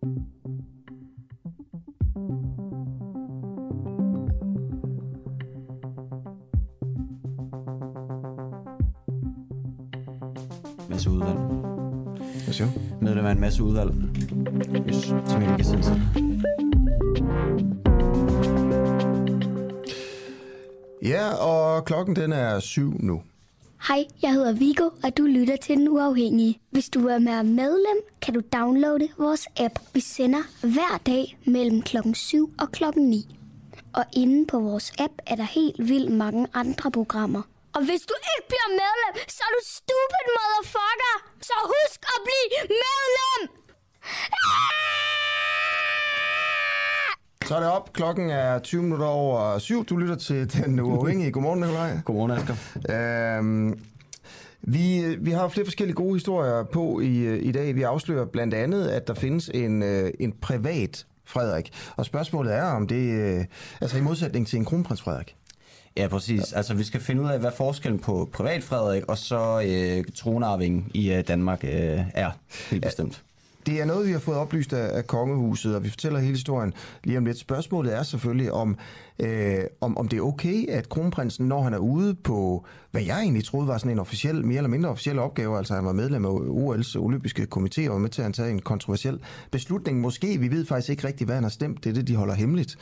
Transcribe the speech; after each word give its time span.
Masse 0.00 0.16
udvalg. 11.10 11.38
Hvad 12.44 12.54
siger 12.54 12.66
du? 12.66 12.72
Medlem 13.00 13.26
af 13.26 13.32
en 13.32 13.40
masse 13.40 13.62
udvalg. 13.62 13.90
Yes. 14.88 14.96
Som 15.26 15.42
ikke 15.42 15.56
kan 15.56 15.64
sende 15.64 15.82
til. 15.82 16.02
Ja, 21.02 21.34
og 21.34 21.84
klokken 21.84 22.16
den 22.16 22.32
er 22.32 22.60
syv 22.60 22.94
nu. 23.00 23.22
Hej, 23.90 24.04
jeg 24.22 24.32
hedder 24.32 24.52
Vigo, 24.52 24.90
og 25.04 25.16
du 25.18 25.22
lytter 25.22 25.56
til 25.56 25.76
Den 25.76 25.88
Uafhængige. 25.88 26.60
Hvis 26.70 26.88
du 26.88 27.08
er 27.08 27.18
med 27.18 27.42
medlem, 27.42 27.98
kan 28.22 28.34
du 28.34 28.40
downloade 28.52 29.08
vores 29.18 29.48
app. 29.56 29.74
Vi 29.94 30.00
sender 30.00 30.42
hver 30.66 30.98
dag 31.06 31.38
mellem 31.44 31.82
klokken 31.82 32.14
7 32.14 32.54
og 32.60 32.72
klokken 32.72 33.10
9. 33.10 33.36
Og 33.94 34.04
inde 34.16 34.46
på 34.46 34.60
vores 34.60 34.92
app 34.98 35.12
er 35.26 35.36
der 35.36 35.42
helt 35.42 35.88
vildt 35.88 36.12
mange 36.12 36.46
andre 36.54 36.90
programmer. 36.90 37.42
Og 37.74 37.84
hvis 37.84 38.02
du 38.08 38.14
ikke 38.34 38.48
bliver 38.48 38.68
medlem, 38.68 39.14
så 39.28 39.42
er 39.48 39.52
du 39.56 39.62
stupid 39.78 40.24
motherfucker! 40.36 41.16
Så 41.42 41.54
husk 41.74 42.00
at 42.14 42.18
blive 42.26 42.60
medlem! 42.84 43.42
Ah! 44.32 44.79
Så 47.50 47.56
er 47.56 47.60
det 47.60 47.70
op. 47.70 47.92
Klokken 47.92 48.30
er 48.30 48.58
20 48.58 48.82
minutter 48.82 49.06
over 49.06 49.58
syv. 49.58 49.84
Du 49.84 49.96
lytter 49.96 50.14
til 50.14 50.52
Den 50.52 50.80
Uafhængige. 50.80 51.30
Godmorgen, 51.30 51.60
Nikolaj. 51.60 51.98
Godmorgen, 52.04 52.30
Asger. 52.30 53.38
Øhm, 53.38 53.80
vi, 54.62 55.16
vi 55.18 55.30
har 55.30 55.48
flere 55.48 55.66
forskellige 55.66 55.94
gode 55.94 56.14
historier 56.14 56.62
på 56.62 57.00
i, 57.00 57.38
i 57.38 57.52
dag. 57.52 57.74
Vi 57.74 57.82
afslører 57.82 58.24
blandt 58.24 58.54
andet, 58.54 58.88
at 58.88 59.08
der 59.08 59.14
findes 59.14 59.50
en, 59.54 59.82
øh, 59.82 60.10
en 60.20 60.32
privat 60.32 61.06
Frederik. 61.24 61.70
Og 61.96 62.06
spørgsmålet 62.06 62.54
er, 62.54 62.64
om 62.64 62.86
det 62.86 63.10
øh, 63.20 63.44
altså 63.80 63.98
i 63.98 64.00
modsætning 64.00 64.46
til 64.46 64.58
en 64.58 64.64
kronprins 64.64 65.02
Frederik. 65.02 65.36
Ja, 65.96 66.08
præcis. 66.08 66.52
Altså, 66.52 66.74
vi 66.74 66.84
skal 66.84 67.00
finde 67.00 67.22
ud 67.22 67.28
af, 67.28 67.40
hvad 67.40 67.52
forskellen 67.56 67.98
på 67.98 68.28
privat 68.32 68.62
Frederik 68.62 69.04
og 69.08 69.18
så 69.18 69.62
øh, 69.66 70.04
tronarving 70.14 70.90
i 70.94 71.12
øh, 71.12 71.28
Danmark 71.28 71.64
øh, 71.64 72.00
er, 72.14 72.30
helt 72.70 72.82
bestemt. 72.82 73.22
Det 73.70 73.80
er 73.80 73.84
noget, 73.84 74.06
vi 74.06 74.12
har 74.12 74.18
fået 74.18 74.36
oplyst 74.36 74.72
af, 74.72 74.96
af 74.98 75.06
kongehuset, 75.06 75.76
og 75.76 75.84
vi 75.84 75.88
fortæller 75.88 76.18
hele 76.18 76.32
historien 76.32 76.72
lige 77.04 77.18
om 77.18 77.24
lidt. 77.24 77.38
Spørgsmålet 77.38 77.94
er 77.96 78.02
selvfølgelig, 78.02 78.52
om, 78.52 78.76
øh, 79.18 79.58
om, 79.80 79.98
om 79.98 80.08
det 80.08 80.16
er 80.16 80.22
okay, 80.22 80.68
at 80.68 80.88
kronprinsen, 80.88 81.48
når 81.48 81.62
han 81.62 81.74
er 81.74 81.78
ude 81.78 82.14
på, 82.14 82.66
hvad 82.90 83.02
jeg 83.02 83.20
egentlig 83.20 83.44
troede 83.44 83.68
var 83.68 83.78
sådan 83.78 83.92
en 83.92 83.98
officiel, 83.98 84.46
mere 84.46 84.56
eller 84.56 84.68
mindre 84.68 84.88
officiel 84.88 85.18
opgave, 85.18 85.58
altså 85.58 85.74
han 85.74 85.84
var 85.84 85.92
medlem 85.92 86.24
af 86.24 86.30
OL's 86.30 86.98
olympiske 86.98 87.46
komité 87.54 87.88
og 87.88 87.92
var 87.92 87.98
med 87.98 88.08
til 88.08 88.22
at 88.22 88.34
tage 88.34 88.50
en 88.50 88.58
kontroversiel 88.58 89.20
beslutning. 89.50 90.00
Måske, 90.00 90.38
vi 90.38 90.50
ved 90.50 90.66
faktisk 90.66 90.90
ikke 90.90 91.06
rigtigt, 91.06 91.28
hvad 91.28 91.34
han 91.34 91.44
har 91.44 91.50
stemt. 91.50 91.84
Det 91.84 91.90
er 91.90 91.94
det, 91.94 92.08
de 92.08 92.16
holder 92.16 92.34
hemmeligt. 92.34 92.76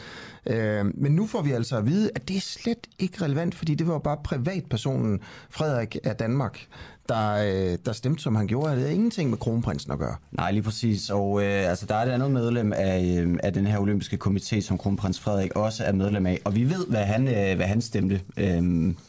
Øh, 0.47 0.85
men 0.95 1.13
nu 1.13 1.27
får 1.27 1.43
vi 1.43 1.53
altså 1.53 1.77
at 1.77 1.87
vide, 1.87 2.11
at 2.15 2.29
det 2.29 2.37
er 2.37 2.41
slet 2.41 2.87
ikke 2.99 3.25
relevant, 3.25 3.55
fordi 3.55 3.75
det 3.75 3.87
var 3.87 3.99
bare 3.99 4.17
privatpersonen 4.25 5.21
Frederik 5.51 5.97
af 6.05 6.17
Danmark, 6.17 6.67
der, 7.09 7.33
øh, 7.33 7.79
der 7.87 7.93
stemte, 7.93 8.23
som 8.23 8.37
han 8.37 8.47
gjorde. 8.47 8.75
Det 8.75 8.83
har 8.83 8.89
ingenting 8.89 9.31
med 9.31 9.39
kronprinsen 9.39 9.93
at 9.93 9.99
gøre. 9.99 10.15
Nej, 10.33 10.51
lige 10.51 10.63
præcis. 10.63 11.11
Og 11.11 11.43
øh, 11.43 11.71
altså, 11.71 11.87
der 11.87 11.95
er 11.95 12.07
et 12.07 12.11
andet 12.11 12.31
medlem 12.31 12.73
af, 12.73 13.17
øh, 13.19 13.39
af 13.43 13.53
den 13.53 13.67
her 13.67 13.79
olympiske 13.79 14.19
komité, 14.27 14.61
som 14.61 14.79
kronprins 14.79 15.21
Frederik 15.21 15.53
også 15.57 15.85
er 15.85 15.93
medlem 15.93 16.27
af. 16.27 16.41
Og 16.45 16.55
vi 16.55 16.71
ved, 16.71 16.87
hvad 16.87 17.05
han, 17.05 17.29
øh, 17.29 17.57
hvad 17.57 17.67
han 17.67 17.81
stemte, 17.81 18.21
øh, 18.37 18.63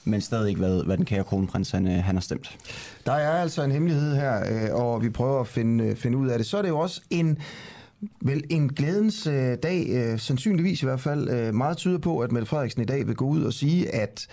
men 0.03 0.21
stadig 0.21 0.49
ikke, 0.49 0.59
hvad, 0.59 0.85
hvad 0.85 0.97
den 0.97 1.05
kære 1.05 1.23
kronprins 1.23 1.71
han, 1.71 1.87
øh, 1.87 2.03
han 2.03 2.15
har 2.15 2.21
stemt. 2.21 2.57
Der 3.05 3.13
er 3.13 3.41
altså 3.41 3.63
en 3.63 3.71
hemmelighed 3.71 4.15
her, 4.15 4.39
øh, 4.39 4.75
og 4.75 5.03
vi 5.03 5.09
prøver 5.09 5.41
at 5.41 5.47
finde, 5.47 5.83
øh, 5.83 5.95
finde 5.95 6.17
ud 6.17 6.27
af 6.29 6.37
det. 6.37 6.47
Så 6.47 6.57
er 6.57 6.61
det 6.61 6.69
jo 6.69 6.79
også 6.79 7.01
en 7.09 7.37
Vel, 8.21 8.43
en 8.49 8.69
glædens 8.69 9.27
øh, 9.27 9.57
dag, 9.63 9.87
øh, 9.89 10.19
sandsynligvis 10.19 10.81
i 10.81 10.85
hvert 10.85 10.99
fald, 10.99 11.29
øh, 11.29 11.53
meget 11.53 11.77
tyder 11.77 11.97
på, 11.97 12.19
at 12.19 12.31
Mette 12.31 12.45
Frederiksen 12.45 12.81
i 12.81 12.85
dag 12.85 13.07
vil 13.07 13.15
gå 13.15 13.25
ud 13.25 13.43
og 13.43 13.53
sige, 13.53 13.95
at 13.95 14.27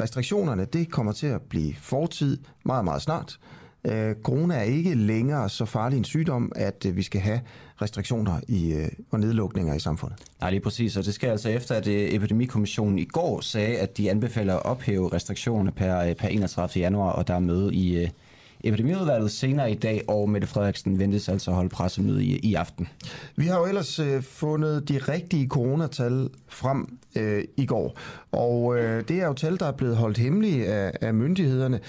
restriktionerne, 0.00 0.64
det 0.64 0.90
kommer 0.90 1.12
til 1.12 1.26
at 1.26 1.42
blive 1.42 1.74
fortid 1.74 2.38
meget, 2.64 2.84
meget 2.84 3.02
snart. 3.02 3.38
Øh, 3.84 4.14
corona 4.22 4.54
er 4.54 4.62
ikke 4.62 4.94
længere 4.94 5.48
så 5.48 5.64
farlig 5.64 5.96
en 5.96 6.04
sygdom, 6.04 6.52
at 6.56 6.86
øh, 6.86 6.96
vi 6.96 7.02
skal 7.02 7.20
have 7.20 7.40
restriktioner 7.82 8.40
i, 8.48 8.72
øh, 8.72 8.88
og 9.10 9.20
nedlukninger 9.20 9.74
i 9.74 9.78
samfundet. 9.78 10.18
Nej, 10.40 10.50
lige 10.50 10.60
præcis. 10.60 10.96
Og 10.96 11.04
det 11.04 11.14
skal 11.14 11.30
altså 11.30 11.48
efter, 11.48 11.74
at 11.74 11.86
øh, 11.86 12.14
Epidemikommissionen 12.14 12.98
i 12.98 13.04
går 13.04 13.40
sagde, 13.40 13.78
at 13.78 13.98
de 13.98 14.10
anbefaler 14.10 14.54
at 14.54 14.64
ophæve 14.64 15.12
restriktionerne 15.12 15.72
per, 15.72 15.98
øh, 15.98 16.14
per 16.14 16.28
31. 16.28 16.80
januar, 16.82 17.12
og 17.12 17.28
der 17.28 17.34
er 17.34 17.38
møde 17.38 17.74
i, 17.74 17.96
øh, 17.96 18.08
epidemiudvalget 18.64 19.30
senere 19.30 19.70
i 19.70 19.74
dag, 19.74 20.02
og 20.08 20.30
Mette 20.30 20.46
Frederiksen 20.46 20.98
ventes 20.98 21.28
altså 21.28 21.50
at 21.50 21.54
holde 21.54 21.68
pressemøde 21.68 22.24
i, 22.24 22.38
i 22.38 22.54
aften. 22.54 22.88
Vi 23.36 23.46
har 23.46 23.58
jo 23.58 23.66
ellers 23.66 23.98
øh, 23.98 24.22
fundet 24.22 24.88
de 24.88 24.98
rigtige 24.98 25.48
coronatal 25.48 26.28
frem 26.48 26.98
øh, 27.16 27.44
i 27.56 27.66
går, 27.66 27.98
og 28.32 28.78
øh, 28.78 29.08
det 29.08 29.20
er 29.20 29.26
jo 29.26 29.32
tal, 29.32 29.58
der 29.58 29.66
er 29.66 29.72
blevet 29.72 29.96
holdt 29.96 30.18
hemmelige 30.18 30.66
af, 30.66 30.92
af 31.00 31.14
myndighederne 31.14 31.80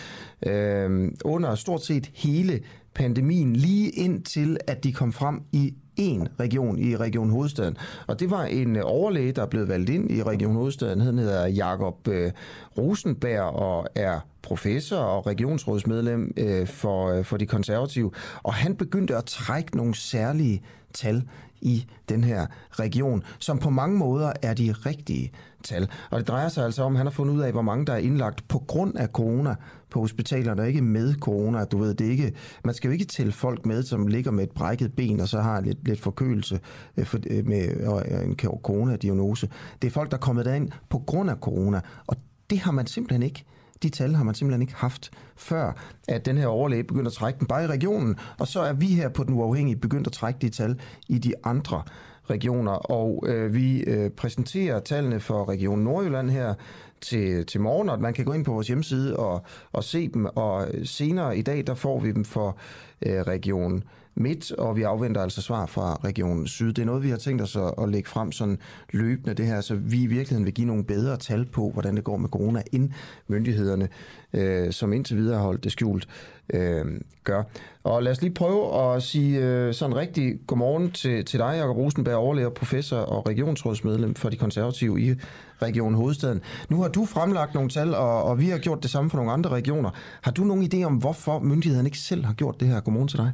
øh, 0.46 1.12
under 1.26 1.56
stort 1.56 1.86
set 1.86 2.12
hele 2.14 2.60
pandemien, 2.96 3.56
lige 3.56 3.90
indtil 3.90 4.58
at 4.68 4.84
de 4.84 4.94
kom 4.94 5.14
frem 5.14 5.42
i 5.52 5.74
en 5.96 6.28
region 6.40 6.80
i 6.80 6.96
Region 6.96 7.30
Hovedstaden. 7.30 7.78
Og 8.08 8.20
det 8.20 8.32
var 8.32 8.44
en 8.44 8.76
øh, 8.76 8.82
overlæge, 8.86 9.32
der 9.32 9.46
blev 9.46 9.68
valgt 9.68 9.90
ind 9.90 10.12
i 10.12 10.24
Region 10.24 10.56
Hovedstaden. 10.56 11.02
Han 11.02 11.18
hedder 11.18 11.48
øh, 11.48 11.58
Jakob 11.58 12.08
øh, 12.08 12.32
Rosenberg 12.78 13.42
og 13.42 13.88
er 13.96 14.20
professor 14.42 14.98
og 14.98 15.28
regionsrådsmedlem 15.28 16.34
for, 16.66 17.24
for 17.24 17.38
de 17.38 17.46
konservative. 17.46 18.12
Og 18.44 18.54
han 18.54 18.76
begyndte 18.76 19.16
at 19.18 19.26
trække 19.26 19.78
nogle 19.78 19.96
særlige 19.96 20.62
tal 20.94 21.24
i 21.64 21.86
den 22.10 22.24
her 22.24 22.46
region, 22.72 23.24
som 23.40 23.60
på 23.60 23.70
mange 23.70 23.98
måder 23.98 24.34
er 24.42 24.54
de 24.54 24.72
rigtige 24.72 25.32
tal. 25.64 25.90
Og 26.12 26.20
det 26.20 26.28
drejer 26.28 26.50
sig 26.50 26.66
altså 26.66 26.84
om, 26.84 26.94
at 26.94 26.98
han 26.98 27.06
har 27.06 27.12
fundet 27.12 27.34
ud 27.34 27.42
af, 27.42 27.52
hvor 27.52 27.62
mange 27.62 27.86
der 27.86 27.94
er 27.94 27.98
indlagt 27.98 28.48
på 28.48 28.60
grund 28.60 28.98
af 28.98 29.08
corona 29.08 29.56
på 29.90 30.00
hospitalerne, 30.00 30.62
og 30.62 30.68
ikke 30.68 30.82
med 30.82 31.14
corona. 31.14 31.66
Du 31.66 31.78
ved, 31.78 31.94
det 31.94 32.06
ikke, 32.06 32.34
man 32.66 32.74
skal 32.74 32.88
jo 32.88 32.94
ikke 32.94 33.06
tælle 33.06 33.32
folk 33.32 33.66
med, 33.66 33.84
som 33.84 34.08
ligger 34.08 34.32
med 34.32 34.44
et 34.44 34.52
brækket 34.52 34.96
ben, 34.96 35.20
og 35.20 35.28
så 35.28 35.42
har 35.42 35.62
lidt, 35.62 35.88
lidt 35.88 36.00
forkølelse 36.00 36.60
øh, 36.98 37.06
for, 37.06 37.20
øh, 37.30 37.48
med 37.48 37.88
og 37.88 38.04
øh, 38.08 38.24
en 38.24 38.36
coronadiagnose. 38.36 39.50
Det 39.82 39.88
er 39.88 39.92
folk, 39.92 40.12
der 40.12 40.18
er 40.18 40.22
kommet 40.22 40.46
derind 40.46 40.70
på 40.90 41.00
grund 41.00 41.30
af 41.30 41.36
corona, 41.36 41.82
og 42.08 42.16
det 42.50 42.60
har 42.60 42.72
man 42.72 42.88
simpelthen 42.88 43.24
ikke 43.24 43.46
de 43.84 43.90
tal 43.90 44.16
har 44.16 44.24
man 44.24 44.36
simpelthen 44.36 44.62
ikke 44.62 44.76
haft 44.76 45.12
før, 45.36 45.72
at 46.08 46.26
den 46.26 46.38
her 46.38 46.48
overlæge 46.48 46.84
begynder 46.84 47.08
at 47.08 47.14
trække 47.14 47.40
den 47.40 47.48
bare 47.48 47.64
i 47.64 47.68
regionen, 47.68 48.16
og 48.40 48.48
så 48.48 48.62
er 48.62 48.74
vi 48.74 48.86
her 48.88 49.10
på 49.10 49.24
den 49.24 49.34
uafhængige 49.34 49.76
begyndt 49.76 50.08
at 50.08 50.14
trække 50.14 50.40
de 50.42 50.50
tal 50.50 50.80
i 51.08 51.18
de 51.18 51.34
andre 51.44 51.84
regioner, 52.30 52.72
og 52.72 53.24
øh, 53.28 53.54
vi 53.54 53.80
øh, 53.80 54.10
præsenterer 54.10 54.80
tallene 54.80 55.20
for 55.20 55.50
Region 55.50 55.80
Nordjylland 55.80 56.30
her 56.30 56.54
til, 57.02 57.46
til 57.46 57.62
morgen, 57.62 57.90
og 57.90 58.02
man 58.02 58.14
kan 58.14 58.26
gå 58.26 58.34
ind 58.34 58.46
på 58.46 58.54
vores 58.54 58.68
hjemmeside 58.68 59.18
og, 59.18 59.44
og 59.72 59.84
se 59.84 60.08
dem, 60.08 60.26
og 60.26 60.68
øh, 60.74 60.86
senere 60.86 61.38
i 61.38 61.42
dag, 61.42 61.68
der 61.68 61.74
får 61.74 62.00
vi 62.00 62.12
dem 62.12 62.26
for 62.26 62.58
øh, 63.06 63.22
Region 63.22 63.84
Midt, 64.16 64.52
og 64.52 64.76
vi 64.76 64.82
afventer 64.84 65.22
altså 65.22 65.42
svar 65.42 65.66
fra 65.66 66.00
Region 66.04 66.48
Syd. 66.48 66.74
Det 66.74 66.82
er 66.82 66.86
noget, 66.86 67.04
vi 67.04 67.10
har 67.10 67.18
tænkt 67.18 67.42
os 67.42 67.56
at, 67.56 67.74
at 67.82 67.90
lægge 67.90 68.10
frem 68.10 68.32
sådan 68.32 68.58
løbende, 68.92 69.34
det 69.34 69.46
her, 69.46 69.62
så 69.62 69.76
vi 69.76 70.02
i 70.02 70.06
virkeligheden 70.06 70.46
vil 70.46 70.54
give 70.54 70.68
nogle 70.68 70.84
bedre 70.84 71.18
tal 71.18 71.46
på, 71.46 71.70
hvordan 71.74 71.96
det 71.96 72.04
går 72.04 72.18
med 72.18 72.30
corona, 72.30 72.62
end 72.72 72.90
myndighederne, 73.28 73.90
øh, 74.34 74.72
som 74.72 74.94
indtil 74.94 75.18
videre 75.18 75.38
har 75.38 75.44
holdt 75.46 75.64
det 75.64 75.72
skjult, 75.72 76.08
øh, 76.54 76.86
gør. 77.24 77.44
Og 77.84 78.04
lad 78.04 78.12
os 78.12 78.22
lige 78.22 78.34
prøve 78.34 78.96
at 78.96 79.04
sige 79.04 79.40
øh, 79.40 79.74
sådan 79.74 79.96
rigtig 79.96 80.40
godmorgen 80.48 80.92
til, 80.92 81.26
til 81.26 81.40
dig, 81.40 81.56
Jacob 81.58 81.78
Rosenberg, 81.78 82.16
overlæger, 82.16 82.50
professor 82.50 82.98
og 82.98 83.28
regionsrådsmedlem 83.28 84.16
for 84.16 84.30
de 84.30 84.38
konservative 84.38 85.02
i 85.02 85.16
Region 85.62 85.94
Hovedstaden. 85.94 86.42
Nu 86.70 86.82
har 86.82 86.88
du 86.90 87.06
fremlagt 87.06 87.54
nogle 87.54 87.70
tal, 87.70 87.96
og, 87.96 88.24
og 88.24 88.40
vi 88.40 88.50
har 88.50 88.58
gjort 88.58 88.84
det 88.84 88.92
samme 88.92 89.10
for 89.10 89.18
nogle 89.18 89.32
andre 89.32 89.50
regioner. 89.50 89.90
Har 90.22 90.32
du 90.32 90.44
nogen 90.44 90.74
idé 90.74 90.84
om, 90.84 90.94
hvorfor 90.94 91.40
myndighederne 91.40 91.88
ikke 91.88 91.98
selv 91.98 92.26
har 92.26 92.34
gjort 92.34 92.60
det 92.60 92.68
her? 92.68 92.80
Godmorgen 92.80 93.08
til 93.08 93.18
dig. 93.18 93.32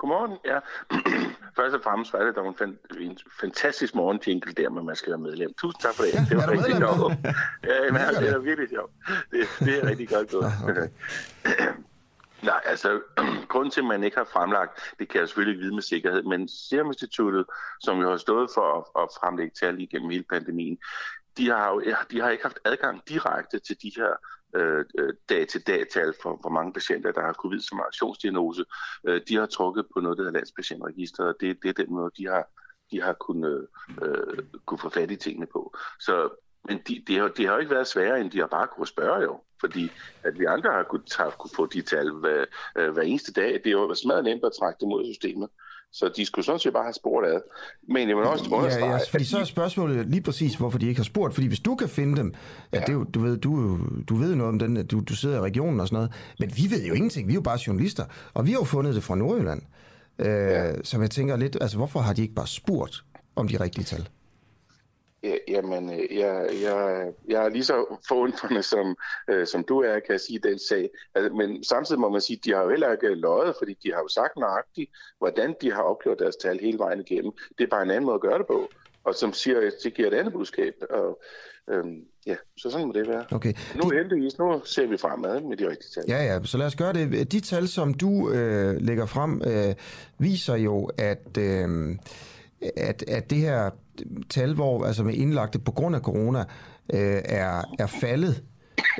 Godmorgen. 0.00 0.38
Ja. 0.44 0.58
Først 1.58 1.74
og 1.74 1.82
fremmest 1.82 2.12
var 2.12 2.18
det 2.24 2.36
dog 2.36 2.48
en, 2.48 2.54
fan- 2.54 2.78
en 3.00 3.18
fantastisk 3.40 3.94
morgenjingle 3.94 4.52
der, 4.52 4.68
men 4.70 4.86
man 4.86 4.96
skal 4.96 5.10
være 5.10 5.18
medlem. 5.18 5.54
Tusind 5.60 5.80
tak 5.82 5.94
for 5.94 6.02
det. 6.02 6.14
Ja, 6.14 6.24
det 6.28 6.36
var 6.36 6.50
rigtig 6.50 6.76
sjovt. 6.76 7.12
Ja, 7.70 7.92
men, 7.92 7.94
Virker 7.94 8.20
det 8.20 8.30
er 8.32 8.38
virkelig 8.38 8.68
sjovt. 8.68 8.92
Det, 9.30 9.48
det 9.58 9.82
er 9.82 9.88
rigtig 9.90 10.08
godt 10.08 10.30
gået. 10.30 10.44
Ah, 10.44 10.68
okay. 10.70 10.88
Nej, 12.50 12.60
altså, 12.64 13.00
grunden 13.52 13.70
til, 13.70 13.80
at 13.80 13.86
man 13.86 14.04
ikke 14.04 14.16
har 14.16 14.28
fremlagt, 14.32 14.94
det 14.98 15.08
kan 15.08 15.20
jeg 15.20 15.28
selvfølgelig 15.28 15.52
ikke 15.54 15.62
vide 15.64 15.74
med 15.74 15.82
sikkerhed, 15.82 16.22
men 16.22 16.48
Serum 16.48 16.86
Instituttet, 16.86 17.44
som 17.80 18.00
jo 18.00 18.10
har 18.10 18.16
stået 18.16 18.50
for 18.54 18.66
at, 18.78 19.02
at 19.02 19.08
fremlægge 19.20 19.52
tal 19.60 19.80
igennem 19.80 20.10
hele 20.10 20.24
pandemien, 20.30 20.78
de 21.36 21.50
har, 21.50 21.68
jo, 21.70 21.82
de 22.10 22.20
har 22.20 22.30
ikke 22.30 22.44
haft 22.44 22.58
adgang 22.64 23.08
direkte 23.08 23.58
til 23.58 23.76
de 23.82 23.92
her 23.96 24.12
øh, 24.54 24.84
øh 24.98 25.14
dag-til-dag-tal 25.28 26.14
for, 26.22 26.36
hvor 26.40 26.50
mange 26.50 26.72
patienter, 26.72 27.12
der 27.12 27.20
har 27.20 27.32
covid 27.32 27.60
som 27.60 27.80
aktionsdiagnose. 27.80 28.64
Øh, 29.08 29.20
de 29.28 29.36
har 29.36 29.46
trukket 29.46 29.86
på 29.94 30.00
noget, 30.00 30.18
der 30.18 30.24
hedder 30.24 30.38
Landspatientregisteret, 30.38 31.28
og 31.28 31.34
det, 31.40 31.62
det 31.62 31.68
er 31.68 31.84
den 31.84 31.94
måde, 31.94 32.10
de 32.18 32.26
har, 32.26 32.44
de 32.90 33.02
har 33.02 33.12
kunnet 33.12 33.66
øh, 34.02 34.38
kunne 34.66 34.78
få 34.78 34.88
fat 34.88 35.10
i 35.10 35.16
tingene 35.16 35.46
på. 35.46 35.76
Så, 36.00 36.28
men 36.68 36.78
det 36.78 37.08
de, 37.08 37.18
har, 37.18 37.28
de 37.28 37.46
har 37.46 37.52
jo 37.52 37.58
ikke 37.58 37.74
været 37.74 37.86
sværere, 37.86 38.20
end 38.20 38.30
de 38.30 38.38
har 38.38 38.46
bare 38.46 38.66
kunne 38.66 38.86
spørge 38.86 39.22
jo. 39.22 39.40
Fordi 39.60 39.90
at 40.22 40.38
vi 40.38 40.44
andre 40.44 40.70
har 40.72 40.82
kunnet, 40.82 41.16
har 41.16 41.30
kunne 41.30 41.50
få 41.56 41.66
de 41.66 41.82
tal 41.82 42.10
hver, 42.12 42.44
øh, 42.76 42.90
hver 42.90 43.02
eneste 43.02 43.32
dag. 43.32 43.52
Det 43.52 43.66
er 43.66 43.70
jo 43.70 43.94
smadret 43.94 44.24
nemt 44.24 44.44
at 44.44 44.52
trække 44.60 44.80
det 44.80 44.88
mod 44.88 45.04
systemet. 45.04 45.48
Så 45.92 46.12
de 46.16 46.26
skulle 46.26 46.44
sådan 46.44 46.58
set 46.58 46.72
bare 46.72 46.82
have 46.82 46.94
spurgt 46.94 47.26
ad. 47.26 47.40
Men 47.88 48.08
jeg 48.08 48.16
vil 48.16 48.24
også 48.24 48.44
understrege... 48.50 48.86
Ja, 48.86 48.92
ja, 48.92 48.98
fordi 49.10 49.24
så 49.24 49.38
er 49.38 49.44
spørgsmålet 49.44 50.06
lige 50.06 50.22
præcis, 50.22 50.54
hvorfor 50.54 50.78
de 50.78 50.88
ikke 50.88 50.98
har 50.98 51.04
spurgt. 51.04 51.34
Fordi 51.34 51.46
hvis 51.46 51.60
du 51.60 51.74
kan 51.74 51.88
finde 51.88 52.16
dem, 52.16 52.34
ja, 52.72 52.80
det 52.80 52.88
er 52.88 52.92
jo, 52.92 53.04
du, 53.04 53.20
ved, 53.20 53.36
du, 53.36 53.78
du 54.08 54.16
ved 54.16 54.34
noget 54.34 54.48
om 54.48 54.58
den, 54.58 54.86
du, 54.86 55.00
du 55.00 55.14
sidder 55.14 55.36
i 55.36 55.40
regionen 55.40 55.80
og 55.80 55.88
sådan 55.88 55.96
noget, 55.96 56.12
men 56.38 56.52
vi 56.56 56.70
ved 56.70 56.86
jo 56.86 56.94
ingenting, 56.94 57.28
vi 57.28 57.32
er 57.32 57.34
jo 57.34 57.40
bare 57.40 57.58
journalister, 57.66 58.04
og 58.34 58.46
vi 58.46 58.50
har 58.50 58.58
jo 58.58 58.64
fundet 58.64 58.94
det 58.94 59.02
fra 59.02 59.14
Nordjylland. 59.14 59.62
Øh, 60.18 60.26
ja. 60.26 60.82
Så 60.82 61.00
jeg 61.00 61.10
tænker 61.10 61.36
lidt, 61.36 61.56
altså 61.60 61.76
hvorfor 61.76 62.00
har 62.00 62.12
de 62.12 62.22
ikke 62.22 62.34
bare 62.34 62.46
spurgt 62.46 63.04
om 63.36 63.48
de 63.48 63.60
rigtige 63.60 63.84
tal? 63.84 64.08
Ja, 65.22 65.36
jamen, 65.48 65.90
øh, 65.90 66.16
jeg, 66.16 66.48
jeg, 66.62 67.08
jeg 67.28 67.44
er 67.44 67.48
lige 67.48 67.64
så 67.64 67.98
forundrende, 68.08 68.62
som, 68.62 68.96
øh, 69.30 69.46
som 69.46 69.64
du 69.64 69.80
er, 69.80 69.92
kan 69.92 70.12
jeg 70.12 70.20
sige, 70.20 70.38
den 70.38 70.58
sag. 70.58 70.90
Altså, 71.14 71.32
men 71.32 71.64
samtidig 71.64 72.00
må 72.00 72.08
man 72.08 72.20
sige, 72.20 72.36
at 72.36 72.44
de 72.44 72.54
har 72.54 72.62
jo 72.62 72.70
heller 72.70 72.92
ikke 72.92 73.14
løjet, 73.14 73.54
fordi 73.58 73.74
de 73.82 73.92
har 73.92 74.00
jo 74.00 74.08
sagt 74.08 74.36
nøjagtigt, 74.36 74.90
hvordan 75.18 75.54
de 75.60 75.72
har 75.72 75.82
opgjort 75.82 76.18
deres 76.18 76.36
tal 76.36 76.60
hele 76.60 76.78
vejen 76.78 77.00
igennem. 77.00 77.32
Det 77.58 77.64
er 77.64 77.68
bare 77.68 77.82
en 77.82 77.90
anden 77.90 78.04
måde 78.04 78.14
at 78.14 78.20
gøre 78.20 78.38
det 78.38 78.46
på. 78.46 78.68
Og 79.04 79.14
som 79.14 79.32
siger, 79.32 79.70
det 79.84 79.94
giver 79.94 80.08
et 80.08 80.14
andet 80.14 80.32
budskab. 80.32 80.74
Og, 80.90 81.22
øhm, 81.70 82.04
ja, 82.26 82.36
så 82.56 82.70
sådan 82.70 82.86
må 82.86 82.92
det 82.92 83.08
være. 83.08 83.24
Okay. 83.32 83.54
Nu 83.74 83.90
heldigvis, 83.90 84.38
nu 84.38 84.60
ser 84.64 84.86
vi 84.86 84.96
fremad 84.96 85.40
med 85.40 85.56
de 85.56 85.68
rigtige 85.68 85.90
tal. 85.94 86.04
Ja, 86.08 86.24
ja, 86.24 86.42
så 86.44 86.58
lad 86.58 86.66
os 86.66 86.76
gøre 86.76 86.92
det. 86.92 87.32
De 87.32 87.40
tal, 87.40 87.68
som 87.68 87.94
du 87.94 88.30
øh, 88.30 88.76
lægger 88.80 89.06
frem, 89.06 89.42
øh, 89.46 89.74
viser 90.18 90.56
jo, 90.56 90.90
at, 90.98 91.38
øh, 91.38 91.96
at, 92.76 93.02
at 93.08 93.30
det 93.30 93.38
her 93.38 93.70
tal, 94.30 94.54
hvor 94.54 94.84
altså 94.84 95.02
med 95.02 95.14
indlagte 95.14 95.58
på 95.58 95.72
grund 95.72 95.96
af 95.96 96.00
corona, 96.00 96.38
øh, 96.92 97.22
er, 97.24 97.62
er 97.78 97.86
faldet. 97.86 98.42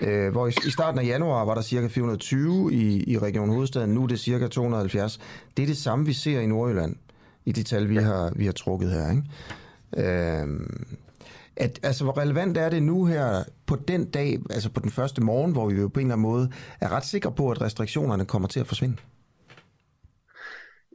Øh, 0.03 0.33
hvor 0.33 0.47
i, 0.47 0.53
i 0.67 0.71
starten 0.71 1.01
af 1.01 1.05
januar 1.05 1.45
var 1.45 1.55
der 1.55 1.63
cirka 1.63 1.87
420 1.87 2.73
i, 2.73 3.05
i 3.13 3.19
Region 3.19 3.49
Hovedstaden, 3.49 3.91
nu 3.91 4.03
er 4.03 4.07
det 4.07 4.21
cirka 4.21 4.47
270. 4.47 5.21
Det 5.57 5.63
er 5.63 5.67
det 5.67 5.77
samme, 5.77 6.07
vi 6.07 6.13
ser 6.13 6.41
i 6.41 6.47
Nordjylland, 6.47 6.97
i 7.45 7.53
de 7.53 7.63
tal, 7.63 7.89
vi, 7.89 7.97
har, 7.97 8.33
vi 8.37 8.45
har 8.45 8.53
trukket 8.53 8.91
her. 8.91 9.11
Ikke? 9.11 9.23
Øh, 9.97 10.49
at, 11.57 11.81
altså, 11.83 12.05
hvor 12.05 12.19
relevant 12.19 12.57
er 12.57 12.69
det 12.69 12.83
nu 12.83 13.05
her 13.05 13.43
på 13.67 13.77
den 13.77 14.05
dag, 14.05 14.39
altså 14.51 14.71
på 14.71 14.81
den 14.81 14.91
første 14.91 15.23
morgen, 15.23 15.53
hvor 15.53 15.69
vi 15.69 15.81
jo 15.81 15.89
på 15.89 16.01
en 16.01 16.07
eller 16.07 16.15
anden 16.15 16.31
måde 16.31 16.51
er 16.81 16.89
ret 16.89 17.05
sikre 17.05 17.33
på, 17.33 17.51
at 17.51 17.61
restriktionerne 17.61 18.25
kommer 18.25 18.49
til 18.49 18.61
at 18.61 18.67
forsvinde? 18.67 18.97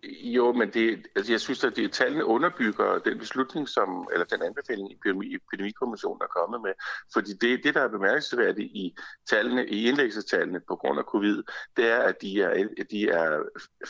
Jo, 0.07 0.53
men 0.53 0.69
det, 0.73 1.07
altså 1.15 1.33
jeg 1.33 1.41
synes, 1.41 1.63
at 1.63 1.75
det, 1.75 1.91
tallene 1.91 2.25
underbygger 2.25 2.99
den 2.99 3.17
beslutning, 3.17 3.69
som, 3.69 4.07
eller 4.13 4.25
den 4.25 4.41
anbefaling, 4.41 4.91
epidemi, 4.93 5.35
epidemikommissionen 5.35 6.21
er 6.21 6.27
kommet 6.27 6.61
med. 6.61 6.71
Fordi 7.13 7.33
det, 7.33 7.63
det, 7.63 7.73
der 7.73 7.81
er 7.81 7.87
bemærkelsesværdigt 7.87 8.71
i 8.71 8.95
tallene, 9.29 9.67
i 9.67 9.87
indlæggelsestallene 9.87 10.59
på 10.67 10.75
grund 10.75 10.99
af 10.99 11.05
covid, 11.05 11.43
det 11.77 11.85
er, 11.85 11.99
at 11.99 12.21
de 12.21 12.41
er, 12.41 12.67
de 12.91 13.09
er 13.09 13.43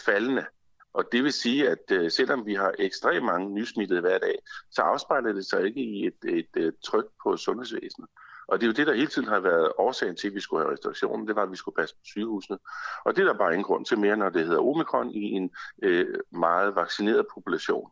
faldende. 0.06 0.46
Og 0.94 1.04
det 1.12 1.24
vil 1.24 1.34
sige, 1.34 1.70
at 1.70 1.92
øh, 1.92 2.12
selvom 2.12 2.46
vi 2.46 2.54
har 2.54 2.74
ekstremt 2.80 3.26
mange 3.26 3.50
nysmittede 3.50 4.02
hver 4.02 4.18
dag, 4.18 4.40
så 4.72 4.82
afspejler 4.82 5.34
det 5.34 5.46
sig 5.46 5.66
ikke 5.66 5.82
i 5.82 6.08
et, 6.08 6.18
et, 6.24 6.64
et 6.64 6.76
tryk 6.84 7.06
på 7.24 7.38
sundhedsvæsenet. 7.38 8.10
Og 8.48 8.60
det 8.60 8.66
er 8.66 8.68
jo 8.68 8.74
det, 8.74 8.88
der 8.88 8.94
hele 8.94 9.08
tiden 9.08 9.28
har 9.28 9.40
været 9.40 9.72
årsagen 9.78 10.16
til, 10.16 10.28
at 10.28 10.36
vi 10.36 10.40
skulle 10.40 10.64
have 10.64 10.74
restriktioner. 10.74 11.26
Det 11.26 11.36
var, 11.36 11.44
at 11.44 11.52
vi 11.52 11.56
skulle 11.56 11.76
passe 11.76 11.96
på 11.96 12.02
sygehusene. 12.06 12.58
Og 13.06 13.16
det 13.16 13.22
er 13.22 13.26
der 13.26 13.38
bare 13.38 13.54
ingen 13.54 13.64
grund 13.64 13.86
til 13.86 14.00
mere, 14.00 14.18
når 14.18 14.30
det 14.30 14.46
hedder 14.46 14.60
omikron 14.60 15.12
i 15.12 15.22
en 15.32 15.52
øh, 15.84 16.20
meget 16.32 16.76
vaccineret 16.76 17.26
population. 17.34 17.92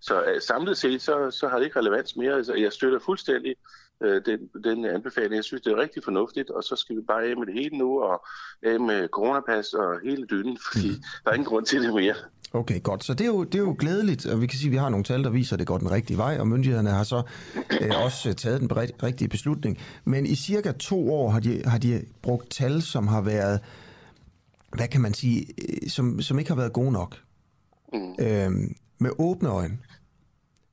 Så 0.00 0.24
øh, 0.24 0.40
samlet 0.40 0.76
set, 0.76 1.02
så, 1.02 1.30
så 1.30 1.48
har 1.48 1.58
det 1.58 1.64
ikke 1.64 1.78
relevans 1.78 2.16
mere. 2.16 2.34
Altså, 2.34 2.54
jeg 2.54 2.72
støtter 2.72 2.98
fuldstændig 2.98 3.56
øh, 4.04 4.22
den, 4.26 4.38
den 4.64 4.84
anbefaling. 4.84 5.34
Jeg 5.34 5.44
synes, 5.44 5.62
det 5.62 5.72
er 5.72 5.76
rigtig 5.76 6.04
fornuftigt, 6.04 6.50
og 6.50 6.62
så 6.64 6.76
skal 6.76 6.96
vi 6.96 7.00
bare 7.08 7.24
af 7.24 7.36
med 7.36 7.46
det 7.46 7.54
hele 7.54 7.78
nu, 7.78 8.00
og 8.00 8.26
af 8.62 8.80
med 8.80 9.08
coronapas 9.08 9.72
og 9.72 10.00
hele 10.04 10.26
dynen, 10.30 10.58
fordi 10.72 10.88
mm. 10.88 11.02
der 11.24 11.30
er 11.30 11.34
ingen 11.34 11.46
grund 11.46 11.66
til 11.66 11.82
det 11.82 11.94
mere. 11.94 12.14
Okay, 12.54 12.82
godt. 12.82 13.04
Så 13.04 13.14
det 13.14 13.20
er, 13.20 13.28
jo, 13.28 13.44
det 13.44 13.54
er 13.54 13.62
jo 13.62 13.76
glædeligt, 13.78 14.26
og 14.26 14.40
vi 14.40 14.46
kan 14.46 14.58
sige, 14.58 14.68
at 14.68 14.72
vi 14.72 14.76
har 14.76 14.88
nogle 14.88 15.04
tal, 15.04 15.24
der 15.24 15.30
viser, 15.30 15.54
at 15.54 15.58
det 15.58 15.66
går 15.66 15.78
den 15.78 15.90
rigtige 15.90 16.16
vej, 16.16 16.36
og 16.40 16.48
myndighederne 16.48 16.90
har 16.90 17.04
så 17.04 17.22
øh, 17.80 17.90
også 18.04 18.34
taget 18.34 18.60
den 18.60 18.76
rigtige 19.02 19.28
beslutning. 19.28 19.78
Men 20.04 20.26
i 20.26 20.34
cirka 20.34 20.72
to 20.72 21.14
år 21.14 21.30
har 21.30 21.40
de, 21.40 21.62
har 21.66 21.78
de 21.78 22.04
brugt 22.22 22.50
tal, 22.50 22.82
som 22.82 23.06
har 23.08 23.20
været, 23.20 23.60
hvad 24.76 24.88
kan 24.88 25.00
man 25.00 25.14
sige, 25.14 25.46
øh, 25.58 25.90
som, 25.90 26.20
som 26.20 26.38
ikke 26.38 26.50
har 26.50 26.56
været 26.56 26.72
gode 26.72 26.92
nok. 26.92 27.16
Mm. 27.92 28.14
Øhm, 28.18 28.74
med 28.98 29.10
åbne 29.18 29.48
øjne. 29.48 29.78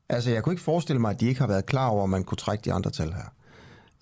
Altså, 0.09 0.31
jeg 0.31 0.44
kunne 0.44 0.53
ikke 0.53 0.63
forestille 0.63 1.01
mig, 1.01 1.11
at 1.11 1.19
de 1.19 1.27
ikke 1.27 1.39
har 1.39 1.47
været 1.47 1.65
klar 1.65 1.88
over, 1.88 2.03
at 2.03 2.09
man 2.09 2.23
kunne 2.23 2.38
trække 2.38 2.61
de 2.65 2.73
andre 2.73 2.91
tal 2.91 3.13
her. 3.13 3.33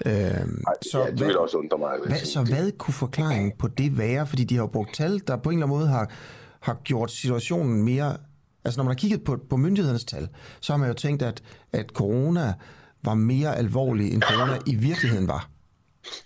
Øhm, 0.06 0.64
Ej, 0.68 0.74
så 0.92 1.00
ja, 1.00 1.06
det 1.06 1.18
hvad, 1.18 1.28
vil 1.28 1.38
også 1.38 1.58
undre 1.58 1.78
mig. 1.78 1.92
Hvad, 2.06 2.18
så 2.18 2.44
hvad 2.44 2.72
kunne 2.72 2.94
forklaringen 2.94 3.52
på 3.60 3.68
det 3.68 3.98
være? 3.98 4.28
Fordi 4.28 4.44
de 4.44 4.56
har 4.56 4.62
jo 4.62 4.68
brugt 4.68 4.94
tal, 4.94 5.22
der 5.28 5.38
på 5.38 5.50
en 5.50 5.58
eller 5.58 5.66
anden 5.66 5.78
måde 5.78 5.88
har, 5.88 6.12
har 6.60 6.78
gjort 6.84 7.12
situationen 7.12 7.84
mere... 7.84 8.18
Altså, 8.66 8.80
når 8.80 8.84
man 8.84 8.92
har 8.92 8.96
kigget 8.96 9.24
på, 9.24 9.40
på 9.50 9.58
myndighedernes 9.58 10.06
tal, 10.06 10.28
så 10.60 10.74
har 10.74 10.78
man 10.78 10.88
jo 10.88 10.94
tænkt, 10.94 11.22
at, 11.22 11.44
at 11.74 11.90
corona 11.90 12.54
var 13.04 13.14
mere 13.14 13.56
alvorlig, 13.56 14.14
end 14.14 14.22
corona 14.22 14.58
i 14.66 14.76
virkeligheden 14.76 15.28
var. 15.28 15.50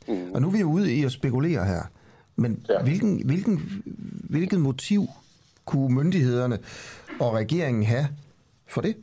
Mm. 0.07 0.31
Og 0.33 0.41
nu 0.41 0.47
er 0.47 0.51
vi 0.51 0.59
jo 0.59 0.71
ude 0.71 0.93
i 0.93 1.03
at 1.03 1.11
spekulere 1.11 1.65
her. 1.65 1.81
Men 2.35 2.65
ja. 2.69 2.83
hvilken, 2.83 3.25
hvilken, 3.25 3.83
hvilket 4.29 4.59
motiv 4.59 5.07
kunne 5.65 5.95
myndighederne 5.95 6.59
og 7.19 7.33
regeringen 7.33 7.83
have 7.83 8.07
for 8.67 8.81
det? 8.81 8.95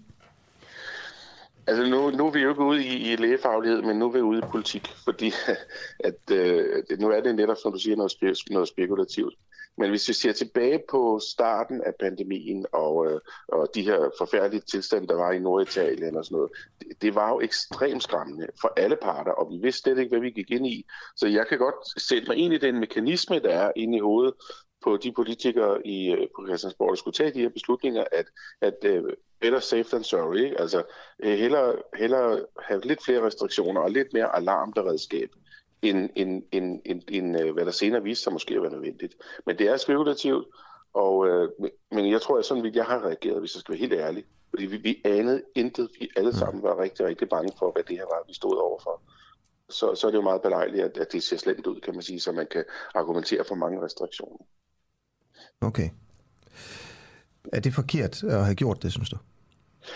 Altså 1.69 1.87
nu, 1.87 2.11
nu 2.11 2.27
er 2.27 2.31
vi 2.31 2.41
jo 2.41 2.49
ikke 2.49 2.63
ude 2.63 2.85
i, 2.85 3.13
i 3.13 3.17
lægefaglighed, 3.17 3.83
men 3.83 3.99
nu 3.99 4.07
er 4.07 4.13
vi 4.13 4.21
ude 4.21 4.39
i 4.39 4.51
politik, 4.51 4.89
fordi 5.05 5.33
at, 6.09 6.31
øh, 6.33 6.83
nu 6.99 7.11
er 7.11 7.21
det 7.21 7.35
netop, 7.35 7.57
som 7.57 7.73
du 7.73 7.79
siger, 7.79 7.97
noget, 7.97 8.11
spe, 8.11 8.35
noget 8.51 8.69
spekulativt. 8.69 9.35
Men 9.79 9.91
hvis 9.91 10.09
vi 10.09 10.13
ser 10.13 10.33
tilbage 10.33 10.83
på 10.91 11.21
starten 11.31 11.83
af 11.83 11.93
pandemien 12.01 12.67
og, 12.73 13.07
øh, 13.07 13.21
og 13.49 13.69
de 13.75 13.83
her 13.83 14.11
forfærdelige 14.19 14.61
tilstande, 14.61 15.09
der 15.09 15.15
var 15.15 15.33
i 15.33 15.39
Norditalien 15.39 16.17
og 16.17 16.25
sådan 16.25 16.37
noget, 16.37 16.51
det, 16.81 17.03
det 17.03 17.15
var 17.15 17.29
jo 17.29 17.41
ekstremt 17.41 18.03
skræmmende 18.03 18.47
for 18.61 18.73
alle 18.77 18.97
parter, 18.97 19.33
og 19.33 19.51
vi 19.51 19.59
vidste 19.63 19.83
slet 19.83 19.99
ikke, 19.99 20.11
hvad 20.11 20.21
vi 20.21 20.31
gik 20.31 20.51
ind 20.51 20.67
i. 20.67 20.87
Så 21.17 21.27
jeg 21.27 21.47
kan 21.49 21.59
godt 21.59 22.01
sætte 22.03 22.29
mig 22.29 22.37
ind 22.37 22.55
i 22.55 22.59
den 22.59 22.81
mekanisme, 22.81 23.39
der 23.39 23.51
er 23.51 23.73
inde 23.77 23.97
i 23.97 24.01
hovedet 24.01 24.35
på 24.85 24.97
de 24.97 25.13
politikere 25.13 25.87
i, 25.87 26.17
på 26.37 26.47
Christiansborg, 26.47 26.91
der 26.91 26.97
skulle 26.97 27.15
tage 27.15 27.31
de 27.31 27.41
her 27.41 27.49
beslutninger, 27.49 28.05
at, 28.13 28.27
at 28.61 28.75
uh, 28.85 29.11
better 29.41 29.61
safe 29.61 29.85
than 29.85 30.05
sorry, 30.05 30.55
altså 30.59 30.83
uh, 31.25 31.31
hellere, 31.31 31.77
hellere 31.95 32.45
have 32.63 32.81
lidt 32.81 33.05
flere 33.05 33.27
restriktioner 33.27 33.81
og 33.81 33.91
lidt 33.91 34.13
mere 34.13 34.37
alarmberedskab, 34.37 35.31
end, 35.83 36.11
end, 36.17 36.43
end, 36.53 36.81
end, 36.85 37.03
end 37.09 37.45
uh, 37.45 37.51
hvad 37.55 37.65
der 37.65 37.71
senere 37.71 38.03
viste 38.03 38.23
sig 38.23 38.33
måske 38.33 38.55
at 38.55 38.63
være 38.63 38.73
nødvendigt. 38.73 39.15
Men 39.47 39.59
det 39.59 39.69
er 39.69 39.77
spekulativt, 39.77 40.47
og, 40.93 41.17
uh, 41.17 41.69
men 41.91 42.11
jeg 42.11 42.23
tror, 42.23 42.39
at 42.39 42.45
sådan 42.45 42.63
vil 42.63 42.75
jeg 42.75 42.85
har 42.85 43.07
reageret, 43.07 43.41
hvis 43.41 43.55
jeg 43.55 43.61
skal 43.61 43.73
være 43.73 43.81
helt 43.81 43.93
ærlig. 43.93 44.25
Fordi 44.51 44.67
vi, 44.67 44.77
vi 44.77 45.01
anede 45.05 45.43
intet, 45.55 45.91
vi 46.01 46.09
alle 46.17 46.37
sammen 46.37 46.63
var 46.63 46.83
rigtig, 46.83 47.07
rigtig 47.07 47.29
bange 47.29 47.53
for, 47.59 47.73
hvad 47.73 47.83
det 47.83 47.97
her 47.97 48.05
var, 48.05 48.25
vi 48.27 48.35
stod 48.35 48.57
overfor 48.57 49.03
så, 49.69 49.95
så 49.95 50.07
er 50.07 50.11
det 50.11 50.19
jo 50.19 50.23
meget 50.23 50.43
belejligt, 50.43 50.85
at, 50.85 50.99
at 50.99 51.13
det 51.13 51.23
ser 51.23 51.37
slemt 51.37 51.67
ud, 51.67 51.81
kan 51.81 51.95
man 51.95 52.03
sige, 52.03 52.21
så 52.21 52.33
man 52.33 52.47
kan 52.47 52.65
argumentere 52.95 53.45
for 53.45 53.55
mange 53.55 53.83
restriktioner. 53.83 54.45
Okay. 55.61 55.89
Er 57.53 57.61
det 57.61 57.75
forkert 57.75 58.23
at 58.23 58.45
have 58.45 58.55
gjort 58.55 58.83
det, 58.83 58.93
synes 58.93 59.11
du? 59.11 59.17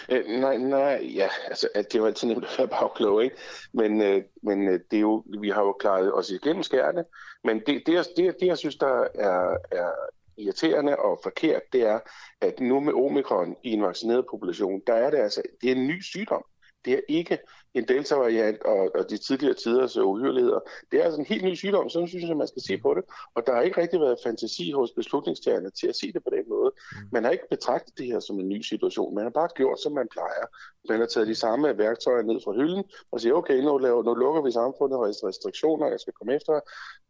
Øh, 0.09 0.25
nej, 0.27 0.57
nej, 0.57 1.11
ja, 1.15 1.29
altså 1.49 1.69
det 1.75 1.95
er 1.95 1.99
jo 1.99 2.07
altid 2.07 2.29
nemt 2.29 2.45
at 2.45 2.59
være 2.59 2.69
bagklog, 2.69 3.25
ikke? 3.25 3.37
Men, 3.73 4.03
øh, 4.03 4.23
men 4.43 4.69
øh, 4.69 4.81
det 4.91 4.97
er 4.97 5.01
jo, 5.01 5.25
vi 5.41 5.49
har 5.49 5.63
jo 5.63 5.73
klaret 5.73 6.15
os 6.15 6.31
igennem 6.31 6.63
skærne, 6.63 7.05
men 7.45 7.61
det, 7.67 7.83
det, 7.87 8.07
det, 8.17 8.37
det 8.41 8.47
jeg 8.47 8.59
synes, 8.59 8.77
der 8.77 9.07
er, 9.15 9.57
er 9.71 9.91
irriterende 10.37 10.97
og 10.97 11.21
forkert, 11.23 11.63
det 11.73 11.83
er, 11.83 11.99
at 12.41 12.61
nu 12.61 12.81
med 12.81 12.93
omikron 12.93 13.57
i 13.65 13.71
en 13.71 13.83
vaccineret 13.83 14.27
population, 14.31 14.83
der 14.87 14.95
er 14.95 15.11
det 15.11 15.19
altså, 15.19 15.43
det 15.61 15.71
er 15.71 15.75
en 15.75 15.87
ny 15.87 16.03
sygdom. 16.03 16.45
Det 16.85 16.93
er 16.93 17.01
ikke 17.09 17.39
en 17.75 17.89
delta-variant 17.89 18.63
og, 18.63 18.91
og 18.95 19.11
de 19.11 19.17
tidligere 19.17 19.55
tiders 19.55 19.97
uhyreligheder. 19.97 20.61
Det 20.91 21.01
er 21.01 21.05
altså 21.05 21.21
en 21.21 21.27
helt 21.27 21.45
ny 21.45 21.55
sygdom, 21.55 21.89
sådan 21.89 22.09
synes 22.09 22.25
jeg, 22.25 22.37
man 22.37 22.49
skal 22.49 22.63
se 22.63 22.79
på 22.79 22.95
det. 22.95 23.05
Og 23.35 23.43
der 23.47 23.55
har 23.55 23.63
ikke 23.63 23.81
rigtig 23.81 24.01
været 24.01 24.19
fantasi 24.23 24.73
hos 24.73 24.91
beslutningstagerne 24.97 25.71
til 25.71 25.87
at 25.87 25.97
se 25.97 26.13
det 26.13 26.25
på 26.25 26.31
den 26.31 26.45
måde. 26.49 26.73
Man 27.13 27.25
har 27.25 27.31
ikke 27.31 27.49
betragtet 27.51 27.99
det 27.99 28.07
her 28.07 28.21
som 28.21 28.41
en 28.41 28.49
ny 28.49 28.61
situation. 28.61 29.15
Man 29.15 29.25
har 29.25 29.31
bare 29.31 29.49
gjort, 29.57 29.81
som 29.81 29.93
man 29.93 30.09
plejer. 30.11 30.47
Man 30.89 31.01
har 31.01 31.07
taget 31.07 31.29
de 31.29 31.35
samme 31.35 31.79
værktøjer 31.79 32.23
ned 32.23 32.41
fra 32.45 32.53
hylden 32.53 32.85
og 33.13 33.21
siger, 33.21 33.35
okay, 33.35 33.59
nu, 33.61 33.79
laver, 33.79 34.03
nu 34.03 34.15
lukker 34.15 34.43
vi 34.43 34.53
samfundet 34.53 34.99
og 34.99 35.05
restriktioner, 35.29 35.87
jeg 35.87 36.01
skal 36.01 36.13
komme 36.13 36.35
efter. 36.35 36.61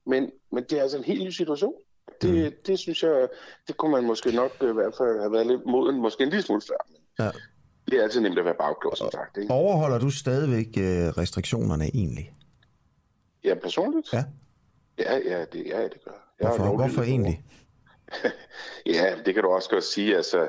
Men, 0.07 0.31
men 0.52 0.64
det 0.64 0.79
er 0.79 0.83
altså 0.83 0.99
en 0.99 1.05
helt 1.05 1.25
ny 1.25 1.31
situation. 1.31 1.75
Det, 2.23 2.52
mm. 2.52 2.59
det 2.67 2.79
synes 2.79 3.02
jeg, 3.02 3.29
det 3.69 3.76
kunne 3.76 3.91
man 3.91 4.05
måske 4.05 4.33
nok 4.33 4.52
i 4.62 4.67
hvert 4.67 4.95
fald 4.99 5.19
have 5.21 5.33
været 5.33 5.47
lidt 5.47 5.67
moden, 5.67 6.00
måske 6.00 6.25
en 6.25 6.31
lille 6.31 6.43
smule 6.43 6.62
før. 6.69 6.76
Ja. 7.19 7.31
Det 7.87 7.99
er 7.99 8.03
altid 8.03 8.21
nemt 8.21 8.39
at 8.39 8.45
være 8.45 8.55
bagklog, 8.55 8.97
som 8.97 9.11
sagt. 9.12 9.39
Ikke? 9.39 9.53
Overholder 9.53 9.99
du 9.99 10.11
stadigvæk 10.11 10.69
restriktionerne 11.19 11.85
egentlig? 11.85 12.33
Ja, 13.45 13.55
personligt? 13.55 14.12
Ja. 14.12 14.25
Ja, 14.99 15.17
ja, 15.17 15.45
det, 15.45 15.67
ja, 15.67 15.83
det 15.83 16.05
gør 16.05 16.11
jeg. 16.41 16.49
Hvorfor, 16.49 16.77
hvorfor 16.77 17.03
egentlig? 17.03 17.45
ja, 18.97 19.15
det 19.27 19.35
kan 19.35 19.43
du 19.43 19.49
også 19.49 19.71
godt 19.71 19.85
sige. 19.85 20.17
Altså, 20.17 20.49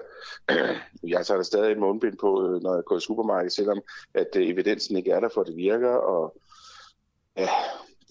jeg 1.13 1.25
tager 1.25 1.38
da 1.38 1.44
stadig 1.44 1.72
et 1.72 1.78
mundbind 1.78 2.18
på, 2.18 2.60
når 2.62 2.75
jeg 2.75 2.84
går 2.86 2.98
i 2.98 3.00
supermarkedet, 3.00 3.54
selvom 3.54 3.82
at 4.13 4.28
evidensen 4.36 4.98
ikke 4.98 5.12
er 5.12 5.20
der 5.20 5.30
for, 5.34 5.42
at 5.42 5.48
det 5.48 5.56
virker. 5.56 5.90
Og 5.90 6.36
ja, 7.38 7.48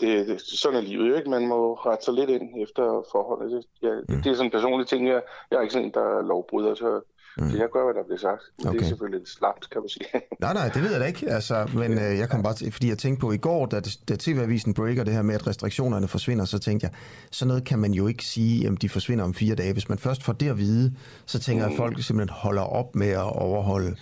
det, 0.01 0.29
det, 0.29 0.41
sådan 0.41 0.79
er 0.79 0.83
livet 0.83 1.09
jo 1.09 1.15
ikke. 1.15 1.31
Man 1.31 1.47
må 1.47 1.75
rette 1.75 2.05
sig 2.05 2.15
lidt 2.15 2.31
ind 2.31 2.63
efter 2.63 3.07
forholdet. 3.13 3.51
Det, 3.53 3.89
ja, 3.89 3.95
mm. 4.09 4.23
det 4.23 4.31
er 4.31 4.35
sådan 4.35 4.47
en 4.47 4.51
personlig 4.51 4.87
ting. 4.87 5.09
Jeg, 5.09 5.23
jeg 5.51 5.57
er 5.57 5.61
ikke 5.61 5.73
sådan 5.73 5.87
en, 5.87 5.95
der 5.95 6.19
er 6.19 6.23
lovbryder, 6.23 6.75
så 6.75 7.01
Mm. 7.39 7.51
Så 7.51 7.57
jeg 7.57 7.69
gør, 7.73 7.85
hvad 7.85 7.95
der 7.95 8.05
bliver 8.05 8.19
sagt. 8.19 8.43
Men 8.59 8.67
okay. 8.67 8.79
det 8.79 8.85
er 8.85 8.89
selvfølgelig 8.89 9.21
lidt 9.21 9.29
slapt, 9.29 9.71
kan 9.71 9.81
man 9.81 9.89
sige. 9.89 10.07
nej, 10.45 10.55
nej, 10.55 10.69
det 10.69 10.83
ved 10.83 10.91
jeg 10.91 11.01
da 11.01 11.07
ikke. 11.07 11.31
Altså, 11.31 11.71
men 11.75 11.93
øh, 11.93 12.19
jeg 12.19 12.29
kom 12.29 12.43
bare 12.43 12.55
til, 12.55 12.73
fordi 12.73 12.89
jeg 12.89 12.99
tænkte 12.99 13.21
på 13.21 13.33
i 13.33 13.37
går, 13.37 13.67
da, 13.67 13.81
da 14.09 14.17
TV-avisen 14.19 14.75
breaker 14.75 15.05
det 15.05 15.15
her 15.15 15.23
med, 15.23 15.35
at 15.35 15.47
restriktionerne 15.47 16.09
forsvinder, 16.09 16.45
så 16.45 16.59
tænkte 16.59 16.85
jeg, 16.87 16.93
sådan 17.31 17.49
noget 17.49 17.65
kan 17.65 17.79
man 17.79 17.93
jo 17.93 18.07
ikke 18.07 18.25
sige, 18.25 18.67
at 18.67 18.83
de 18.83 18.89
forsvinder 18.89 19.25
om 19.25 19.35
fire 19.35 19.55
dage. 19.55 19.73
Hvis 19.73 19.89
man 19.89 19.99
først 19.99 20.23
får 20.23 20.33
det 20.33 20.49
at 20.49 20.59
vide, 20.59 20.95
så 21.27 21.39
tænker 21.39 21.65
mm. 21.65 21.71
jeg, 21.71 21.79
at 21.79 21.83
folk 21.83 22.03
simpelthen 22.03 22.37
holder 22.39 22.63
op 22.63 22.97
med 22.97 23.09
at 23.09 23.37
overholde 23.37 23.97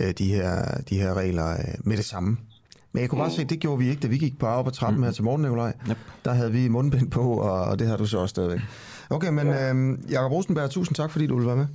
øh, 0.00 0.10
de, 0.18 0.34
her, 0.34 0.80
de 0.90 0.98
her 0.98 1.14
regler 1.14 1.50
øh, 1.50 1.74
med 1.84 1.96
det 1.96 2.04
samme. 2.04 2.36
Men 2.92 3.00
jeg 3.00 3.10
kunne 3.10 3.18
bare 3.18 3.28
mm. 3.28 3.34
se, 3.34 3.42
at 3.42 3.50
det 3.50 3.60
gjorde 3.60 3.78
vi 3.78 3.88
ikke, 3.88 4.00
da 4.00 4.06
vi 4.06 4.18
gik 4.18 4.38
på 4.38 4.46
op 4.46 4.66
ad 4.66 4.72
trappen 4.72 4.98
mm. 5.00 5.04
her 5.04 5.12
til 5.12 5.24
morgen, 5.24 5.42
Nikolaj. 5.42 5.72
Yep. 5.88 5.96
Der 6.24 6.32
havde 6.32 6.52
vi 6.52 6.68
mundbind 6.68 7.10
på, 7.10 7.20
og, 7.20 7.64
og 7.64 7.78
det 7.78 7.86
har 7.86 7.96
du 7.96 8.06
så 8.06 8.18
også 8.18 8.32
stadigvæk. 8.32 8.60
Okay, 9.10 9.28
men 9.28 9.46
ja. 9.46 9.74
øh, 9.74 9.98
Jacob 10.10 10.32
Rosenberg, 10.32 10.70
tusind 10.70 10.96
tak, 10.96 11.10
fordi 11.10 11.26
du 11.26 11.34
ville 11.34 11.46
være 11.46 11.56
med. 11.56 11.66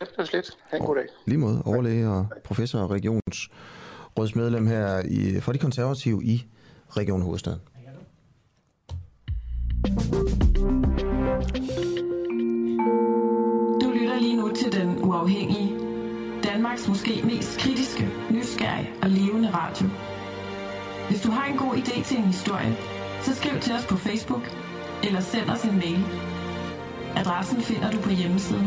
Det 0.00 0.08
var 0.18 0.24
slet. 0.24 0.56
Ha' 0.70 0.76
en 0.76 0.84
god 0.84 0.96
dag. 0.96 1.06
Lige 1.26 1.38
måde, 1.38 1.62
overlæge 1.64 2.08
og 2.08 2.26
professor 2.44 2.78
og 2.78 2.90
regionsrådsmedlem 2.90 4.66
her 4.66 5.02
i, 5.04 5.40
for 5.40 5.52
de 5.52 5.58
konservative 5.58 6.24
i 6.24 6.46
Region 6.96 7.22
Hovedstaden. 7.22 7.60
Du 13.82 13.90
lytter 13.90 14.18
lige 14.20 14.36
nu 14.36 14.52
til 14.54 14.72
Den 14.72 15.04
Uafhængige. 15.04 15.76
Danmarks 16.44 16.88
måske 16.88 17.22
mest 17.24 17.58
kritiske, 17.58 18.08
nysgerrige 18.30 18.90
og 19.02 19.10
levende 19.10 19.50
radio. 19.50 19.86
Hvis 21.08 21.22
du 21.22 21.30
har 21.30 21.46
en 21.52 21.58
god 21.58 21.74
idé 21.74 22.04
til 22.04 22.16
en 22.16 22.24
historie, 22.24 22.76
så 23.22 23.34
skriv 23.34 23.60
til 23.60 23.72
os 23.72 23.86
på 23.86 23.96
Facebook 23.96 24.42
eller 25.02 25.20
send 25.20 25.50
os 25.50 25.64
en 25.64 25.76
mail. 25.76 26.04
Adressen 27.16 27.60
finder 27.60 27.90
du 27.90 28.00
på 28.00 28.10
hjemmesiden 28.10 28.66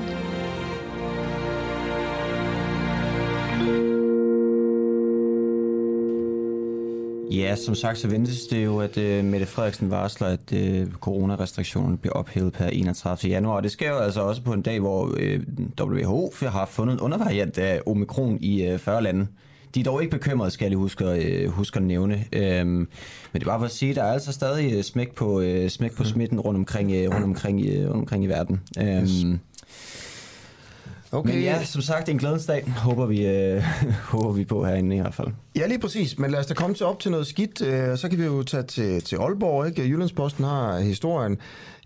Ja, 7.33 7.55
som 7.55 7.75
sagt, 7.75 7.97
så 7.97 8.07
ventes 8.07 8.47
det 8.47 8.65
jo, 8.65 8.79
at 8.79 8.97
uh, 8.97 9.25
Mette 9.25 9.45
Frederiksen 9.45 9.91
varsler, 9.91 10.27
at 10.27 10.53
uh, 10.53 10.91
coronarestriktionen 10.91 11.97
bliver 11.97 12.13
ophævet 12.13 12.53
per 12.53 12.65
31. 12.65 13.31
januar. 13.31 13.55
Og 13.55 13.63
det 13.63 13.71
sker 13.71 13.89
jo 13.89 13.97
altså 13.97 14.21
også 14.21 14.41
på 14.41 14.53
en 14.53 14.61
dag, 14.61 14.79
hvor 14.79 15.03
uh, 15.03 15.87
WHO 15.87 16.31
har 16.41 16.65
fundet 16.65 16.93
en 16.93 16.99
undervariant 16.99 17.57
af 17.57 17.81
omikron 17.85 18.37
i 18.41 18.73
uh, 18.73 18.79
40 18.79 19.03
lande. 19.03 19.27
De 19.75 19.79
er 19.79 19.83
dog 19.83 20.01
ikke 20.01 20.11
bekymrede, 20.11 20.51
skal 20.51 20.69
jeg 20.69 20.77
huske, 20.77 21.05
uh, 21.47 21.53
huske 21.53 21.77
at 21.77 21.83
nævne. 21.83 22.25
Um, 22.35 22.67
men 22.67 22.87
det 23.33 23.41
er 23.41 23.45
bare 23.45 23.59
for 23.59 23.65
at 23.65 23.71
sige, 23.71 23.89
at 23.89 23.95
der 23.95 24.03
er 24.03 24.13
altså 24.13 24.31
stadig 24.31 24.77
uh, 24.77 24.83
smæk 24.83 25.15
på, 25.15 25.39
uh, 25.39 25.67
smæk 25.67 25.95
på 25.95 26.03
smitten 26.03 26.39
rundt 26.39 26.57
omkring, 26.57 26.91
uh, 26.91 27.13
rundt 27.13 27.23
omkring, 27.23 27.59
uh, 27.59 27.83
rundt 27.83 27.91
omkring 27.91 28.23
i 28.23 28.27
verden. 28.27 28.61
Um, 28.79 28.85
yes. 28.85 29.25
Okay. 31.13 31.33
Men 31.33 31.43
ja, 31.43 31.63
som 31.63 31.81
sagt, 31.81 32.09
en 32.09 32.17
glædens 32.17 32.45
dag, 32.45 32.71
håber 32.71 33.05
vi, 33.05 33.27
øh, 33.27 33.63
håber 34.13 34.31
vi 34.31 34.45
på 34.45 34.65
herinde 34.65 34.95
i 34.95 34.99
hvert 34.99 35.13
fald. 35.13 35.27
Ja, 35.55 35.67
lige 35.67 35.79
præcis. 35.79 36.19
Men 36.19 36.31
lad 36.31 36.39
os 36.39 36.45
da 36.45 36.53
komme 36.53 36.75
til 36.75 36.85
op 36.85 36.99
til 36.99 37.11
noget 37.11 37.27
skidt. 37.27 37.61
Øh, 37.61 37.97
så 37.97 38.09
kan 38.09 38.19
vi 38.19 38.23
jo 38.23 38.43
tage 38.43 38.63
til, 38.63 39.03
til 39.03 39.15
Aalborg. 39.15 39.67
Ikke? 39.67 39.81
Jyllandsposten 39.81 40.45
har 40.45 40.79
historien 40.79 41.37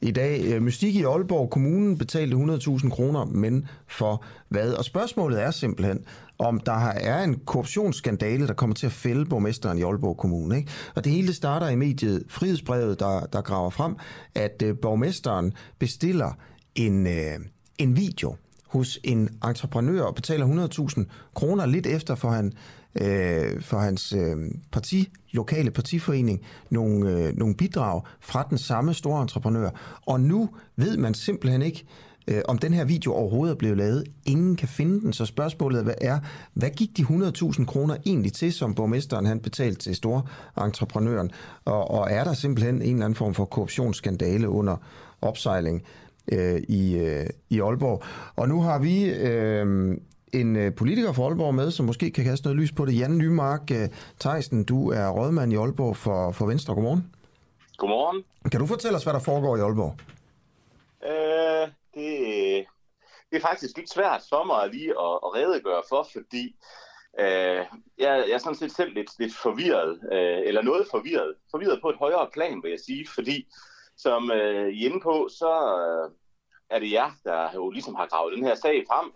i 0.01 0.11
dag. 0.11 0.45
Øh, 0.45 0.61
mystik 0.61 0.95
i 0.95 1.03
Aalborg. 1.03 1.49
Kommunen 1.49 1.97
betalte 1.97 2.37
100.000 2.37 2.89
kroner, 2.89 3.25
men 3.25 3.67
for 3.87 4.23
hvad? 4.49 4.73
Og 4.73 4.85
spørgsmålet 4.85 5.43
er 5.43 5.51
simpelthen, 5.51 5.99
om 6.39 6.59
der 6.59 6.87
er 6.87 7.23
en 7.23 7.39
korruptionsskandale, 7.45 8.47
der 8.47 8.53
kommer 8.53 8.73
til 8.73 8.85
at 8.85 8.91
fælde 8.91 9.25
borgmesteren 9.25 9.77
i 9.77 9.81
Aalborg 9.81 10.17
Kommune. 10.17 10.57
Ikke? 10.57 10.71
Og 10.95 11.03
det 11.03 11.11
hele 11.11 11.33
starter 11.33 11.69
i 11.69 11.75
mediet 11.75 12.23
Frihedsbrevet, 12.29 12.99
der, 12.99 13.25
der 13.33 13.41
graver 13.41 13.69
frem, 13.69 13.95
at 14.35 14.61
øh, 14.65 14.75
borgmesteren 14.81 15.53
bestiller 15.79 16.37
en, 16.75 17.07
øh, 17.07 17.39
en 17.77 17.97
video 17.97 18.35
hos 18.67 18.99
en 19.03 19.29
entreprenør 19.47 20.01
og 20.01 20.15
betaler 20.15 20.67
100.000 20.97 21.05
kroner 21.35 21.65
lidt 21.65 21.87
efter 21.87 22.15
for, 22.15 22.29
han, 22.29 22.53
øh, 23.01 23.61
for 23.61 23.77
hans 23.77 24.13
øh, 24.13 24.35
parti, 24.71 25.09
lokale 25.31 25.71
partiforening 25.71 26.41
nogle, 26.69 27.11
øh, 27.11 27.37
nogle 27.37 27.55
bidrag 27.55 28.01
fra 28.19 28.47
den 28.49 28.57
samme 28.57 28.93
store 28.93 29.21
entreprenør. 29.21 29.69
Og 30.05 30.21
nu 30.21 30.49
ved 30.75 30.97
man 30.97 31.13
simpelthen 31.13 31.61
ikke, 31.61 31.85
øh, 32.27 32.41
om 32.47 32.57
den 32.57 32.73
her 32.73 32.85
video 32.85 33.13
overhovedet 33.13 33.53
er 33.53 33.57
blevet 33.57 33.77
lavet. 33.77 34.03
Ingen 34.25 34.55
kan 34.55 34.67
finde 34.67 35.01
den, 35.01 35.13
så 35.13 35.25
spørgsmålet 35.25 35.95
er, 36.01 36.19
hvad 36.53 36.69
gik 36.69 36.97
de 36.97 37.01
100.000 37.01 37.65
kroner 37.65 37.97
egentlig 38.05 38.33
til, 38.33 38.53
som 38.53 38.75
borgmesteren 38.75 39.25
han 39.25 39.39
betalte 39.39 39.79
til 39.79 39.95
store 39.95 40.21
entreprenøren? 40.65 41.31
Og, 41.65 41.91
og 41.91 42.11
er 42.11 42.23
der 42.23 42.33
simpelthen 42.33 42.75
en 42.75 42.81
eller 42.81 43.05
anden 43.05 43.15
form 43.15 43.33
for 43.33 43.45
korruptionsskandale 43.45 44.49
under 44.49 44.77
opsejling? 45.21 45.83
Øh, 46.31 46.61
i, 46.69 46.97
øh, 46.97 47.27
i 47.49 47.59
Aalborg. 47.59 48.03
Og 48.35 48.49
nu 48.49 48.61
har 48.61 48.79
vi 48.79 49.09
øh, 49.09 49.97
en 50.33 50.55
øh, 50.55 50.75
politiker 50.75 51.11
fra 51.11 51.23
Aalborg 51.23 51.55
med, 51.55 51.71
som 51.71 51.85
måske 51.85 52.11
kan 52.11 52.23
kaste 52.23 52.45
noget 52.45 52.59
lys 52.59 52.71
på 52.71 52.85
det. 52.85 52.99
Jan 52.99 53.17
Nymark 53.17 53.71
øh, 53.71 53.89
Theisen, 54.19 54.63
du 54.63 54.91
er 54.91 55.09
rådmand 55.09 55.53
i 55.53 55.55
Aalborg 55.55 55.97
for, 55.97 56.31
for 56.31 56.45
Venstre. 56.45 56.73
Godmorgen. 56.73 57.13
Godmorgen. 57.77 58.23
Kan 58.51 58.59
du 58.59 58.65
fortælle 58.65 58.97
os, 58.97 59.03
hvad 59.03 59.13
der 59.13 59.19
foregår 59.19 59.57
i 59.57 59.59
Aalborg? 59.59 59.95
Øh, 61.05 61.67
det, 61.95 62.65
det 63.29 63.37
er 63.37 63.41
faktisk 63.41 63.77
lidt 63.77 63.89
svært 63.89 64.21
for 64.29 64.43
mig 64.43 64.69
lige 64.69 64.89
at, 64.89 65.15
at 65.25 65.29
redegøre 65.35 65.81
for, 65.89 66.07
fordi 66.13 66.55
øh, 67.19 67.61
jeg, 67.97 68.13
jeg 68.27 68.33
er 68.33 68.37
sådan 68.37 68.55
set 68.55 68.71
selv 68.71 68.93
lidt, 68.93 69.11
lidt 69.19 69.35
forvirret, 69.35 69.99
øh, 70.11 70.39
eller 70.47 70.61
noget 70.61 70.87
forvirret. 70.91 71.33
Forvirret 71.51 71.79
på 71.81 71.89
et 71.89 71.95
højere 71.95 72.27
plan, 72.33 72.63
vil 72.63 72.69
jeg 72.69 72.79
sige, 72.79 73.07
fordi 73.15 73.47
som 73.97 74.31
øh, 74.31 74.69
I 74.69 74.85
er 74.85 74.89
inde 74.89 74.99
på, 75.03 75.29
så 75.31 75.51
øh, 75.77 76.11
er 76.69 76.79
det 76.79 76.91
jer, 76.91 77.11
der 77.23 77.49
jo 77.55 77.69
ligesom 77.69 77.95
har 77.95 78.07
gravet 78.07 78.33
den 78.35 78.43
her 78.43 78.55
sag 78.55 78.83
frem. 78.91 79.11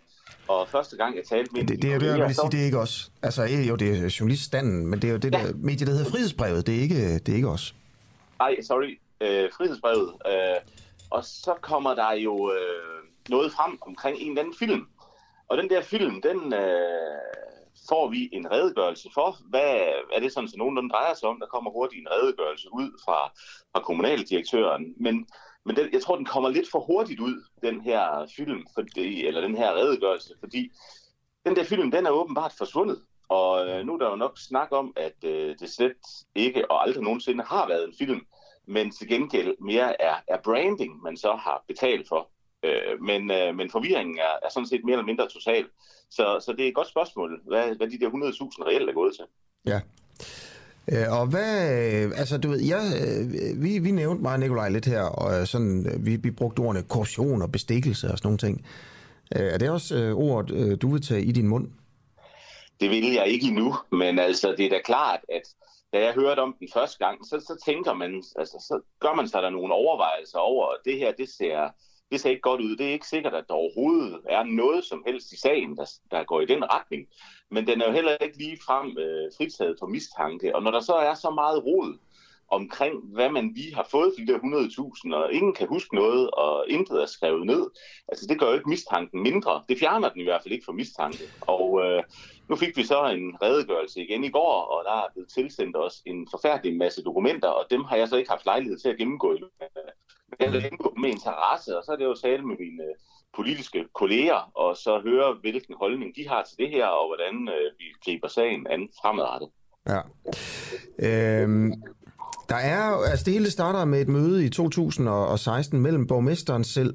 Og 0.47 0.67
første 0.69 0.97
gang, 0.97 1.15
jeg 1.15 1.23
talte 1.25 1.53
med... 1.53 1.63
Det, 1.63 1.81
det, 1.81 1.93
er 1.93 1.99
det, 1.99 2.07
jeg 2.07 2.27
vil 2.27 2.35
sige, 2.35 2.51
det 2.51 2.61
er 2.61 2.65
ikke 2.65 2.79
os. 2.79 3.11
Altså, 3.21 3.43
jo, 3.43 3.75
det 3.75 3.87
er 3.89 4.15
journaliststanden, 4.19 4.87
men 4.87 5.01
det 5.01 5.07
er 5.07 5.11
jo 5.11 5.17
det 5.17 5.33
ja. 5.33 5.39
der 5.39 5.53
medie, 5.55 5.87
der 5.87 5.91
hedder 5.91 6.11
Frihedsbrevet. 6.11 6.67
Det 6.67 6.77
er 6.77 6.81
ikke, 6.81 7.19
det 7.19 7.29
er 7.29 7.35
ikke 7.35 7.49
os. 7.49 7.75
Nej, 8.39 8.61
sorry. 8.61 8.99
Øh, 9.21 9.49
Frihedsbrevet. 9.57 10.13
Øh, 10.27 10.59
og 11.09 11.25
så 11.25 11.53
kommer 11.61 11.95
der 11.95 12.13
jo 12.13 12.51
øh, 12.51 13.03
noget 13.29 13.51
frem 13.51 13.77
omkring 13.81 14.17
en 14.19 14.29
eller 14.29 14.41
anden 14.41 14.55
film. 14.59 14.87
Og 15.47 15.57
den 15.57 15.69
der 15.69 15.81
film, 15.81 16.21
den, 16.21 16.53
øh, 16.53 16.71
får 17.89 18.09
vi 18.09 18.29
en 18.31 18.51
redegørelse 18.51 19.09
for, 19.13 19.37
hvad 19.49 19.79
er 20.13 20.19
det 20.19 20.33
sådan, 20.33 20.49
så 20.49 20.57
nogenlunde 20.57 20.89
drejer 20.89 21.13
sig 21.13 21.29
om. 21.29 21.39
Der 21.39 21.47
kommer 21.47 21.71
hurtigt 21.71 22.01
en 22.01 22.11
redegørelse 22.11 22.67
ud 22.73 22.99
fra, 23.05 23.31
fra 23.71 23.83
kommunaldirektøren, 23.83 24.93
men, 24.97 25.27
men 25.65 25.75
den, 25.75 25.89
jeg 25.93 26.01
tror, 26.01 26.15
den 26.15 26.25
kommer 26.25 26.49
lidt 26.49 26.71
for 26.71 26.79
hurtigt 26.79 27.19
ud, 27.19 27.43
den 27.61 27.81
her 27.81 28.31
film, 28.35 28.65
fordi, 28.73 29.25
eller 29.25 29.41
den 29.41 29.57
her 29.57 29.73
redegørelse, 29.73 30.33
fordi 30.39 30.71
den 31.45 31.55
der 31.55 31.63
film, 31.63 31.91
den 31.91 32.05
er 32.05 32.11
åbenbart 32.11 32.53
forsvundet. 32.57 33.01
Og 33.29 33.67
øh, 33.67 33.85
nu 33.85 33.93
er 33.93 33.97
der 33.97 34.09
jo 34.09 34.15
nok 34.15 34.37
snak 34.39 34.67
om, 34.71 34.93
at 34.95 35.23
øh, 35.23 35.55
det 35.59 35.69
slet 35.69 35.93
ikke 36.35 36.71
og 36.71 36.81
aldrig 36.81 37.03
nogensinde 37.03 37.43
har 37.43 37.67
været 37.67 37.87
en 37.87 37.93
film, 37.97 38.21
men 38.67 38.91
til 38.91 39.07
gengæld 39.07 39.55
mere 39.59 40.01
er, 40.01 40.15
er 40.27 40.37
branding, 40.43 41.01
man 41.01 41.17
så 41.17 41.33
har 41.33 41.63
betalt 41.67 42.07
for. 42.07 42.29
Øh, 42.63 43.01
men, 43.01 43.31
øh, 43.31 43.55
men 43.55 43.69
forvirringen 43.69 44.17
er, 44.17 44.35
er 44.43 44.49
sådan 44.49 44.67
set 44.67 44.83
mere 44.83 44.93
eller 44.93 45.05
mindre 45.05 45.27
total. 45.27 45.65
Så, 46.11 46.43
så 46.45 46.53
det 46.57 46.63
er 46.63 46.67
et 46.67 46.75
godt 46.75 46.87
spørgsmål, 46.87 47.41
hvad, 47.47 47.75
hvad 47.75 47.87
de 47.87 47.99
der 47.99 48.09
100.000 48.09 48.67
reelt 48.67 48.89
er 48.89 48.93
gået 48.93 49.13
til. 49.15 49.25
Ja. 49.65 49.79
Øh, 50.91 51.19
og 51.19 51.27
hvad, 51.27 51.51
altså 52.15 52.37
du 52.37 52.49
ved, 52.49 52.59
jeg, 52.59 52.81
øh, 53.01 53.63
vi, 53.63 53.79
vi 53.79 53.91
nævnte 53.91 54.21
mig 54.21 54.37
Nikolaj 54.37 54.69
lidt 54.69 54.85
her, 54.85 55.03
og 55.03 55.47
sådan, 55.47 56.05
vi, 56.05 56.15
vi 56.15 56.31
brugte 56.31 56.59
ordene 56.59 56.83
korruption 56.83 57.41
og 57.41 57.51
bestikkelse 57.51 58.11
og 58.11 58.17
sådan 58.17 58.27
nogle 58.27 58.37
ting. 58.37 58.65
Er 59.31 59.57
det 59.57 59.69
også 59.69 60.13
ord, 60.17 60.47
du 60.81 60.91
vil 60.91 61.01
tage 61.01 61.23
i 61.23 61.31
din 61.31 61.47
mund? 61.47 61.67
Det 62.79 62.89
vil 62.89 63.13
jeg 63.13 63.27
ikke 63.27 63.47
endnu, 63.47 63.75
men 63.91 64.19
altså 64.19 64.55
det 64.57 64.65
er 64.65 64.69
da 64.69 64.81
klart, 64.85 65.19
at 65.29 65.41
da 65.93 65.99
jeg 66.05 66.13
hørte 66.13 66.39
om 66.39 66.55
den 66.59 66.69
første 66.73 67.05
gang, 67.05 67.25
så, 67.25 67.39
så 67.39 67.61
tænker 67.65 67.93
man, 67.93 68.23
altså 68.35 68.65
så 68.67 68.81
gør 68.99 69.13
man 69.13 69.27
sig 69.27 69.41
der 69.41 69.49
nogle 69.49 69.73
overvejelser 69.73 70.39
over, 70.39 70.65
at 70.67 70.77
det 70.85 70.97
her, 70.97 71.11
det 71.11 71.29
ser, 71.29 71.69
det 72.11 72.21
ser 72.21 72.29
ikke 72.29 72.41
godt 72.41 72.61
ud. 72.61 72.75
Det 72.75 72.87
er 72.87 72.91
ikke 72.91 73.07
sikkert, 73.07 73.33
at 73.33 73.43
der 73.47 73.53
overhovedet 73.53 74.21
er 74.29 74.43
noget 74.43 74.83
som 74.83 75.03
helst 75.07 75.31
i 75.31 75.39
sagen, 75.39 75.77
der, 75.77 75.85
der 76.11 76.23
går 76.23 76.41
i 76.41 76.45
den 76.45 76.63
retning. 76.63 77.07
Men 77.49 77.67
den 77.67 77.81
er 77.81 77.85
jo 77.85 77.91
heller 77.91 78.17
ikke 78.17 78.37
lige 78.37 78.57
frem 78.65 78.97
øh, 78.97 79.31
fritaget 79.37 79.75
for 79.79 79.87
mistanke. 79.87 80.55
Og 80.55 80.63
når 80.63 80.71
der 80.71 80.79
så 80.79 80.93
er 80.93 81.13
så 81.13 81.29
meget 81.29 81.65
rod 81.65 81.97
omkring, 82.51 83.13
hvad 83.13 83.29
man 83.29 83.53
lige 83.53 83.75
har 83.75 83.87
fået 83.91 84.13
for 84.13 84.25
de 84.25 84.31
der 84.31 84.39
100.000, 84.39 85.15
og 85.15 85.33
ingen 85.33 85.53
kan 85.53 85.67
huske 85.67 85.95
noget, 85.95 86.31
og 86.31 86.65
intet 86.67 87.01
er 87.01 87.05
skrevet 87.05 87.45
ned, 87.45 87.69
altså 88.07 88.27
det 88.27 88.39
gør 88.39 88.47
jo 88.47 88.53
ikke 88.53 88.69
mistanken 88.69 89.23
mindre. 89.23 89.63
Det 89.69 89.79
fjerner 89.79 90.09
den 90.09 90.21
i 90.21 90.23
hvert 90.23 90.41
fald 90.43 90.53
ikke 90.53 90.65
for 90.65 90.71
mistanke. 90.71 91.23
Og 91.41 91.81
øh, 91.85 92.03
nu 92.49 92.55
fik 92.55 92.77
vi 92.77 92.83
så 92.83 93.05
en 93.05 93.35
redegørelse 93.41 94.01
igen 94.03 94.23
i 94.23 94.29
går, 94.29 94.61
og 94.73 94.83
der 94.85 94.91
er 94.91 95.11
blevet 95.13 95.29
tilsendt 95.29 95.77
os 95.77 96.01
en 96.05 96.27
forfærdelig 96.31 96.77
masse 96.77 97.03
dokumenter, 97.03 97.47
og 97.47 97.65
dem 97.69 97.83
har 97.83 97.95
jeg 97.95 98.07
så 98.07 98.17
ikke 98.17 98.29
haft 98.29 98.45
lejlighed 98.45 98.77
til 98.79 98.89
at 98.89 98.97
gennemgå 98.97 99.33
i 99.33 99.37
jeg 100.39 100.51
har 100.51 100.59
gennemgå 100.59 100.93
med 101.01 101.09
interesse, 101.09 101.77
og 101.77 101.83
så 101.83 101.91
er 101.91 101.95
det 101.95 102.05
jo 102.05 102.15
tale 102.15 102.43
med 102.49 102.55
mine 102.63 102.83
øh, 102.83 102.95
politiske 103.35 103.85
kolleger, 103.99 104.51
og 104.55 104.77
så 104.77 105.01
høre, 105.07 105.37
hvilken 105.41 105.75
holdning 105.81 106.15
de 106.15 106.27
har 106.27 106.43
til 106.43 106.57
det 106.57 106.69
her, 106.69 106.85
og 106.85 107.05
hvordan 107.09 107.35
øh, 107.55 107.65
vi 107.79 107.85
griber 108.05 108.27
sagen 108.27 108.67
an 108.69 108.89
fremadrettet. 109.01 109.49
Ja. 109.91 110.01
Øhm, 111.07 111.73
der 112.49 112.55
er, 112.55 112.81
altså 113.11 113.25
det 113.25 113.33
hele 113.33 113.51
starter 113.51 113.85
med 113.85 114.01
et 114.01 114.07
møde 114.07 114.45
i 114.45 114.49
2016 114.49 115.81
mellem 115.81 116.07
borgmesteren 116.07 116.63
selv 116.63 116.93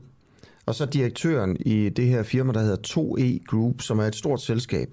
og 0.66 0.74
så 0.74 0.86
direktøren 0.86 1.56
i 1.60 1.88
det 1.88 2.06
her 2.06 2.22
firma, 2.22 2.52
der 2.52 2.60
hedder 2.60 2.76
2E 2.76 3.44
Group, 3.46 3.80
som 3.80 3.98
er 3.98 4.04
et 4.04 4.14
stort 4.14 4.40
selskab. 4.40 4.88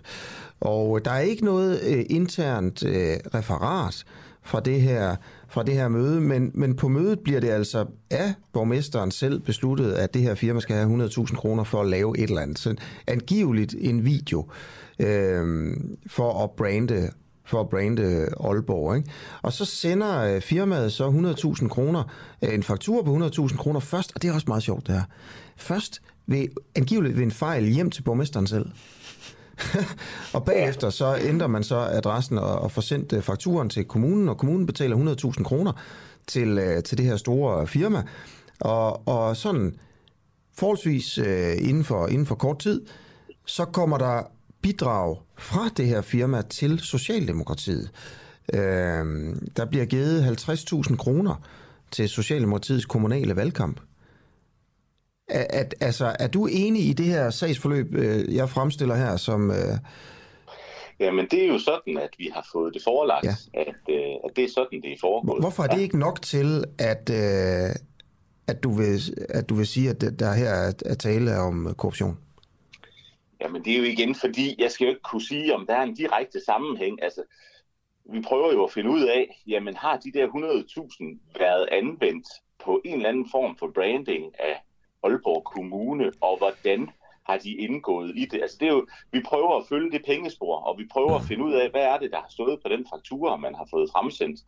Og 0.60 0.98
øh, 0.98 1.06
der 1.06 1.12
er 1.12 1.20
ikke 1.20 1.46
noget 1.46 1.82
øh, 1.84 2.06
internt 2.10 2.84
øh, 2.86 3.18
referat 3.34 4.04
fra 4.44 4.60
det 4.60 4.82
her 4.82 5.16
fra 5.48 5.64
det 5.64 5.74
her 5.74 5.88
møde, 5.88 6.22
men, 6.22 6.52
men 6.54 6.76
på 6.76 6.88
mødet 6.88 7.20
bliver 7.20 7.40
det 7.40 7.50
altså 7.50 7.86
af 8.10 8.34
borgmesteren 8.54 9.12
selv 9.12 9.40
besluttet, 9.40 9.92
at 9.92 10.14
det 10.14 10.22
her 10.22 10.36
firma 10.36 10.60
skal 10.60 10.76
have 10.76 11.06
100.000 11.08 11.36
kroner 11.36 11.64
for 11.64 11.82
at 11.82 11.88
lave 11.88 12.18
et 12.18 12.30
eller 12.30 12.42
andet. 12.42 12.60
Så 12.60 12.76
angiveligt 13.08 13.76
en 13.80 14.06
video 14.06 14.50
øh, 15.00 15.74
for 16.08 16.44
at 16.44 16.52
brande 16.52 17.10
for 17.46 17.60
at 17.60 17.70
brande 17.70 18.30
Aalborg. 18.40 18.96
Ikke? 18.96 19.10
Og 19.42 19.54
så 19.54 19.66
sender 19.66 20.20
øh, 20.20 20.42
firmaet 20.42 20.92
så 20.92 21.10
100.000 21.62 21.68
kroner, 21.68 22.04
øh, 22.42 22.54
en 22.54 22.64
faktur 22.64 23.04
på 23.04 23.16
100.000 23.16 23.58
kroner 23.58 23.80
først, 23.80 24.12
og 24.16 24.22
det 24.22 24.30
er 24.30 24.34
også 24.34 24.48
meget 24.48 24.64
sjovt 24.64 24.88
det 24.88 24.96
her. 24.96 25.04
Først 25.58 26.02
ved, 26.28 26.48
angiveligt 26.76 27.18
ved 27.18 27.24
en 27.24 27.32
fejl 27.32 27.66
hjem 27.66 27.92
til 27.92 28.02
borgmesteren 28.02 28.48
selv. 28.48 28.66
og 30.36 30.46
bagefter 30.46 30.90
så 30.90 31.18
ændrer 31.22 31.48
man 31.48 31.64
så 31.64 31.78
adressen 31.78 32.38
og, 32.38 32.60
og 32.60 32.72
får 32.72 32.82
sendt 32.82 33.14
øh, 33.14 33.22
fakturen 33.22 33.70
til 33.70 33.86
kommunen, 33.86 34.30
og 34.30 34.38
kommunen 34.38 34.66
betaler 34.66 35.16
100.000 35.38 35.44
kroner 35.44 35.72
til, 36.28 36.58
øh, 36.58 36.84
til 36.84 36.98
det 36.98 37.06
her 37.06 37.18
store 37.18 37.68
firma. 37.68 38.04
Og, 38.60 39.08
og 39.08 39.38
sådan 39.38 39.76
forholdsvis 40.58 41.18
øh, 41.18 41.54
inden, 41.58 41.84
for, 41.84 42.08
inden 42.08 42.26
for 42.26 42.36
kort 42.36 42.60
tid, 42.60 42.82
så 43.46 43.66
kommer 43.66 43.98
der 43.98 44.24
bidrag 44.62 45.18
fra 45.38 45.70
det 45.78 45.88
her 45.88 46.02
firma 46.02 46.42
til 46.42 46.80
Socialdemokratiet. 46.80 47.92
Øh, 48.54 49.06
der 49.58 49.66
bliver 49.70 49.86
givet 49.86 50.48
50.000 50.50 50.96
kroner 50.96 51.36
til 51.92 52.10
Socialdemokratiets 52.10 52.86
kommunale 52.86 53.36
valgkamp. 53.36 53.80
At, 55.30 55.76
altså, 55.82 56.16
er 56.20 56.28
du 56.28 56.48
enig 56.48 56.82
i 56.90 56.94
det 56.94 57.06
her 57.06 57.30
sagsforløb, 57.30 57.94
øh, 57.94 58.36
jeg 58.36 58.50
fremstiller 58.50 58.96
her, 58.96 59.18
som... 59.18 59.52
Øh... 59.52 59.78
Jamen, 61.00 61.28
det 61.32 61.44
er 61.44 61.48
jo 61.48 61.60
sådan, 61.60 61.98
at 61.98 62.10
vi 62.18 62.32
har 62.34 62.48
fået 62.52 62.74
det 62.74 62.84
forelagt, 62.84 63.26
ja. 63.26 63.36
at, 63.54 63.76
øh, 63.90 64.16
at 64.26 64.36
det 64.36 64.44
er 64.44 64.50
sådan, 64.50 64.82
det 64.82 64.92
er 64.92 64.98
foregået. 65.02 65.42
Hvorfor 65.42 65.64
er 65.64 65.68
det 65.68 65.82
ikke 65.82 66.00
nok 66.00 66.22
til, 66.22 66.64
at, 66.80 67.10
øh, 67.10 67.76
at, 68.48 68.64
du, 68.64 68.74
vil, 68.74 69.00
at 69.30 69.50
du 69.50 69.56
vil 69.56 69.68
sige, 69.68 69.90
at 69.90 70.02
der 70.20 70.34
her 70.34 70.50
er, 70.50 70.74
er 70.86 70.96
tale 70.96 71.38
om 71.38 71.76
korruption? 71.78 72.18
Jamen, 73.42 73.66
det 73.66 73.74
er 73.74 73.78
jo 73.78 73.84
igen, 73.84 74.16
fordi 74.16 74.56
jeg 74.60 74.72
skal 74.72 74.86
jo 74.86 74.90
ikke 74.90 75.02
kunne 75.02 75.22
sige, 75.22 75.56
om 75.56 75.66
der 75.68 75.76
er 75.76 75.84
en 75.84 75.96
direkte 75.96 76.46
sammenhæng. 76.46 77.04
Altså, 77.04 77.22
vi 78.12 78.22
prøver 78.22 78.54
jo 78.54 78.64
at 78.64 78.72
finde 78.72 78.90
ud 78.90 79.04
af, 79.04 79.44
jamen, 79.48 79.76
har 79.76 79.98
de 79.98 80.12
der 80.12 80.28
100.000 80.28 81.40
været 81.40 81.68
anvendt 81.72 82.28
på 82.66 82.82
en 82.86 82.96
eller 82.96 83.10
anden 83.10 83.30
form 83.32 83.58
for 83.58 83.72
branding 83.76 84.26
af 84.40 84.64
Aalborg 85.04 85.44
Kommune, 85.44 86.12
og 86.22 86.38
hvordan 86.38 86.90
har 87.26 87.38
de 87.38 87.52
indgået 87.52 88.12
i 88.16 88.26
det. 88.26 88.42
Altså 88.42 88.58
det 88.60 88.68
er 88.68 88.74
jo, 88.74 88.88
vi 89.12 89.22
prøver 89.22 89.58
at 89.58 89.68
følge 89.70 89.92
det 89.92 90.06
pengespor, 90.06 90.58
og 90.58 90.80
vi 90.80 90.86
prøver 90.92 91.16
at 91.16 91.24
finde 91.24 91.44
ud 91.44 91.54
af, 91.54 91.70
hvad 91.70 91.82
er 91.82 91.98
det, 91.98 92.12
der 92.12 92.18
har 92.18 92.30
stået 92.30 92.60
på 92.62 92.70
den 92.70 92.88
faktura, 92.94 93.38
man 93.38 93.56
har 93.56 93.68
fået 93.72 93.90
fremsendt. 93.92 94.40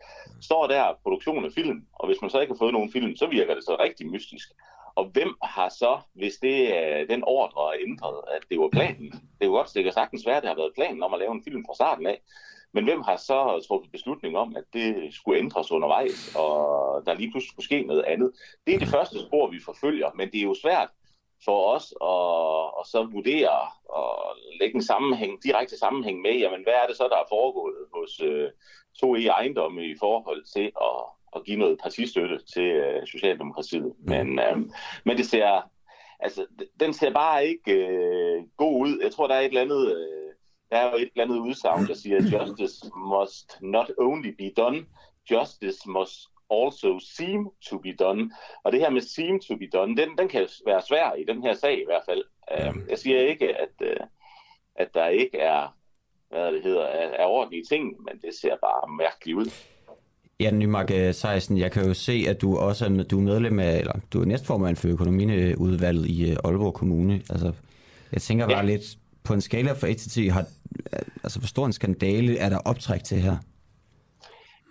Står 0.41 0.67
der 0.67 0.93
produktion 1.03 1.45
af 1.45 1.51
film, 1.51 1.85
og 1.93 2.07
hvis 2.07 2.21
man 2.21 2.29
så 2.29 2.39
ikke 2.39 2.53
har 2.53 2.57
fået 2.57 2.74
nogen 2.74 2.91
film, 2.91 3.15
så 3.15 3.27
virker 3.27 3.55
det 3.55 3.63
så 3.63 3.75
rigtig 3.79 4.07
mystisk. 4.07 4.50
Og 4.95 5.05
hvem 5.05 5.35
har 5.43 5.69
så, 5.69 6.00
hvis 6.13 6.35
det 6.41 6.77
er 6.77 7.05
den 7.05 7.24
ordre 7.24 7.75
er 7.75 7.79
ændret, 7.88 8.21
at 8.35 8.43
det 8.50 8.59
var 8.59 8.69
planen? 8.69 9.12
Det 9.12 9.41
er 9.41 9.45
jo 9.45 9.51
godt, 9.51 9.74
det 9.74 9.83
kan 9.83 9.93
sagtens 9.93 10.25
være, 10.25 10.38
at 10.38 10.43
det 10.43 10.50
har 10.50 10.55
været 10.55 10.74
planen 10.75 11.03
om 11.03 11.13
at 11.13 11.19
lave 11.19 11.31
en 11.31 11.43
film 11.43 11.65
fra 11.65 11.75
starten 11.75 12.05
af. 12.05 12.21
Men 12.75 12.84
hvem 12.84 13.01
har 13.01 13.15
så 13.15 13.65
truffet 13.67 13.91
beslutning 13.91 14.38
om, 14.38 14.55
at 14.55 14.63
det 14.74 15.13
skulle 15.13 15.39
ændres 15.39 15.72
undervejs, 15.72 16.36
og 16.36 16.55
der 17.05 17.13
lige 17.13 17.32
pludselig 17.32 17.51
skulle 17.51 17.65
ske 17.65 17.82
noget 17.82 18.03
andet? 18.03 18.32
Det 18.67 18.75
er 18.75 18.79
det 18.79 18.88
første 18.88 19.20
spor, 19.27 19.48
vi 19.48 19.60
forfølger, 19.65 20.10
men 20.15 20.32
det 20.32 20.39
er 20.39 20.44
jo 20.51 20.55
svært 20.62 20.89
for 21.46 21.60
os 21.75 21.94
at, 22.13 22.79
at 22.79 22.86
så 22.94 23.08
vurdere 23.12 23.58
og 23.89 24.38
lægge 24.60 24.75
en 24.75 24.84
sammenhæng, 24.84 25.44
direkte 25.44 25.79
sammenhæng 25.79 26.22
med, 26.22 26.36
jamen 26.39 26.63
hvad 26.63 26.74
er 26.74 26.88
det 26.88 26.98
så, 26.98 27.03
der 27.03 27.17
er 27.17 27.29
foregået 27.29 27.82
hos 27.94 28.20
øh, 28.20 28.50
to 29.00 29.15
i 29.15 29.27
ejendomme 29.27 29.85
i 29.85 29.96
forhold 30.00 30.44
til 30.55 30.72
at, 30.90 31.00
at 31.35 31.44
give 31.46 31.59
noget 31.59 31.79
partistøtte 31.83 32.40
til 32.53 32.70
øh, 32.85 33.07
Socialdemokratiet. 33.07 33.94
Men, 34.00 34.40
øh, 34.40 34.57
men 35.05 35.18
det 35.18 35.25
ser, 35.25 35.61
altså, 36.20 36.46
den 36.79 36.94
ser 36.94 37.14
bare 37.14 37.48
ikke 37.48 37.74
øh, 37.74 38.44
god 38.57 38.81
ud. 38.85 39.00
Jeg 39.03 39.11
tror, 39.11 39.27
der 39.27 39.35
er 39.35 39.40
et 39.40 39.46
eller 39.46 39.61
andet... 39.61 39.98
Øh, 39.98 40.25
der 40.69 40.77
er 40.77 40.91
jo 40.91 40.97
et 40.97 41.09
eller 41.15 41.23
andet 41.23 41.37
udsagn, 41.37 41.87
der 41.87 41.93
siger, 41.93 42.15
justice 42.15 42.91
must 42.97 43.57
not 43.61 43.91
only 43.97 44.29
be 44.37 44.51
done, 44.57 44.85
justice 45.31 45.89
must 45.89 46.29
also 46.51 46.99
seem 46.99 47.47
to 47.69 47.79
be 47.79 47.93
done. 47.99 48.31
Og 48.63 48.71
det 48.71 48.79
her 48.79 48.89
med 48.89 49.01
seem 49.01 49.39
to 49.39 49.55
be 49.55 49.67
done, 49.73 49.97
den, 49.97 50.17
den 50.17 50.27
kan 50.27 50.47
være 50.65 50.81
svær 50.87 51.13
i 51.13 51.23
den 51.27 51.41
her 51.43 51.53
sag 51.53 51.81
i 51.81 51.85
hvert 51.85 52.03
fald. 52.05 52.23
Uh, 52.51 52.89
jeg 52.89 52.97
siger 52.97 53.19
ikke, 53.19 53.47
at, 53.47 53.75
uh, 53.81 54.05
at 54.75 54.87
der 54.93 55.07
ikke 55.07 55.37
er, 55.37 55.75
hvad 56.29 56.53
det 56.53 56.63
hedder, 56.63 56.85
er, 56.85 57.25
ordentlige 57.25 57.63
ting, 57.63 57.83
men 57.83 58.21
det 58.21 58.33
ser 58.41 58.55
bare 58.61 58.97
mærkeligt 58.97 59.37
ud. 59.37 59.45
Ja, 60.39 60.51
Nymark 60.51 60.89
Seisen, 61.15 61.57
jeg 61.57 61.71
kan 61.71 61.87
jo 61.87 61.93
se, 61.93 62.25
at 62.27 62.41
du 62.41 62.57
også 62.57 62.85
er, 62.85 63.03
du 63.03 63.19
er 63.19 63.23
medlem 63.23 63.59
af, 63.59 63.79
eller 63.79 63.93
du 64.13 64.21
er 64.21 64.25
næstformand 64.25 64.75
for 64.75 64.87
økonomiudvalget 64.87 66.05
i 66.05 66.31
Aalborg 66.43 66.73
Kommune. 66.73 67.13
Altså, 67.13 67.53
jeg 68.11 68.21
tænker 68.21 68.47
bare 68.47 68.57
ja. 68.57 68.65
lidt, 68.65 68.97
på 69.25 69.33
en 69.33 69.42
skala 69.42 69.72
fra 69.72 69.88
1 69.88 69.98
til 69.98 70.11
10, 70.11 70.27
har, 70.27 70.46
altså 71.24 71.40
hvor 71.40 71.48
stor 71.48 71.66
en 71.66 71.74
skandale 71.74 72.38
er 72.38 72.50
der 72.50 72.57
optræk 72.57 73.03
til 73.03 73.18
her? 73.18 73.38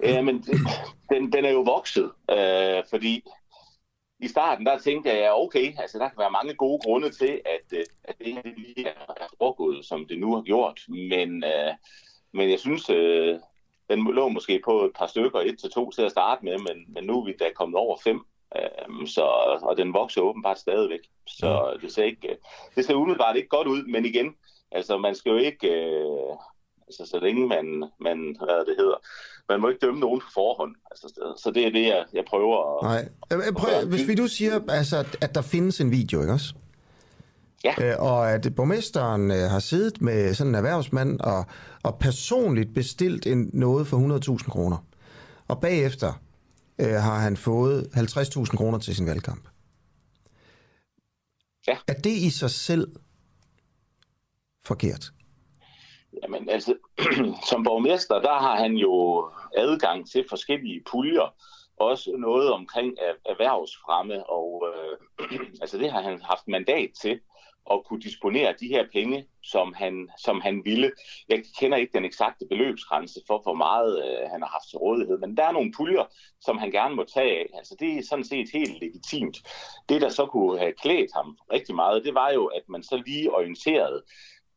Ja, 0.03 0.23
men 0.23 0.45
den, 1.11 1.33
den 1.33 1.45
er 1.45 1.51
jo 1.51 1.61
vokset, 1.61 2.11
øh, 2.31 2.83
fordi 2.91 3.25
i 4.21 4.29
starten 4.29 4.67
der 4.67 4.79
tænkte 4.79 5.11
jeg, 5.11 5.33
okay, 5.33 5.73
altså 5.79 5.99
der 5.99 6.09
kan 6.09 6.19
være 6.19 6.31
mange 6.31 6.55
gode 6.55 6.81
grunde 6.85 7.11
til, 7.11 7.41
at, 7.45 7.79
øh, 7.79 7.85
at 8.05 8.19
det 8.19 8.35
her 8.35 8.43
lige 8.57 8.89
er 8.89 9.27
foregået, 9.39 9.85
som 9.85 10.07
det 10.09 10.19
nu 10.19 10.35
har 10.35 10.43
gjort, 10.43 10.81
men, 10.89 11.45
øh, 11.45 11.73
men 12.33 12.51
jeg 12.51 12.59
synes, 12.59 12.91
øh, 12.91 13.39
den 13.91 14.15
lå 14.15 14.29
måske 14.29 14.61
på 14.65 14.85
et 14.85 14.93
par 14.99 15.07
stykker, 15.07 15.41
et 15.41 15.59
til 15.59 15.71
to 15.71 15.91
til 15.91 16.03
at 16.03 16.11
starte 16.11 16.45
med, 16.45 16.59
men, 16.59 16.95
men 16.95 17.05
nu 17.05 17.21
er 17.21 17.25
vi 17.25 17.35
da 17.41 17.45
kommet 17.55 17.77
over 17.77 17.97
fem, 18.05 18.21
øh, 18.57 19.07
så, 19.07 19.23
og 19.63 19.77
den 19.77 19.95
vokser 19.95 20.21
åbenbart 20.21 20.59
stadigvæk. 20.59 21.01
Så 21.27 21.79
det 21.83 21.93
ser, 21.93 22.05
ikke, 22.05 22.37
det 22.77 22.85
ser 22.85 22.95
umiddelbart 22.95 23.37
ikke 23.37 23.49
godt 23.49 23.69
ud, 23.69 23.83
men 23.85 24.05
igen, 24.05 24.35
altså 24.75 24.99
man 24.99 25.15
skal 25.15 25.31
jo 25.31 25.37
ikke, 25.37 25.69
øh, 25.69 26.37
altså 26.87 27.07
så 27.07 27.19
længe 27.23 27.47
man, 27.47 27.67
man, 28.01 28.37
hvad 28.39 28.67
det 28.67 28.75
hedder, 28.79 28.97
man 29.49 29.61
må 29.61 29.69
ikke 29.69 29.87
dømme 29.87 30.01
nogen 30.01 30.21
på 30.21 30.27
forhånd. 30.35 30.75
Altså, 30.91 31.35
så 31.43 31.51
det 31.51 31.67
er 31.67 31.71
det, 31.71 31.87
jeg, 31.87 32.05
jeg 32.13 32.25
prøver 32.29 32.57
at... 32.77 32.83
Nej, 32.83 33.09
jeg 33.47 33.55
prøver, 33.55 33.87
hvis 33.87 34.09
vi 34.09 34.15
du 34.15 34.27
siger, 34.27 34.61
altså, 34.69 34.97
at 35.21 35.35
der 35.35 35.43
findes 35.43 35.81
en 35.81 35.91
video, 35.91 36.21
ikke 36.21 36.33
også? 36.33 36.55
Ja. 37.65 37.75
Øh, 37.81 38.03
og 38.03 38.33
at 38.33 38.55
borgmesteren 38.57 39.31
øh, 39.31 39.51
har 39.51 39.59
siddet 39.59 40.01
med 40.01 40.35
sådan 40.35 40.49
en 40.51 40.55
erhvervsmand 40.55 41.21
og, 41.21 41.45
og 41.83 41.99
personligt 41.99 42.75
bestilt 42.75 43.27
en 43.27 43.51
noget 43.53 43.87
for 43.87 44.39
100.000 44.39 44.51
kroner. 44.51 44.77
Og 45.49 45.61
bagefter 45.61 46.13
øh, 46.79 46.95
har 46.95 47.19
han 47.19 47.37
fået 47.37 47.91
50.000 47.95 48.57
kroner 48.57 48.79
til 48.79 48.97
sin 48.97 49.07
valgkamp. 49.07 49.49
Ja. 51.67 51.77
Er 51.89 51.93
det 51.93 52.11
i 52.11 52.31
sig 52.31 52.51
selv 52.51 52.89
forkert? 54.67 55.05
Jamen 56.23 56.49
altså, 56.49 56.75
som 57.51 57.65
borgmester, 57.65 58.21
der 58.21 58.39
har 58.39 58.57
han 58.57 58.73
jo 58.73 59.25
adgang 59.57 60.11
til 60.11 60.25
forskellige 60.29 60.83
puljer, 60.91 61.35
også 61.77 62.11
noget 62.19 62.53
omkring 62.53 62.95
erhvervsfremme, 63.25 64.31
og 64.31 64.69
øh, 64.69 65.41
altså 65.63 65.79
det 65.79 65.93
har 65.93 66.03
han 66.03 66.23
haft 66.23 66.49
mandat 66.49 66.91
til 67.03 67.21
at 67.71 67.85
kunne 67.85 68.01
disponere 68.01 68.55
de 68.61 68.69
her 68.69 68.85
penge, 68.93 69.27
som 69.43 69.75
han, 69.77 70.11
som 70.19 70.41
han 70.41 70.65
ville. 70.65 70.93
Jeg 71.29 71.43
kender 71.61 71.79
ikke 71.79 71.93
den 71.93 72.05
eksakte 72.05 72.47
beløbsgrænse 72.51 73.21
for, 73.27 73.43
hvor 73.43 73.55
meget 73.55 74.05
øh, 74.05 74.31
han 74.31 74.43
har 74.43 74.49
haft 74.49 74.69
til 74.71 74.79
rådighed, 74.79 75.19
men 75.19 75.37
der 75.37 75.45
er 75.45 75.53
nogle 75.53 75.73
puljer, 75.77 76.05
som 76.41 76.59
han 76.59 76.71
gerne 76.71 76.95
må 76.95 77.05
tage 77.05 77.39
af. 77.39 77.47
Altså, 77.55 77.77
det 77.81 77.99
er 77.99 78.03
sådan 78.03 78.25
set 78.25 78.49
helt 78.53 78.81
legitimt. 78.81 79.37
Det, 79.89 80.01
der 80.01 80.09
så 80.09 80.27
kunne 80.27 80.59
have 80.59 80.73
klædt 80.83 81.11
ham 81.15 81.39
rigtig 81.53 81.75
meget, 81.75 82.05
det 82.05 82.15
var 82.15 82.31
jo, 82.31 82.47
at 82.47 82.63
man 82.69 82.83
så 82.83 83.03
lige 83.07 83.35
orienterede 83.35 84.03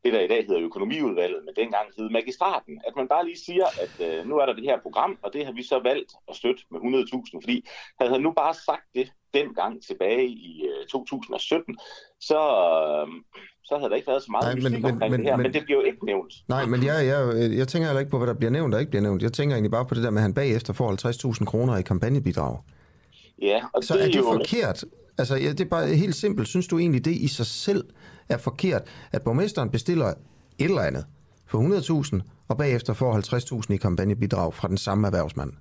det, 0.08 0.14
der 0.18 0.26
i 0.26 0.32
dag 0.34 0.42
hedder 0.48 0.62
økonomiudvalget, 0.70 1.42
men 1.46 1.54
dengang 1.62 1.88
hed 1.98 2.10
magistraten. 2.18 2.74
At 2.88 2.94
man 3.00 3.08
bare 3.14 3.26
lige 3.30 3.40
siger, 3.48 3.68
at 3.84 3.94
øh, 4.08 4.20
nu 4.30 4.34
er 4.42 4.46
der 4.46 4.54
det 4.60 4.64
her 4.64 4.80
program, 4.86 5.12
og 5.24 5.30
det 5.34 5.46
har 5.46 5.54
vi 5.60 5.64
så 5.64 5.78
valgt 5.90 6.12
at 6.30 6.36
støtte 6.36 6.62
med 6.72 6.80
100.000, 6.80 7.40
fordi 7.44 7.58
havde 8.00 8.12
han 8.16 8.22
nu 8.28 8.32
bare 8.32 8.54
sagt 8.68 8.88
det 8.96 9.08
dengang 9.34 9.74
tilbage 9.90 10.28
i 10.28 10.52
øh, 10.70 10.88
2017, 10.88 11.78
så, 12.30 12.40
øh, 12.86 13.08
så 13.70 13.74
havde 13.78 13.90
der 13.90 13.96
ikke 13.96 14.08
været 14.08 14.24
så 14.24 14.32
meget 14.32 14.46
nej, 14.46 14.70
men, 14.70 14.86
omkring 14.86 15.12
men, 15.12 15.20
det 15.20 15.28
her, 15.30 15.36
men, 15.38 15.44
men 15.44 15.54
det 15.54 15.64
bliver 15.66 15.80
jo 15.82 15.86
ikke 15.92 16.06
nævnt. 16.06 16.34
Nej, 16.48 16.66
men 16.66 16.80
jeg, 16.90 16.98
jeg, 17.12 17.20
jeg 17.62 17.68
tænker 17.68 17.88
heller 17.88 18.00
ikke 18.00 18.12
på, 18.12 18.18
hvad 18.18 18.28
der 18.28 18.34
bliver 18.42 18.52
nævnt 18.52 18.74
og 18.74 18.80
ikke 18.80 18.90
bliver 18.90 19.06
nævnt. 19.08 19.22
Jeg 19.28 19.34
tænker 19.34 19.56
egentlig 19.56 19.72
bare 19.72 19.86
på 19.86 19.96
det 19.96 20.04
der 20.04 20.10
med, 20.10 20.22
at 20.22 20.28
han 20.28 20.34
bagefter 20.34 20.74
får 20.74 20.88
50.000 21.40 21.46
kroner 21.46 21.78
i 21.78 21.82
kampagnebidrag. 21.82 22.58
Ja, 23.42 23.60
og 23.74 23.84
så 23.84 23.94
det 23.94 24.02
er 24.04 24.06
det 24.06 24.16
jo... 24.16 24.24
forkert? 24.24 24.84
Altså, 25.18 25.36
ja, 25.36 25.50
det 25.50 25.62
er 25.62 25.70
bare 25.70 25.88
helt 25.88 26.16
simpelt. 26.16 26.48
Synes 26.48 26.68
du 26.68 26.80
egentlig, 26.80 27.06
det 27.06 27.12
i 27.12 27.28
sig 27.28 27.46
selv 27.46 27.84
er 28.30 28.38
forkert, 28.38 28.82
at 29.12 29.22
borgmesteren 29.22 29.70
bestiller 29.70 30.06
et 30.06 30.16
eller 30.60 30.82
andet 30.82 31.06
for 31.48 31.58
100.000, 32.20 32.22
og 32.48 32.58
bagefter 32.58 32.94
får 32.94 33.14
50.000 33.68 33.74
i 33.74 33.78
kampagnebidrag 33.78 34.54
fra 34.54 34.68
den 34.68 34.78
samme 34.78 35.08
erhvervsmand? 35.08 35.52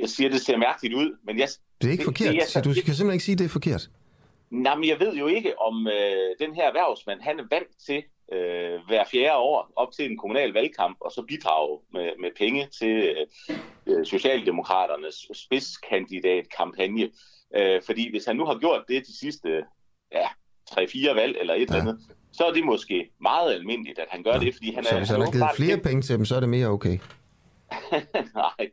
Jeg 0.00 0.08
siger, 0.08 0.30
det 0.30 0.40
ser 0.40 0.56
mærkeligt 0.56 0.94
ud, 0.94 1.16
men 1.24 1.38
jeg... 1.38 1.48
Det 1.80 1.88
er 1.88 1.92
ikke 1.92 2.00
det, 2.00 2.04
forkert. 2.04 2.28
Det, 2.28 2.34
jeg, 2.34 2.46
så 2.48 2.60
du 2.60 2.68
kan 2.68 2.74
simpelthen 2.74 3.12
ikke 3.12 3.24
sige, 3.24 3.36
det 3.36 3.44
er 3.44 3.48
forkert. 3.48 3.90
Nej, 4.50 4.74
men 4.74 4.88
jeg 4.88 5.00
ved 5.00 5.14
jo 5.14 5.26
ikke, 5.26 5.60
om 5.60 5.86
øh, 5.86 6.46
den 6.46 6.54
her 6.54 6.68
erhvervsmand, 6.68 7.20
han 7.20 7.38
er 7.38 7.44
vant 7.50 7.68
til 7.86 8.02
øh, 8.32 8.80
hver 8.86 9.04
fjerde 9.10 9.36
år 9.36 9.72
op 9.76 9.92
til 9.92 10.10
en 10.10 10.18
kommunal 10.18 10.52
valgkamp, 10.52 10.96
og 11.00 11.12
så 11.12 11.22
bidrage 11.22 11.78
med, 11.92 12.10
med 12.20 12.30
penge 12.36 12.68
til 12.78 13.26
øh, 13.86 14.06
Socialdemokraternes 14.06 15.26
spidskandidatkampagne. 15.34 17.10
Øh, 17.56 17.80
fordi 17.86 18.10
hvis 18.10 18.24
han 18.24 18.36
nu 18.36 18.44
har 18.44 18.58
gjort 18.58 18.84
det 18.88 19.06
de 19.06 19.18
sidste 19.18 19.48
ja, 20.12 20.26
3-4 20.70 21.14
valg 21.14 21.36
eller 21.40 21.54
et 21.54 21.58
ja. 21.58 21.64
eller 21.64 21.80
andet, 21.80 21.98
så 22.32 22.44
er 22.44 22.52
det 22.52 22.64
måske 22.64 23.10
meget 23.20 23.54
almindeligt, 23.54 23.98
at 23.98 24.06
han 24.10 24.22
gør 24.22 24.32
ja. 24.32 24.38
det, 24.38 24.54
fordi 24.54 24.74
han 24.74 24.84
så 24.84 24.94
er... 24.94 24.98
hvis 24.98 25.08
han 25.08 25.20
har 25.20 25.32
givet 25.32 25.50
flere 25.56 25.76
penge 25.76 26.02
til 26.02 26.16
dem, 26.16 26.24
så 26.24 26.36
er 26.36 26.40
det 26.40 26.48
mere 26.48 26.66
okay? 26.66 26.98
Nej, 28.34 28.70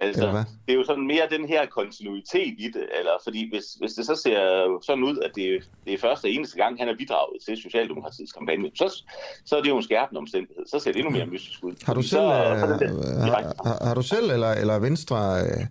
Altså, 0.00 0.44
det 0.66 0.72
er 0.72 0.76
jo 0.76 0.84
sådan 0.84 1.06
mere 1.06 1.26
den 1.30 1.48
her 1.48 1.66
kontinuitet 1.66 2.54
i 2.58 2.70
det, 2.74 2.86
eller 2.98 3.12
fordi 3.24 3.50
hvis, 3.52 3.64
hvis 3.80 3.92
det 3.92 4.06
så 4.06 4.16
ser 4.16 4.38
sådan 4.82 5.04
ud, 5.04 5.18
at 5.18 5.30
det, 5.34 5.70
det 5.84 5.94
er 5.94 5.98
første 5.98 6.26
og 6.26 6.30
eneste 6.30 6.56
gang, 6.56 6.78
han 6.78 6.88
har 6.88 6.94
bidraget 6.98 7.42
til 7.46 7.56
Socialdemokratiets 7.56 8.32
kampagne, 8.32 8.70
så, 8.74 9.02
så 9.44 9.56
er 9.56 9.62
det 9.62 9.68
jo 9.68 9.76
en 9.76 9.82
skærpende 9.82 10.18
omstændighed. 10.18 10.64
Så 10.66 10.78
ser 10.78 10.92
det 10.92 10.98
endnu 10.98 11.10
mere 11.10 11.26
mystisk 11.26 11.64
ud. 11.64 11.72
Har 11.86 11.94
du 11.94 12.02
selv, 12.02 12.10
så, 12.10 12.56
så 12.60 12.66
det, 12.80 12.88
har, 13.20 13.68
har, 13.68 13.86
har 13.86 13.94
du 13.94 14.02
selv 14.02 14.30
eller, 14.30 14.50
eller 14.50 14.78
Venstre, 14.78 15.40
øh, 15.40 15.66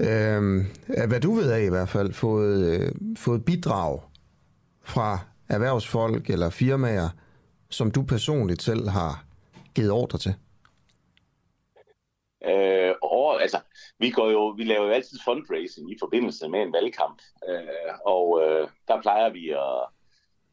øh, 0.00 0.66
hvad 1.08 1.20
du 1.20 1.34
ved 1.34 1.50
af 1.50 1.62
i 1.62 1.68
hvert 1.68 1.88
fald, 1.88 2.12
fået, 2.12 2.80
øh, 2.80 2.92
fået 3.16 3.44
bidrag 3.44 4.00
fra 4.82 5.18
erhvervsfolk 5.48 6.30
eller 6.30 6.50
firmaer, 6.50 7.08
som 7.70 7.90
du 7.90 8.02
personligt 8.02 8.62
selv 8.62 8.88
har 8.88 9.24
givet 9.74 9.90
ordre 9.90 10.18
til? 10.18 10.34
Øh, 12.44 12.94
og, 13.02 13.42
altså, 13.42 13.60
vi, 13.98 14.10
går 14.10 14.30
jo, 14.30 14.48
vi 14.48 14.64
laver 14.64 14.86
jo 14.86 14.92
altid 14.92 15.18
fundraising 15.24 15.92
i 15.92 15.96
forbindelse 16.00 16.48
med 16.48 16.62
en 16.62 16.72
valgkamp, 16.72 17.22
øh, 17.48 17.94
og 18.04 18.42
øh, 18.42 18.68
der 18.88 19.00
plejer 19.00 19.30
vi 19.30 19.50
at 19.50 19.88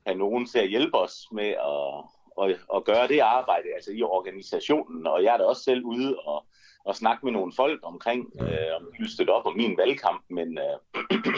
have 0.05 0.17
nogen 0.17 0.45
til 0.45 0.59
at 0.59 0.69
hjælpe 0.69 0.97
os 0.97 1.27
med 1.31 1.49
at, 1.49 2.03
at, 2.41 2.59
at 2.75 2.85
gøre 2.85 3.07
det 3.07 3.19
arbejde, 3.19 3.67
altså 3.75 3.91
i 3.91 4.01
organisationen, 4.01 5.07
og 5.07 5.23
jeg 5.23 5.33
er 5.33 5.37
da 5.37 5.43
også 5.43 5.63
selv 5.63 5.85
ude 5.85 6.19
og, 6.19 6.45
og 6.89 6.95
snakke 6.95 7.25
med 7.25 7.33
nogle 7.33 7.51
folk 7.55 7.79
omkring, 7.83 8.21
øh, 8.41 8.69
om 8.77 8.83
de 8.99 9.13
støtte 9.13 9.31
op 9.31 9.45
om 9.45 9.55
min 9.57 9.77
valgkamp, 9.77 10.21
men... 10.29 10.47
Øh, 10.65 10.75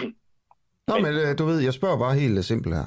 Nå, 0.88 0.96
men 1.00 1.14
øh, 1.14 1.38
du 1.38 1.46
ved, 1.46 1.60
jeg 1.60 1.74
spørger 1.74 1.98
bare 1.98 2.16
helt 2.16 2.46
simpelt 2.46 2.76
her. 2.76 2.86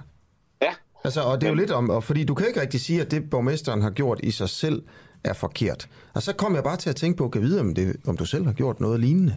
Ja. 0.62 0.72
Altså, 1.04 1.20
og 1.20 1.40
det 1.40 1.46
er 1.46 1.50
jo 1.50 1.56
lidt 1.56 1.70
om, 1.70 1.90
og 1.90 2.04
fordi 2.04 2.24
du 2.24 2.34
kan 2.34 2.46
ikke 2.46 2.60
rigtig 2.60 2.80
sige, 2.80 3.00
at 3.00 3.10
det 3.10 3.30
borgmesteren 3.30 3.82
har 3.82 3.90
gjort 3.90 4.20
i 4.22 4.30
sig 4.30 4.48
selv, 4.48 4.82
er 5.24 5.32
forkert. 5.32 5.88
Og 6.14 6.22
så 6.22 6.32
kom 6.32 6.54
jeg 6.54 6.64
bare 6.64 6.76
til 6.76 6.90
at 6.90 6.96
tænke 6.96 7.16
på, 7.16 7.30
at 7.34 7.42
vide, 7.42 7.60
om, 7.60 7.74
det, 7.74 7.96
om 8.06 8.16
du 8.16 8.24
selv 8.24 8.44
har 8.44 8.52
gjort 8.52 8.80
noget 8.80 9.00
lignende. 9.00 9.36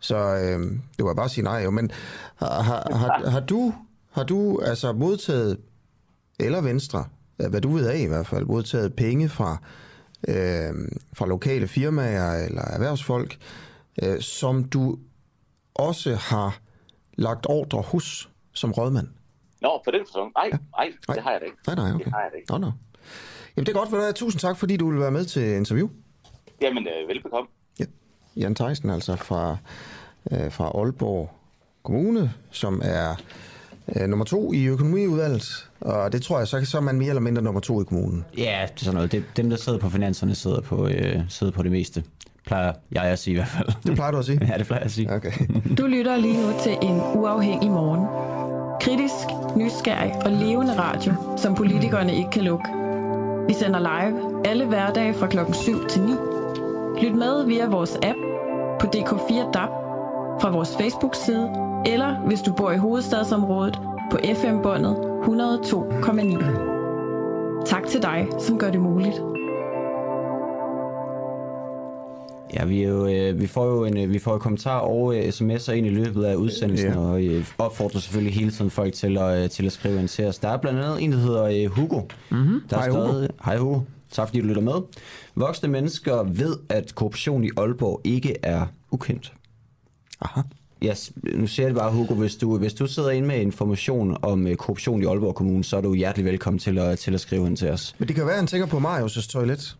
Så 0.00 0.16
øh, 0.16 0.78
det 0.96 1.04
var 1.04 1.14
bare 1.14 1.24
at 1.24 1.30
sige 1.30 1.44
nej. 1.44 1.62
Jo. 1.64 1.70
Men 1.70 1.90
har, 2.36 2.62
har, 2.62 2.96
har, 2.96 3.30
har, 3.30 3.40
du, 3.40 3.74
har 4.10 4.24
du 4.24 4.60
altså 4.60 4.92
modtaget, 4.92 5.60
eller 6.40 6.60
Venstre, 6.60 7.04
hvad 7.36 7.60
du 7.60 7.72
ved 7.72 7.86
af 7.86 7.98
i 7.98 8.06
hvert 8.06 8.26
fald, 8.26 8.44
modtaget 8.44 8.94
penge 8.94 9.28
fra, 9.28 9.56
øh, 10.28 10.88
fra 11.12 11.26
lokale 11.26 11.68
firmaer 11.68 12.46
eller 12.46 12.62
erhvervsfolk, 12.62 13.38
øh, 14.02 14.20
som 14.20 14.64
du 14.64 14.98
også 15.74 16.14
har 16.14 16.58
lagt 17.12 17.46
ordre 17.48 17.82
hos 17.82 18.30
som 18.52 18.72
rådmand? 18.72 19.08
Nå, 19.62 19.82
på 19.84 19.90
den 19.90 20.00
fasong? 20.06 20.32
Nej, 20.36 20.48
ja. 20.52 20.58
nej, 20.76 21.14
det 21.14 21.22
har 21.22 21.30
jeg 21.30 21.40
da 21.40 21.44
ikke. 21.44 21.58
Nej, 21.66 21.76
nej, 21.76 21.94
okay. 21.94 22.04
Det 22.04 22.12
har 22.12 22.20
jeg 22.20 22.30
da 22.32 22.36
ikke. 22.36 22.52
Nå, 22.52 22.58
nå. 22.58 22.72
Jamen 23.56 23.66
det 23.66 23.74
er 23.74 23.78
godt, 23.78 23.90
for 23.90 23.96
dig. 23.96 24.14
Tusind 24.14 24.40
tak, 24.40 24.56
fordi 24.56 24.76
du 24.76 24.90
vil 24.90 25.00
være 25.00 25.10
med 25.10 25.24
til 25.24 25.42
interview. 25.56 25.88
Jamen, 26.62 26.86
øh, 26.86 27.08
velbekomme. 27.08 27.48
Ja. 27.80 27.84
Jan 28.36 28.54
Theisen 28.54 28.90
altså 28.90 29.16
fra, 29.16 29.56
øh, 30.32 30.52
fra 30.52 30.64
Aalborg 30.64 31.30
Kommune, 31.82 32.32
som 32.50 32.80
er 32.84 33.16
øh, 33.96 34.08
nummer 34.08 34.24
to 34.24 34.52
i 34.52 34.64
økonomiudvalget. 34.64 35.68
Og 35.80 36.12
det 36.12 36.22
tror 36.22 36.38
jeg, 36.38 36.48
så, 36.48 36.64
så 36.64 36.76
er 36.76 36.82
man 36.82 36.98
mere 36.98 37.08
eller 37.08 37.20
mindre 37.20 37.42
nummer 37.42 37.60
to 37.60 37.80
i 37.80 37.84
kommunen. 37.84 38.24
Ja, 38.38 38.66
det 38.74 38.80
er 38.80 38.84
sådan 38.84 38.94
noget. 38.94 39.12
Det, 39.12 39.24
dem, 39.36 39.50
der 39.50 39.56
sidder 39.56 39.78
på 39.78 39.90
finanserne, 39.90 40.34
sidder 40.34 40.60
på, 40.60 40.88
øh, 40.88 41.20
sidder 41.28 41.52
på 41.52 41.62
det 41.62 41.70
meste 41.70 42.04
plejer 42.46 42.72
jeg 42.92 43.02
at 43.04 43.18
sige 43.18 43.32
i 43.32 43.36
hvert 43.36 43.48
fald. 43.48 43.68
Det 43.86 43.94
plejer 43.94 44.10
du 44.10 44.18
at 44.18 44.24
sige? 44.24 44.38
Ja, 44.52 44.58
det 44.58 44.66
plejer 44.66 44.80
jeg 44.80 44.86
at 44.86 44.90
sige. 44.92 45.14
Okay. 45.14 45.32
Du 45.78 45.86
lytter 45.86 46.16
lige 46.16 46.40
nu 46.42 46.52
til 46.62 46.76
en 46.82 47.00
uafhængig 47.14 47.70
morgen. 47.70 48.06
Kritisk, 48.80 49.26
nysgerrig 49.56 50.12
og 50.24 50.30
levende 50.30 50.78
radio, 50.78 51.12
som 51.36 51.54
politikerne 51.54 52.16
ikke 52.16 52.30
kan 52.30 52.42
lukke. 52.42 52.64
Vi 53.48 53.54
sender 53.54 53.78
live 53.78 54.46
alle 54.46 54.66
hverdage 54.66 55.14
fra 55.14 55.26
klokken 55.26 55.54
7 55.54 55.88
til 55.88 56.02
9. 56.02 56.12
Lyt 57.02 57.14
med 57.14 57.46
via 57.46 57.66
vores 57.68 57.94
app 58.02 58.18
på 58.80 58.86
DK4 58.86 59.50
DAB, 59.52 59.70
fra 60.40 60.50
vores 60.50 60.76
Facebook-side, 60.80 61.69
eller 61.86 62.26
hvis 62.26 62.40
du 62.40 62.52
bor 62.52 62.70
i 62.70 62.76
hovedstadsområdet 62.76 63.80
på 64.10 64.18
FM-båndet 64.34 64.96
102,9. 64.96 67.66
Tak 67.66 67.86
til 67.86 68.02
dig, 68.02 68.26
som 68.38 68.58
gør 68.58 68.70
det 68.70 68.80
muligt. 68.80 69.22
Ja, 72.54 72.64
vi, 72.64 72.82
er 72.82 72.88
jo, 72.88 73.06
øh, 73.06 73.40
vi 73.40 73.46
får 73.46 73.66
jo 73.66 73.84
en, 73.84 73.98
øh, 73.98 74.10
vi 74.10 74.18
får 74.18 74.32
jo 74.32 74.38
kommentar 74.38 74.78
og 74.78 75.16
øh, 75.16 75.22
sms'er 75.22 75.72
ind 75.72 75.86
i 75.86 75.90
løbet 75.90 76.24
af 76.24 76.34
udsendelsen, 76.34 76.92
ja. 76.92 76.98
og 76.98 77.24
øh, 77.24 77.46
opfordrer 77.58 78.00
selvfølgelig 78.00 78.34
hele 78.34 78.50
tiden 78.50 78.70
folk 78.70 78.92
til 78.92 79.18
at, 79.18 79.44
øh, 79.44 79.50
til 79.50 79.66
at 79.66 79.72
skrive 79.72 80.00
ind 80.00 80.08
til 80.08 80.26
os. 80.26 80.38
Der 80.38 80.48
er 80.48 80.56
blandt 80.56 80.80
andet 80.80 81.04
en, 81.04 81.12
der 81.12 81.18
hedder 81.18 81.44
øh, 81.44 81.66
Hugo. 81.66 82.00
Mm-hmm. 82.30 82.60
Der 82.70 82.76
Hej, 82.76 82.90
Hugo. 82.90 83.26
Hej 83.44 83.56
Hugo. 83.56 83.80
Tak 84.10 84.28
fordi 84.28 84.40
du 84.40 84.46
lytter 84.46 84.62
med. 84.62 84.74
Voksne 85.34 85.68
mennesker 85.68 86.22
ved, 86.22 86.56
at 86.68 86.94
korruption 86.94 87.44
i 87.44 87.50
Aalborg 87.56 88.00
ikke 88.04 88.36
er 88.42 88.66
ukendt. 88.90 89.32
Aha. 90.20 90.40
Yes, 90.84 91.12
nu 91.34 91.46
siger 91.46 91.66
jeg 91.66 91.74
det 91.74 91.82
bare, 91.82 91.92
Hugo, 91.92 92.14
hvis 92.14 92.36
du, 92.36 92.58
hvis 92.58 92.74
du 92.74 92.86
sidder 92.86 93.10
inde 93.10 93.28
med 93.28 93.40
information 93.40 94.16
om 94.22 94.46
uh, 94.46 94.54
korruption 94.54 95.02
i 95.02 95.06
Aalborg 95.06 95.34
Kommune, 95.34 95.64
så 95.64 95.76
er 95.76 95.80
du 95.80 95.94
hjertelig 95.94 96.26
velkommen 96.26 96.58
til 96.58 96.78
at, 96.78 96.98
til 96.98 97.14
at 97.14 97.20
skrive 97.20 97.46
ind 97.46 97.56
til 97.56 97.70
os. 97.70 97.94
Men 97.98 98.08
det 98.08 98.16
kan 98.16 98.24
være, 98.24 98.34
at 98.34 98.38
han 98.38 98.46
tænker 98.46 98.66
på 98.66 98.78
Marius' 98.78 99.30
toilet. 99.32 99.76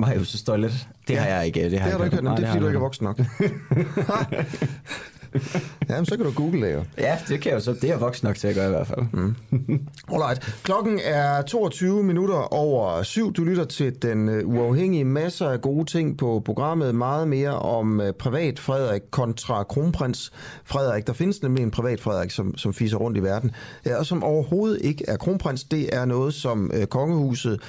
Marius' 0.00 0.44
toilet? 0.44 0.88
Det 1.08 1.14
ja. 1.14 1.20
har 1.20 1.28
jeg 1.28 1.46
ikke. 1.46 1.70
Det 1.70 1.80
har, 1.80 1.86
det 1.86 1.92
har 1.92 1.98
du 1.98 2.04
ikke 2.04 2.16
hørt, 2.16 2.36
det 2.36 2.44
er 2.44 2.48
fordi, 2.48 2.60
du 2.60 2.66
ikke 2.66 2.76
er 2.76 2.80
voksen 2.80 3.04
nok. 3.04 3.20
Jamen, 5.88 6.06
så 6.06 6.16
kan 6.16 6.26
du 6.26 6.32
google 6.32 6.66
det 6.66 6.74
jo. 6.74 6.84
Ja, 6.98 7.18
det 7.28 7.40
kan 7.40 7.50
jeg 7.50 7.54
jo 7.54 7.60
så. 7.60 7.72
Det 7.72 7.84
er 7.84 7.88
jeg 7.88 8.00
voksen 8.00 8.26
nok 8.26 8.36
til 8.36 8.48
at 8.48 8.54
gøre 8.54 8.66
i 8.66 8.70
hvert 8.70 8.86
fald. 8.86 9.00
Mm. 9.12 9.36
Alright. 10.12 10.58
Klokken 10.62 11.00
er 11.04 11.42
22 11.42 12.02
minutter 12.02 12.54
over 12.54 13.02
syv. 13.02 13.32
Du 13.32 13.44
lytter 13.44 13.64
til 13.64 14.02
den 14.02 14.28
uh, 14.28 14.54
uafhængige 14.54 15.04
masser 15.04 15.48
af 15.48 15.60
gode 15.60 15.84
ting 15.84 16.18
på 16.18 16.42
programmet. 16.44 16.94
Meget 16.94 17.28
mere 17.28 17.58
om 17.58 18.00
uh, 18.00 18.10
privat 18.10 18.58
Frederik 18.58 19.02
kontra 19.10 19.62
kronprins 19.62 20.32
Frederik. 20.64 21.06
Der 21.06 21.12
findes 21.12 21.42
nemlig 21.42 21.62
en 21.62 21.70
privat 21.70 22.00
Frederik, 22.00 22.30
som, 22.30 22.56
som 22.56 22.74
fiser 22.74 22.96
rundt 22.96 23.18
i 23.18 23.22
verden, 23.22 23.50
og 23.98 24.06
som 24.06 24.24
overhovedet 24.24 24.78
ikke 24.82 25.04
er 25.08 25.16
kronprins. 25.16 25.64
Det 25.64 25.96
er 25.96 26.04
noget, 26.04 26.34
som 26.34 26.70
uh, 26.76 26.84
kongehuset 26.84 27.60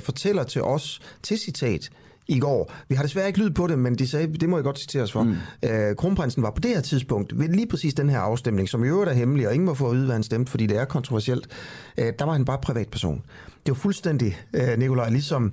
fortæller 0.00 0.42
til 0.42 0.62
os 0.62 1.00
til 1.22 1.38
citat 1.38 1.90
i 2.28 2.38
går. 2.38 2.72
Vi 2.88 2.94
har 2.94 3.02
desværre 3.02 3.26
ikke 3.26 3.38
lyd 3.38 3.50
på 3.50 3.66
det, 3.66 3.78
men 3.78 3.94
de 3.94 4.08
sagde, 4.08 4.32
det 4.32 4.48
må 4.48 4.56
jeg 4.56 4.64
godt 4.64 4.78
citere 4.78 5.02
os 5.02 5.12
for. 5.12 5.22
Mm. 5.22 5.34
Øh, 5.62 5.96
kronprinsen 5.96 6.42
var 6.42 6.50
på 6.50 6.60
det 6.60 6.70
her 6.70 6.80
tidspunkt, 6.80 7.38
ved 7.38 7.48
lige 7.48 7.66
præcis 7.66 7.94
den 7.94 8.10
her 8.10 8.18
afstemning, 8.18 8.68
som 8.68 8.84
i 8.84 8.88
øvrigt 8.88 9.10
er 9.10 9.14
hemmelig, 9.14 9.48
og 9.48 9.54
ingen 9.54 9.66
må 9.66 9.74
få 9.74 9.86
at 9.90 9.96
vide, 9.96 10.04
hvad 10.04 10.14
han 10.14 10.22
stemte, 10.22 10.50
fordi 10.50 10.66
det 10.66 10.76
er 10.76 10.84
kontroversielt, 10.84 11.46
øh, 11.98 12.12
der 12.18 12.24
var 12.24 12.32
han 12.32 12.44
bare 12.44 12.58
privatperson. 12.62 13.22
Det 13.66 13.72
var 13.72 13.74
fuldstændig, 13.74 14.38
øh, 14.52 14.78
Nikolaj, 14.78 15.10
ligesom 15.10 15.52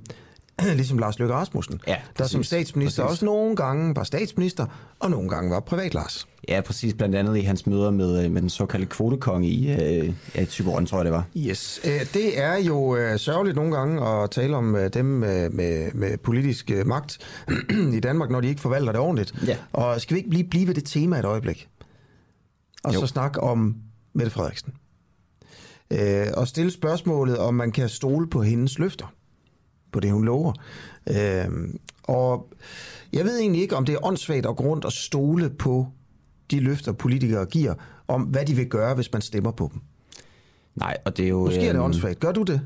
ligesom 0.76 0.98
Lars 0.98 1.18
Løkke 1.18 1.34
Rasmussen, 1.34 1.80
ja, 1.86 1.96
der 2.18 2.26
som 2.26 2.44
statsminister 2.44 3.02
præcis. 3.02 3.12
også 3.12 3.24
nogle 3.24 3.56
gange 3.56 3.96
var 3.96 4.04
statsminister, 4.04 4.66
og 4.98 5.10
nogle 5.10 5.28
gange 5.28 5.50
var 5.50 5.60
privat 5.60 5.94
Lars. 5.94 6.28
Ja, 6.48 6.60
præcis. 6.60 6.94
Blandt 6.94 7.14
andet 7.14 7.36
i 7.36 7.40
hans 7.40 7.66
møder 7.66 7.90
med, 7.90 8.24
øh, 8.24 8.30
med 8.30 8.42
den 8.42 8.50
såkaldte 8.50 8.88
kvotekonge 8.88 9.48
i, 9.48 9.70
øh, 9.72 10.14
ja, 10.34 10.42
i 10.42 10.46
Tyberon, 10.46 10.86
tror 10.86 10.98
jeg 10.98 11.04
det 11.04 11.12
var. 11.12 11.24
Yes. 11.36 11.80
Øh, 11.84 12.00
det 12.14 12.40
er 12.40 12.56
jo 12.56 12.96
øh, 12.96 13.18
sørgeligt 13.18 13.56
nogle 13.56 13.76
gange 13.76 14.06
at 14.06 14.30
tale 14.30 14.56
om 14.56 14.76
dem 14.94 15.04
med, 15.04 15.50
med, 15.50 15.92
med 15.92 16.18
politisk 16.18 16.70
magt 16.86 17.18
i 17.96 18.00
Danmark, 18.00 18.30
når 18.30 18.40
de 18.40 18.48
ikke 18.48 18.60
forvalter 18.60 18.92
det 18.92 19.00
ordentligt. 19.00 19.34
Ja. 19.46 19.56
Og 19.72 20.00
skal 20.00 20.14
vi 20.14 20.18
ikke 20.18 20.30
blive, 20.30 20.44
blive 20.44 20.66
ved 20.66 20.74
det 20.74 20.84
tema 20.84 21.18
et 21.18 21.24
øjeblik? 21.24 21.68
Og 22.84 22.94
jo. 22.94 23.00
så 23.00 23.06
snakke 23.06 23.40
om 23.40 23.76
Mette 24.12 24.30
Frederiksen. 24.30 24.72
Og 26.34 26.48
stille 26.48 26.70
spørgsmålet, 26.70 27.38
om 27.38 27.54
man 27.54 27.72
kan 27.72 27.88
stole 27.88 28.30
på 28.30 28.42
hendes 28.42 28.78
løfter 28.78 29.12
på 29.96 30.00
det, 30.00 30.12
hun 30.12 30.24
lover. 30.24 30.52
Øh, 31.06 31.48
og 32.02 32.48
jeg 33.12 33.24
ved 33.24 33.38
egentlig 33.38 33.62
ikke, 33.62 33.76
om 33.76 33.84
det 33.84 33.94
er 33.94 34.06
åndssvagt 34.06 34.46
at 34.46 34.56
gå 34.56 34.64
rundt 34.64 34.84
og 34.84 34.92
stole 34.92 35.50
på 35.50 35.86
de 36.50 36.60
løfter, 36.60 36.92
politikere 36.92 37.46
giver, 37.46 37.74
om 38.08 38.22
hvad 38.22 38.44
de 38.46 38.54
vil 38.54 38.66
gøre, 38.66 38.94
hvis 38.94 39.12
man 39.12 39.22
stemmer 39.22 39.50
på 39.50 39.70
dem. 39.72 39.80
Nej, 40.74 40.96
og 41.04 41.16
det 41.16 41.24
er 41.24 41.28
jo... 41.28 41.44
Måske 41.44 41.60
er 41.60 41.64
det 41.64 41.74
øhm, 41.74 41.84
åndssvagt. 41.84 42.20
Gør 42.20 42.32
du 42.32 42.42
det? 42.42 42.60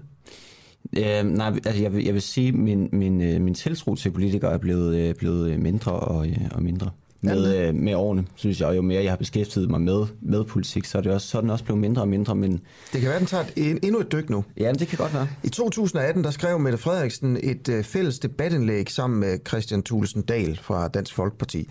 Øh, 0.96 1.24
nej, 1.24 1.60
altså 1.66 1.82
jeg 1.82 1.92
vil, 1.92 2.04
jeg 2.04 2.14
vil 2.14 2.22
sige, 2.22 2.48
at 2.48 2.54
min, 2.54 2.88
min, 2.92 3.20
øh, 3.20 3.40
min 3.40 3.54
tiltro 3.54 3.94
til 3.94 4.10
politikere 4.10 4.52
er 4.52 4.58
blevet, 4.58 4.96
øh, 4.96 5.14
blevet 5.14 5.60
mindre 5.60 5.92
og, 5.92 6.26
og 6.50 6.62
mindre 6.62 6.90
med, 7.20 7.56
øh, 7.56 7.74
med 7.74 7.94
årene, 7.94 8.26
synes 8.34 8.60
jeg. 8.60 8.76
Jo 8.76 8.82
mere 8.82 9.02
jeg 9.02 9.12
har 9.12 9.16
beskæftiget 9.16 9.70
mig 9.70 9.80
med, 9.80 10.06
med 10.20 10.44
politik, 10.44 10.84
så 10.84 10.98
er, 10.98 11.02
det 11.02 11.12
også, 11.12 11.28
så 11.28 11.36
er 11.36 11.40
den 11.40 11.50
også 11.50 11.64
blevet 11.64 11.80
mindre 11.80 12.02
og 12.02 12.08
mindre. 12.08 12.34
Men... 12.34 12.52
Det 12.92 13.00
kan 13.00 13.08
være, 13.08 13.18
den 13.18 13.26
tager 13.26 13.44
et, 13.56 13.78
endnu 13.82 14.00
et 14.00 14.12
dyk 14.12 14.30
nu. 14.30 14.44
Ja, 14.56 14.72
det 14.72 14.88
kan 14.88 14.98
godt 14.98 15.14
være. 15.14 15.28
I 15.44 15.48
2018, 15.48 16.24
der 16.24 16.30
skrev 16.30 16.58
Mette 16.58 16.78
Frederiksen 16.78 17.38
et 17.42 17.68
øh, 17.68 17.84
fælles 17.84 18.18
debatindlæg 18.18 18.90
sammen 18.90 19.20
med 19.20 19.38
Christian 19.48 19.82
Thulesen 19.82 20.22
Dahl 20.22 20.58
fra 20.62 20.88
Dansk 20.88 21.14
Folkeparti. 21.14 21.68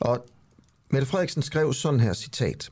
Og 0.00 0.26
Mette 0.90 1.08
Frederiksen 1.08 1.42
skrev 1.42 1.72
sådan 1.72 2.00
her 2.00 2.12
citat. 2.12 2.70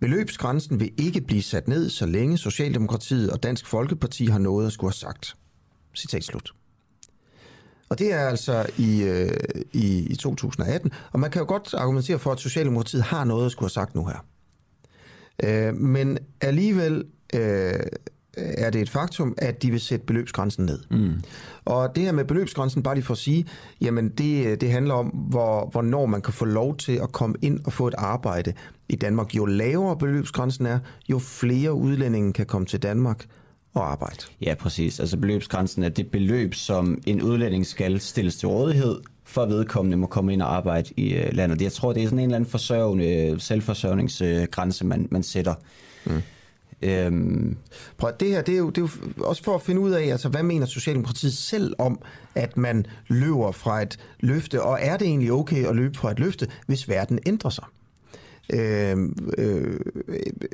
Beløbsgrænsen 0.00 0.80
vil 0.80 0.90
ikke 0.98 1.20
blive 1.20 1.42
sat 1.42 1.68
ned, 1.68 1.90
så 1.90 2.06
længe 2.06 2.38
Socialdemokratiet 2.38 3.30
og 3.30 3.42
Dansk 3.42 3.66
Folkeparti 3.66 4.26
har 4.26 4.38
noget 4.38 4.66
at 4.66 4.72
skulle 4.72 4.90
have 4.90 4.94
sagt. 4.94 5.34
Citat 5.94 6.24
slut. 6.24 6.52
Og 7.92 7.98
det 7.98 8.12
er 8.12 8.18
altså 8.18 8.66
i, 8.78 9.02
øh, 9.02 9.30
i, 9.72 10.06
i 10.10 10.14
2018. 10.16 10.90
Og 11.12 11.20
man 11.20 11.30
kan 11.30 11.40
jo 11.40 11.46
godt 11.48 11.74
argumentere 11.74 12.18
for, 12.18 12.32
at 12.32 12.40
Socialdemokratiet 12.40 13.02
har 13.02 13.24
noget 13.24 13.46
at 13.46 13.52
skulle 13.52 13.64
have 13.64 13.70
sagt 13.70 13.94
nu 13.94 14.06
her. 14.06 14.24
Øh, 15.44 15.74
men 15.74 16.18
alligevel 16.40 17.04
øh, 17.34 17.80
er 18.36 18.70
det 18.70 18.80
et 18.80 18.90
faktum, 18.90 19.34
at 19.38 19.62
de 19.62 19.70
vil 19.70 19.80
sætte 19.80 20.06
beløbsgrænsen 20.06 20.64
ned. 20.64 20.78
Mm. 20.90 21.12
Og 21.64 21.96
det 21.96 22.04
her 22.04 22.12
med 22.12 22.24
beløbsgrænsen, 22.24 22.82
bare 22.82 22.94
lige 22.94 23.04
for 23.04 23.14
at 23.14 23.18
sige, 23.18 23.46
jamen 23.80 24.08
det, 24.08 24.60
det 24.60 24.70
handler 24.70 24.94
om, 24.94 25.06
hvor, 25.06 25.68
hvornår 25.70 26.06
man 26.06 26.22
kan 26.22 26.32
få 26.32 26.44
lov 26.44 26.76
til 26.76 26.92
at 27.02 27.12
komme 27.12 27.36
ind 27.42 27.60
og 27.64 27.72
få 27.72 27.86
et 27.86 27.94
arbejde 27.98 28.52
i 28.88 28.96
Danmark. 28.96 29.34
Jo 29.34 29.44
lavere 29.44 29.96
beløbsgrænsen 29.96 30.66
er, 30.66 30.78
jo 31.08 31.18
flere 31.18 31.72
udlændinge 31.72 32.32
kan 32.32 32.46
komme 32.46 32.66
til 32.66 32.82
Danmark 32.82 33.26
og 33.74 33.92
arbejde. 33.92 34.18
Ja, 34.40 34.54
præcis. 34.54 35.00
Altså 35.00 35.16
beløbsgrænsen 35.16 35.82
er 35.82 35.88
det 35.88 36.10
beløb, 36.10 36.54
som 36.54 37.02
en 37.06 37.22
udlænding 37.22 37.66
skal 37.66 38.00
stilles 38.00 38.36
til 38.36 38.48
rådighed, 38.48 39.00
for 39.24 39.46
vedkommende 39.46 39.96
må 39.96 40.06
komme 40.06 40.32
ind 40.32 40.42
og 40.42 40.56
arbejde 40.56 40.90
i 40.96 41.14
øh, 41.14 41.32
landet. 41.32 41.62
Jeg 41.62 41.72
tror, 41.72 41.92
det 41.92 42.02
er 42.02 42.06
sådan 42.06 42.18
en 42.18 42.24
eller 42.24 42.36
anden 42.36 42.50
forsørgende, 42.50 43.40
selvforsørgningsgrænse, 43.40 44.86
man, 44.86 45.08
man 45.10 45.22
sætter. 45.22 45.54
Mm. 46.04 46.22
Øhm. 46.82 47.56
Prøv, 47.96 48.12
det 48.20 48.28
her 48.28 48.42
det 48.42 48.54
er, 48.54 48.58
jo, 48.58 48.70
det 48.70 48.78
er 48.78 48.88
jo 49.18 49.24
også 49.24 49.44
for 49.44 49.54
at 49.54 49.62
finde 49.62 49.80
ud 49.80 49.90
af, 49.90 50.02
altså, 50.06 50.28
hvad 50.28 50.42
mener 50.42 50.66
Socialdemokratiet 50.66 51.32
selv 51.32 51.74
om, 51.78 52.00
at 52.34 52.56
man 52.56 52.86
løber 53.08 53.52
fra 53.52 53.82
et 53.82 53.98
løfte, 54.20 54.62
og 54.62 54.78
er 54.80 54.96
det 54.96 55.06
egentlig 55.06 55.32
okay 55.32 55.66
at 55.66 55.76
løbe 55.76 55.98
fra 55.98 56.10
et 56.10 56.18
løfte, 56.18 56.48
hvis 56.66 56.88
verden 56.88 57.18
ændrer 57.26 57.50
sig? 57.50 57.64
Øh, 58.52 58.96
øh, 59.38 59.80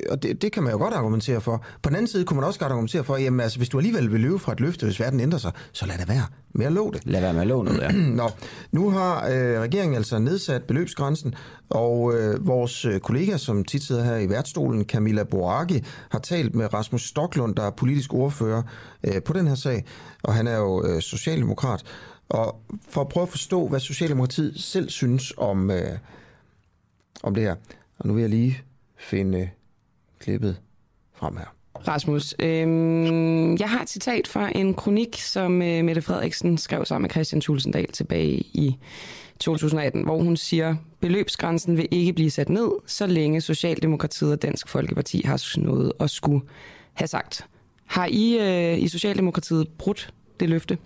og 0.09 0.23
det, 0.23 0.41
det 0.41 0.51
kan 0.51 0.63
man 0.63 0.71
jo 0.71 0.77
godt 0.77 0.93
argumentere 0.93 1.41
for. 1.41 1.65
På 1.81 1.89
den 1.89 1.95
anden 1.95 2.07
side 2.07 2.25
kunne 2.25 2.39
man 2.39 2.47
også 2.47 2.59
godt 2.59 2.71
argumentere 2.71 3.03
for, 3.03 3.17
jamen 3.17 3.39
altså, 3.39 3.57
hvis 3.57 3.69
du 3.69 3.77
alligevel 3.77 4.11
vil 4.11 4.21
løbe 4.21 4.39
fra 4.39 4.51
et 4.51 4.59
løfte, 4.59 4.85
hvis 4.85 4.99
verden 4.99 5.19
ændrer 5.19 5.39
sig, 5.39 5.51
så 5.71 5.85
lad 5.85 5.97
det 5.97 6.09
være 6.09 6.25
med 6.53 6.65
at 6.65 6.71
love 6.71 6.91
det. 6.91 7.01
Lad 7.05 7.21
være 7.21 7.33
med 7.33 7.41
at 7.41 7.47
love 7.47 7.63
noget, 7.63 7.81
ja. 7.81 7.91
Nå, 8.21 8.29
nu 8.71 8.89
har 8.89 9.27
øh, 9.27 9.59
regeringen 9.59 9.95
altså 9.95 10.19
nedsat 10.19 10.63
beløbsgrænsen, 10.63 11.35
og 11.69 12.13
øh, 12.15 12.47
vores 12.47 12.85
øh, 12.85 12.99
kollega, 12.99 13.37
som 13.37 13.63
tit 13.63 13.83
sidder 13.83 14.03
her 14.03 14.17
i 14.17 14.29
værtsstolen, 14.29 14.85
Camilla 14.85 15.23
Boraki, 15.23 15.83
har 16.09 16.19
talt 16.19 16.55
med 16.55 16.73
Rasmus 16.73 17.07
Stoklund, 17.07 17.55
der 17.55 17.63
er 17.63 17.71
politisk 17.71 18.13
ordfører 18.13 18.63
øh, 19.03 19.23
på 19.23 19.33
den 19.33 19.47
her 19.47 19.55
sag, 19.55 19.85
og 20.23 20.33
han 20.33 20.47
er 20.47 20.57
jo 20.57 20.85
øh, 20.85 21.01
socialdemokrat. 21.01 21.83
Og 22.29 22.61
for 22.89 23.01
at 23.01 23.09
prøve 23.09 23.23
at 23.23 23.29
forstå, 23.29 23.67
hvad 23.67 23.79
Socialdemokratiet 23.79 24.59
selv 24.59 24.89
synes 24.89 25.33
om, 25.37 25.71
øh, 25.71 25.97
om 27.23 27.33
det 27.33 27.43
her, 27.43 27.55
og 27.99 28.07
nu 28.07 28.13
vil 28.13 28.21
jeg 28.21 28.29
lige 28.29 28.61
finde 28.97 29.49
klippet 30.19 30.57
frem 31.13 31.37
her. 31.37 31.55
Rasmus, 31.87 32.35
øh, 32.39 32.67
jeg 33.59 33.69
har 33.69 33.81
et 33.81 33.89
citat 33.89 34.27
fra 34.27 34.51
en 34.55 34.73
kronik, 34.73 35.15
som 35.15 35.61
øh, 35.61 35.85
Mette 35.85 36.01
Frederiksen 36.01 36.57
skrev 36.57 36.85
sammen 36.85 37.03
med 37.03 37.09
Christian 37.09 37.41
Tulsendal 37.41 37.91
tilbage 37.91 38.37
i 38.39 38.77
2018, 39.39 40.03
hvor 40.03 40.17
hun 40.17 40.37
siger, 40.37 40.75
beløbsgrænsen 40.99 41.77
vil 41.77 41.87
ikke 41.91 42.13
blive 42.13 42.29
sat 42.29 42.49
ned, 42.49 42.71
så 42.85 43.07
længe 43.07 43.41
Socialdemokratiet 43.41 44.31
og 44.31 44.41
Dansk 44.41 44.67
Folkeparti 44.67 45.21
har 45.25 45.59
noget 45.59 45.91
at 45.99 46.09
skulle 46.09 46.41
have 46.93 47.07
sagt. 47.07 47.45
Har 47.85 48.07
I 48.11 48.37
øh, 48.39 48.83
i 48.83 48.87
Socialdemokratiet 48.87 49.67
brudt 49.77 50.13
det 50.39 50.49
løfte? 50.49 50.77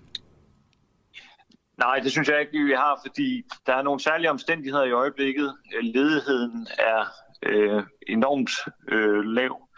Nej, 1.78 1.98
det 1.98 2.12
synes 2.12 2.28
jeg 2.28 2.40
ikke, 2.40 2.64
vi 2.64 2.72
har, 2.72 3.00
fordi 3.06 3.42
der 3.66 3.74
er 3.74 3.82
nogle 3.82 4.00
særlige 4.00 4.30
omstændigheder 4.30 4.84
i 4.84 4.92
øjeblikket. 4.92 5.54
Ledigheden 5.82 6.66
er 6.78 7.04
øh, 7.42 7.82
enormt 8.06 8.50
øh, 8.88 9.24
lav. 9.24 9.68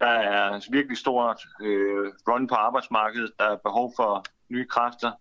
Der 0.00 0.06
er 0.06 0.60
virkelig 0.70 0.98
stort 0.98 1.40
øh, 1.62 2.12
run 2.28 2.46
på 2.46 2.54
arbejdsmarkedet. 2.54 3.30
Der 3.38 3.44
er 3.44 3.56
behov 3.56 3.92
for 3.96 4.24
nye 4.50 4.66
kræfter. 4.66 5.12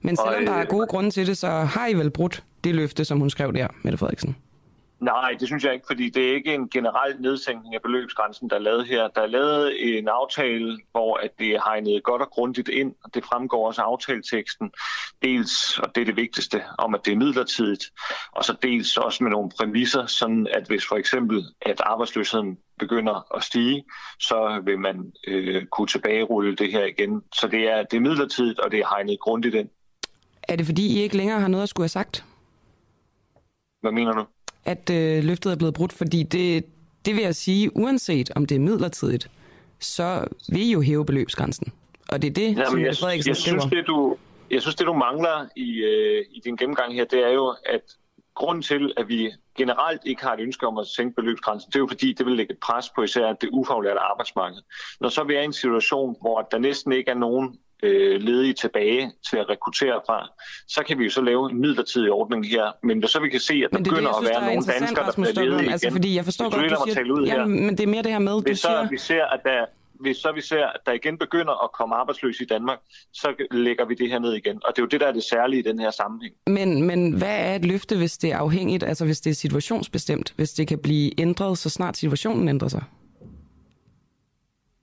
Men 0.00 0.16
selvom 0.16 0.34
og, 0.34 0.40
øh, 0.40 0.46
der 0.46 0.52
er 0.52 0.64
gode 0.64 0.86
grunde 0.86 1.10
til 1.10 1.26
det, 1.26 1.38
så 1.38 1.48
har 1.48 1.86
I 1.86 1.94
vel 1.94 2.10
brudt 2.10 2.44
det 2.64 2.74
løfte, 2.74 3.04
som 3.04 3.18
hun 3.20 3.30
skrev 3.30 3.52
der, 3.52 3.68
Mette 3.82 3.98
Frederiksen? 3.98 4.36
Nej, 5.04 5.36
det 5.40 5.48
synes 5.48 5.64
jeg 5.64 5.74
ikke, 5.74 5.86
fordi 5.86 6.10
det 6.10 6.30
er 6.30 6.34
ikke 6.34 6.54
en 6.54 6.68
generel 6.68 7.20
nedsænkning 7.20 7.74
af 7.74 7.82
beløbsgrænsen, 7.82 8.50
der 8.50 8.56
er 8.56 8.60
lavet 8.60 8.86
her. 8.86 9.08
Der 9.08 9.20
er 9.20 9.26
lavet 9.26 9.98
en 9.98 10.08
aftale, 10.08 10.78
hvor 10.90 11.16
at 11.16 11.30
det 11.38 11.48
er 11.48 11.60
hegnet 11.64 12.02
godt 12.04 12.22
og 12.22 12.30
grundigt 12.30 12.68
ind, 12.68 12.94
og 13.04 13.14
det 13.14 13.24
fremgår 13.24 13.66
også 13.66 13.82
af 13.82 13.86
aftaleteksten. 13.86 14.70
Dels, 15.22 15.78
og 15.78 15.94
det 15.94 16.00
er 16.00 16.04
det 16.04 16.16
vigtigste, 16.16 16.62
om 16.78 16.94
at 16.94 17.00
det 17.04 17.12
er 17.12 17.16
midlertidigt, 17.16 17.84
og 18.32 18.44
så 18.44 18.56
dels 18.62 18.96
også 18.96 19.24
med 19.24 19.30
nogle 19.30 19.50
præmisser, 19.58 20.06
sådan 20.06 20.46
at 20.50 20.66
hvis 20.66 20.86
for 20.88 20.96
eksempel 20.96 21.44
at 21.62 21.80
arbejdsløsheden 21.80 22.58
begynder 22.78 23.36
at 23.36 23.42
stige, 23.42 23.84
så 24.20 24.62
vil 24.64 24.78
man 24.78 25.12
øh, 25.26 25.66
kunne 25.66 25.86
tilbagerulle 25.86 26.56
det 26.56 26.72
her 26.72 26.84
igen. 26.84 27.22
Så 27.34 27.48
det 27.48 27.70
er, 27.70 27.82
det 27.82 27.96
er 27.96 28.00
midlertidigt, 28.00 28.58
og 28.58 28.70
det 28.70 28.80
er 28.80 28.86
hegnet 28.88 29.20
grundigt 29.20 29.54
ind. 29.54 29.68
Er 30.42 30.56
det 30.56 30.66
fordi, 30.66 30.98
I 30.98 31.02
ikke 31.02 31.16
længere 31.16 31.40
har 31.40 31.48
noget 31.48 31.62
at 31.62 31.68
skulle 31.68 31.84
have 31.84 31.88
sagt? 31.88 32.24
Hvad 33.80 33.92
mener 33.92 34.12
du? 34.12 34.26
At 34.64 34.90
øh, 34.90 35.24
løftet 35.24 35.52
er 35.52 35.56
blevet 35.56 35.74
brudt, 35.74 35.92
fordi 35.92 36.22
det, 36.22 36.64
det 37.04 37.14
vil 37.14 37.22
jeg 37.22 37.34
sige, 37.34 37.76
uanset 37.76 38.30
om 38.36 38.46
det 38.46 38.54
er 38.54 38.60
midlertidigt, 38.60 39.30
så 39.80 40.24
vil 40.48 40.62
I 40.62 40.72
jo 40.72 40.80
hæve 40.80 41.06
beløbsgrænsen. 41.06 41.72
Og 42.08 42.22
det 42.22 42.28
er 42.28 42.34
det, 42.34 42.48
Jamen, 42.48 42.66
som 42.66 42.80
jeg, 42.80 42.96
Frederiksen 42.96 43.28
jeg 43.28 43.36
skriver. 43.36 43.60
Synes, 43.60 43.72
det, 43.72 43.86
du, 43.86 44.16
jeg 44.50 44.62
synes, 44.62 44.74
det 44.74 44.86
du 44.86 44.92
mangler 44.92 45.46
i, 45.56 45.78
øh, 45.78 46.24
i 46.30 46.40
din 46.44 46.56
gennemgang 46.56 46.94
her, 46.94 47.04
det 47.04 47.18
er 47.18 47.30
jo, 47.30 47.56
at 47.66 47.80
grund 48.34 48.62
til, 48.62 48.92
at 48.96 49.08
vi 49.08 49.30
generelt 49.56 50.00
ikke 50.04 50.22
har 50.22 50.34
et 50.34 50.40
ønske 50.40 50.66
om 50.66 50.78
at 50.78 50.86
sænke 50.86 51.14
beløbsgrænsen, 51.14 51.68
det 51.70 51.76
er 51.76 51.80
jo 51.80 51.86
fordi, 51.86 52.12
det 52.12 52.26
vil 52.26 52.36
lægge 52.36 52.52
et 52.52 52.58
pres 52.58 52.90
på 52.94 53.02
især 53.02 53.32
det 53.32 53.48
ufaglærte 53.52 54.00
arbejdsmarked. 54.00 54.58
Når 55.00 55.08
så 55.08 55.24
vi 55.24 55.34
er 55.34 55.40
i 55.40 55.44
en 55.44 55.52
situation, 55.52 56.16
hvor 56.20 56.48
der 56.50 56.58
næsten 56.58 56.92
ikke 56.92 57.10
er 57.10 57.14
nogen 57.14 57.58
øh, 57.84 58.20
ledige 58.20 58.54
tilbage 58.54 59.12
til 59.28 59.36
at 59.36 59.48
rekruttere 59.48 60.00
fra, 60.06 60.28
så 60.68 60.82
kan 60.86 60.98
vi 60.98 61.04
jo 61.04 61.10
så 61.10 61.22
lave 61.22 61.50
en 61.50 61.60
midlertidig 61.60 62.10
ordning 62.10 62.48
her. 62.48 62.72
Men 62.82 62.98
hvis 62.98 63.10
så 63.10 63.20
vi 63.20 63.28
kan 63.28 63.40
se, 63.40 63.54
at 63.64 63.70
der 63.72 63.78
begynder 63.78 64.12
det, 64.12 64.16
synes, 64.16 64.30
at 64.30 64.36
være 64.36 64.54
nogle 64.54 64.66
danskere, 64.72 65.06
der 65.06 65.12
bliver 65.12 65.32
ledige 65.32 65.62
igen, 65.62 65.72
altså, 65.72 65.90
fordi 65.90 66.16
jeg 66.16 66.24
forstår 66.24 66.44
godt, 66.44 66.86
du 66.86 66.92
siger, 66.92 67.12
ud 67.12 67.26
ja, 67.26 67.44
men 67.44 67.68
det 67.76 67.80
er 67.80 67.86
mere 67.86 68.02
det 68.02 68.12
her 68.12 68.18
med, 68.18 68.42
hvis 68.42 68.60
du 68.60 68.62
så, 68.62 68.68
siger... 68.68 68.88
vi 68.90 68.98
ser, 68.98 69.24
at 69.24 69.40
der, 69.44 69.64
hvis 70.00 70.16
så 70.16 70.32
vi 70.32 70.40
ser, 70.40 70.66
at 70.66 70.80
der 70.86 70.92
igen 70.92 71.18
begynder 71.18 71.64
at 71.64 71.72
komme 71.72 71.94
arbejdsløse 71.94 72.42
i 72.44 72.46
Danmark, 72.46 72.78
så 73.12 73.46
lægger 73.50 73.84
vi 73.84 73.94
det 73.94 74.08
her 74.10 74.18
ned 74.18 74.32
igen. 74.32 74.56
Og 74.64 74.72
det 74.76 74.78
er 74.78 74.82
jo 74.82 74.86
det, 74.86 75.00
der 75.00 75.06
er 75.06 75.12
det 75.12 75.22
særlige 75.22 75.60
i 75.60 75.62
den 75.62 75.78
her 75.78 75.90
sammenhæng. 75.90 76.34
Men, 76.46 76.82
men 76.82 77.12
hvad 77.12 77.36
er 77.38 77.54
et 77.54 77.64
løfte, 77.64 77.96
hvis 77.96 78.18
det 78.18 78.32
er 78.32 78.38
afhængigt, 78.38 78.82
altså 78.82 79.04
hvis 79.04 79.20
det 79.20 79.30
er 79.30 79.34
situationsbestemt, 79.34 80.32
hvis 80.36 80.52
det 80.52 80.68
kan 80.68 80.78
blive 80.78 81.20
ændret, 81.20 81.58
så 81.58 81.70
snart 81.70 81.96
situationen 81.96 82.48
ændrer 82.48 82.68
sig? 82.68 82.82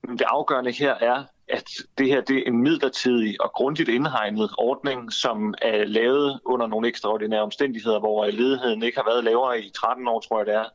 Det 0.08 0.22
afgørende 0.22 0.72
her 0.72 0.94
er, 0.94 1.24
at 1.50 1.70
det 1.98 2.08
her 2.08 2.22
det 2.22 2.38
er 2.38 2.44
en 2.48 2.64
midlertidig 2.64 3.42
og 3.42 3.52
grundigt 3.52 3.90
indhegnet 3.90 4.50
ordning, 4.58 5.14
som 5.14 5.54
er 5.62 5.86
lavet 5.86 6.40
under 6.46 6.68
nogle 6.68 6.88
ekstraordinære 6.88 7.42
omstændigheder, 7.42 8.00
hvor 8.00 8.26
ledigheden 8.26 8.84
ikke 8.84 8.98
har 8.98 9.06
været 9.06 9.24
lavere 9.24 9.62
i 9.62 9.70
13 9.70 10.08
år, 10.08 10.20
tror 10.20 10.38
jeg 10.38 10.46
det 10.46 10.56
er. 10.56 10.66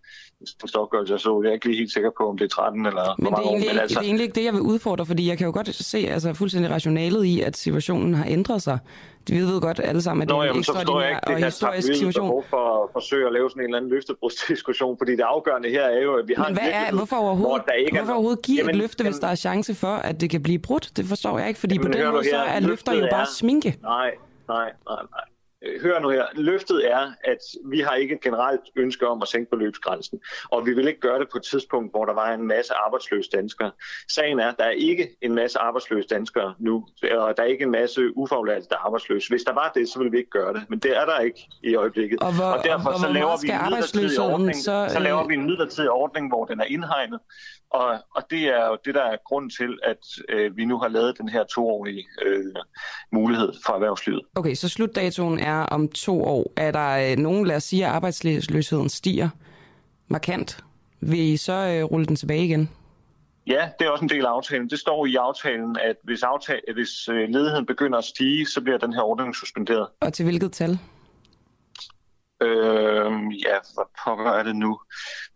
Stokgørelse, 0.67 1.19
så 1.19 1.41
jeg 1.43 1.49
er 1.49 1.55
ikke 1.55 1.67
lige 1.67 1.79
helt 1.79 1.93
sikker 1.93 2.11
på, 2.19 2.29
om 2.29 2.39
det 2.39 2.45
er 2.45 2.49
13 2.49 2.87
eller 2.87 3.15
Men 3.19 3.27
det 3.27 3.33
er, 3.33 3.43
egentlig, 3.43 3.69
år, 3.69 3.73
men 3.73 3.81
altså... 3.81 3.95
det 3.95 4.05
er 4.05 4.07
egentlig 4.07 4.23
ikke 4.23 4.35
det, 4.35 4.45
jeg 4.45 4.53
vil 4.53 4.61
udfordre, 4.61 5.07
fordi 5.07 5.29
jeg 5.29 5.39
kan 5.39 5.47
jo 5.47 5.53
godt 5.53 5.75
se 5.75 5.99
altså, 5.99 6.35
fuldstændig 6.35 6.71
rationalet 6.71 7.25
i, 7.25 7.41
at 7.41 7.57
situationen 7.57 8.15
har 8.15 8.27
ændret 8.29 8.63
sig. 8.63 8.79
Vi 9.29 9.41
ved 9.41 9.61
godt 9.61 9.81
alle 9.85 10.03
sammen, 10.03 10.23
at 10.23 10.29
det 10.29 10.37
er 10.37 10.43
en 10.43 10.59
ekstraordinær 10.59 11.21
og 11.27 11.45
historisk 11.45 11.95
situation. 11.95 12.27
Behov 12.27 12.45
for 12.51 12.85
at 12.85 12.89
forsøge 12.93 13.27
at 13.27 13.33
lave 13.33 13.51
sådan 13.51 13.61
en 13.61 13.65
eller 13.65 13.77
anden 13.77 13.91
løftebrudsdiskussion, 13.91 14.99
fordi 14.99 15.13
det 15.13 15.21
afgørende 15.21 15.69
her 15.69 15.83
er 15.83 16.03
jo, 16.03 16.15
at 16.15 16.29
vi 16.29 16.35
har 16.37 16.45
Men 16.45 16.55
hvad 16.55 16.67
en 16.67 16.73
er, 16.73 16.93
hvorfor 16.93 17.17
overhovedet, 17.17 17.67
der 17.67 17.73
ikke 17.73 17.97
hvorfor 17.97 18.13
overhovedet 18.13 18.43
give 18.43 18.59
jamen, 18.59 18.75
et 18.75 18.77
løfte, 18.77 19.05
hvis 19.05 19.19
der 19.19 19.29
er 19.29 19.35
chance 19.35 19.75
for, 19.75 19.95
at 19.97 20.21
det 20.21 20.31
kan 20.31 20.43
blive 20.43 20.59
brudt? 20.59 20.93
Det 20.97 21.05
forstår 21.05 21.39
jeg 21.39 21.49
ikke, 21.49 21.61
fordi 21.61 21.75
jamen, 21.75 21.93
på 21.93 21.99
den 21.99 22.13
måde 22.13 22.25
så 22.25 22.37
er 22.37 22.61
løfter 22.61 22.93
jo 22.93 23.09
bare 23.11 23.27
sminke. 23.27 23.79
Nej, 23.83 24.11
nej, 24.49 24.71
nej, 24.89 25.03
nej. 25.11 25.25
Øh, 25.67 25.83
hør 25.83 25.99
nu 25.99 26.09
her, 26.09 26.25
løftet 26.35 26.91
er, 26.93 27.13
at 27.25 27.39
vi 27.71 27.81
har 27.81 27.95
ikke 27.95 28.15
et 28.15 28.21
generelt 28.21 28.61
ønske 28.77 29.09
om 29.09 29.23
at 29.23 29.29
sænke 29.29 29.51
beløbsgrænsen, 29.51 30.21
og 30.51 30.67
vi 30.67 30.73
vil 30.75 30.89
ikke 30.89 31.01
gøre 31.01 31.19
det 31.19 31.29
på 31.33 31.39
et 31.39 31.43
tidspunkt, 31.43 31.93
hvor 31.93 32.05
der 32.05 32.15
var 32.15 32.33
en 32.33 32.47
masse 32.47 32.75
arbejdsløse 32.75 33.31
danskere. 33.31 33.71
Sagen 34.09 34.41
er, 34.41 34.49
at 34.49 34.55
der 34.59 34.65
er 34.65 34.71
ikke 34.71 35.09
en 35.23 35.35
masse 35.35 35.59
arbejdsløse 35.59 36.09
danskere 36.09 36.55
nu, 36.59 36.87
og 37.03 37.37
der 37.37 37.43
er 37.43 37.47
ikke 37.47 37.65
en 37.65 37.71
masse 37.71 38.17
ufaglærte, 38.17 38.67
der 38.71 38.77
er 38.77 38.87
arbejdsløse. 38.87 39.29
Hvis 39.29 39.43
der 39.43 39.53
var 39.53 39.73
det, 39.75 39.89
så 39.89 39.99
ville 39.99 40.11
vi 40.11 40.19
ikke 40.19 40.31
gøre 40.31 40.53
det, 40.53 40.63
men 40.69 40.79
det 40.79 40.97
er 40.97 41.05
der 41.05 41.19
ikke 41.19 41.49
i 41.63 41.75
øjeblikket. 41.75 42.21
Og, 42.23 42.35
hvor, 42.35 42.45
og 42.45 42.65
derfor 42.65 42.91
og 42.91 42.99
så, 42.99 43.09
laver 43.09 43.43
vi 43.43 43.49
en 43.49 43.59
midlertidig 43.65 44.21
ordning, 44.21 44.57
så, 44.57 44.87
så 44.89 44.99
laver 44.99 45.27
vi 45.27 45.35
en 45.35 45.47
midlertidig 45.47 45.91
ordning, 45.91 46.29
hvor 46.29 46.45
den 46.45 46.61
er 46.61 46.65
indhegnet, 46.65 47.21
og, 47.71 47.99
og 48.17 48.23
det 48.31 48.43
er 48.43 48.67
jo 48.67 48.79
det, 48.85 48.95
der 48.95 49.03
er 49.03 49.17
grunden 49.25 49.51
til, 49.51 49.79
at 49.83 49.99
øh, 50.29 50.57
vi 50.57 50.65
nu 50.65 50.79
har 50.79 50.89
lavet 50.89 51.19
den 51.19 51.29
her 51.29 51.45
toårige 51.45 52.07
øh, 52.23 52.55
mulighed 53.13 53.53
for 53.67 53.73
erhvervslivet. 53.73 54.23
Okay, 54.35 54.55
så 54.55 54.69
slutdatoen 54.69 55.39
er 55.39 55.63
om 55.63 55.89
to 55.89 56.25
år. 56.25 56.53
Er 56.57 56.71
der 56.71 57.11
øh, 57.11 57.17
nogen, 57.17 57.47
lad 57.47 57.57
os 57.57 57.65
sige, 57.65 57.87
at 57.87 57.93
arbejdsløsheden 57.93 58.89
stiger 58.89 59.29
markant? 60.09 60.65
Vil 61.01 61.19
I 61.19 61.37
så 61.37 61.53
øh, 61.53 61.85
rulle 61.85 62.07
den 62.07 62.17
tilbage 62.17 62.45
igen? 62.45 62.71
Ja, 63.47 63.69
det 63.79 63.87
er 63.87 63.91
også 63.91 64.05
en 64.05 64.09
del 64.09 64.27
af 64.27 64.31
aftalen. 64.31 64.71
Det 64.71 64.79
står 64.79 65.07
i 65.07 65.17
aftalen, 65.17 65.77
at 65.83 65.97
hvis, 66.03 66.23
aftale, 66.23 66.61
hvis 66.75 67.09
øh, 67.09 67.29
ledigheden 67.29 67.67
begynder 67.67 67.99
at 67.99 68.05
stige, 68.05 68.47
så 68.47 68.61
bliver 68.61 68.79
den 68.79 68.93
her 68.93 69.03
ordning 69.03 69.37
suspenderet. 69.37 69.89
Og 70.01 70.13
til 70.13 70.25
hvilket 70.25 70.53
tal? 70.53 70.79
Øh, 72.43 73.13
ja, 73.47 73.57
hvad 73.75 73.89
pokker 74.05 74.31
er 74.31 74.43
det 74.43 74.57
nu? 74.57 74.81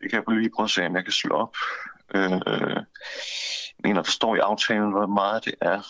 Det 0.01 0.11
kan 0.11 0.23
jeg 0.29 0.37
lige 0.37 0.51
prøve 0.57 0.65
at 0.65 0.71
se, 0.71 0.87
om 0.87 0.97
jeg 0.97 1.05
kan 1.05 1.13
slå 1.13 1.37
op. 1.37 1.55
Øh, 2.15 2.31
jeg 2.31 2.85
mener, 3.85 4.35
i 4.37 4.39
aftalen, 4.39 4.91
hvor 4.91 5.07
meget 5.07 5.45
det 5.45 5.55
er. 5.61 5.81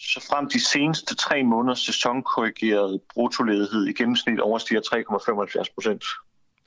Så 0.00 0.26
frem 0.30 0.48
de 0.50 0.64
seneste 0.64 1.14
tre 1.14 1.42
måneders 1.42 1.78
sæsonkorrigeret 1.78 3.00
bruttoledighed 3.14 3.86
i 3.86 3.92
gennemsnit 3.92 4.40
overstiger 4.40 4.80
3,75 4.80 5.74
procent. 5.74 6.04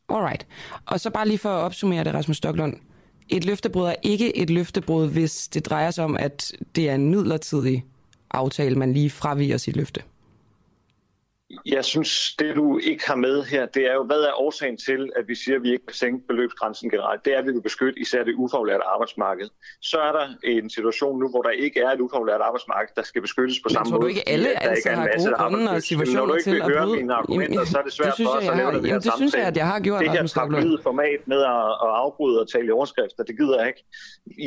Alright. 0.10 0.48
Og 0.86 1.00
så 1.00 1.10
bare 1.10 1.28
lige 1.28 1.38
for 1.38 1.50
at 1.50 1.64
opsummere 1.64 2.04
det, 2.04 2.14
Rasmus 2.14 2.38
Stoklund. 2.38 2.74
Et 3.30 3.46
løftebrud 3.46 3.86
er 3.86 3.96
ikke 4.04 4.38
et 4.38 4.50
løftebrud, 4.50 5.12
hvis 5.12 5.48
det 5.48 5.66
drejer 5.66 5.92
sig 5.92 6.06
om, 6.06 6.18
at 6.18 6.52
det 6.76 6.90
er 6.90 6.96
en 6.96 7.10
midlertidig 7.10 7.86
aftale, 8.32 8.76
man 8.76 8.94
lige 8.94 9.10
fraviger 9.10 9.58
sit 9.58 9.76
løfte. 9.76 10.02
Jeg 11.66 11.86
synes, 11.86 12.36
det 12.40 12.56
du 12.56 12.78
ikke 12.78 13.08
har 13.08 13.16
med 13.16 13.44
her, 13.44 13.66
det 13.66 13.84
er 13.92 13.94
jo, 13.94 14.04
hvad 14.04 14.22
er 14.30 14.34
årsagen 14.42 14.78
til, 14.78 15.10
at 15.16 15.28
vi 15.28 15.36
siger, 15.36 15.56
at 15.56 15.64
vi 15.64 15.72
ikke 15.72 15.86
kan 15.86 15.96
sænke 15.96 16.28
beløbsgrænsen 16.28 16.90
generelt? 16.90 17.26
Det 17.26 17.34
er, 17.34 17.38
at 17.38 17.46
vi 17.48 17.52
vil 17.52 17.62
beskytte 17.62 18.00
især 18.00 18.24
det 18.24 18.34
ufaglærte 18.38 18.84
arbejdsmarked. 18.84 19.50
Så 19.82 19.98
er 20.08 20.12
der 20.12 20.26
en 20.44 20.70
situation 20.70 21.20
nu, 21.20 21.30
hvor 21.30 21.42
der 21.42 21.50
ikke 21.50 21.80
er 21.80 21.92
et 21.92 22.00
ufaglært 22.00 22.42
arbejdsmarked, 22.42 22.90
der 22.96 23.02
skal 23.04 23.22
beskyttes 23.22 23.58
på 23.60 23.68
Men 23.70 23.74
samme 23.74 23.90
tror 23.90 23.98
måde. 23.98 24.02
du 24.02 24.08
ikke, 24.08 24.30
alle 24.30 24.50
at 24.50 24.62
der 24.64 24.70
altså 24.70 24.80
ikke 24.80 24.90
er 24.90 24.94
en 24.94 25.00
har 25.00 25.08
masse 25.14 25.30
gode 25.30 25.38
grunde 25.44 25.68
og? 25.70 25.74
Men 25.74 25.82
situationer 25.82 26.20
Når 26.22 26.26
du 26.28 26.34
ikke 26.34 26.44
til 26.44 26.54
vil 26.54 26.62
at 26.62 26.68
høre 26.72 26.86
bryde- 26.86 26.96
mine 27.02 27.14
argumenter, 27.14 27.54
Jamen, 27.54 27.66
så 27.68 27.78
er 27.78 27.84
det 27.84 27.94
svært 27.94 28.18
det 28.18 28.26
for 28.26 28.32
os 28.38 28.48
at 28.50 28.58
lave 28.58 28.72
den 28.72 28.86
her 28.86 29.00
det 29.00 29.14
synes 29.18 29.34
jeg, 29.34 29.44
at 29.52 29.58
jeg 29.58 29.68
har 29.68 29.80
gjort, 29.80 30.00
Det 30.02 30.12
her 30.12 30.78
format 30.90 31.20
med 31.28 31.42
at, 31.56 31.66
at 31.86 31.92
afbryde 32.04 32.38
og 32.42 32.48
tale 32.54 32.66
i 32.68 32.72
overskrifter, 32.72 33.24
det 33.24 33.38
gider 33.40 33.58
jeg 33.60 33.68
ikke. 33.68 33.84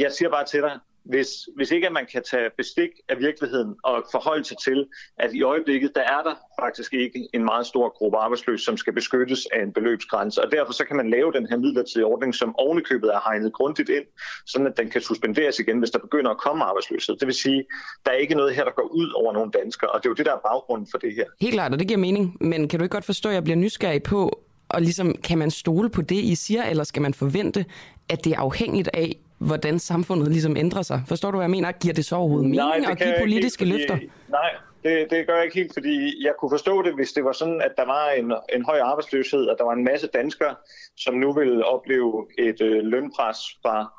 Jeg 0.04 0.12
siger 0.12 0.30
bare 0.36 0.44
til 0.44 0.60
dig, 0.66 0.74
hvis, 1.04 1.28
hvis 1.56 1.70
ikke 1.70 1.86
at 1.86 1.92
man 1.92 2.06
kan 2.12 2.22
tage 2.30 2.50
bestik 2.56 2.90
af 3.08 3.18
virkeligheden 3.18 3.74
og 3.84 4.04
forholde 4.12 4.44
sig 4.44 4.56
til, 4.64 4.86
at 5.18 5.32
i 5.32 5.42
øjeblikket, 5.42 5.90
der 5.94 6.00
er 6.00 6.22
der 6.22 6.34
faktisk 6.60 6.94
ikke 6.94 7.28
en 7.34 7.44
meget 7.44 7.66
stor 7.66 7.88
gruppe 7.88 8.18
arbejdsløse, 8.18 8.64
som 8.64 8.76
skal 8.76 8.92
beskyttes 8.92 9.46
af 9.52 9.62
en 9.62 9.72
beløbsgrænse. 9.72 10.44
Og 10.44 10.52
derfor 10.52 10.72
så 10.72 10.84
kan 10.84 10.96
man 10.96 11.10
lave 11.10 11.32
den 11.32 11.46
her 11.50 11.56
midlertidige 11.56 12.06
ordning, 12.06 12.34
som 12.34 12.56
ovenikøbet 12.58 13.14
er 13.14 13.20
hegnet 13.24 13.52
grundigt 13.52 13.88
ind, 13.88 14.04
sådan 14.46 14.66
at 14.66 14.76
den 14.76 14.90
kan 14.90 15.00
suspenderes 15.00 15.58
igen, 15.58 15.78
hvis 15.78 15.90
der 15.90 15.98
begynder 15.98 16.30
at 16.30 16.38
komme 16.38 16.64
arbejdsløshed. 16.64 17.16
Det 17.16 17.26
vil 17.26 17.34
sige, 17.34 17.64
der 18.06 18.10
er 18.12 18.16
ikke 18.16 18.34
noget 18.34 18.54
her, 18.54 18.64
der 18.64 18.72
går 18.72 18.88
ud 18.92 19.10
over 19.10 19.32
nogle 19.32 19.50
danskere, 19.50 19.90
og 19.90 20.02
det 20.02 20.06
er 20.06 20.10
jo 20.10 20.14
det, 20.14 20.26
der 20.26 20.32
er 20.32 20.40
baggrunden 20.48 20.88
for 20.90 20.98
det 20.98 21.14
her. 21.14 21.24
Helt 21.40 21.52
klart, 21.54 21.72
og 21.72 21.78
det 21.78 21.88
giver 21.88 22.00
mening. 22.00 22.36
Men 22.40 22.68
kan 22.68 22.78
du 22.78 22.82
ikke 22.82 22.92
godt 22.92 23.04
forstå, 23.04 23.28
at 23.28 23.34
jeg 23.34 23.44
bliver 23.44 23.56
nysgerrig 23.56 24.02
på, 24.02 24.40
og 24.68 24.80
ligesom, 24.80 25.14
kan 25.14 25.38
man 25.38 25.50
stole 25.50 25.90
på 25.90 26.02
det, 26.02 26.16
I 26.16 26.34
siger, 26.34 26.64
eller 26.64 26.84
skal 26.84 27.02
man 27.02 27.14
forvente, 27.14 27.64
at 28.08 28.24
det 28.24 28.32
er 28.32 28.38
afhængigt 28.38 28.90
af, 28.94 29.20
hvordan 29.40 29.78
samfundet 29.78 30.28
ligesom 30.28 30.56
ændrer 30.56 30.82
sig? 30.82 31.02
Forstår 31.06 31.30
du, 31.30 31.36
hvad 31.36 31.44
jeg 31.44 31.50
mener? 31.50 31.72
Giver 31.72 31.94
det 31.94 32.04
så 32.04 32.16
overhovedet 32.16 32.50
mening 32.50 32.84
det 32.84 32.90
at 32.90 32.98
give 32.98 33.08
jeg 33.08 33.16
ikke 33.16 33.24
politiske 33.24 33.64
helt, 33.64 33.76
løfter? 33.78 33.94
fordi, 33.94 34.10
Nej, 34.28 34.50
det, 34.82 35.10
det 35.10 35.26
gør 35.26 35.34
jeg 35.34 35.44
ikke 35.44 35.56
helt, 35.56 35.72
fordi 35.72 36.24
jeg 36.24 36.32
kunne 36.38 36.50
forstå 36.50 36.82
det, 36.82 36.94
hvis 36.94 37.12
det 37.12 37.24
var 37.24 37.32
sådan, 37.32 37.60
at 37.60 37.72
der 37.76 37.86
var 37.86 38.10
en, 38.10 38.32
en 38.56 38.64
høj 38.64 38.78
arbejdsløshed, 38.78 39.46
og 39.46 39.56
der 39.58 39.64
var 39.64 39.72
en 39.72 39.84
masse 39.84 40.06
danskere, 40.06 40.54
som 40.96 41.14
nu 41.14 41.32
ville 41.32 41.64
opleve 41.64 42.26
et 42.38 42.60
øh, 42.60 42.84
lønpres 42.84 43.38
fra 43.62 43.92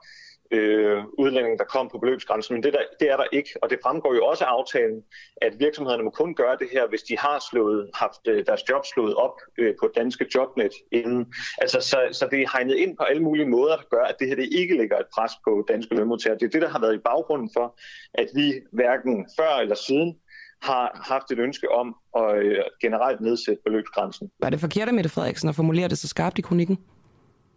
øh, 0.51 1.03
udlændinge, 1.17 1.57
der 1.57 1.63
kom 1.63 1.89
på 1.89 1.97
beløbsgrænsen. 1.97 2.53
Men 2.55 2.63
det, 2.63 2.73
der, 2.73 2.79
det 2.99 3.09
er 3.09 3.17
der 3.17 3.25
ikke, 3.31 3.49
og 3.61 3.69
det 3.69 3.79
fremgår 3.83 4.13
jo 4.15 4.25
også 4.25 4.45
af 4.45 4.49
aftalen, 4.49 5.03
at 5.41 5.53
virksomhederne 5.59 6.03
må 6.03 6.09
kun 6.09 6.35
gøre 6.35 6.57
det 6.59 6.67
her, 6.71 6.87
hvis 6.87 7.03
de 7.03 7.17
har 7.17 7.43
slået, 7.51 7.89
haft 7.93 8.27
øh, 8.27 8.45
deres 8.45 8.69
job 8.69 8.85
slået 8.85 9.15
op 9.15 9.35
øh, 9.57 9.73
på 9.81 9.91
danske 9.95 10.25
jobnet 10.35 10.73
inden. 10.91 11.33
Altså, 11.61 11.81
så, 11.81 11.97
så 12.11 12.27
det 12.31 12.41
er 12.41 12.49
hegnet 12.53 12.75
ind 12.75 12.97
på 12.97 13.03
alle 13.03 13.23
mulige 13.23 13.49
måder, 13.49 13.75
der 13.75 13.83
gør, 13.91 14.03
at 14.03 14.15
det 14.19 14.27
her 14.27 14.35
det 14.35 14.49
ikke 14.51 14.77
lægger 14.77 14.97
et 14.97 15.09
pres 15.15 15.31
på 15.45 15.65
danske 15.67 15.95
lønmodtagere. 15.95 16.37
Det 16.39 16.45
er 16.45 16.49
det, 16.49 16.61
der 16.61 16.69
har 16.69 16.81
været 16.81 16.95
i 16.95 17.05
baggrunden 17.05 17.49
for, 17.55 17.79
at 18.13 18.27
vi 18.35 18.53
hverken 18.71 19.27
før 19.39 19.53
eller 19.61 19.75
siden 19.75 20.15
har 20.61 21.01
haft 21.11 21.31
et 21.31 21.39
ønske 21.39 21.71
om 21.71 21.95
at 22.17 22.37
øh, 22.37 22.63
generelt 22.81 23.21
nedsætte 23.21 23.61
beløbsgrænsen. 23.65 24.31
Var 24.39 24.49
det 24.49 24.59
forkert 24.59 24.87
af 24.87 24.93
Mette 24.93 25.09
Frederiksen 25.09 25.49
at 25.49 25.55
formulere 25.55 25.87
det 25.87 25.97
så 25.97 26.07
skarpt 26.07 26.39
i 26.39 26.41
kronikken? 26.41 26.77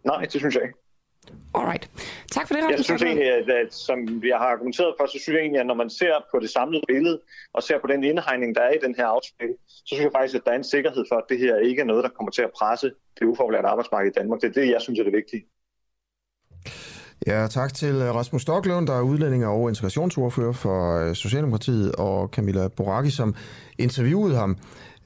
Nej, 0.05 0.21
det 0.21 0.31
synes 0.31 0.55
jeg 0.55 0.63
ikke. 0.63 0.84
Alright. 1.53 1.89
Tak 2.31 2.47
for 2.47 2.53
det, 2.53 2.61
Jeg 2.61 2.69
Rasmus 2.69 2.85
synes 2.85 3.01
Stocklund. 3.01 3.19
egentlig, 3.19 3.55
at, 3.55 3.65
at 3.65 3.73
som 3.73 3.97
jeg 4.31 4.37
har 4.43 4.49
argumenteret 4.55 4.93
for, 4.99 5.05
så 5.05 5.17
synes 5.23 5.35
jeg 5.35 5.41
egentlig, 5.45 5.61
at 5.61 5.67
når 5.71 5.79
man 5.83 5.89
ser 5.89 6.15
på 6.31 6.39
det 6.43 6.49
samlede 6.49 6.83
billede, 6.87 7.17
og 7.53 7.63
ser 7.63 7.77
på 7.83 7.87
den 7.93 8.03
indhegning, 8.03 8.55
der 8.55 8.61
er 8.61 8.73
i 8.79 8.81
den 8.85 8.95
her 8.99 9.07
aftale, 9.15 9.53
så 9.67 9.81
synes 9.85 10.03
jeg 10.03 10.11
faktisk, 10.17 10.35
at 10.39 10.41
der 10.45 10.51
er 10.51 10.59
en 10.63 10.69
sikkerhed 10.75 11.03
for, 11.09 11.15
at 11.21 11.25
det 11.29 11.37
her 11.39 11.55
ikke 11.69 11.81
er 11.81 11.85
noget, 11.91 12.03
der 12.03 12.09
kommer 12.17 12.31
til 12.31 12.41
at 12.41 12.51
presse 12.59 12.87
det 13.19 13.25
ufaglærte 13.31 13.67
arbejdsmarked 13.67 14.11
i 14.11 14.15
Danmark. 14.19 14.41
Det 14.41 14.47
er 14.49 14.57
det, 14.61 14.67
jeg 14.75 14.81
synes 14.81 14.99
er 14.99 15.03
det 15.03 15.13
vigtige. 15.21 15.43
Ja, 17.27 17.47
tak 17.47 17.73
til 17.73 17.95
øh, 17.95 18.15
Rasmus 18.15 18.41
Stocklund, 18.41 18.87
der 18.87 18.93
er 18.97 19.01
udlænding 19.01 19.45
og 19.45 19.69
integrationsordfører 19.69 20.53
for 20.53 20.97
øh, 20.99 21.15
Socialdemokratiet, 21.15 21.95
og 21.95 22.27
Camilla 22.27 22.67
Boraki, 22.67 23.09
som 23.09 23.35
interviewede 23.77 24.35
ham. 24.35 24.57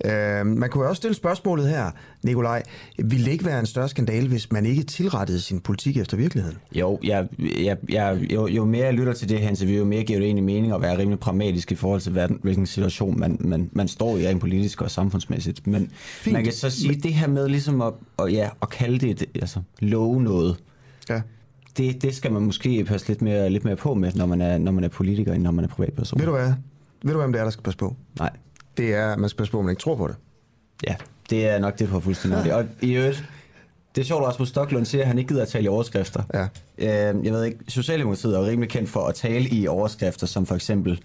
Øh, 0.05 0.45
man 0.45 0.69
kunne 0.69 0.87
også 0.87 0.99
stille 0.99 1.15
spørgsmålet 1.15 1.69
her, 1.69 1.91
Nikolaj. 2.23 2.63
Ville 3.05 3.25
det 3.25 3.31
ikke 3.31 3.45
være 3.45 3.59
en 3.59 3.65
større 3.65 3.89
skandale, 3.89 4.27
hvis 4.27 4.51
man 4.51 4.65
ikke 4.65 4.83
tilrettede 4.83 5.41
sin 5.41 5.59
politik 5.59 5.97
efter 5.97 6.17
virkeligheden? 6.17 6.57
Jo, 6.75 6.99
jeg, 7.03 7.27
jeg, 7.63 7.77
jeg, 7.89 8.27
jo, 8.33 8.47
jo 8.47 8.65
mere 8.65 8.85
jeg 8.85 8.93
lytter 8.93 9.13
til 9.13 9.29
det 9.29 9.39
her 9.39 9.49
interview, 9.49 9.77
jo 9.77 9.85
mere 9.85 10.03
giver 10.03 10.19
det 10.19 10.25
egentlig 10.25 10.43
mening 10.43 10.73
at 10.73 10.81
være 10.81 10.97
rimelig 10.97 11.19
pragmatisk 11.19 11.71
i 11.71 11.75
forhold 11.75 12.01
til, 12.01 12.11
hvad, 12.11 12.27
hvilken 12.41 12.65
situation 12.65 13.19
man, 13.19 13.37
man, 13.39 13.69
man 13.73 13.87
står 13.87 14.17
i 14.17 14.27
rent 14.27 14.39
politisk 14.41 14.81
og 14.81 14.91
samfundsmæssigt. 14.91 15.67
Men 15.67 15.91
Fint. 15.95 16.33
man 16.33 16.43
kan 16.43 16.53
så 16.53 16.69
sige, 16.69 16.95
det 16.95 17.13
her 17.13 17.27
med 17.27 17.47
ligesom 17.47 17.81
at, 17.81 17.93
at, 18.19 18.33
ja, 18.33 18.49
at 18.61 18.69
kalde 18.69 18.99
det, 18.99 19.09
et- 19.21 19.41
altså 19.41 19.59
love 19.79 20.21
noget, 20.23 20.55
Ja. 21.09 21.21
det, 21.77 22.01
det 22.01 22.15
skal 22.15 22.31
man 22.31 22.41
måske 22.41 22.83
passe 22.85 23.07
lidt 23.07 23.21
mere, 23.21 23.49
lidt 23.49 23.63
mere 23.65 23.75
på 23.75 23.93
med, 23.93 24.11
når 24.15 24.25
man 24.25 24.41
er, 24.41 24.57
når 24.57 24.71
man 24.71 24.83
er 24.83 24.87
politiker, 24.87 25.33
end 25.33 25.43
når 25.43 25.51
man 25.51 25.65
er 25.65 25.69
privatperson. 25.69 26.19
Ved 26.19 26.25
du 26.25 26.31
hvad? 26.31 26.53
Ved 27.03 27.13
du, 27.13 27.19
hvem 27.19 27.31
det 27.31 27.39
er, 27.39 27.43
der 27.43 27.51
skal 27.51 27.63
passe 27.63 27.77
på? 27.77 27.95
Nej. 28.19 28.29
Det 28.77 28.93
er, 28.93 29.11
at 29.13 29.19
man 29.19 29.29
på, 29.51 29.59
at 29.59 29.65
man 29.65 29.71
ikke 29.71 29.81
tror 29.81 29.95
på 29.95 30.07
det. 30.07 30.15
Ja, 30.87 30.95
det 31.29 31.47
er 31.47 31.59
nok 31.59 31.79
det 31.79 31.89
på 31.89 31.99
fuldstændig. 31.99 32.37
rigtigt. 32.37 32.55
Og 32.55 32.65
i 32.81 32.93
øvrigt, 32.93 33.23
det 33.95 34.01
er 34.01 34.05
sjovt, 34.05 34.21
at 34.21 34.27
Rasmus 34.27 34.49
Stocklund 34.49 34.85
siger, 34.85 35.01
at 35.01 35.07
han 35.07 35.17
ikke 35.17 35.27
gider 35.27 35.41
at 35.41 35.47
tale 35.47 35.65
i 35.65 35.67
overskrifter. 35.67 36.23
Ja. 36.33 36.47
Øh, 36.77 37.25
jeg 37.25 37.33
ved 37.33 37.43
ikke, 37.43 37.59
Socialdemokratiet 37.67 38.35
er 38.35 38.39
jo 38.39 38.45
rimelig 38.45 38.69
kendt 38.69 38.89
for 38.89 39.05
at 39.07 39.15
tale 39.15 39.49
i 39.49 39.67
overskrifter, 39.67 40.27
som 40.27 40.45
for 40.45 40.55
eksempel, 40.55 41.01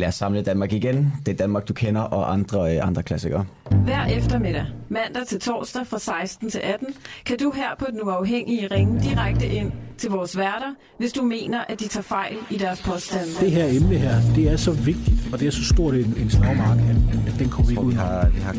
lad 0.00 0.08
os 0.08 0.14
samle 0.14 0.42
Danmark 0.42 0.72
igen, 0.72 1.12
det 1.26 1.32
er 1.32 1.36
Danmark, 1.36 1.68
du 1.68 1.72
kender, 1.72 2.00
og 2.00 2.32
andre, 2.32 2.76
øh, 2.76 2.86
andre 2.86 3.02
klassikere. 3.02 3.44
Hver 3.70 4.04
eftermiddag, 4.06 4.64
mandag 4.88 5.26
til 5.26 5.40
torsdag 5.40 5.86
fra 5.86 5.98
16 5.98 6.50
til 6.50 6.60
18, 6.64 6.88
kan 7.26 7.38
du 7.38 7.50
her 7.50 7.68
på 7.78 7.86
Den 7.90 8.02
Uafhængige 8.02 8.68
ringe 8.70 9.00
direkte 9.00 9.46
ind 9.46 9.72
til 9.98 10.10
vores 10.10 10.38
værter, 10.38 10.74
hvis 10.98 11.12
du 11.12 11.22
mener, 11.22 11.58
at 11.68 11.80
de 11.80 11.88
tager 11.88 12.02
fejl 12.02 12.36
i 12.50 12.58
deres 12.58 12.82
påstande. 12.82 13.26
Det 13.40 13.50
her 13.50 13.64
emne 13.64 13.96
her, 13.98 14.14
det 14.36 14.52
er 14.52 14.56
så 14.56 14.72
vigtigt, 14.72 15.16
og 15.32 15.40
det 15.40 15.46
er 15.46 15.50
så 15.50 15.64
stort 15.64 15.94
en, 15.94 16.14
en 16.22 16.30
slagmark, 16.30 16.78
at, 16.78 17.32
at 17.32 17.38
den 17.38 17.48
kommer 17.48 17.66
vi 17.66 17.72
ikke 17.72 17.82
ud 17.84 17.92
Vi 17.92 17.98
af. 17.98 18.04
har, 18.04 18.28
vi 18.28 18.40
har 18.40 18.54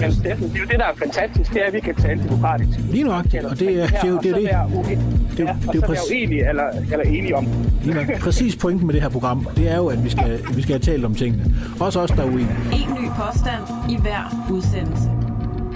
Men 0.00 0.12
Steffen, 0.12 0.48
det 0.48 0.56
er 0.56 0.60
jo 0.60 0.66
det, 0.66 0.78
der 0.78 0.84
er 0.84 0.94
fantastisk, 0.96 1.52
det 1.54 1.62
er, 1.62 1.66
at 1.66 1.72
vi 1.72 1.80
kan 1.80 1.94
tale 1.94 2.22
demokratisk. 2.22 2.78
Lige 2.90 3.04
nøjagtigt, 3.04 3.44
og 3.44 3.58
det 3.60 3.68
er, 3.82 3.86
det 3.86 3.94
er 4.02 4.08
jo 4.08 4.18
det. 4.22 4.52
Er 4.52 4.66
det. 4.66 4.86
det, 4.86 4.98
Det 5.36 5.48
er 5.48 5.54
det 5.72 6.42
er 6.42 6.48
eller, 6.50 6.68
eller 6.92 7.04
enige 7.04 7.36
om. 7.36 7.46
Lige 7.82 7.94
nok. 7.94 8.06
Præcis 8.20 8.56
pointen 8.56 8.86
med 8.86 8.94
det 8.94 9.02
her 9.02 9.08
program, 9.08 9.48
det 9.56 9.70
er 9.70 9.76
jo, 9.76 9.86
at 9.86 10.04
vi 10.04 10.10
skal, 10.10 10.40
vi 10.56 10.62
skal 10.62 10.72
have 10.72 10.80
talt 10.80 11.04
om 11.04 11.14
tingene. 11.14 11.54
Også 11.80 12.00
os, 12.00 12.10
der 12.10 12.22
er 12.22 12.26
uenige. 12.26 12.56
En 12.72 12.94
ny 13.00 13.08
påstand 13.08 13.62
i 13.90 13.96
hver 14.00 14.46
udsendelse. 14.50 15.10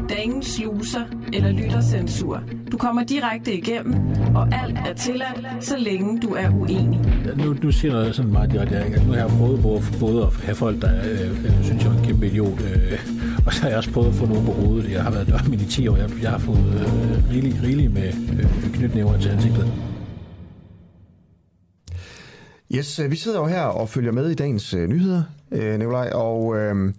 Der 0.08 0.14
er 0.14 0.20
ingen 0.20 0.42
sluser 0.42 1.00
eller 1.32 1.52
lyttercensur. 1.52 2.40
Du 2.72 2.76
kommer 2.76 3.04
direkte 3.04 3.54
igennem, 3.54 3.94
og 4.34 4.48
alt 4.62 4.78
er 4.78 4.94
tilladt, 4.94 5.46
så 5.60 5.76
længe 5.78 6.20
du 6.20 6.28
er 6.28 6.50
uenig. 6.50 7.00
Nu, 7.36 7.56
nu 7.62 7.72
siger 7.72 8.00
jeg 8.00 8.14
sådan 8.14 8.32
meget 8.32 8.52
direkte, 8.52 9.04
nu 9.06 9.12
har 9.12 9.18
jeg 9.18 9.28
prøvet 9.28 9.62
både, 9.62 9.82
både 10.00 10.22
at 10.22 10.28
have 10.44 10.54
folk, 10.54 10.82
der 10.82 10.90
øh, 11.10 11.30
øh, 11.30 11.64
synes, 11.64 11.84
jeg 11.84 11.92
er 11.92 11.98
en 11.98 12.04
kæmpe 12.04 12.26
idiot, 12.26 12.60
øh, 12.60 12.98
og 13.46 13.54
så 13.54 13.62
har 13.62 13.68
jeg 13.68 13.78
også 13.78 13.92
prøvet 13.92 14.08
at 14.08 14.14
få 14.14 14.26
nogen 14.26 14.46
på 14.46 14.52
hovedet. 14.52 14.92
Jeg 14.92 15.02
har 15.02 15.10
været 15.10 15.28
dørmænd 15.28 15.62
i 15.62 15.66
10 15.66 15.88
år, 15.88 15.96
jeg, 15.96 16.10
jeg 16.22 16.30
har 16.30 16.38
fået 16.38 16.86
øh, 16.86 17.30
rigeligt 17.30 17.56
rigelig 17.62 17.90
med 17.90 18.08
øh, 18.08 18.72
knytnæver 18.72 19.18
til 19.18 19.28
ansigtet. 19.28 19.72
Yes, 22.74 22.98
øh, 22.98 23.10
vi 23.10 23.16
sidder 23.16 23.38
jo 23.38 23.46
her 23.46 23.62
og 23.62 23.88
følger 23.88 24.12
med 24.12 24.30
i 24.30 24.34
dagens 24.34 24.74
øh, 24.74 24.88
nyheder, 24.88 25.22
øh, 25.52 25.78
Nikolaj, 25.78 26.10
og 26.12 26.56
øh, 26.56 26.92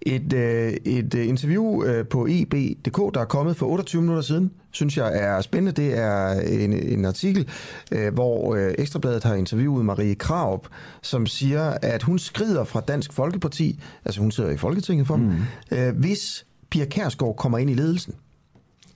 et, 0.00 0.32
øh, 0.32 0.72
et 0.84 1.14
interview 1.14 1.84
øh, 1.84 2.06
på 2.06 2.26
eb.dk, 2.30 3.14
der 3.14 3.20
er 3.20 3.24
kommet 3.24 3.56
for 3.56 3.66
28 3.66 4.02
minutter 4.02 4.22
siden, 4.22 4.50
synes 4.70 4.96
jeg 4.96 5.10
er 5.14 5.40
spændende. 5.40 5.82
Det 5.82 5.98
er 5.98 6.40
en, 6.40 6.72
en 6.72 7.04
artikel, 7.04 7.48
øh, 7.92 8.14
hvor 8.14 8.54
øh, 8.54 8.74
Ekstrabladet 8.78 9.24
har 9.24 9.34
interviewet 9.34 9.84
Marie 9.84 10.14
Kraup, 10.14 10.68
som 11.02 11.26
siger, 11.26 11.62
at 11.82 12.02
hun 12.02 12.18
skrider 12.18 12.64
fra 12.64 12.80
Dansk 12.80 13.12
Folkeparti, 13.12 13.80
altså 14.04 14.20
hun 14.20 14.30
sidder 14.30 14.50
i 14.50 14.56
Folketinget 14.56 15.06
for 15.06 15.16
dem, 15.16 15.32
øh, 15.70 15.96
hvis 15.96 16.46
Pia 16.70 16.84
Kærsgaard 16.84 17.36
kommer 17.36 17.58
ind 17.58 17.70
i 17.70 17.74
ledelsen. 17.74 18.14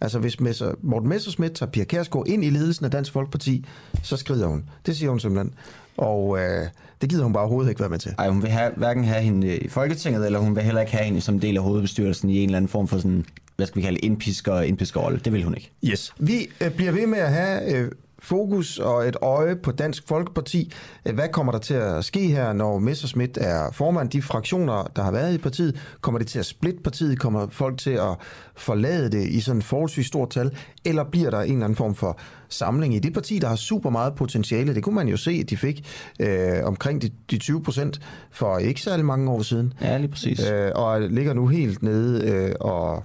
Altså 0.00 0.18
hvis 0.18 0.40
Messer, 0.40 0.74
Morten 0.82 1.08
Messerschmidt 1.08 1.52
tager 1.52 1.70
Pia 1.70 1.84
Kærsgaard 1.84 2.28
ind 2.28 2.44
i 2.44 2.50
ledelsen 2.50 2.84
af 2.84 2.90
Dansk 2.90 3.12
Folkeparti, 3.12 3.64
så 4.02 4.16
skrider 4.16 4.46
hun. 4.46 4.64
Det 4.86 4.96
siger 4.96 5.10
hun 5.10 5.20
simpelthen. 5.20 5.54
Og 6.00 6.38
øh, 6.38 6.66
det 7.00 7.10
gider 7.10 7.22
hun 7.22 7.32
bare 7.32 7.42
overhovedet 7.42 7.70
ikke 7.70 7.80
være 7.80 7.88
med 7.88 7.98
til. 7.98 8.14
Ej, 8.18 8.28
hun 8.28 8.42
vil 8.42 8.50
have, 8.50 8.72
hverken 8.76 9.04
have 9.04 9.22
hende 9.22 9.46
øh, 9.46 9.58
i 9.62 9.68
Folketinget, 9.68 10.26
eller 10.26 10.38
hun 10.38 10.56
vil 10.56 10.62
heller 10.62 10.80
ikke 10.80 10.92
have 10.92 11.04
hende 11.04 11.20
som 11.20 11.40
del 11.40 11.56
af 11.56 11.62
hovedbestyrelsen 11.62 12.30
i 12.30 12.38
en 12.38 12.48
eller 12.48 12.56
anden 12.56 12.68
form 12.68 12.88
for 12.88 12.96
sådan, 12.96 13.24
hvad 13.56 13.66
skal 13.66 13.76
vi 13.76 13.82
kalde, 13.82 13.98
indpisker 13.98 14.60
indpiskerrolle. 14.60 15.20
Det 15.24 15.32
vil 15.32 15.44
hun 15.44 15.54
ikke. 15.54 15.70
Yes. 15.84 16.12
Vi 16.18 16.48
øh, 16.60 16.70
bliver 16.70 16.92
ved 16.92 17.06
med 17.06 17.18
at 17.18 17.32
have 17.32 17.74
øh, 17.74 17.90
fokus 18.20 18.78
og 18.78 19.08
et 19.08 19.16
øje 19.22 19.56
på 19.56 19.72
Dansk 19.72 20.08
Folkeparti. 20.08 20.72
Hvad 21.14 21.28
kommer 21.28 21.52
der 21.52 21.58
til 21.58 21.74
at 21.74 22.04
ske 22.04 22.26
her, 22.26 22.52
når 22.52 22.78
Messerschmidt 22.78 23.38
er 23.40 23.72
formand? 23.72 24.10
De 24.10 24.22
fraktioner, 24.22 24.90
der 24.96 25.02
har 25.02 25.12
været 25.12 25.34
i 25.34 25.38
partiet, 25.38 25.96
kommer 26.00 26.18
det 26.18 26.28
til 26.28 26.38
at 26.38 26.46
splitte 26.46 26.80
partiet? 26.82 27.18
Kommer 27.18 27.46
folk 27.50 27.78
til 27.78 27.90
at 27.90 28.16
forlade 28.56 29.10
det 29.10 29.28
i 29.28 29.40
sådan 29.40 29.58
en 29.58 29.62
forholdsvis 29.62 30.06
stort 30.06 30.30
tal? 30.30 30.56
Eller 30.84 31.04
bliver 31.04 31.30
der 31.30 31.40
en 31.40 31.52
eller 31.52 31.64
anden 31.64 31.76
form 31.76 31.94
for 31.94 32.18
samling 32.48 32.94
i 32.94 32.98
det 32.98 33.14
parti, 33.14 33.38
der 33.38 33.48
har 33.48 33.56
super 33.56 33.90
meget 33.90 34.14
potentiale? 34.14 34.74
Det 34.74 34.82
kunne 34.82 34.94
man 34.94 35.08
jo 35.08 35.16
se, 35.16 35.30
at 35.30 35.50
de 35.50 35.56
fik 35.56 35.86
øh, 36.20 36.64
omkring 36.64 37.02
de, 37.02 37.10
de 37.30 37.38
20 37.38 37.62
procent 37.62 38.00
for 38.30 38.58
ikke 38.58 38.80
særlig 38.80 39.04
mange 39.04 39.30
år 39.30 39.42
siden. 39.42 39.72
Ja, 39.80 39.98
lige 39.98 40.10
præcis. 40.10 40.50
Øh, 40.50 40.70
og 40.74 41.00
ligger 41.00 41.32
nu 41.32 41.46
helt 41.46 41.82
nede 41.82 42.30
øh, 42.30 42.54
og 42.60 43.04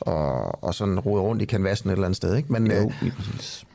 og, 0.00 0.64
og 0.64 0.74
sådan 0.74 0.98
rode 1.00 1.22
rundt 1.22 1.42
i 1.42 1.44
kanvasen 1.44 1.88
et 1.88 1.92
eller 1.92 2.04
andet 2.04 2.16
sted. 2.16 2.36
Ikke? 2.36 2.52
Men, 2.52 2.72
Jo, 2.72 2.92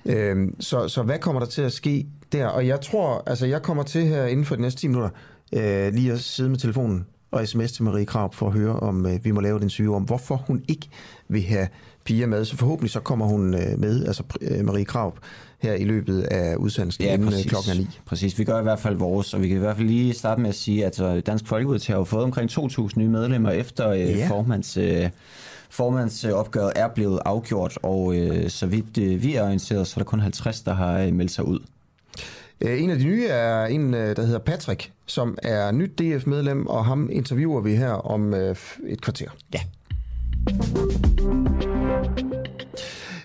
øh, 0.06 0.38
øh, 0.38 0.48
så, 0.60 0.88
så 0.88 1.04
hvad 1.04 1.20
kommer 1.20 1.40
der 1.40 1.48
til 1.48 1.62
at 1.62 1.72
ske 1.72 2.06
der? 2.32 2.48
Og 2.48 2.68
jeg 2.68 2.82
tror, 2.82 3.24
altså 3.26 3.46
jeg 3.46 3.62
kommer 3.62 3.84
til 3.84 4.06
her 4.08 4.26
inden 4.26 4.46
for 4.46 4.56
de 4.56 4.62
næste 4.62 4.82
10 4.82 4.88
minutter, 4.88 5.10
øh, 5.54 5.94
lige 5.94 6.12
at 6.14 6.20
sidde 6.20 6.50
med 6.50 6.58
telefonen 6.58 7.06
og 7.32 7.48
sms 7.48 7.72
til 7.72 7.84
Marie 7.84 8.06
Krab 8.06 8.34
for 8.34 8.48
at 8.48 8.54
høre, 8.54 8.76
om 8.80 9.06
øh, 9.06 9.26
vi 9.26 9.32
må 9.32 9.42
lave 9.42 9.60
den 9.60 9.70
syge 9.70 9.96
om, 9.96 10.04
hvorfor 10.04 10.36
hun 10.48 10.64
ikke 10.68 10.90
vil 11.28 11.42
have 11.42 11.68
Pia 12.06 12.26
med. 12.26 12.46
Så 12.46 12.58
forhåbentlig 12.58 12.92
så 12.92 13.00
kommer 13.00 13.26
hun 13.26 13.54
øh, 13.54 13.80
med, 13.80 14.06
altså 14.06 14.24
øh, 14.42 14.66
Marie 14.66 14.86
Krab, 14.86 15.14
her 15.60 15.74
i 15.74 15.84
løbet 15.84 16.22
af 16.22 16.56
udsendelsen 16.56 17.04
Ja, 17.04 17.14
inden 17.14 17.28
øh, 17.28 17.34
præcis. 17.34 17.50
klokken 17.52 17.72
er 17.72 17.76
9. 17.76 17.88
Præcis, 18.06 18.40
vi 18.40 18.44
gør 18.44 18.60
i 18.60 18.64
hvert 18.64 18.80
fald 18.80 18.96
vores, 18.96 19.34
og 19.34 19.42
vi 19.42 19.48
kan 19.48 19.58
i 19.58 19.60
hvert 19.60 19.76
fald 19.78 19.88
lige 19.88 20.14
starte 20.14 20.42
med 20.42 20.50
at 20.50 20.56
sige, 20.56 20.80
at 20.80 20.86
altså, 20.86 21.20
Dansk 21.26 21.48
Folkeparti 21.48 21.92
har 21.92 21.98
jo 22.00 22.04
fået 22.04 22.24
omkring 22.24 22.52
2.000 22.52 22.90
nye 22.96 23.08
medlemmer 23.08 23.52
efter 23.52 23.90
øh, 23.90 24.00
Ja. 24.00 24.28
formands, 24.30 24.78
øh, 24.78 25.10
formandsopgøret 25.72 26.74
er 26.76 26.88
blevet 26.88 27.20
afgjort, 27.26 27.78
og 27.84 28.16
øh, 28.16 28.50
så 28.50 28.66
vidt 28.66 28.98
øh, 28.98 29.24
vi 29.24 29.36
er 29.36 29.44
orienteret, 29.44 29.88
så 29.88 29.94
er 29.98 30.04
der 30.04 30.10
kun 30.10 30.20
50, 30.20 30.62
der 30.62 30.74
har 30.74 31.00
øh, 31.00 31.14
meldt 31.14 31.32
sig 31.32 31.46
ud. 31.48 31.60
Øh, 32.62 32.84
En 32.84 32.90
af 32.90 32.98
de 32.98 33.06
nye 33.06 33.28
er 33.28 33.66
en, 33.66 33.94
øh, 33.94 34.16
der 34.16 34.22
hedder 34.26 34.40
Patrick, 34.40 34.92
som 35.06 35.38
er 35.44 35.72
nyt 35.72 36.00
DF-medlem, 36.00 36.68
og 36.68 36.86
ham 36.86 37.10
interviewer 37.12 37.62
vi 37.62 37.76
her 37.76 37.92
om 37.92 38.34
øh, 38.34 38.56
et 38.88 39.02
kvarter. 39.02 39.28
Ja. 39.54 39.60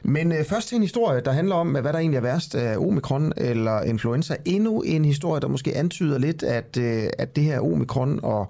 Men 0.08 0.32
øh, 0.32 0.44
først 0.44 0.68
til 0.68 0.76
en 0.76 0.82
historie, 0.82 1.20
der 1.20 1.32
handler 1.32 1.54
om, 1.54 1.70
hvad 1.70 1.92
der 1.92 1.98
egentlig 1.98 2.16
er 2.16 2.22
værst 2.22 2.54
af 2.54 2.76
omikron 2.76 3.32
eller 3.36 3.82
influenza. 3.82 4.36
Endnu 4.44 4.80
en 4.80 5.04
historie, 5.04 5.40
der 5.40 5.48
måske 5.48 5.76
antyder 5.76 6.18
lidt, 6.18 6.42
at, 6.42 6.76
øh, 6.80 7.04
at 7.18 7.36
det 7.36 7.44
her 7.44 7.60
omikron 7.60 8.20
og, 8.22 8.48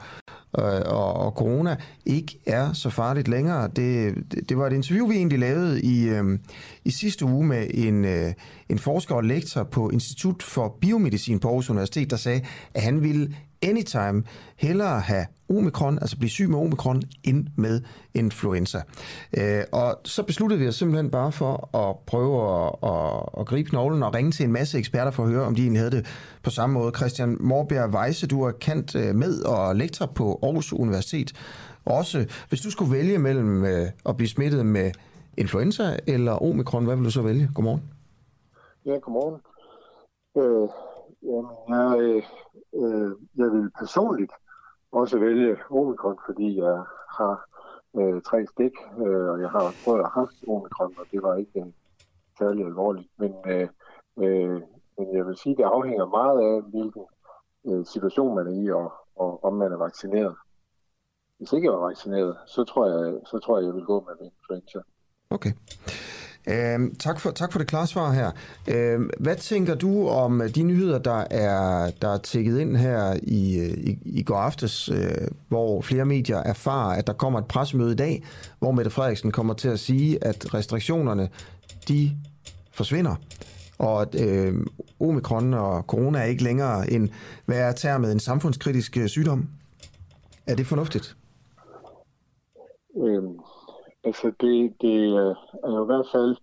øh, 0.58 0.64
og, 0.86 1.12
og 1.12 1.32
corona 1.32 1.76
ikke 2.06 2.38
er 2.46 2.72
så 2.72 2.90
farligt 2.90 3.28
længere. 3.28 3.68
Det, 3.76 4.14
det, 4.30 4.48
det 4.48 4.58
var 4.58 4.66
et 4.66 4.72
interview, 4.72 5.06
vi 5.06 5.16
egentlig 5.16 5.38
lavede 5.38 5.82
i, 5.82 6.08
øh, 6.08 6.38
i 6.84 6.90
sidste 6.90 7.24
uge 7.24 7.46
med 7.46 7.66
en, 7.74 8.04
øh, 8.04 8.32
en 8.68 8.78
forsker 8.78 9.14
og 9.14 9.24
lektor 9.24 9.62
på 9.62 9.90
Institut 9.90 10.42
for 10.42 10.76
Biomedicin 10.80 11.38
på 11.38 11.48
Aarhus 11.48 11.70
Universitet, 11.70 12.10
der 12.10 12.16
sagde, 12.16 12.40
at 12.74 12.82
han 12.82 13.02
ville 13.02 13.36
anytime 13.62 14.22
hellere 14.56 15.00
have 15.00 15.26
omikron, 15.50 15.98
altså 15.98 16.16
blive 16.16 16.30
syg 16.30 16.48
med 16.50 16.58
omikron, 16.58 17.02
end 17.24 17.46
med 17.56 17.80
influenza. 18.14 18.82
Øh, 19.38 19.62
og 19.72 20.00
så 20.04 20.22
besluttede 20.22 20.60
vi 20.60 20.68
os 20.68 20.74
simpelthen 20.74 21.10
bare 21.10 21.32
for 21.32 21.76
at 21.76 21.96
prøve 22.06 22.64
at, 22.66 22.74
at, 22.82 23.40
at 23.40 23.46
gribe 23.46 23.70
knoglen 23.70 24.02
og 24.02 24.14
ringe 24.14 24.30
til 24.30 24.44
en 24.44 24.52
masse 24.52 24.78
eksperter 24.78 25.10
for 25.10 25.22
at 25.22 25.28
høre, 25.28 25.46
om 25.46 25.54
de 25.54 25.62
egentlig 25.62 25.80
havde 25.80 25.90
det 25.90 26.06
på 26.42 26.50
samme 26.50 26.74
måde. 26.74 26.92
Christian 26.96 27.36
Morbjerg 27.40 27.94
Weisse, 27.94 28.26
du 28.26 28.42
er 28.42 28.50
kendt 28.50 28.94
øh, 28.94 29.14
med 29.14 29.42
og 29.42 29.76
lektor 29.76 30.06
på 30.06 30.38
Aarhus 30.42 30.72
Universitet. 30.72 31.32
Også 31.84 32.26
hvis 32.48 32.60
du 32.60 32.70
skulle 32.70 32.92
vælge 32.92 33.18
mellem 33.18 33.64
øh, 33.64 33.86
at 34.08 34.16
blive 34.16 34.28
smittet 34.28 34.66
med 34.66 34.90
influenza 35.36 35.96
eller 36.06 36.32
omikron, 36.32 36.84
hvad 36.84 36.96
vil 36.96 37.04
du 37.04 37.10
så 37.10 37.22
vælge? 37.22 37.50
Godmorgen. 37.54 37.82
Ja, 38.86 38.98
godmorgen. 38.98 39.40
Øh, 40.36 40.68
jamen, 41.22 41.50
jeg, 41.68 42.00
øh, 42.00 42.22
øh, 42.82 43.10
jeg 43.36 43.48
vil 43.52 43.70
personligt 43.78 44.32
også 44.92 45.18
vælge 45.18 45.56
omikron, 45.70 46.18
fordi 46.26 46.58
jeg 46.58 46.84
har 47.18 47.34
øh, 47.98 48.22
tre 48.22 48.46
stik, 48.46 48.74
øh, 49.06 49.28
og 49.32 49.40
jeg 49.40 49.50
har 49.50 49.74
prøvet 49.84 50.00
at 50.00 50.10
have 50.14 50.28
omikron, 50.48 50.94
og 50.98 51.06
det 51.12 51.22
var 51.22 51.34
ikke 51.34 51.60
øh, 51.60 51.66
særlig 52.38 52.66
alvorligt. 52.66 53.08
Men, 53.18 53.32
øh, 53.46 53.68
øh, 54.22 54.60
men 54.98 55.16
jeg 55.16 55.26
vil 55.26 55.36
sige, 55.36 55.52
at 55.52 55.58
det 55.58 55.64
afhænger 55.64 56.06
meget 56.06 56.38
af, 56.50 56.62
hvilken 56.62 57.04
øh, 57.66 57.86
situation 57.86 58.34
man 58.34 58.46
er 58.46 58.62
i, 58.62 58.70
og, 58.70 58.92
og 59.16 59.44
om 59.44 59.52
man 59.54 59.72
er 59.72 59.76
vaccineret. 59.76 60.34
Hvis 61.38 61.52
ikke 61.52 61.66
jeg 61.66 61.72
var 61.78 61.86
vaccineret, 61.86 62.36
så 62.46 62.64
tror 62.64 62.86
jeg, 62.86 63.20
så 63.26 63.38
tror 63.38 63.58
jeg, 63.58 63.66
jeg 63.66 63.74
vil 63.74 63.84
gå 63.84 64.00
med 64.00 64.26
influenza. 64.26 64.78
Okay. 65.30 65.52
Øhm, 66.48 66.94
tak, 66.94 67.20
for, 67.20 67.30
tak 67.30 67.52
for 67.52 67.58
det 67.58 67.68
klare 67.68 67.86
svar 67.86 68.12
her. 68.12 68.30
Øhm, 68.68 69.10
hvad 69.20 69.36
tænker 69.36 69.74
du 69.74 70.08
om 70.08 70.42
øh, 70.42 70.54
de 70.54 70.62
nyheder, 70.62 70.98
der 70.98 71.24
er, 71.30 71.90
der 72.02 72.08
er 72.08 72.18
tækket 72.18 72.58
ind 72.58 72.76
her 72.76 73.16
i, 73.22 73.58
øh, 73.58 73.70
i, 73.70 73.98
i 74.04 74.22
går 74.22 74.36
aftes, 74.36 74.88
øh, 74.88 75.28
hvor 75.48 75.80
flere 75.80 76.04
medier 76.04 76.38
erfarer, 76.38 76.98
at 76.98 77.06
der 77.06 77.12
kommer 77.12 77.38
et 77.38 77.46
pressemøde 77.46 77.92
i 77.92 77.96
dag, 77.96 78.24
hvor 78.58 78.72
Mette 78.72 78.90
Frederiksen 78.90 79.30
kommer 79.30 79.54
til 79.54 79.68
at 79.68 79.78
sige, 79.78 80.24
at 80.24 80.54
restriktionerne, 80.54 81.28
de 81.88 82.12
forsvinder, 82.72 83.14
og 83.78 84.02
at 84.02 84.20
øh, 84.20 84.54
omikron 85.00 85.54
og 85.54 85.82
corona 85.82 86.18
er 86.18 86.24
ikke 86.24 86.44
længere 86.44 86.90
en, 86.90 87.10
hvad 87.44 87.58
er 87.58 87.72
termet, 87.72 88.12
en 88.12 88.20
samfundskritisk 88.20 88.96
øh, 88.96 89.08
sygdom? 89.08 89.48
Er 90.46 90.54
det 90.54 90.66
fornuftigt? 90.66 91.16
Øhm, 93.06 93.38
altså 94.06 94.32
det, 94.40 94.80
det 94.80 94.98
øh, 95.20 95.34
er 95.64 95.70
jo 95.76 95.82
i 95.82 95.86
hvert 95.86 96.08
fald 96.12 96.36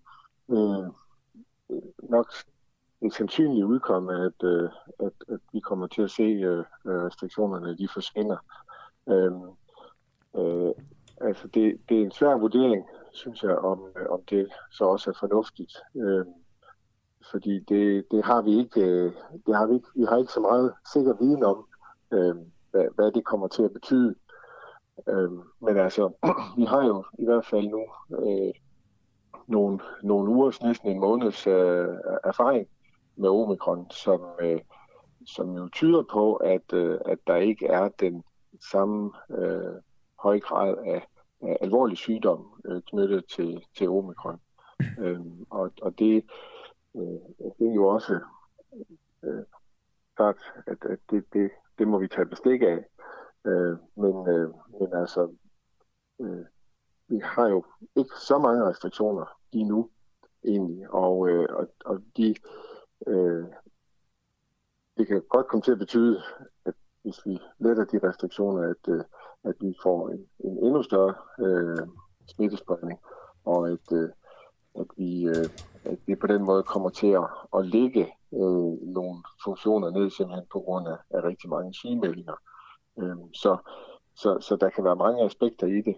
øh, 0.49 0.91
nok 2.09 2.27
en 3.01 3.11
sandsynlig 3.11 3.65
udkomme, 3.65 4.13
at, 4.13 4.43
øh, 4.43 4.69
at, 4.99 5.13
at 5.27 5.39
vi 5.53 5.59
kommer 5.59 5.87
til 5.87 6.01
at 6.01 6.11
se 6.11 6.23
øh, 6.23 6.63
øh 6.85 7.03
restriktionerne, 7.05 7.77
de 7.77 7.87
forsvinder. 7.93 8.37
Øh, 9.09 9.31
øh, 10.37 10.73
altså 11.21 11.47
det, 11.47 11.79
det 11.89 11.97
er 11.97 12.05
en 12.05 12.11
svær 12.11 12.37
vurdering, 12.37 12.85
synes 13.11 13.43
jeg, 13.43 13.57
om, 13.57 13.87
øh, 13.97 14.05
om 14.09 14.21
det 14.29 14.51
så 14.71 14.83
også 14.85 15.09
er 15.09 15.19
fornuftigt. 15.19 15.73
Øh, 15.95 16.25
fordi 17.31 17.59
det, 17.59 18.05
det 18.11 18.23
har 18.23 18.41
vi 18.41 18.57
ikke, 18.57 19.03
det 19.45 19.55
har 19.55 19.65
vi 19.67 19.73
ikke, 19.73 19.87
vi 19.95 20.03
har 20.03 20.17
ikke 20.17 20.33
så 20.33 20.39
meget 20.39 20.73
sikker 20.93 21.13
viden 21.13 21.43
om, 21.43 21.65
øh, 22.11 22.35
hvad, 22.71 22.85
hvad 22.95 23.11
det 23.11 23.25
kommer 23.25 23.47
til 23.47 23.63
at 23.63 23.73
betyde. 23.73 24.15
Øhm, 25.09 25.41
men 25.61 25.77
altså, 25.77 26.11
vi 26.57 26.63
har 26.63 26.85
jo 26.85 27.05
i 27.19 27.25
hvert 27.25 27.45
fald 27.45 27.67
nu 27.67 27.85
øh, 28.19 28.53
nogle, 29.47 29.79
nogle 30.03 30.29
ugers, 30.29 30.61
næsten 30.61 30.89
en 30.89 30.99
måneds 30.99 31.47
øh, 31.47 31.87
erfaring 32.23 32.67
med 33.15 33.29
omikron, 33.29 33.91
som, 33.91 34.21
øh, 34.41 34.59
som 35.25 35.55
jo 35.55 35.69
tyder 35.69 36.03
på, 36.11 36.35
at, 36.35 36.73
øh, 36.73 36.99
at 37.05 37.19
der 37.27 37.35
ikke 37.35 37.67
er 37.67 37.89
den 37.99 38.23
samme 38.71 39.11
øh, 39.29 39.73
høje 40.19 40.39
grad 40.39 40.77
af, 40.85 41.07
af 41.41 41.57
alvorlig 41.61 41.97
sygdom 41.97 42.61
øh, 42.65 42.81
knyttet 42.81 43.25
til, 43.25 43.65
til 43.77 43.89
omikron. 43.89 44.39
Øhm, 44.99 45.45
og, 45.49 45.71
og 45.81 45.99
det, 45.99 46.25
øh, 46.95 47.47
det 47.59 47.67
er 47.69 47.73
jo 47.75 47.87
også 47.87 48.19
øh, 49.23 49.43
klart, 50.15 50.37
at, 50.67 50.77
at 50.85 50.99
det, 51.09 51.25
det, 51.33 51.51
det 51.79 51.87
må 51.87 51.99
vi 51.99 52.07
tage 52.07 52.25
bestik 52.25 52.61
af. 52.61 52.85
Øh, 53.45 53.77
men, 53.95 54.29
øh, 54.29 54.49
men 54.79 54.93
altså, 54.93 55.35
øh, 56.19 56.45
vi 57.07 57.19
har 57.23 57.47
jo 57.47 57.63
ikke 57.95 58.15
så 58.19 58.37
mange 58.37 58.65
restriktioner 58.65 59.25
lige 59.53 59.65
nu, 59.65 59.89
egentlig. 60.43 60.89
Og, 60.89 61.29
øh, 61.29 61.47
og, 61.49 61.67
og 61.85 62.01
de, 62.17 62.35
øh, 63.07 63.45
det 64.97 65.07
kan 65.07 65.21
godt 65.29 65.47
komme 65.47 65.61
til 65.61 65.71
at 65.71 65.79
betyde, 65.79 66.21
at 66.65 66.73
hvis 67.01 67.25
vi 67.25 67.39
letter 67.59 67.85
de 67.85 68.07
restriktioner, 68.07 68.69
at, 68.69 68.93
øh, 68.93 69.03
at 69.43 69.55
vi 69.61 69.73
får 69.83 70.09
en, 70.09 70.27
en 70.39 70.57
endnu 70.65 70.83
større 70.83 71.13
øh, 71.39 71.87
smittespredning, 72.27 72.99
og 73.45 73.69
at, 73.69 73.91
øh, 73.91 74.09
at, 74.79 74.87
vi, 74.97 75.25
øh, 75.25 75.49
at 75.85 75.99
vi 76.05 76.15
på 76.15 76.27
den 76.27 76.43
måde 76.43 76.63
kommer 76.63 76.89
til 76.89 77.07
at, 77.07 77.27
at 77.57 77.65
lægge 77.65 78.03
øh, 78.33 78.73
nogle 78.97 79.23
funktioner 79.43 79.89
ned 79.89 80.09
simpelthen 80.09 80.45
på 80.51 80.59
grund 80.59 80.87
af, 80.87 80.97
af 81.09 81.23
rigtig 81.23 81.49
mange 81.49 81.73
sygemeldinger. 81.73 82.33
Øhm, 82.99 83.33
så, 83.33 83.57
så, 84.15 84.37
så 84.41 84.57
der 84.61 84.69
kan 84.69 84.83
være 84.83 84.95
mange 84.95 85.25
aspekter 85.25 85.67
i 85.67 85.81
det. 85.81 85.95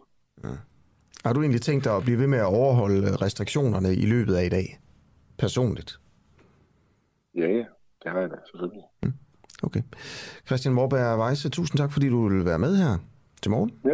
Har 1.26 1.34
du 1.34 1.42
egentlig 1.42 1.62
tænkt 1.62 1.84
dig 1.84 1.96
at 1.96 2.04
blive 2.04 2.20
ved 2.20 2.28
med 2.28 2.40
at 2.40 2.46
overholde 2.46 3.16
restriktionerne 3.16 3.96
i 3.96 4.06
løbet 4.06 4.36
af 4.36 4.46
i 4.46 4.50
dag? 4.50 4.80
Personligt? 5.38 6.00
Ja, 7.36 7.48
ja, 7.48 7.66
det 8.04 8.12
har 8.12 8.20
jeg 8.20 8.30
da 8.30 8.36
selvfølgelig. 8.52 8.84
Okay. 9.64 9.82
Christian 10.46 10.74
Morberg 10.74 11.20
Weisse, 11.20 11.50
tusind 11.50 11.78
tak, 11.78 11.92
fordi 11.92 12.10
du 12.10 12.28
vil 12.28 12.46
være 12.46 12.60
med 12.60 12.76
her 12.78 12.98
til 13.42 13.52
morgen. 13.52 13.72
Ja, 13.86 13.90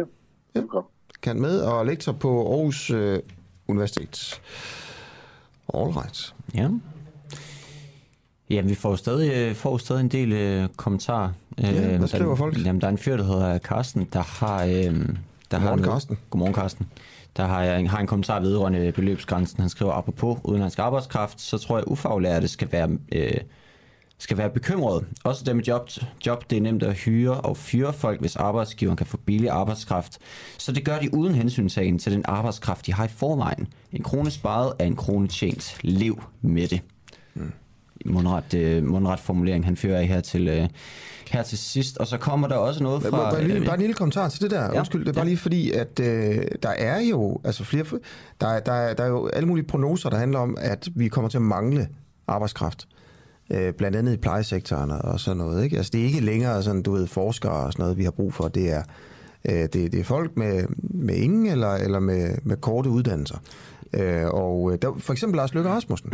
ja. 0.54 0.60
velkommen. 0.60 0.90
Kan 1.22 1.40
med 1.40 1.60
og 1.60 1.86
lektor 1.86 2.12
på 2.12 2.52
Aarhus 2.52 2.90
øh, 2.90 3.18
Universitet. 3.68 4.40
All 5.74 5.90
right. 5.90 6.34
Ja. 6.54 6.70
Ja, 8.52 8.60
vi 8.60 8.74
får 8.74 8.96
stadig, 8.96 9.32
øh, 9.32 9.54
får 9.54 9.78
stadig 9.78 10.00
en 10.00 10.08
del 10.08 10.32
øh, 10.32 10.68
kommentarer. 10.76 11.30
Ja, 11.58 11.96
hvad 11.96 12.08
skriver 12.08 12.28
der, 12.28 12.36
folk? 12.36 12.64
Jamen, 12.64 12.80
der 12.80 12.86
er 12.86 12.90
en 12.90 12.98
fyr, 12.98 13.16
der 13.16 13.24
hedder 13.24 13.58
Carsten, 13.58 14.08
der 14.12 14.22
har, 14.22 14.64
øh, 14.64 14.72
Der 14.72 14.88
Godmorgen, 15.50 15.84
har 15.84 15.90
Carsten. 15.90 16.18
Godmorgen, 16.30 16.54
Carsten. 16.54 16.86
Der 17.36 17.46
har 17.46 17.62
jeg 17.62 17.80
en, 17.80 17.86
har 17.86 17.98
en 17.98 18.06
kommentar 18.06 18.40
vedrørende 18.40 18.92
beløbsgrænsen. 18.92 19.60
Han 19.60 19.68
skriver, 19.68 19.92
apropos 19.92 20.38
udenlandsk 20.44 20.78
arbejdskraft, 20.78 21.40
så 21.40 21.58
tror 21.58 21.78
jeg, 21.78 21.88
ufaglærte 21.88 22.48
skal 22.48 22.72
være, 22.72 22.88
øh, 23.12 23.40
skal 24.18 24.38
være 24.38 24.50
bekymret. 24.50 25.04
Også 25.24 25.44
dem 25.44 25.56
med 25.56 25.64
job, 25.64 25.90
job, 26.26 26.50
det 26.50 26.58
er 26.58 26.62
nemt 26.62 26.82
at 26.82 26.94
hyre 26.94 27.40
og 27.40 27.56
fyre 27.56 27.92
folk, 27.92 28.20
hvis 28.20 28.36
arbejdsgiveren 28.36 28.96
kan 28.96 29.06
få 29.06 29.16
billig 29.16 29.50
arbejdskraft. 29.50 30.18
Så 30.58 30.72
det 30.72 30.84
gør 30.84 30.98
de 30.98 31.14
uden 31.14 31.34
hensyntagen 31.34 31.98
til 31.98 32.12
den 32.12 32.22
arbejdskraft, 32.24 32.86
de 32.86 32.92
har 32.92 33.04
i 33.04 33.08
forvejen. 33.08 33.68
En 33.92 34.02
krone 34.02 34.30
sparet 34.30 34.72
er 34.78 34.84
en 34.84 34.96
krone 34.96 35.28
tjent. 35.28 35.76
Lev 35.82 36.22
med 36.40 36.68
det. 36.68 36.80
Mm. 37.34 37.52
Mundret, 38.06 38.54
øh, 38.54 38.84
mundret 38.84 39.20
formulering, 39.20 39.64
han 39.64 39.76
fører 39.76 39.98
af 39.98 40.06
her 40.06 40.20
til, 40.20 40.48
øh, 40.48 40.68
her 41.30 41.42
til 41.42 41.58
sidst. 41.58 41.98
Og 41.98 42.06
så 42.06 42.18
kommer 42.18 42.48
der 42.48 42.54
også 42.56 42.82
noget 42.82 43.02
fra... 43.02 43.10
Bare, 43.10 43.32
bare, 43.32 43.44
øh, 43.44 43.64
bare 43.66 43.74
en 43.74 43.80
lille 43.80 43.94
kommentar 43.94 44.28
til 44.28 44.40
det 44.42 44.50
der. 44.50 44.62
Ja, 44.62 44.78
Undskyld, 44.78 45.00
det 45.00 45.08
er 45.08 45.12
bare 45.12 45.24
ja. 45.24 45.28
lige 45.28 45.36
fordi, 45.38 45.70
at 45.72 46.00
øh, 46.00 46.36
der 46.62 46.68
er 46.68 47.00
jo 47.00 47.40
altså 47.44 47.64
flere, 47.64 47.84
der, 48.40 48.46
er- 48.48 48.60
der, 48.60 48.72
er- 48.72 48.94
der 48.94 49.04
er 49.04 49.08
jo 49.08 49.26
alle 49.26 49.48
mulige 49.48 49.66
prognoser, 49.66 50.10
der 50.10 50.16
handler 50.16 50.38
om, 50.38 50.56
at 50.60 50.88
vi 50.94 51.08
kommer 51.08 51.28
til 51.28 51.38
at 51.38 51.42
mangle 51.42 51.88
arbejdskraft. 52.26 52.88
Øh, 53.50 53.72
blandt 53.72 53.96
andet 53.96 54.12
i 54.14 54.16
plejesektoren 54.16 54.90
og 54.90 55.20
sådan 55.20 55.36
noget. 55.36 55.64
Ikke? 55.64 55.76
Altså, 55.76 55.90
det 55.92 56.00
er 56.00 56.04
ikke 56.04 56.20
længere 56.20 56.62
sådan, 56.62 56.82
du 56.82 56.92
ved, 56.92 57.06
forskere 57.06 57.52
og 57.52 57.72
sådan 57.72 57.82
noget, 57.82 57.98
vi 57.98 58.04
har 58.04 58.10
brug 58.10 58.34
for. 58.34 58.48
Det 58.48 58.72
er, 58.72 58.82
øh, 59.48 59.54
det, 59.54 59.72
det 59.72 59.94
er 59.94 60.04
folk 60.04 60.36
med, 60.36 60.64
med 60.78 61.14
ingen 61.14 61.46
eller, 61.46 61.68
eller 61.74 62.00
med, 62.00 62.34
med 62.42 62.56
korte 62.56 62.90
uddannelser. 62.90 63.36
Øh, 63.92 64.24
og 64.26 64.72
øh, 64.72 64.78
der, 64.82 64.92
for 64.98 65.12
eksempel 65.12 65.36
Lars 65.36 65.54
Løkke 65.54 65.70
Rasmussen. 65.70 66.12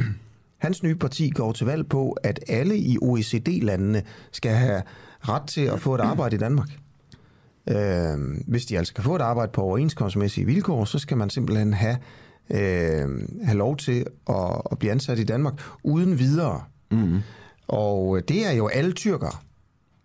Hans 0.59 0.83
nye 0.83 0.95
parti 0.95 1.31
går 1.31 1.53
til 1.53 1.67
valg 1.67 1.89
på, 1.89 2.11
at 2.23 2.41
alle 2.49 2.77
i 2.79 2.99
OECD-landene 3.03 4.03
skal 4.33 4.51
have 4.53 4.83
ret 5.21 5.43
til 5.47 5.61
at 5.61 5.81
få 5.81 5.95
et 5.95 6.01
arbejde 6.01 6.37
i 6.37 6.39
Danmark. 6.39 6.69
Øh, 7.69 8.19
hvis 8.47 8.67
de 8.67 8.79
altså 8.79 8.95
kan 8.95 9.05
få 9.05 9.17
et 9.17 9.23
arbejde 9.23 9.53
på 9.53 9.63
overenskomstmæssige 9.63 10.45
vilkår, 10.47 10.85
så 10.85 10.99
skal 10.99 11.17
man 11.17 11.31
simpelthen 11.31 11.73
have, 11.75 11.97
øh, 12.51 13.09
have 13.45 13.59
lov 13.59 13.77
til 13.77 14.05
at, 14.29 14.63
at 14.73 14.79
blive 14.79 14.91
ansat 14.93 15.19
i 15.19 15.25
Danmark 15.25 15.55
uden 15.83 16.19
videre. 16.19 16.63
Mm. 16.91 17.19
Og 17.69 18.21
det 18.29 18.47
er 18.47 18.53
jo 18.53 18.67
alle 18.69 18.93
tyrkere. 18.93 19.33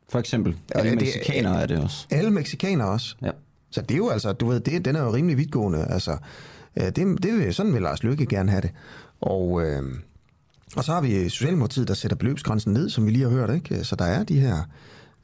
For 0.09 0.19
eksempel. 0.19 0.57
Alle 0.75 0.89
det- 0.91 0.99
mexikanere 0.99 1.61
er 1.61 1.65
det 1.65 1.79
også. 1.83 2.07
Alle 2.11 2.31
mexikanere 2.31 2.87
også. 2.89 3.15
Ja. 3.21 3.31
Så 3.71 3.81
det 3.81 3.91
er 3.91 3.97
jo 3.97 4.09
altså, 4.09 4.33
du 4.33 4.47
ved, 4.47 4.59
det, 4.59 4.85
den 4.85 4.95
er 4.95 5.01
jo 5.03 5.13
rimelig 5.13 5.37
vidtgående. 5.37 5.85
Altså, 5.89 6.17
øh, 6.77 6.85
det, 6.85 7.23
det 7.23 7.55
sådan 7.55 7.73
vil 7.73 7.81
Lars 7.81 8.03
Løkke 8.03 8.25
gerne 8.25 8.51
have 8.51 8.61
det. 8.61 8.71
Og, 9.21 9.61
øh, 9.65 9.83
og 10.75 10.83
så 10.83 10.93
har 10.93 11.01
vi 11.01 11.29
Socialdemokratiet, 11.29 11.87
der 11.87 11.93
sætter 11.93 12.17
beløbsgrænsen 12.17 12.73
ned, 12.73 12.89
som 12.89 13.05
vi 13.05 13.11
lige 13.11 13.23
har 13.23 13.31
hørt. 13.31 13.55
Ikke? 13.55 13.83
Så 13.83 13.95
der 13.95 14.05
er 14.05 14.23
de 14.23 14.39
her, 14.39 14.57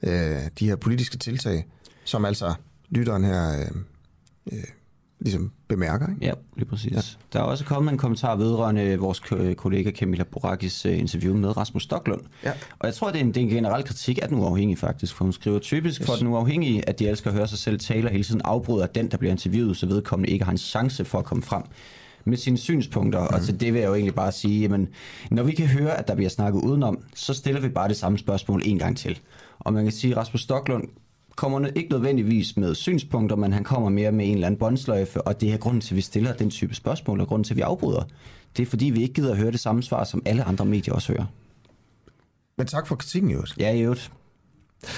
øh, 0.03 0.37
de 0.59 0.65
her 0.67 0.75
politiske 0.75 1.17
tiltag, 1.17 1.65
som 2.03 2.25
altså 2.25 2.53
lytteren 2.89 3.23
her 3.23 3.59
øh, 3.59 3.67
øh, 4.51 4.63
ligesom 5.19 5.51
bemærker. 5.67 6.07
Ikke? 6.09 6.25
Ja, 6.25 6.33
lige 6.55 6.65
præcis. 6.65 6.91
Ja. 6.91 7.01
Der 7.33 7.39
er 7.39 7.43
også 7.43 7.65
kommet 7.65 7.91
en 7.91 7.97
kommentar 7.97 8.35
vedrørende 8.35 8.97
vores 8.97 9.19
ko- 9.19 9.53
kollega 9.57 9.91
Camilla 9.91 10.23
Borakis 10.23 10.85
øh, 10.85 10.99
interview 10.99 11.37
med 11.37 11.57
Rasmus 11.57 11.83
Stocklund. 11.83 12.21
Ja. 12.43 12.51
Og 12.79 12.87
jeg 12.87 12.93
tror, 12.93 13.11
det 13.11 13.15
er 13.15 13.21
en, 13.21 13.27
det 13.27 13.37
er 13.37 13.41
en 13.41 13.49
generel 13.49 13.83
kritik 13.83 14.19
af 14.21 14.27
den 14.27 14.37
uafhængige 14.37 14.77
faktisk, 14.77 15.15
for 15.15 15.25
hun 15.25 15.33
skriver 15.33 15.59
typisk 15.59 16.01
yes. 16.01 16.07
for 16.07 16.15
den 16.15 16.27
uafhængige, 16.27 16.89
at 16.89 16.99
de 16.99 17.07
elsker 17.07 17.29
at 17.29 17.35
høre 17.35 17.47
sig 17.47 17.57
selv 17.57 17.79
tale 17.79 18.07
og 18.07 18.11
hele 18.11 18.23
tiden 18.23 18.41
afbryder 18.43 18.85
den, 18.85 19.11
der 19.11 19.17
bliver 19.17 19.31
interviewet, 19.31 19.77
så 19.77 19.85
vedkommende 19.85 20.31
ikke 20.33 20.45
har 20.45 20.51
en 20.51 20.57
chance 20.57 21.05
for 21.05 21.19
at 21.19 21.25
komme 21.25 21.43
frem 21.43 21.63
med 22.25 22.37
sine 22.37 22.57
synspunkter, 22.57 23.19
mm. 23.19 23.27
og 23.33 23.41
til 23.41 23.59
det 23.59 23.73
vil 23.73 23.79
jeg 23.79 23.87
jo 23.87 23.93
egentlig 23.93 24.15
bare 24.15 24.31
sige, 24.31 24.61
jamen, 24.61 24.87
når 25.31 25.43
vi 25.43 25.51
kan 25.51 25.67
høre, 25.67 25.97
at 25.97 26.07
der 26.07 26.15
bliver 26.15 26.29
snakket 26.29 26.61
udenom, 26.61 27.03
så 27.15 27.33
stiller 27.33 27.61
vi 27.61 27.69
bare 27.69 27.87
det 27.87 27.97
samme 27.97 28.17
spørgsmål 28.17 28.61
en 28.65 28.79
gang 28.79 28.97
til. 28.97 29.19
Og 29.59 29.73
man 29.73 29.83
kan 29.83 29.91
sige, 29.91 30.11
at 30.11 30.17
Rasmus 30.17 30.41
Stocklund 30.41 30.83
kommer 31.35 31.67
ikke 31.67 31.91
nødvendigvis 31.91 32.57
med 32.57 32.75
synspunkter, 32.75 33.35
men 33.35 33.53
han 33.53 33.63
kommer 33.63 33.89
mere 33.89 34.11
med 34.11 34.25
en 34.25 34.33
eller 34.33 34.47
anden 34.47 34.59
båndsløjfe, 34.59 35.21
og 35.21 35.41
det 35.41 35.53
er 35.53 35.57
grunden 35.57 35.81
til, 35.81 35.93
at 35.93 35.95
vi 35.95 36.01
stiller 36.01 36.33
den 36.33 36.49
type 36.49 36.75
spørgsmål, 36.75 37.21
og 37.21 37.27
grunden 37.27 37.43
til, 37.43 37.53
at 37.53 37.57
vi 37.57 37.61
afbryder. 37.61 38.03
Det 38.57 38.63
er 38.63 38.67
fordi, 38.67 38.85
vi 38.85 39.01
ikke 39.01 39.13
gider 39.13 39.31
at 39.31 39.37
høre 39.37 39.51
det 39.51 39.59
samme 39.59 39.83
svar, 39.83 40.03
som 40.03 40.21
alle 40.25 40.43
andre 40.43 40.65
medier 40.65 40.93
også 40.93 41.13
hører. 41.13 41.25
Men 42.57 42.67
tak 42.67 42.87
for 42.87 42.95
kritikken, 42.95 43.31
Jørgen. 43.31 43.47
Ja, 43.59 43.71
i 43.71 43.81
øvrigt. 43.81 44.11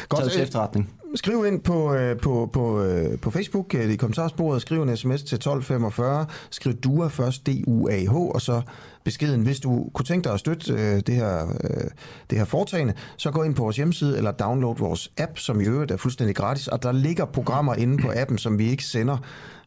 Godt, 0.09 0.19
Taget 0.19 0.31
til 0.31 0.39
øh, 0.39 0.43
efterretning. 0.43 0.93
Skriv 1.15 1.45
ind 1.45 1.61
på, 1.61 1.93
øh, 1.93 2.19
på, 2.19 2.49
på, 2.53 2.83
øh, 2.83 3.19
på 3.19 3.31
Facebook 3.31 3.75
øh, 3.75 3.91
i 3.91 3.95
kommentarsporet, 3.95 4.61
skriv 4.61 4.81
en 4.81 4.97
sms 4.97 5.23
til 5.23 5.35
1245, 5.35 6.25
skriv 6.49 6.73
DUA 6.73 7.07
først, 7.07 7.47
D-U-A-H, 7.47 8.15
og 8.15 8.41
så 8.41 8.61
beskeden, 9.03 9.41
hvis 9.41 9.59
du 9.59 9.89
kunne 9.93 10.05
tænke 10.05 10.23
dig 10.23 10.33
at 10.33 10.39
støtte 10.39 10.73
øh, 10.73 11.01
det, 11.07 11.15
her, 11.15 11.47
øh, 11.63 11.89
det 12.29 12.37
her 12.37 12.45
foretagende, 12.45 12.93
så 13.17 13.31
gå 13.31 13.43
ind 13.43 13.55
på 13.55 13.63
vores 13.63 13.75
hjemmeside 13.75 14.17
eller 14.17 14.31
download 14.31 14.77
vores 14.77 15.11
app, 15.17 15.37
som 15.37 15.61
i 15.61 15.65
øvrigt 15.65 15.91
er 15.91 15.97
fuldstændig 15.97 16.35
gratis, 16.35 16.67
og 16.67 16.83
der 16.83 16.91
ligger 16.91 17.25
programmer 17.25 17.75
inde 17.75 18.03
på 18.03 18.11
appen, 18.15 18.37
som 18.37 18.59
vi 18.59 18.69
ikke 18.69 18.83
sender 18.83 19.17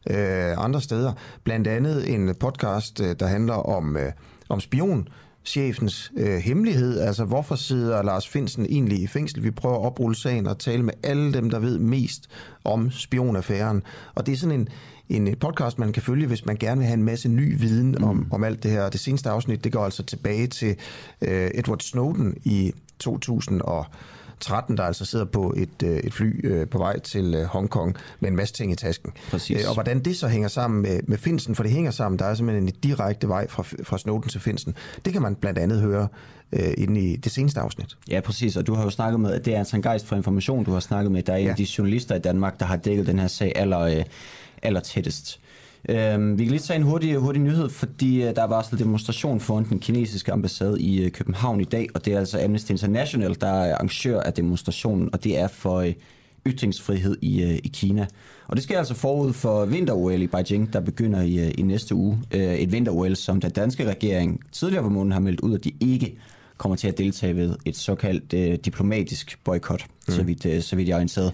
øh, 0.09 0.63
andre 0.63 0.81
steder. 0.81 1.13
Blandt 1.43 1.67
andet 1.67 2.13
en 2.13 2.35
podcast, 2.35 3.01
øh, 3.01 3.15
der 3.19 3.27
handler 3.27 3.53
om, 3.53 3.97
øh, 3.97 4.11
om 4.49 4.59
spion, 4.59 5.07
chefens 5.45 6.11
øh, 6.17 6.37
hemmelighed. 6.37 6.99
Altså, 6.99 7.25
hvorfor 7.25 7.55
sidder 7.55 8.03
Lars 8.03 8.27
Finsen 8.27 8.65
egentlig 8.65 8.99
i 9.01 9.07
fængsel? 9.07 9.43
Vi 9.43 9.51
prøver 9.51 9.75
at 9.75 9.85
oprulle 9.85 10.15
sagen 10.15 10.47
og 10.47 10.59
tale 10.59 10.83
med 10.83 10.93
alle 11.03 11.33
dem, 11.33 11.49
der 11.49 11.59
ved 11.59 11.79
mest 11.79 12.29
om 12.63 12.91
spionaffæren. 12.91 13.83
Og 14.15 14.25
det 14.25 14.33
er 14.33 14.37
sådan 14.37 14.59
en, 14.59 14.69
en 15.09 15.35
podcast, 15.35 15.79
man 15.79 15.93
kan 15.93 16.03
følge, 16.03 16.27
hvis 16.27 16.45
man 16.45 16.55
gerne 16.55 16.77
vil 16.77 16.87
have 16.87 16.97
en 16.97 17.03
masse 17.03 17.29
ny 17.29 17.59
viden 17.59 18.03
om, 18.03 18.15
mm. 18.15 18.27
om 18.31 18.43
alt 18.43 18.63
det 18.63 18.71
her. 18.71 18.89
Det 18.89 18.99
seneste 18.99 19.29
afsnit, 19.29 19.63
det 19.63 19.71
går 19.71 19.85
altså 19.85 20.03
tilbage 20.03 20.47
til 20.47 20.75
øh, 21.21 21.51
Edward 21.53 21.79
Snowden 21.79 22.37
i 22.43 22.73
2013, 24.39 24.77
der 24.77 24.83
altså 24.83 25.05
sidder 25.05 25.25
på 25.25 25.53
et, 25.57 25.83
øh, 25.83 25.97
et 25.97 26.13
fly 26.13 26.45
øh, 26.47 26.67
på 26.67 26.77
vej 26.77 26.99
til 26.99 27.35
øh, 27.35 27.43
Hongkong 27.45 27.95
med 28.19 28.29
en 28.29 28.35
masse 28.35 28.53
ting 28.53 28.71
i 28.71 28.75
tasken. 28.75 29.11
Præcis. 29.29 29.61
Øh, 29.61 29.67
og 29.67 29.73
hvordan 29.73 29.99
det 29.99 30.17
så 30.17 30.27
hænger 30.27 30.47
sammen 30.47 30.81
med, 30.81 30.99
med 31.07 31.17
Finsen, 31.17 31.55
for 31.55 31.63
det 31.63 31.71
hænger 31.71 31.91
sammen, 31.91 32.19
der 32.19 32.25
er 32.25 32.33
simpelthen 32.35 32.67
en 32.67 32.73
direkte 32.83 33.27
vej 33.27 33.47
fra, 33.47 33.63
fra 33.83 33.97
Snowden 33.97 34.29
til 34.29 34.41
Finsen. 34.41 34.75
Det 35.05 35.13
kan 35.13 35.21
man 35.21 35.35
blandt 35.35 35.59
andet 35.59 35.81
høre 35.81 36.07
øh, 36.51 36.73
inde 36.77 37.01
i 37.01 37.15
det 37.15 37.31
seneste 37.31 37.59
afsnit. 37.59 37.97
Ja, 38.09 38.19
præcis. 38.21 38.57
Og 38.57 38.67
du 38.67 38.73
har 38.73 38.83
jo 38.83 38.89
snakket 38.89 39.19
med, 39.19 39.31
at 39.33 39.45
det 39.45 39.55
er 39.55 39.59
Anton 39.59 39.81
Geist 39.81 40.05
fra 40.05 40.15
Information, 40.15 40.63
du 40.63 40.71
har 40.71 40.79
snakket 40.79 41.11
med. 41.11 41.23
Der 41.23 41.33
er 41.33 41.37
en 41.37 41.43
Ja. 41.45 41.49
af 41.49 41.55
de 41.55 41.67
journalister 41.77 42.15
i 42.15 42.19
Danmark, 42.19 42.59
der 42.59 42.65
har 42.65 42.75
dækket 42.75 43.07
den 43.07 43.19
her 43.19 43.27
sag 43.27 43.51
aller, 43.55 43.79
øh, 43.79 44.03
aller 44.63 44.79
tættest. 44.79 45.39
Øhm, 45.89 46.39
vi 46.39 46.43
kan 46.43 46.51
lige 46.51 46.61
tage 46.61 46.77
en 46.77 46.83
hurtig, 46.83 47.15
hurtig 47.15 47.41
nyhed, 47.41 47.69
fordi 47.69 48.23
øh, 48.23 48.35
der 48.35 48.41
var 48.41 48.47
varslet 48.47 48.79
demonstration 48.79 49.39
foran 49.39 49.65
den 49.69 49.79
kinesiske 49.79 50.31
ambassade 50.31 50.81
i 50.81 51.03
øh, 51.03 51.11
København 51.11 51.61
i 51.61 51.63
dag, 51.63 51.87
og 51.93 52.05
det 52.05 52.13
er 52.13 52.19
altså 52.19 52.43
Amnesty 52.43 52.71
International, 52.71 53.37
der 53.41 53.47
er 53.47 53.75
arrangør 53.75 54.19
af 54.19 54.33
demonstrationen, 54.33 55.09
og 55.13 55.23
det 55.23 55.37
er 55.37 55.47
for 55.47 55.75
øh, 55.75 55.93
ytringsfrihed 56.47 57.17
i, 57.21 57.43
øh, 57.43 57.55
i 57.63 57.71
Kina. 57.73 58.07
Og 58.47 58.55
det 58.55 58.63
sker 58.63 58.77
altså 58.77 58.93
forud 58.93 59.33
for 59.33 59.65
vinter-OL 59.65 60.21
i 60.21 60.27
Beijing, 60.27 60.73
der 60.73 60.79
begynder 60.79 61.21
i, 61.21 61.39
øh, 61.39 61.51
i 61.57 61.61
næste 61.61 61.95
uge. 61.95 62.19
Øh, 62.31 62.55
et 62.55 62.71
vinter-OL, 62.71 63.15
som 63.15 63.41
den 63.41 63.51
danske 63.51 63.89
regering 63.89 64.41
tidligere 64.51 64.83
på 64.83 64.89
måneden 64.89 65.11
har 65.11 65.19
meldt 65.19 65.39
ud, 65.39 65.55
at 65.55 65.63
de 65.63 65.71
ikke 65.79 66.17
kommer 66.57 66.75
til 66.75 66.87
at 66.87 66.97
deltage 66.97 67.35
ved 67.35 67.55
et 67.65 67.77
såkaldt 67.77 68.33
øh, 68.33 68.57
diplomatisk 68.65 69.39
boykot, 69.43 69.85
mm. 70.07 70.13
så, 70.13 70.23
vidt, 70.23 70.45
øh, 70.45 70.61
så 70.61 70.75
vidt 70.75 70.87
jeg 70.87 70.93
er 70.93 70.97
orienteret. 70.97 71.33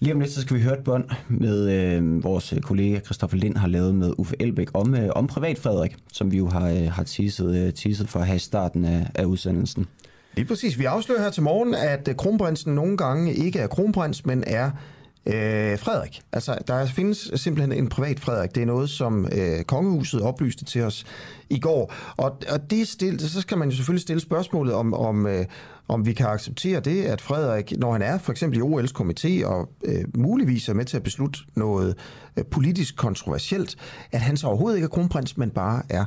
Lige 0.00 0.14
om 0.14 0.20
lidt, 0.20 0.32
så 0.32 0.40
skal 0.40 0.56
vi 0.56 0.62
høre 0.62 0.78
et 0.78 0.84
bånd 0.84 1.04
med 1.28 1.70
øh, 1.70 2.24
vores 2.24 2.54
kollega 2.62 3.00
Christoffer 3.00 3.36
Lind 3.36 3.56
har 3.56 3.68
lavet 3.68 3.94
med 3.94 4.12
Uffe 4.18 4.36
Elbæk 4.40 4.68
om, 4.74 4.94
øh, 4.94 5.08
om 5.14 5.26
privat 5.26 5.58
Frederik, 5.58 5.96
som 6.12 6.32
vi 6.32 6.36
jo 6.36 6.48
har, 6.48 6.68
øh, 6.68 6.92
har 6.92 7.02
teaset, 7.02 7.56
øh, 7.56 7.72
teaset 7.72 8.08
for 8.08 8.20
at 8.20 8.26
have 8.26 8.36
i 8.36 8.38
starten 8.38 8.84
af, 8.84 9.10
af 9.14 9.24
udsendelsen. 9.24 9.86
Lige 10.36 10.46
præcis. 10.46 10.78
Vi 10.78 10.84
afslører 10.84 11.22
her 11.22 11.30
til 11.30 11.42
morgen, 11.42 11.74
at 11.74 12.08
øh, 12.08 12.14
kronprinsen 12.14 12.74
nogle 12.74 12.96
gange 12.96 13.34
ikke 13.34 13.58
er 13.58 13.66
kronprins, 13.66 14.26
men 14.26 14.44
er 14.46 14.70
øh, 15.26 15.78
Frederik. 15.78 16.20
Altså, 16.32 16.58
der 16.66 16.86
findes 16.86 17.30
simpelthen 17.34 17.72
en 17.72 17.88
privat 17.88 18.20
Frederik. 18.20 18.54
Det 18.54 18.62
er 18.62 18.66
noget, 18.66 18.90
som 18.90 19.28
øh, 19.32 19.64
kongehuset 19.64 20.22
oplyste 20.22 20.64
til 20.64 20.82
os 20.82 21.06
i 21.50 21.58
går. 21.58 21.94
Og, 22.16 22.38
og 22.48 22.70
det 22.70 22.88
stil, 22.88 23.20
så 23.20 23.40
skal 23.40 23.58
man 23.58 23.68
jo 23.68 23.76
selvfølgelig 23.76 24.02
stille 24.02 24.20
spørgsmålet 24.20 24.74
om, 24.74 24.94
om, 24.94 25.26
øh, 25.26 25.44
om 25.88 26.06
vi 26.06 26.12
kan 26.12 26.26
acceptere 26.26 26.80
det, 26.80 27.04
at 27.04 27.20
Frederik, 27.20 27.72
når 27.78 27.92
han 27.92 28.02
er 28.02 28.18
for 28.18 28.32
eksempel 28.32 28.58
i 28.58 28.62
OL's 28.62 28.92
komité 29.00 29.46
og 29.46 29.68
øh, 29.84 30.04
muligvis 30.14 30.68
er 30.68 30.74
med 30.74 30.84
til 30.84 30.96
at 30.96 31.02
beslutte 31.02 31.40
noget 31.54 31.94
øh, 32.36 32.44
politisk 32.44 32.96
kontroversielt, 32.96 33.76
at 34.12 34.20
han 34.20 34.36
så 34.36 34.46
overhovedet 34.46 34.76
ikke 34.76 34.84
er 34.84 34.88
kronprins, 34.88 35.36
men 35.36 35.50
bare 35.50 35.82
er 35.88 36.04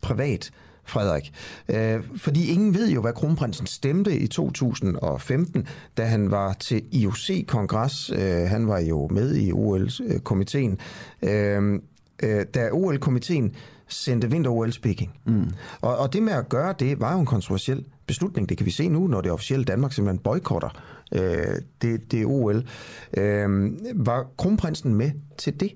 privat 0.00 0.50
Frederik. 0.88 1.32
Øh, 1.68 2.00
fordi 2.16 2.52
ingen 2.52 2.74
ved 2.74 2.90
jo, 2.90 3.00
hvad 3.00 3.12
kronprinsen 3.12 3.66
stemte 3.66 4.18
i 4.18 4.26
2015, 4.26 5.66
da 5.96 6.04
han 6.04 6.30
var 6.30 6.52
til 6.52 6.82
IOC-kongres. 6.92 8.10
Øh, 8.12 8.48
han 8.48 8.68
var 8.68 8.78
jo 8.78 9.08
med 9.08 9.36
i 9.36 9.52
OL-komiteen. 9.52 10.78
Øh, 11.22 11.72
øh, 11.72 11.80
øh, 12.22 12.44
da 12.54 12.70
OL-komiteen 12.72 13.54
sendte 13.88 14.30
vinter-OL 14.30 14.72
til 14.72 14.80
Peking. 14.80 15.12
Mm. 15.24 15.50
Og, 15.80 15.98
og 15.98 16.12
det 16.12 16.22
med 16.22 16.32
at 16.32 16.48
gøre 16.48 16.74
det, 16.78 17.00
var 17.00 17.12
jo 17.12 17.20
en 17.20 17.26
kontroversiel 17.26 17.84
beslutning. 18.06 18.48
Det 18.48 18.56
kan 18.56 18.66
vi 18.66 18.70
se 18.70 18.88
nu, 18.88 19.06
når 19.06 19.20
det 19.20 19.32
officielle 19.32 19.64
Danmark 19.64 19.92
simpelthen 19.92 20.18
boykotter 20.18 20.82
øh, 21.12 21.46
det, 21.82 22.12
det 22.12 22.26
OL. 22.26 22.68
Øh, 23.16 23.70
var 23.94 24.26
kronprinsen 24.38 24.94
med 24.94 25.10
til 25.38 25.60
det? 25.60 25.72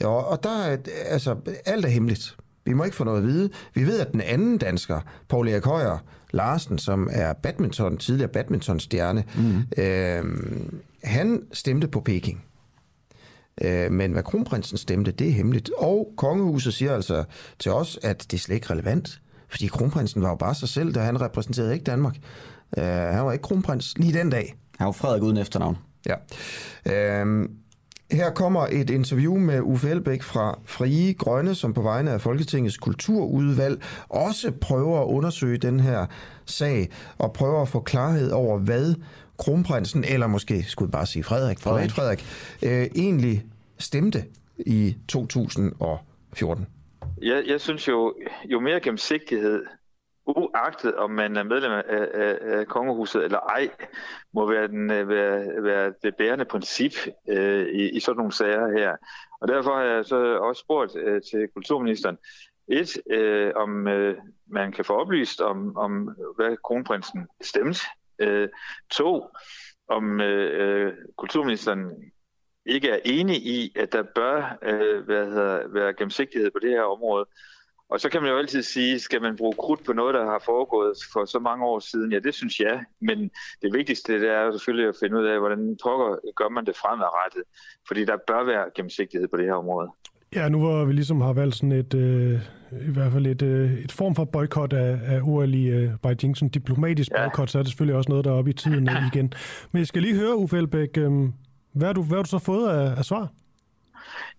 Og, 0.00 0.28
og 0.28 0.42
der 0.42 0.62
er, 0.62 0.76
altså, 1.06 1.36
alt 1.66 1.84
er 1.84 1.88
hemmeligt. 1.88 2.36
Vi 2.64 2.72
må 2.72 2.84
ikke 2.84 2.96
få 2.96 3.04
noget 3.04 3.18
at 3.18 3.24
vide. 3.24 3.50
Vi 3.74 3.86
ved, 3.86 4.00
at 4.00 4.12
den 4.12 4.20
anden 4.20 4.58
dansker, 4.58 5.00
Paul 5.28 5.48
Erik 5.48 5.64
Højer 5.64 5.98
Larsen, 6.30 6.78
som 6.78 7.08
er 7.12 7.32
badminton, 7.32 7.96
tidligere 7.96 8.28
badmintonstjerne, 8.28 9.24
mm. 9.36 9.82
øh, 9.82 10.24
han 11.04 11.42
stemte 11.52 11.88
på 11.88 12.00
Peking. 12.00 12.44
Øh, 13.62 13.92
men 13.92 14.12
hvad 14.12 14.22
kronprinsen 14.22 14.78
stemte, 14.78 15.10
det 15.10 15.28
er 15.28 15.32
hemmeligt. 15.32 15.70
Og 15.78 16.12
kongehuset 16.16 16.74
siger 16.74 16.94
altså 16.94 17.24
til 17.58 17.72
os, 17.72 17.98
at 18.02 18.26
det 18.30 18.36
er 18.36 18.40
slet 18.40 18.54
ikke 18.54 18.70
relevant. 18.70 19.20
Fordi 19.48 19.66
kronprinsen 19.66 20.22
var 20.22 20.28
jo 20.28 20.34
bare 20.34 20.54
sig 20.54 20.68
selv, 20.68 20.94
da 20.94 21.00
han 21.00 21.20
repræsenterede 21.20 21.72
ikke 21.72 21.84
Danmark. 21.84 22.16
Uh, 22.76 22.82
han 22.84 23.24
var 23.24 23.32
ikke 23.32 23.42
kronprins 23.42 23.98
lige 23.98 24.18
den 24.18 24.30
dag. 24.30 24.54
Han 24.78 24.84
var 24.84 24.92
Frederik 24.92 25.22
uden 25.22 25.36
efternavn. 25.36 25.76
Ja. 26.06 26.14
Uh, 27.24 27.48
her 28.10 28.30
kommer 28.30 28.66
et 28.70 28.90
interview 28.90 29.36
med 29.36 29.60
Uffe 29.60 29.90
Elbæk 29.90 30.22
fra 30.22 30.58
Frie 30.64 31.14
Grønne, 31.14 31.54
som 31.54 31.74
på 31.74 31.82
vegne 31.82 32.10
af 32.10 32.20
Folketingets 32.20 32.76
kulturudvalg 32.76 33.82
også 34.08 34.52
prøver 34.60 35.00
at 35.00 35.06
undersøge 35.06 35.58
den 35.58 35.80
her 35.80 36.06
sag 36.44 36.90
og 37.18 37.32
prøver 37.32 37.62
at 37.62 37.68
få 37.68 37.80
klarhed 37.80 38.30
over, 38.30 38.58
hvad 38.58 38.94
kronprinsen, 39.38 40.04
eller 40.04 40.26
måske 40.26 40.62
skulle 40.62 40.86
jeg 40.88 40.92
bare 40.92 41.06
sige 41.06 41.22
Frederik, 41.22 41.60
Frederik, 41.60 41.90
Frederik 41.90 42.24
øh, 42.62 43.02
egentlig 43.02 43.44
stemte 43.78 44.24
i 44.58 44.96
2014. 45.08 46.66
Jeg, 47.22 47.44
jeg 47.46 47.60
synes 47.60 47.88
jo, 47.88 48.14
jo 48.44 48.60
mere 48.60 48.80
gennemsigtighed, 48.80 49.64
uagtet 50.26 50.94
om 50.94 51.10
man 51.10 51.36
er 51.36 51.42
medlem 51.42 51.72
af, 51.72 51.82
af, 52.14 52.38
af 52.42 52.66
kongehuset 52.66 53.24
eller 53.24 53.38
ej, 53.38 53.70
må 54.34 54.50
være, 54.50 54.68
den, 54.68 54.90
øh, 54.90 55.08
være, 55.08 55.62
være 55.62 55.92
det 56.02 56.16
bærende 56.16 56.44
princip 56.44 56.92
øh, 57.28 57.66
i, 57.66 57.90
i 57.90 58.00
sådan 58.00 58.16
nogle 58.16 58.32
sager 58.32 58.78
her. 58.78 58.96
Og 59.40 59.48
derfor 59.48 59.74
har 59.74 59.82
jeg 59.82 60.04
så 60.04 60.16
også 60.36 60.60
spurgt 60.60 60.96
øh, 60.96 61.22
til 61.22 61.48
kulturministeren, 61.54 62.18
et, 62.68 62.96
øh, 63.10 63.52
om 63.56 63.88
øh, 63.88 64.16
man 64.46 64.72
kan 64.72 64.84
få 64.84 64.92
oplyst 64.92 65.40
om, 65.40 65.76
om 65.76 66.16
hvad 66.36 66.56
kronprinsen 66.64 67.26
stemte. 67.40 67.80
Øh, 68.18 68.48
to, 68.90 69.28
om 69.88 70.20
øh, 70.20 70.94
kulturministeren 71.16 72.12
ikke 72.66 72.90
er 72.90 72.98
enig 73.04 73.36
i, 73.36 73.72
at 73.76 73.92
der 73.92 74.02
bør 74.14 74.58
øh, 74.62 75.04
hvad 75.04 75.26
hedder, 75.26 75.68
være 75.68 75.94
gennemsigtighed 75.94 76.50
på 76.50 76.58
det 76.58 76.70
her 76.70 76.82
område. 76.82 77.26
Og 77.88 78.00
så 78.00 78.08
kan 78.08 78.22
man 78.22 78.30
jo 78.30 78.38
altid 78.38 78.62
sige, 78.62 79.00
skal 79.00 79.22
man 79.22 79.36
bruge 79.36 79.52
krudt 79.52 79.84
på 79.84 79.92
noget, 79.92 80.14
der 80.14 80.24
har 80.24 80.38
foregået 80.44 80.96
for 81.12 81.24
så 81.24 81.38
mange 81.38 81.64
år 81.64 81.78
siden? 81.78 82.12
Ja, 82.12 82.18
det 82.18 82.34
synes 82.34 82.60
jeg. 82.60 82.84
Men 83.00 83.30
det 83.62 83.72
vigtigste 83.72 84.20
det 84.20 84.28
er 84.28 84.52
selvfølgelig 84.52 84.88
at 84.88 84.96
finde 85.00 85.18
ud 85.18 85.26
af, 85.26 85.38
hvordan 85.38 85.78
pokker 85.82 86.32
gør 86.32 86.48
man 86.48 86.66
det 86.66 86.76
fremadrettet. 86.76 87.42
Fordi 87.88 88.04
der 88.04 88.16
bør 88.26 88.44
være 88.44 88.70
gennemsigtighed 88.74 89.28
på 89.28 89.36
det 89.36 89.44
her 89.44 89.54
område. 89.54 89.90
Ja, 90.34 90.48
nu 90.48 90.58
hvor 90.58 90.84
vi 90.84 90.92
ligesom 90.92 91.20
har 91.20 91.32
valgt 91.32 91.54
sådan 91.54 91.72
et, 91.72 91.94
øh, 91.94 92.40
i 92.88 92.92
hvert 92.92 93.12
fald 93.12 93.26
et, 93.26 93.42
øh, 93.42 93.72
et 93.72 93.92
form 93.92 94.14
for 94.14 94.24
boykot 94.24 94.72
af, 94.72 94.98
af 95.06 95.20
OL 95.22 95.54
i 95.54 95.66
øh, 95.68 95.90
Beijing, 96.02 96.36
sådan 96.36 96.48
diplomatisk 96.48 97.10
ja. 97.10 97.22
boykot, 97.24 97.50
så 97.50 97.58
er 97.58 97.62
det 97.62 97.70
selvfølgelig 97.70 97.96
også 97.96 98.10
noget, 98.10 98.24
der 98.24 98.30
er 98.30 98.34
oppe 98.34 98.50
i 98.50 98.54
tiden 98.54 98.88
ja. 98.90 99.10
igen. 99.14 99.32
Men 99.72 99.78
jeg 99.78 99.86
skal 99.86 100.02
lige 100.02 100.14
høre, 100.14 100.36
Uffe 100.36 100.58
Elbæk, 100.58 100.98
øh, 100.98 101.10
hvad, 101.72 101.88
har 101.88 101.92
du, 101.92 102.02
hvad 102.02 102.16
har 102.16 102.22
du 102.22 102.28
så 102.28 102.38
fået 102.38 102.68
af, 102.68 102.98
af 102.98 103.04
svar? 103.04 103.28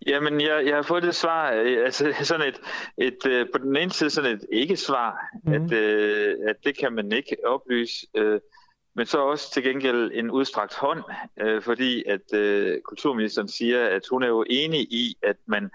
Jamen, 0.08 0.42
jeg, 0.42 0.64
jeg 0.66 0.76
har 0.76 0.82
fået 0.82 1.04
det 1.04 1.16
svar, 1.16 1.52
øh, 1.52 1.86
altså 1.86 2.14
sådan 2.22 2.48
et, 2.48 2.60
et 2.98 3.32
øh, 3.32 3.46
på 3.54 3.58
den 3.64 3.78
ene 3.78 3.92
side 3.92 4.10
sådan 4.10 4.32
et 4.32 4.46
ikke-svar, 4.52 5.16
mm. 5.44 5.54
at, 5.54 5.72
øh, 5.72 6.36
at 6.48 6.56
det 6.66 6.78
kan 6.78 6.94
man 6.94 7.12
ikke 7.12 7.36
oplyse, 7.46 8.08
øh, 8.18 8.40
men 8.98 9.06
så 9.06 9.18
også 9.18 9.54
til 9.54 9.64
gengæld 9.64 10.12
en 10.14 10.32
udstrakt 10.32 10.76
hånd, 10.76 11.04
øh, 11.42 11.62
fordi 11.62 12.04
at 12.04 12.34
øh, 12.34 12.82
kulturministeren 12.82 13.48
siger, 13.48 13.88
at 13.88 14.02
hun 14.12 14.24
er 14.24 14.28
jo 14.28 14.46
enig 14.50 14.80
i, 14.80 15.18
at 15.24 15.36
man 15.46 15.70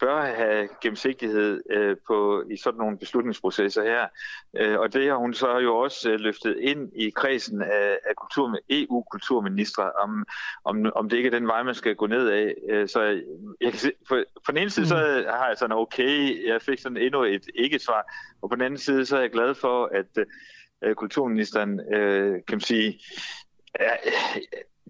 bør 0.00 0.24
have 0.24 0.68
gennemsigtighed 0.82 1.62
øh, 1.70 1.96
på, 2.06 2.42
i 2.50 2.56
sådan 2.56 2.78
nogle 2.78 2.98
beslutningsprocesser 2.98 3.82
her. 3.82 4.06
Øh, 4.56 4.78
og 4.78 4.92
det 4.92 5.08
har 5.08 5.16
hun 5.16 5.34
så 5.34 5.58
jo 5.58 5.76
også 5.76 6.10
øh, 6.10 6.20
løftet 6.20 6.58
ind 6.60 6.92
i 6.96 7.10
kredsen 7.10 7.62
af, 7.62 7.98
af 8.08 8.16
kultur, 8.16 8.58
EU-kulturministre, 8.70 9.92
om, 9.92 10.26
om, 10.64 10.92
om 10.94 11.08
det 11.08 11.16
ikke 11.16 11.26
er 11.26 11.38
den 11.38 11.46
vej, 11.46 11.62
man 11.62 11.74
skal 11.74 11.96
gå 11.96 12.06
ned 12.06 12.28
af. 12.28 12.54
Øh, 12.70 12.88
så 12.88 13.00
jeg 13.60 13.70
kan 13.70 13.80
se, 13.80 13.92
på, 14.08 14.22
på 14.46 14.52
den 14.52 14.58
ene 14.58 14.70
side 14.70 14.86
så 14.86 14.94
mm. 14.94 15.30
har 15.38 15.48
jeg 15.48 15.56
sådan, 15.58 15.76
okay, 15.76 16.46
jeg 16.48 16.62
fik 16.62 16.78
sådan 16.78 16.96
endnu 16.96 17.22
et 17.22 17.46
ikke-svar, 17.54 18.12
og 18.42 18.50
på 18.50 18.54
den 18.54 18.62
anden 18.62 18.78
side 18.78 19.06
så 19.06 19.16
er 19.16 19.20
jeg 19.20 19.30
glad 19.30 19.54
for, 19.54 19.90
at 19.92 20.18
øh, 20.18 20.26
kulturministeren, 20.96 21.80
øh, 21.94 22.32
kan 22.32 22.56
man 22.56 22.60
sige, 22.60 23.00
øh, 23.80 24.12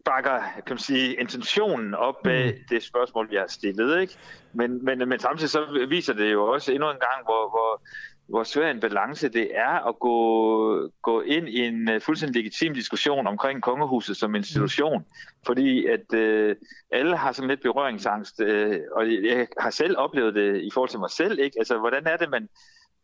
bakker 0.05 0.43
kan 0.55 0.75
man 0.75 0.79
sige, 0.79 1.15
intentionen 1.15 1.95
op 1.95 2.23
bag 2.25 2.47
mm. 2.47 2.61
det 2.71 2.83
spørgsmål, 2.83 3.31
vi 3.31 3.37
har 3.37 3.47
stillet. 3.49 4.01
Ikke? 4.01 4.15
Men, 4.53 4.85
men, 4.85 5.09
men 5.09 5.19
samtidig 5.19 5.51
så 5.51 5.87
viser 5.89 6.13
det 6.13 6.33
jo 6.33 6.53
også 6.53 6.73
endnu 6.73 6.91
en 6.91 6.97
gang, 6.97 7.25
hvor, 7.25 7.51
hvor, 7.51 7.83
hvor 8.27 8.45
svær 8.45 8.71
en 8.71 8.81
balance 8.81 9.29
det 9.29 9.51
er 9.55 9.89
at 9.89 9.99
gå, 9.99 10.91
gå 11.03 11.21
ind 11.21 11.49
i 11.49 11.59
en 11.59 11.89
uh, 11.89 12.01
fuldstændig 12.01 12.43
legitim 12.43 12.75
diskussion 12.75 13.27
omkring 13.27 13.63
kongehuset 13.63 14.17
som 14.17 14.35
institution. 14.35 14.99
Mm. 14.99 15.05
Fordi 15.47 15.87
at 15.87 16.05
uh, 16.15 16.57
alle 16.91 17.17
har 17.17 17.33
sådan 17.33 17.49
lidt 17.49 17.63
berøringsangst, 17.63 18.41
uh, 18.41 18.77
og 18.93 19.13
jeg 19.13 19.47
har 19.59 19.71
selv 19.71 19.99
oplevet 19.99 20.35
det 20.35 20.63
i 20.63 20.71
forhold 20.75 20.91
til 20.91 20.99
mig 20.99 21.11
selv. 21.11 21.39
Ikke? 21.39 21.59
Altså, 21.59 21.79
hvordan 21.79 22.07
er 22.07 22.17
det, 22.17 22.31
man 22.31 22.49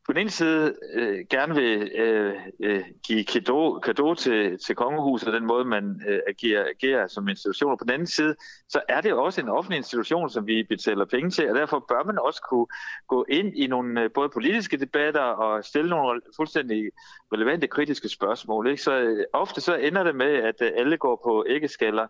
på 0.07 0.13
den 0.13 0.21
ene 0.21 0.31
side 0.31 0.75
øh, 0.93 1.19
gerne 1.31 1.55
vil 1.55 1.91
øh, 1.95 2.35
øh, 2.61 2.85
give 3.07 3.25
kado, 3.25 3.79
kado 3.79 4.15
til, 4.15 4.59
til 4.59 4.75
kongehuset 4.75 5.29
og 5.29 5.35
den 5.35 5.47
måde, 5.47 5.65
man 5.65 6.03
øh, 6.09 6.21
agerer, 6.29 6.65
agerer 6.69 7.07
som 7.07 7.29
institution. 7.29 7.73
Og 7.73 7.79
på 7.79 7.85
den 7.85 7.93
anden 7.93 8.07
side, 8.07 8.35
så 8.69 8.81
er 8.89 9.01
det 9.01 9.13
også 9.13 9.41
en 9.41 9.49
offentlig 9.49 9.77
institution, 9.77 10.31
som 10.31 10.47
vi 10.47 10.63
betaler 10.63 11.05
penge 11.05 11.31
til, 11.31 11.51
og 11.51 11.57
derfor 11.57 11.85
bør 11.89 12.05
man 12.05 12.19
også 12.19 12.43
kunne 12.51 12.67
gå 13.09 13.27
ind 13.29 13.57
i 13.57 13.67
nogle 13.67 14.03
øh, 14.03 14.11
både 14.15 14.29
politiske 14.29 14.77
debatter 14.77 15.21
og 15.21 15.65
stille 15.65 15.91
nogle 15.91 16.21
fuldstændig 16.37 16.91
relevante 17.33 17.67
kritiske 17.67 18.09
spørgsmål. 18.09 18.71
Ikke? 18.71 18.83
Så 18.83 18.93
øh, 18.93 19.25
ofte 19.33 19.61
så 19.61 19.75
ender 19.75 20.03
det 20.03 20.17
med, 20.17 20.35
at 20.35 20.63
øh, 20.63 20.71
alle 20.77 20.97
går 20.97 21.21
på 21.25 21.45
æggeskaller, 21.49 22.07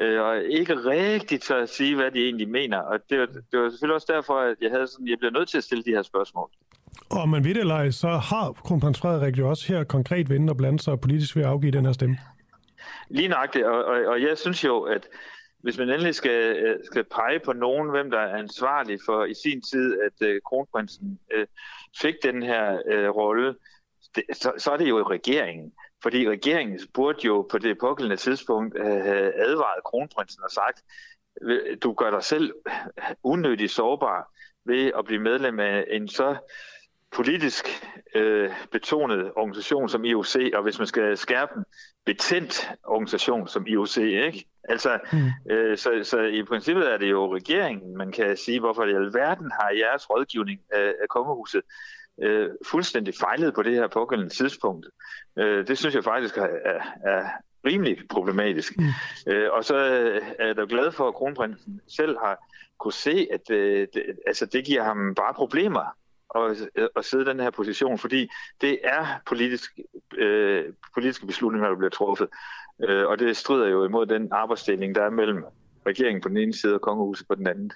øh, 0.00 0.22
og 0.22 0.44
ikke 0.44 0.74
rigtigt 0.74 1.42
tør 1.42 1.62
at 1.62 1.68
sige, 1.68 1.96
hvad 1.96 2.10
de 2.10 2.24
egentlig 2.24 2.48
mener. 2.48 2.78
Og 2.78 2.98
det 3.10 3.20
var, 3.20 3.26
det 3.26 3.60
var 3.60 3.70
selvfølgelig 3.70 3.94
også 3.94 4.12
derfor, 4.12 4.38
at 4.40 4.56
jeg, 4.60 4.70
havde 4.70 4.86
sådan, 4.86 5.08
jeg 5.08 5.18
blev 5.18 5.30
nødt 5.30 5.48
til 5.48 5.58
at 5.58 5.64
stille 5.64 5.84
de 5.84 5.90
her 5.90 6.02
spørgsmål. 6.02 6.50
Og 7.10 7.20
om 7.20 7.28
man 7.28 7.44
ved 7.44 7.54
det 7.54 7.60
eller 7.60 7.74
ej, 7.74 7.90
så 7.90 8.08
har 8.08 8.52
kronprins 8.52 9.00
Frederik 9.00 9.38
jo 9.38 9.48
også 9.48 9.72
her 9.72 9.84
konkret 9.84 10.30
vendt 10.30 10.50
og 10.50 10.56
blandt 10.56 10.82
sig 10.82 11.00
politisk 11.00 11.36
ved 11.36 11.42
at 11.42 11.48
afgive 11.48 11.72
den 11.72 11.86
her 11.86 11.92
stemme. 11.92 12.18
Lige 13.08 13.28
nøjagtigt, 13.28 13.64
og, 13.64 13.84
og, 13.84 14.04
og 14.06 14.22
jeg 14.22 14.38
synes 14.38 14.64
jo, 14.64 14.80
at 14.80 15.08
hvis 15.64 15.78
man 15.78 15.90
endelig 15.90 16.14
skal, 16.14 16.56
øh, 16.56 16.78
skal 16.84 17.04
pege 17.04 17.40
på 17.44 17.52
nogen, 17.52 17.90
hvem 17.90 18.10
der 18.10 18.18
er 18.18 18.36
ansvarlig 18.36 18.98
for 19.06 19.24
i 19.24 19.34
sin 19.34 19.62
tid, 19.62 20.00
at 20.00 20.28
uh, 20.28 20.36
kronprinsen 20.46 21.18
uh, 21.36 21.44
fik 22.00 22.14
den 22.22 22.42
her 22.42 22.72
uh, 22.72 23.16
rolle, 23.16 23.54
så, 24.32 24.52
så 24.58 24.70
er 24.70 24.76
det 24.76 24.88
jo 24.88 25.10
regeringen. 25.10 25.72
Fordi 26.02 26.28
regeringen 26.28 26.80
burde 26.94 27.18
jo 27.26 27.46
på 27.50 27.58
det 27.58 27.78
pågældende 27.78 28.16
tidspunkt 28.16 28.78
uh, 28.78 28.86
have 28.86 29.34
advaret 29.46 29.84
kronprinsen 29.84 30.42
og 30.44 30.50
sagt, 30.50 30.82
du 31.82 31.92
gør 31.92 32.10
dig 32.10 32.24
selv 32.24 32.52
unødigt 33.22 33.70
sårbar 33.70 34.30
ved 34.66 34.92
at 34.98 35.04
blive 35.04 35.20
medlem 35.20 35.60
af 35.60 35.84
en 35.90 36.08
så 36.08 36.36
politisk 37.14 37.66
øh, 38.14 38.50
betonet 38.72 39.32
organisation 39.36 39.88
som 39.88 40.04
IOC, 40.04 40.36
og 40.54 40.62
hvis 40.62 40.78
man 40.78 40.86
skal 40.86 41.16
skærpe 41.16 41.54
den, 41.54 41.64
betændt 42.06 42.70
organisation 42.84 43.48
som 43.48 43.66
IOC, 43.66 43.96
ikke? 43.96 44.46
Altså, 44.68 44.98
mm. 45.12 45.52
øh, 45.52 45.78
så, 45.78 46.00
så 46.02 46.20
i 46.20 46.42
princippet 46.42 46.92
er 46.92 46.96
det 46.96 47.10
jo 47.10 47.34
regeringen, 47.34 47.96
man 47.96 48.12
kan 48.12 48.36
sige, 48.36 48.60
hvorfor 48.60 48.84
i 48.84 48.94
alverden 48.94 49.50
har 49.60 49.70
jeres 49.70 50.10
rådgivning 50.10 50.60
af, 50.72 50.94
af 51.02 51.08
kongehuset 51.08 51.62
øh, 52.22 52.50
fuldstændig 52.66 53.14
fejlet 53.20 53.54
på 53.54 53.62
det 53.62 53.74
her 53.74 53.88
pågældende 53.88 54.34
tidspunkt. 54.34 54.86
Øh, 55.38 55.66
det 55.66 55.78
synes 55.78 55.94
jeg 55.94 56.04
faktisk 56.04 56.36
er, 56.36 56.48
er, 56.64 56.80
er 57.04 57.28
rimelig 57.66 57.98
problematisk. 58.10 58.78
Mm. 58.78 58.84
Øh, 59.32 59.52
og 59.52 59.64
så 59.64 59.76
er 60.38 60.46
jeg 60.46 60.56
da 60.56 60.64
glad 60.68 60.92
for, 60.92 61.08
at 61.08 61.14
kronprinsen 61.14 61.80
selv 61.88 62.16
har 62.18 62.38
kunne 62.78 62.92
se, 62.92 63.26
at 63.32 63.50
øh, 63.50 63.88
det, 63.94 64.02
altså, 64.26 64.46
det 64.46 64.64
giver 64.64 64.84
ham 64.84 65.14
bare 65.14 65.34
problemer 65.34 65.96
at, 66.34 66.88
at 66.96 67.04
sidde 67.04 67.24
i 67.24 67.26
den 67.26 67.40
her 67.40 67.50
position, 67.50 67.98
fordi 67.98 68.28
det 68.60 68.78
er 68.84 69.06
politisk, 69.26 69.78
øh, 70.18 70.64
politiske 70.94 71.26
beslutninger, 71.26 71.68
der 71.68 71.76
bliver 71.76 71.90
truffet. 71.90 72.28
Øh, 72.84 73.06
og 73.06 73.18
det 73.18 73.36
strider 73.36 73.68
jo 73.68 73.84
imod 73.84 74.06
den 74.06 74.28
arbejdsdeling, 74.32 74.94
der 74.94 75.02
er 75.02 75.10
mellem 75.10 75.44
regeringen 75.86 76.22
på 76.22 76.28
den 76.28 76.36
ene 76.36 76.54
side 76.54 76.74
og 76.74 76.80
kongehuset 76.80 77.28
på 77.28 77.34
den 77.34 77.46
anden. 77.46 77.72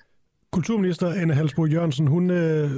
Kulturminister 0.52 1.12
Anne 1.12 1.34
Halsbo 1.34 1.66
Jørgensen, 1.66 2.06
hun, 2.06 2.30
øh, 2.30 2.70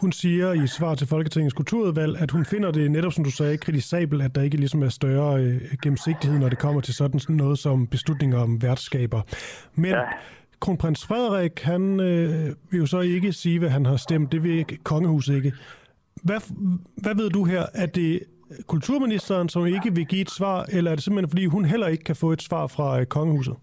hun 0.00 0.12
siger 0.12 0.52
i 0.52 0.66
svar 0.66 0.94
til 0.94 1.06
Folketingets 1.06 1.54
kulturudvalg, 1.54 2.20
at 2.20 2.30
hun 2.30 2.44
finder 2.44 2.70
det 2.70 2.90
netop, 2.90 3.12
som 3.12 3.24
du 3.24 3.30
sagde, 3.30 3.58
kritisabelt, 3.58 4.22
at 4.22 4.34
der 4.34 4.42
ikke 4.42 4.56
ligesom 4.56 4.82
er 4.82 4.88
større 4.88 5.40
øh, 5.42 5.60
gennemsigtighed, 5.82 6.38
når 6.38 6.48
det 6.48 6.58
kommer 6.58 6.80
til 6.80 6.94
sådan 6.94 7.20
noget 7.28 7.58
som 7.58 7.86
beslutninger 7.86 8.38
om 8.38 8.62
værtskaber. 8.62 9.22
Men 9.74 9.90
ja 9.90 10.02
kronprins 10.62 11.06
Frederik, 11.06 11.60
han 11.60 12.00
øh, 12.00 12.54
vil 12.70 12.78
jo 12.78 12.86
så 12.86 13.00
ikke 13.00 13.32
sige, 13.32 13.58
hvad 13.58 13.68
han 13.68 13.86
har 13.86 13.96
stemt. 13.96 14.32
Det 14.32 14.42
vil 14.42 14.58
ikke, 14.58 14.78
kongehuset 14.84 15.34
ikke. 15.34 15.52
Hvad, 16.22 16.40
hvad 16.96 17.14
ved 17.14 17.30
du 17.30 17.44
her? 17.44 17.66
Er 17.74 17.86
det 17.86 18.22
kulturministeren, 18.66 19.48
som 19.48 19.66
ikke 19.66 19.94
vil 19.94 20.06
give 20.06 20.20
et 20.20 20.30
svar, 20.30 20.66
eller 20.72 20.90
er 20.90 20.94
det 20.94 21.04
simpelthen, 21.04 21.30
fordi 21.30 21.46
hun 21.46 21.64
heller 21.64 21.86
ikke 21.86 22.04
kan 22.04 22.16
få 22.16 22.32
et 22.32 22.42
svar 22.42 22.66
fra 22.66 23.00
øh, 23.00 23.06
kongehuset? 23.06 23.54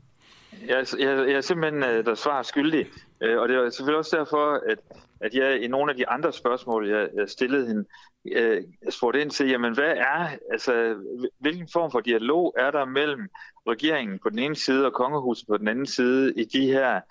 Jeg, 0.68 0.86
jeg, 1.00 1.28
jeg 1.28 1.36
er 1.36 1.42
simpelthen 1.42 1.84
øh, 1.84 2.06
der 2.06 2.16
svar 2.16 2.44
skyldig, 2.44 2.86
øh, 3.22 3.40
og 3.40 3.50
det 3.50 3.56
er 3.56 3.70
selvfølgelig 3.70 3.98
også 3.98 4.18
derfor, 4.18 4.72
at, 4.72 4.80
at 5.22 5.34
jeg 5.34 5.62
i 5.62 5.68
nogle 5.68 5.92
af 5.92 5.98
de 5.98 6.10
andre 6.10 6.34
spørgsmål, 6.34 6.90
jeg, 6.90 7.10
jeg 7.16 7.30
stillede 7.30 7.68
hende, 7.68 7.86
øh, 8.32 8.64
spurgte 8.90 9.22
ind 9.22 9.32
til, 9.32 9.50
jamen 9.50 9.74
hvad 9.74 9.94
er, 9.98 10.30
altså 10.52 10.96
hvilken 11.40 11.70
form 11.74 11.92
for 11.92 12.00
dialog 12.00 12.56
er 12.58 12.72
der 12.72 12.86
mellem 12.86 13.30
regeringen 13.68 14.20
på 14.24 14.30
den 14.30 14.40
ene 14.40 14.56
side 14.56 14.86
og 14.86 14.94
kongehuset 14.94 15.48
på 15.48 15.58
den 15.58 15.68
anden 15.68 15.86
side 15.86 16.34
i 16.36 16.44
de 16.44 16.66
her 16.66 17.02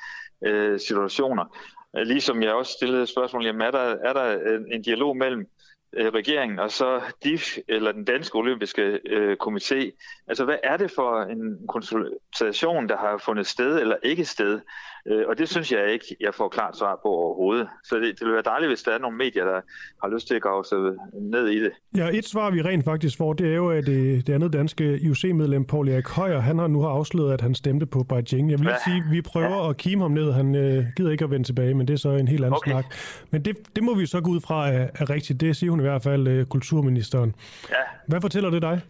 øh, 0.44 0.80
situationer. 0.80 1.56
Øh, 1.96 2.06
ligesom 2.06 2.42
jeg 2.42 2.54
også 2.54 2.72
stillede 2.72 3.06
spørgsmål, 3.06 3.44
jamen 3.44 3.62
er 3.62 3.70
der, 3.70 3.96
er 4.04 4.12
der 4.12 4.54
en, 4.56 4.72
en 4.72 4.82
dialog 4.82 5.16
mellem 5.16 5.46
øh, 5.92 6.12
regeringen 6.14 6.58
og 6.58 6.70
så 6.70 7.00
DIF, 7.24 7.56
eller 7.68 7.92
den 7.92 8.04
danske 8.04 8.36
olympiske 8.38 9.00
øh, 9.04 9.36
komité. 9.42 9.90
Altså, 10.28 10.44
hvad 10.44 10.58
er 10.62 10.76
det 10.76 10.90
for 10.90 11.22
en 11.22 11.66
konsultation, 11.68 12.88
der 12.88 12.96
har 12.96 13.18
fundet 13.18 13.46
sted 13.46 13.80
eller 13.80 13.96
ikke 14.02 14.24
sted? 14.24 14.60
Øh, 15.06 15.24
og 15.28 15.38
det 15.38 15.48
synes 15.48 15.72
jeg 15.72 15.92
ikke, 15.92 16.16
jeg 16.20 16.34
får 16.34 16.48
klart 16.48 16.76
svar 16.78 17.00
på 17.02 17.08
overhovedet. 17.08 17.68
Så 17.84 17.96
det, 17.96 18.18
det 18.18 18.26
vil 18.26 18.32
være 18.34 18.42
dejligt, 18.42 18.70
hvis 18.70 18.82
der 18.82 18.92
er 18.94 18.98
nogle 18.98 19.16
medier, 19.16 19.44
der 19.44 19.60
har 20.04 20.14
lyst 20.14 20.26
til 20.26 20.34
at 20.34 20.42
grave 20.42 20.64
sig 20.64 20.78
ned 21.22 21.46
i 21.46 21.60
det. 21.64 21.70
Ja, 21.96 22.08
et 22.12 22.24
svar, 22.26 22.50
vi 22.50 22.62
rent 22.62 22.84
faktisk 22.84 23.18
får, 23.18 23.32
det 23.32 23.48
er 23.50 23.54
jo, 23.56 23.70
at 23.70 23.86
det, 23.86 24.26
det 24.26 24.32
andet 24.32 24.52
danske 24.52 24.98
IOC-medlem, 24.98 25.64
Paul 25.64 25.88
Erik 25.88 26.08
Højer, 26.08 26.38
han 26.40 26.58
har 26.58 26.66
nu 26.66 26.80
har 26.82 26.88
afsløret, 26.88 27.32
at 27.34 27.40
han 27.40 27.54
stemte 27.54 27.86
på 27.86 28.02
Beijing. 28.02 28.50
Jeg 28.50 28.58
vil 28.58 28.66
lige 28.66 28.76
Ja. 28.86 28.90
sige, 28.90 29.02
vi 29.10 29.22
prøver 29.22 29.64
ja. 29.64 29.70
at 29.70 29.76
kime 29.76 30.02
ham 30.02 30.10
ned. 30.10 30.32
Han 30.32 30.54
øh, 30.54 30.84
gider 30.96 31.10
ikke 31.10 31.24
at 31.24 31.30
vende 31.30 31.46
tilbage, 31.48 31.74
men 31.74 31.88
det 31.88 31.94
er 31.94 31.98
så 31.98 32.08
en 32.10 32.28
helt 32.28 32.44
anden 32.44 32.54
Okay. 32.56 32.70
snak. 32.70 32.84
Men 33.30 33.44
det, 33.44 33.56
det 33.76 33.84
må 33.84 33.94
vi 33.94 34.06
så 34.06 34.20
gå 34.20 34.30
ud 34.30 34.40
fra 34.40 34.68
er, 34.70 34.88
er 34.94 35.10
rigtigt. 35.10 35.40
Det 35.40 35.56
siger 35.56 35.70
hun 35.70 35.80
i 35.80 35.82
hvert 35.82 36.02
fald, 36.02 36.28
øh, 36.28 36.44
kulturministeren. 36.46 37.34
Ja. 37.70 37.74
Hvad 38.06 38.20
fortæller 38.20 38.50
det 38.50 38.62
dig? 38.62 38.80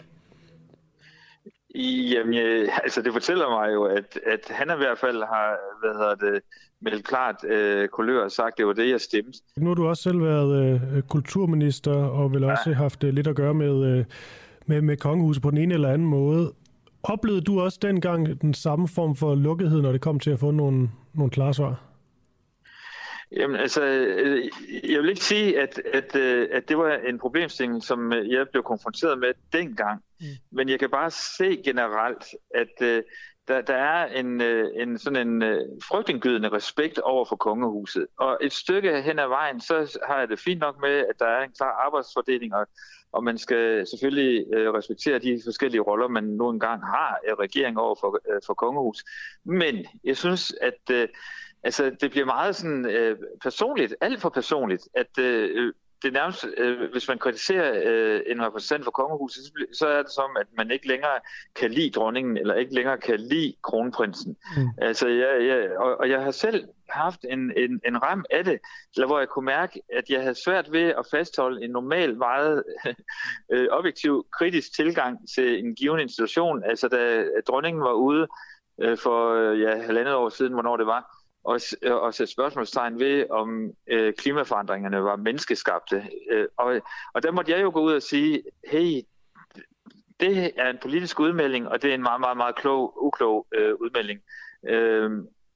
Jamen, 1.74 2.34
øh, 2.34 2.68
altså 2.84 3.02
det 3.02 3.12
fortæller 3.12 3.50
mig 3.50 3.74
jo, 3.74 3.84
at, 3.84 4.18
at 4.26 4.40
han 4.50 4.70
i 4.70 4.76
hvert 4.76 4.98
fald 4.98 5.22
har, 5.22 5.56
hvad 5.80 5.94
hedder 5.94 6.14
det, 6.14 6.42
meldt 6.80 7.06
klart 7.06 7.44
øh, 7.44 7.88
kulør 7.88 8.24
og 8.24 8.32
sagt, 8.32 8.58
det 8.58 8.66
var 8.66 8.72
det, 8.72 8.90
jeg 8.90 9.00
stemte. 9.00 9.38
Nu 9.56 9.68
har 9.68 9.74
du 9.74 9.88
også 9.88 10.02
selv 10.02 10.22
været 10.22 10.84
øh, 10.96 11.02
kulturminister, 11.02 11.92
og 11.92 12.32
vel 12.32 12.44
også 12.44 12.72
haft 12.72 13.04
øh, 13.04 13.14
lidt 13.14 13.26
at 13.26 13.36
gøre 13.36 13.54
med, 13.54 13.84
øh, 13.84 14.04
med, 14.66 14.82
med 14.82 14.96
kongehuset 14.96 15.42
på 15.42 15.50
den 15.50 15.58
ene 15.58 15.74
eller 15.74 15.92
anden 15.92 16.08
måde. 16.08 16.52
Oplevede 17.02 17.40
du 17.40 17.60
også 17.60 17.78
dengang 17.82 18.42
den 18.42 18.54
samme 18.54 18.88
form 18.88 19.16
for 19.16 19.34
lukkethed, 19.34 19.82
når 19.82 19.92
det 19.92 20.00
kom 20.00 20.20
til 20.20 20.30
at 20.30 20.38
få 20.38 20.50
nogle, 20.50 20.90
nogle 21.14 21.30
klare 21.30 21.54
svar? 21.54 21.87
Jamen 23.32 23.56
altså, 23.60 23.82
øh, 23.82 24.50
jeg 24.90 25.02
vil 25.02 25.08
ikke 25.08 25.24
sige, 25.24 25.60
at, 25.60 25.82
at, 25.94 26.16
øh, 26.16 26.48
at 26.52 26.68
det 26.68 26.78
var 26.78 26.94
en 26.94 27.18
problemstilling, 27.18 27.82
som 27.82 28.12
øh, 28.12 28.30
jeg 28.30 28.48
blev 28.48 28.62
konfronteret 28.62 29.18
med 29.18 29.34
dengang. 29.52 30.02
Mm. 30.20 30.26
Men 30.50 30.68
jeg 30.68 30.78
kan 30.78 30.90
bare 30.90 31.10
se 31.10 31.62
generelt, 31.64 32.24
at 32.54 33.04
der, 33.48 33.60
der 33.60 33.74
er 33.74 34.06
en, 34.06 34.40
en 34.40 34.98
sådan 34.98 35.28
en 35.28 35.42
frygtindgydende 35.88 36.48
respekt 36.48 36.98
over 36.98 37.24
for 37.24 37.36
kongehuset. 37.36 38.06
Og 38.18 38.38
et 38.40 38.52
stykke 38.52 39.02
hen 39.02 39.18
ad 39.18 39.28
vejen, 39.28 39.60
så 39.60 39.98
har 40.06 40.18
jeg 40.18 40.28
det 40.28 40.38
fint 40.38 40.60
nok 40.60 40.80
med, 40.80 40.90
at 40.90 41.14
der 41.18 41.26
er 41.26 41.44
en 41.44 41.52
klar 41.58 41.84
arbejdsfordeling, 41.86 42.54
og, 42.54 42.66
og 43.12 43.24
man 43.24 43.38
skal 43.38 43.86
selvfølgelig 43.86 44.46
øh, 44.54 44.72
respektere 44.72 45.18
de 45.18 45.40
forskellige 45.44 45.80
roller, 45.80 46.08
man 46.08 46.24
nu 46.24 46.50
engang 46.50 46.86
har 46.86 47.18
i 47.28 47.32
regeringen 47.32 47.78
over 47.78 47.94
for, 48.00 48.20
øh, 48.32 48.40
for 48.46 48.54
kongehus. 48.54 49.04
Men 49.44 49.86
jeg 50.04 50.16
synes, 50.16 50.54
at 50.60 50.90
øh, 50.90 51.08
altså, 51.62 51.96
det 52.00 52.10
bliver 52.10 52.26
meget 52.26 52.56
sådan 52.56 52.86
øh, 52.86 53.16
personligt, 53.42 53.94
alt 54.00 54.20
for 54.20 54.28
personligt, 54.28 54.88
at 54.94 55.18
øh, 55.18 55.72
det 56.02 56.08
er 56.08 56.12
nærmest, 56.12 56.46
øh, 56.56 56.90
hvis 56.92 57.08
man 57.08 57.18
kritiserer 57.18 57.82
øh, 57.84 58.20
en 58.26 58.46
repræsentant 58.46 58.84
for 58.84 58.90
kongehuset, 58.90 59.44
så, 59.44 59.50
så 59.78 59.86
er 59.88 60.02
det 60.02 60.12
som, 60.12 60.36
at 60.40 60.46
man 60.56 60.70
ikke 60.70 60.88
længere 60.88 61.20
kan 61.54 61.70
lide 61.70 61.90
dronningen, 61.90 62.36
eller 62.36 62.54
ikke 62.54 62.74
længere 62.74 62.98
kan 62.98 63.20
lide 63.20 63.54
kronprinsen. 63.62 64.36
Mm. 64.56 64.68
Altså, 64.78 65.08
jeg, 65.08 65.46
jeg, 65.46 65.78
og, 65.78 65.96
og 66.00 66.10
jeg 66.10 66.22
har 66.22 66.30
selv 66.30 66.68
haft 66.90 67.24
en, 67.30 67.52
en, 67.56 67.80
en 67.86 68.02
ram 68.02 68.24
af 68.30 68.44
det, 68.44 68.58
eller 68.96 69.06
hvor 69.06 69.18
jeg 69.18 69.28
kunne 69.28 69.44
mærke, 69.44 69.82
at 69.96 70.10
jeg 70.10 70.20
havde 70.20 70.42
svært 70.44 70.72
ved 70.72 70.82
at 70.82 71.06
fastholde 71.10 71.64
en 71.64 71.70
normal, 71.70 72.16
meget 72.16 72.64
øh, 73.52 73.68
objektiv, 73.70 74.26
kritisk 74.38 74.74
tilgang 74.76 75.18
til 75.34 75.58
en 75.58 75.74
given 75.74 76.00
institution. 76.00 76.64
Altså, 76.64 76.88
da 76.88 77.24
dronningen 77.48 77.82
var 77.82 77.92
ude 77.92 78.26
øh, 78.80 78.98
for 78.98 79.34
øh, 79.34 79.60
ja, 79.60 79.82
halvandet 79.82 80.14
år 80.14 80.28
siden, 80.28 80.52
hvornår 80.52 80.76
det 80.76 80.86
var, 80.86 81.17
og, 81.48 81.60
øh, 81.82 81.94
og 81.94 82.14
sætte 82.14 82.32
spørgsmålstegn 82.32 82.98
ved, 83.00 83.30
om 83.30 83.72
øh, 83.86 84.14
klimaforandringerne 84.14 85.04
var 85.04 85.16
menneskeskabte. 85.16 86.04
Øh, 86.30 86.46
og, 86.56 86.80
og 87.14 87.22
der 87.22 87.30
måtte 87.30 87.52
jeg 87.52 87.62
jo 87.62 87.70
gå 87.74 87.80
ud 87.80 87.92
og 87.92 88.02
sige, 88.02 88.42
hey, 88.70 89.02
det 90.20 90.52
er 90.56 90.70
en 90.70 90.78
politisk 90.82 91.20
udmelding, 91.20 91.68
og 91.68 91.82
det 91.82 91.90
er 91.90 91.94
en 91.94 92.02
meget, 92.02 92.20
meget, 92.20 92.36
meget 92.36 92.56
klog, 92.56 93.04
uklog 93.04 93.46
øh, 93.54 93.74
udmelding. 93.74 94.20
Øh, 94.68 95.10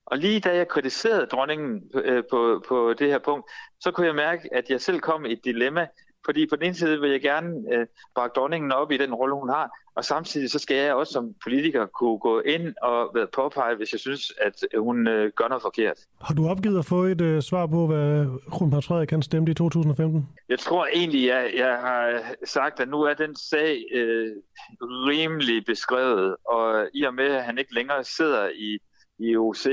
og 0.07 0.19
lige 0.19 0.41
da 0.41 0.57
jeg 0.57 0.69
kritiserede 0.69 1.27
dronningen 1.27 1.91
øh, 1.95 2.23
på, 2.31 2.65
på 2.69 2.95
det 2.99 3.09
her 3.09 3.19
punkt, 3.19 3.51
så 3.81 3.91
kunne 3.91 4.07
jeg 4.07 4.15
mærke, 4.15 4.55
at 4.55 4.71
jeg 4.71 4.81
selv 4.81 5.01
kom 5.01 5.25
i 5.25 5.33
et 5.33 5.45
dilemma, 5.45 5.87
fordi 6.25 6.47
på 6.47 6.57
den 6.57 6.65
ene 6.65 6.75
side 6.75 7.01
vil 7.01 7.11
jeg 7.11 7.21
gerne 7.21 7.49
øh, 7.73 7.87
bakke 8.15 8.35
dronningen 8.35 8.73
op 8.73 8.93
i 8.93 8.97
den 8.97 9.15
rolle, 9.15 9.35
hun 9.35 9.49
har, 9.49 9.71
og 9.97 10.05
samtidig 10.05 10.51
så 10.51 10.59
skal 10.59 10.77
jeg 10.77 10.95
også 10.95 11.13
som 11.13 11.35
politiker 11.43 11.87
kunne 11.87 12.19
gå 12.19 12.41
ind 12.41 12.75
og 12.83 13.17
påpege, 13.33 13.77
hvis 13.77 13.93
jeg 13.93 14.01
synes, 14.01 14.33
at 14.41 14.55
hun 14.79 15.09
øh, 15.09 15.33
gør 15.37 15.49
noget 15.49 15.63
forkert. 15.63 15.99
Har 16.21 16.35
du 16.35 16.49
opgivet 16.49 16.79
at 16.79 16.85
få 16.85 17.03
et 17.03 17.21
øh, 17.21 17.43
svar 17.43 17.67
på, 17.67 17.87
hvad 17.87 18.27
kronprins 18.51 18.87
Frederik 18.87 19.11
han 19.11 19.23
stemte 19.23 19.53
i 19.53 19.55
2015? 19.55 20.29
Jeg 20.49 20.59
tror 20.59 20.87
egentlig, 20.95 21.27
jeg, 21.27 21.53
jeg 21.57 21.79
har 21.79 22.23
sagt, 22.45 22.81
at 22.81 22.89
nu 22.89 23.03
er 23.03 23.15
den 23.15 23.37
sag 23.37 23.85
øh, 23.95 24.33
rimelig 24.81 25.65
beskrevet, 25.65 26.37
og 26.49 26.89
i 26.95 27.03
og 27.03 27.15
med, 27.15 27.27
at 27.27 27.45
han 27.45 27.59
ikke 27.59 27.75
længere 27.75 28.05
sidder 28.05 28.49
i, 28.55 28.79
i 29.19 29.37
OC, 29.37 29.67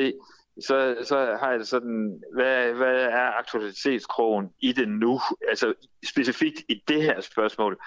så, 0.61 0.97
så 1.03 1.37
har 1.39 1.49
jeg 1.49 1.59
det 1.59 1.67
sådan, 1.67 2.21
hvad, 2.33 2.73
hvad 2.73 3.03
er 3.03 3.37
aktualitetskrogen 3.39 4.49
i 4.59 4.71
det 4.71 4.89
nu? 4.89 5.19
Altså 5.49 5.73
specifikt 6.09 6.59
i 6.69 6.83
det 6.87 7.01
her 7.01 7.21
spørgsmål. 7.21 7.77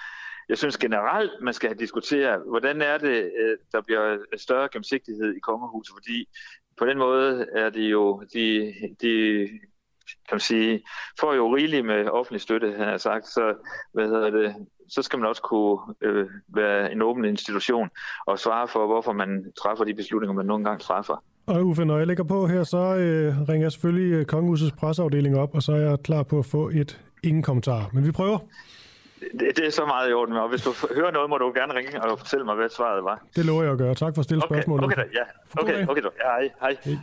Jeg 0.48 0.58
synes 0.58 0.78
generelt, 0.78 1.30
man 1.42 1.54
skal 1.54 1.78
diskutere, 1.78 2.38
hvordan 2.38 2.82
er 2.82 2.98
det, 2.98 3.32
øh, 3.40 3.58
der 3.72 3.80
bliver 3.80 4.18
større 4.36 4.68
gennemsigtighed 4.72 5.36
i 5.36 5.38
kongehuset, 5.38 5.94
fordi 5.94 6.28
på 6.78 6.86
den 6.86 6.98
måde 6.98 7.46
er 7.52 7.70
det 7.70 7.90
jo, 7.90 8.22
de, 8.34 8.74
de 9.00 9.48
kan 10.28 10.34
man 10.34 10.40
sige, 10.40 10.82
får 11.20 11.34
jo 11.34 11.56
rigeligt 11.56 11.86
med 11.86 12.08
offentlig 12.08 12.40
støtte, 12.40 12.72
han 12.72 12.88
har 12.88 12.96
sagt, 12.96 13.26
så, 13.26 13.54
hvad 13.92 14.08
hedder 14.08 14.30
det, 14.30 14.66
så 14.88 15.02
skal 15.02 15.18
man 15.18 15.28
også 15.28 15.42
kunne 15.42 15.94
øh, 16.00 16.30
være 16.48 16.92
en 16.92 17.02
åben 17.02 17.24
institution 17.24 17.90
og 18.26 18.38
svare 18.38 18.68
for, 18.68 18.86
hvorfor 18.86 19.12
man 19.12 19.52
træffer 19.62 19.84
de 19.84 19.94
beslutninger, 19.94 20.34
man 20.34 20.46
nogle 20.46 20.64
gange 20.64 20.78
træffer. 20.78 21.24
Og 21.46 21.66
Uffe, 21.66 21.84
når 21.84 21.98
jeg 21.98 22.06
lægger 22.06 22.24
på 22.24 22.46
her, 22.46 22.64
så 22.64 22.76
øh, 22.96 23.48
ringer 23.48 23.64
jeg 23.64 23.72
selvfølgelig 23.72 24.12
øh, 24.12 24.24
kongehusets 24.24 24.72
presseafdeling 24.72 25.38
op, 25.38 25.54
og 25.54 25.62
så 25.62 25.72
er 25.72 25.76
jeg 25.76 25.98
klar 26.04 26.22
på 26.22 26.38
at 26.38 26.46
få 26.46 26.68
et 26.68 27.00
ingen 27.22 27.42
kommentar. 27.42 27.90
Men 27.92 28.06
vi 28.06 28.10
prøver. 28.12 28.38
Det, 29.20 29.56
det 29.56 29.66
er 29.66 29.70
så 29.70 29.86
meget 29.86 30.10
i 30.10 30.12
orden, 30.12 30.36
og 30.36 30.48
hvis 30.48 30.62
du 30.62 30.70
hører 30.94 31.10
noget, 31.12 31.30
må 31.30 31.38
du 31.38 31.52
gerne 31.54 31.74
ringe 31.74 32.02
og 32.04 32.18
fortælle 32.18 32.44
mig, 32.44 32.54
hvad 32.54 32.68
svaret 32.68 33.04
var. 33.04 33.22
Det 33.36 33.44
lover 33.44 33.62
jeg 33.62 33.72
at 33.72 33.78
gøre. 33.78 33.94
Tak 33.94 34.14
for 34.14 34.20
at 34.20 34.24
stille 34.24 34.44
Okay, 34.44 34.54
spørgsmålet. 34.54 34.84
okay, 34.84 34.96
da, 34.96 35.02
ja. 35.02 35.62
Okay, 35.62 35.86
okay, 35.86 36.02
da. 36.02 36.08
ja, 36.24 36.48
hej, 36.60 36.74
hej. 36.84 36.96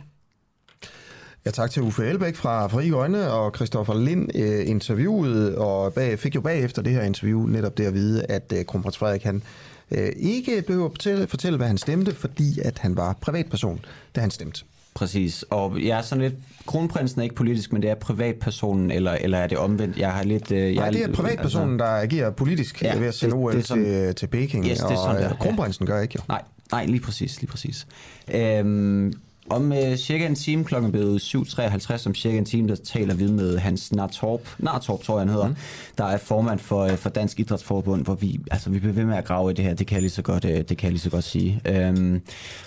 Ja, 1.46 1.50
tak 1.50 1.70
til 1.70 1.82
Uffe 1.82 2.06
Elbæk 2.06 2.36
fra 2.36 2.66
Fri 2.66 2.88
Grønne 2.88 3.32
og 3.32 3.52
Christoffer 3.56 3.94
Lind 3.94 4.28
øh, 4.36 4.68
interviewet, 4.68 5.56
og 5.56 5.94
bag, 5.94 6.18
fik 6.18 6.34
jo 6.34 6.40
bagefter 6.40 6.82
det 6.82 6.92
her 6.92 7.02
interview 7.02 7.46
netop 7.46 7.78
det 7.78 7.86
at 7.86 7.94
vide, 7.94 8.26
at 8.28 8.52
øh, 8.58 8.64
kronprins 8.64 8.98
Frederik 8.98 9.22
han 9.22 9.42
øh, 9.90 10.12
ikke 10.16 10.62
behøver 10.66 10.86
at 10.86 10.92
fortælle, 10.92 11.26
fortælle, 11.26 11.56
hvad 11.56 11.66
han 11.66 11.78
stemte, 11.78 12.14
fordi 12.14 12.60
at 12.60 12.78
han 12.78 12.96
var 12.96 13.16
privatperson, 13.20 13.80
da 14.16 14.20
han 14.20 14.30
stemte. 14.30 14.64
Præcis, 14.94 15.44
og 15.50 15.82
jeg 15.82 15.98
er 15.98 16.02
sådan 16.02 16.22
lidt, 16.22 16.34
kronprinsen 16.66 17.20
er 17.20 17.22
ikke 17.22 17.34
politisk, 17.34 17.72
men 17.72 17.82
det 17.82 17.90
er 17.90 17.94
privatpersonen, 17.94 18.90
eller, 18.90 19.12
eller 19.12 19.38
er 19.38 19.46
det 19.46 19.58
omvendt? 19.58 19.98
Jeg 19.98 20.12
har 20.12 20.22
lidt... 20.22 20.52
Øh, 20.52 20.58
jeg 20.58 20.72
Nej, 20.74 20.90
det 20.90 21.02
er 21.02 21.12
privatpersonen, 21.12 21.78
der 21.78 21.84
agerer 21.84 22.30
politisk 22.30 22.82
ja, 22.82 22.98
ved 22.98 23.06
at 23.06 23.14
sende 23.14 23.34
OL 23.34 23.62
til, 23.62 24.14
til 24.14 24.26
Peking, 24.26 24.66
Yes, 24.66 24.78
det 24.78 24.84
er 24.84 24.90
og 24.90 24.96
sådan, 24.96 25.16
øh, 25.16 25.22
der, 25.22 25.28
ja. 25.28 25.36
kronprinsen 25.36 25.86
gør 25.86 26.00
ikke 26.00 26.14
jo. 26.16 26.22
Nej, 26.28 26.42
nej, 26.72 26.86
lige 26.86 27.00
præcis, 27.00 27.40
lige 27.40 27.50
præcis. 27.50 27.86
Øhm, 28.34 29.12
om 29.50 29.72
øh, 29.72 29.96
cirka 29.96 30.26
en 30.26 30.34
time, 30.34 30.64
klokken 30.64 30.92
blevet 30.92 31.20
7.53, 31.20 32.06
om 32.06 32.14
cirka 32.14 32.38
en 32.38 32.44
time, 32.44 32.68
der 32.68 32.76
taler 32.76 33.14
vi 33.14 33.26
med 33.26 33.58
Hans 33.58 33.92
Nartorp, 33.92 34.40
Nartorp 34.58 35.02
tror 35.02 35.14
jeg 35.14 35.20
han 35.20 35.28
hedder, 35.28 35.48
mm. 35.48 35.56
der 35.98 36.04
er 36.04 36.18
formand 36.18 36.58
for, 36.58 36.82
øh, 36.82 36.96
for 36.96 37.10
Dansk 37.10 37.40
Idrætsforbund, 37.40 38.04
hvor 38.04 38.14
vi, 38.14 38.40
altså, 38.50 38.70
vi 38.70 38.78
bliver 38.78 38.94
ved 38.94 39.04
med 39.04 39.16
at 39.16 39.24
grave 39.24 39.50
i 39.50 39.54
det 39.54 39.64
her, 39.64 39.74
det 39.74 39.86
kan 39.86 39.94
jeg 39.94 40.02
lige 40.02 40.10
så 40.10 40.22
godt, 40.22 40.44
øh, 40.44 40.56
det 40.56 40.66
kan 40.66 40.82
jeg 40.82 40.90
lige 40.92 41.00
så 41.00 41.10
godt 41.10 41.24
sige. 41.24 41.60
Øhm, 41.64 42.22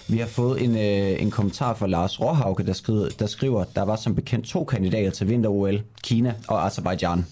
vi 0.07 0.17
har 0.17 0.27
fået 0.27 0.63
en, 0.63 0.77
øh, 0.77 1.21
en 1.21 1.31
kommentar 1.31 1.73
fra 1.73 1.87
Lars 1.87 2.21
Råhauke, 2.21 2.65
der 2.65 2.73
skriver, 2.73 3.07
der 3.19 3.25
skriver, 3.25 3.63
der 3.75 3.81
var 3.81 3.95
som 3.95 4.15
bekendt 4.15 4.45
to 4.45 4.63
kandidater 4.63 5.11
til 5.11 5.27
vinter-OL, 5.27 5.81
Kina 6.03 6.33
og 6.47 6.65
Azerbaijan. 6.65 7.25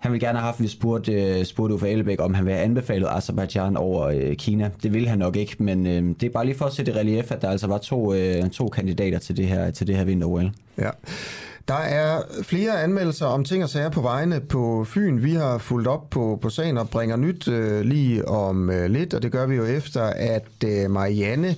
Han 0.00 0.12
ville 0.12 0.26
gerne 0.26 0.38
have 0.38 0.44
haft, 0.44 0.56
at 0.56 0.62
vi 0.62 0.68
spurgte, 0.68 1.12
øh, 1.12 1.44
spurgte 1.44 1.74
Uffe 1.74 1.88
Elbæk, 1.88 2.20
om 2.20 2.34
han 2.34 2.44
ville 2.44 2.56
have 2.56 2.64
anbefalet 2.64 3.08
Azerbaijan 3.10 3.76
over 3.76 4.06
øh, 4.06 4.36
Kina. 4.36 4.70
Det 4.82 4.94
ville 4.94 5.08
han 5.08 5.18
nok 5.18 5.36
ikke, 5.36 5.56
men 5.58 5.86
øh, 5.86 6.14
det 6.20 6.22
er 6.22 6.30
bare 6.30 6.46
lige 6.46 6.56
for 6.56 6.64
at 6.64 6.72
sætte 6.72 6.92
i 6.92 6.94
relief, 6.94 7.32
at 7.32 7.42
der 7.42 7.50
altså 7.50 7.66
var 7.66 7.78
to, 7.78 8.14
øh, 8.14 8.50
to 8.50 8.68
kandidater 8.68 9.18
til 9.18 9.36
det 9.36 9.46
her, 9.46 9.70
til 9.70 9.86
det 9.86 9.96
her 9.96 10.04
vinter-OL. 10.04 10.50
Ja. 10.78 10.90
Der 11.68 11.76
er 11.76 12.22
flere 12.42 12.82
anmeldelser 12.82 13.26
om 13.26 13.44
ting 13.44 13.64
og 13.64 13.70
sager 13.70 13.88
på 13.88 14.00
vejene 14.00 14.40
på 14.40 14.84
Fyn. 14.84 15.22
Vi 15.22 15.34
har 15.34 15.58
fulgt 15.58 15.88
op 15.88 16.10
på, 16.10 16.38
på 16.42 16.50
sagen 16.50 16.78
og 16.78 16.90
bringer 16.90 17.16
nyt 17.16 17.48
øh, 17.48 17.80
lige 17.80 18.28
om 18.28 18.70
øh, 18.70 18.90
lidt, 18.90 19.14
og 19.14 19.22
det 19.22 19.32
gør 19.32 19.46
vi 19.46 19.54
jo 19.54 19.64
efter, 19.64 20.02
at 20.02 20.64
øh, 20.64 20.90
Marianne 20.90 21.56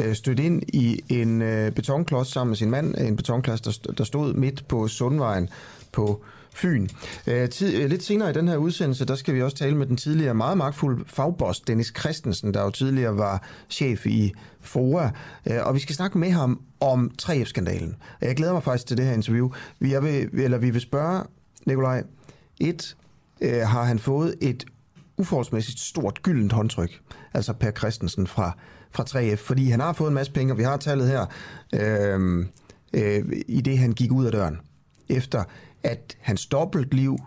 øh, 0.00 0.14
stødte 0.14 0.42
ind 0.42 0.62
i 0.68 1.00
en 1.08 1.42
øh, 1.42 1.72
betonklods 1.72 2.28
sammen 2.28 2.50
med 2.50 2.56
sin 2.56 2.70
mand. 2.70 2.94
En 2.98 3.16
betonklods, 3.16 3.60
der, 3.60 3.92
der 3.98 4.04
stod 4.04 4.34
midt 4.34 4.68
på 4.68 4.88
Sundvejen 4.88 5.48
på 5.92 6.24
Fyn. 6.54 6.88
Øh, 7.26 7.48
tid, 7.48 7.82
øh, 7.82 7.90
lidt 7.90 8.02
senere 8.02 8.30
i 8.30 8.32
den 8.32 8.48
her 8.48 8.56
udsendelse, 8.56 9.04
der 9.04 9.14
skal 9.14 9.34
vi 9.34 9.42
også 9.42 9.56
tale 9.56 9.76
med 9.76 9.86
den 9.86 9.96
tidligere 9.96 10.34
meget 10.34 10.58
magtfulde 10.58 11.04
fagboss 11.06 11.60
Dennis 11.60 11.92
Christensen, 11.98 12.54
der 12.54 12.62
jo 12.62 12.70
tidligere 12.70 13.16
var 13.16 13.42
chef 13.70 14.06
i 14.06 14.32
FOA, 14.60 15.10
øh, 15.46 15.66
og 15.66 15.74
vi 15.74 15.80
skal 15.80 15.94
snakke 15.94 16.18
med 16.18 16.30
ham 16.30 16.60
om 16.80 17.10
3F-skandalen. 17.22 17.96
Jeg 18.20 18.36
glæder 18.36 18.52
mig 18.52 18.62
faktisk 18.62 18.86
til 18.86 18.96
det 18.96 19.06
her 19.06 19.12
interview. 19.12 19.50
Vi, 19.78 19.92
er 19.92 20.00
ved, 20.00 20.28
eller 20.32 20.58
vi 20.58 20.70
vil 20.70 20.80
spørge 20.80 21.24
Nikolaj, 21.66 22.02
et, 22.60 22.96
øh, 23.40 23.60
har 23.60 23.84
han 23.84 23.98
fået 23.98 24.34
et 24.40 24.64
uforholdsmæssigt 25.16 25.80
stort 25.80 26.22
gyldent 26.22 26.52
håndtryk, 26.52 27.00
altså 27.34 27.52
Per 27.52 27.70
Christensen 27.70 28.26
fra, 28.26 28.56
fra 28.90 29.04
3F, 29.08 29.36
fordi 29.36 29.70
han 29.70 29.80
har 29.80 29.92
fået 29.92 30.08
en 30.08 30.14
masse 30.14 30.32
penge, 30.32 30.52
og 30.52 30.58
vi 30.58 30.62
har 30.62 30.76
tallet 30.76 31.08
her, 31.08 31.26
øh, 31.72 32.46
øh, 32.92 33.24
i 33.48 33.60
det 33.60 33.78
han 33.78 33.92
gik 33.92 34.12
ud 34.12 34.26
af 34.26 34.32
døren, 34.32 34.60
efter 35.08 35.44
at 35.84 36.16
hans 36.20 36.46
dobbeltliv 36.46 37.18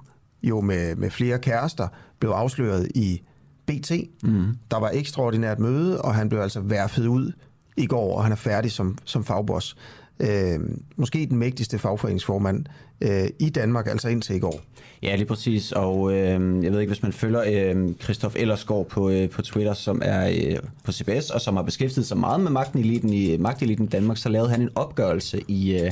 jo 0.43 0.61
med, 0.61 0.95
med 0.95 1.09
flere 1.09 1.39
kærester 1.39 1.87
blev 2.19 2.31
afsløret 2.31 2.91
i 2.95 3.21
BT. 3.65 3.91
Mm. 4.23 4.57
Der 4.71 4.79
var 4.79 4.89
ekstraordinært 4.93 5.59
møde, 5.59 6.01
og 6.01 6.15
han 6.15 6.29
blev 6.29 6.39
altså 6.39 6.59
værfet 6.59 7.07
ud 7.07 7.31
i 7.77 7.85
går, 7.85 8.17
og 8.17 8.23
han 8.23 8.31
er 8.31 8.35
færdig 8.35 8.71
som, 8.71 8.97
som 9.05 9.23
fagboss. 9.23 9.75
Øh, 10.19 10.59
måske 10.95 11.27
den 11.29 11.37
mægtigste 11.37 11.79
fagforeningsformand 11.79 12.65
øh, 13.01 13.27
i 13.39 13.49
Danmark, 13.49 13.87
altså 13.87 14.09
indtil 14.09 14.35
i 14.35 14.39
går. 14.39 14.61
Ja, 15.03 15.15
lige 15.15 15.25
præcis. 15.25 15.71
Og 15.71 16.13
øh, 16.13 16.63
jeg 16.63 16.71
ved 16.71 16.79
ikke, 16.79 16.89
hvis 16.89 17.03
man 17.03 17.13
følger 17.13 17.43
øh, 17.47 17.93
Christoph 18.03 18.35
Ellersgaard 18.39 18.87
på, 18.87 19.09
øh, 19.09 19.29
på 19.29 19.41
Twitter, 19.41 19.73
som 19.73 20.01
er 20.05 20.27
øh, 20.27 20.59
på 20.83 20.91
CBS, 20.91 21.29
og 21.29 21.41
som 21.41 21.55
har 21.55 21.63
beskæftiget 21.63 22.07
sig 22.07 22.17
meget 22.17 22.41
med 22.41 22.51
magteliten 22.51 23.13
i, 23.13 23.37
magteliten 23.37 23.85
i 23.85 23.87
Danmark, 23.87 24.17
så 24.17 24.29
lavede 24.29 24.49
han 24.49 24.61
en 24.61 24.69
opgørelse 24.75 25.41
i, 25.47 25.79
øh, 25.79 25.91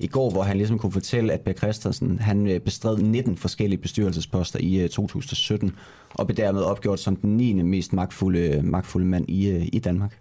i 0.00 0.06
går, 0.06 0.30
hvor 0.30 0.42
han 0.42 0.56
ligesom 0.56 0.78
kunne 0.78 0.92
fortælle, 0.92 1.32
at 1.32 1.40
Per 1.40 1.52
Christensen 1.52 2.18
han 2.18 2.46
øh, 2.46 2.60
bestred 2.60 2.98
19 2.98 3.36
forskellige 3.36 3.80
bestyrelsesposter 3.80 4.58
i 4.62 4.88
2017, 4.88 5.68
øh, 5.68 5.74
og 6.14 6.26
blev 6.26 6.36
dermed 6.36 6.62
opgjort 6.62 7.00
som 7.00 7.16
den 7.16 7.36
9. 7.36 7.52
mest 7.62 7.92
magtfulde, 7.92 8.62
magtfulde 8.62 9.06
mand 9.06 9.28
i, 9.28 9.48
øh, 9.50 9.68
i 9.72 9.78
Danmark. 9.78 10.18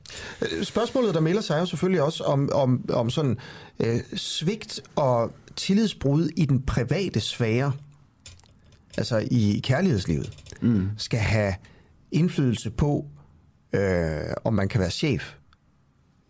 Spørgsmålet, 0.63 1.13
der 1.13 1.19
melder 1.19 1.41
sig, 1.41 1.55
er 1.55 1.59
jo 1.59 1.65
selvfølgelig 1.65 2.01
også 2.01 2.23
om, 2.23 2.49
om, 2.53 2.89
om 2.93 3.09
sådan 3.09 3.38
øh, 3.80 3.99
svigt 4.15 4.82
og 4.95 5.32
tillidsbrud 5.55 6.30
i 6.38 6.45
den 6.45 6.61
private 6.61 7.19
sfære, 7.19 7.71
altså 8.97 9.27
i 9.32 9.61
kærlighedslivet, 9.63 10.38
mm. 10.61 10.89
skal 10.97 11.19
have 11.19 11.53
indflydelse 12.11 12.71
på, 12.71 13.05
øh, 13.73 14.19
om 14.43 14.53
man 14.53 14.67
kan 14.67 14.82
være 14.82 14.91
chef 14.91 15.34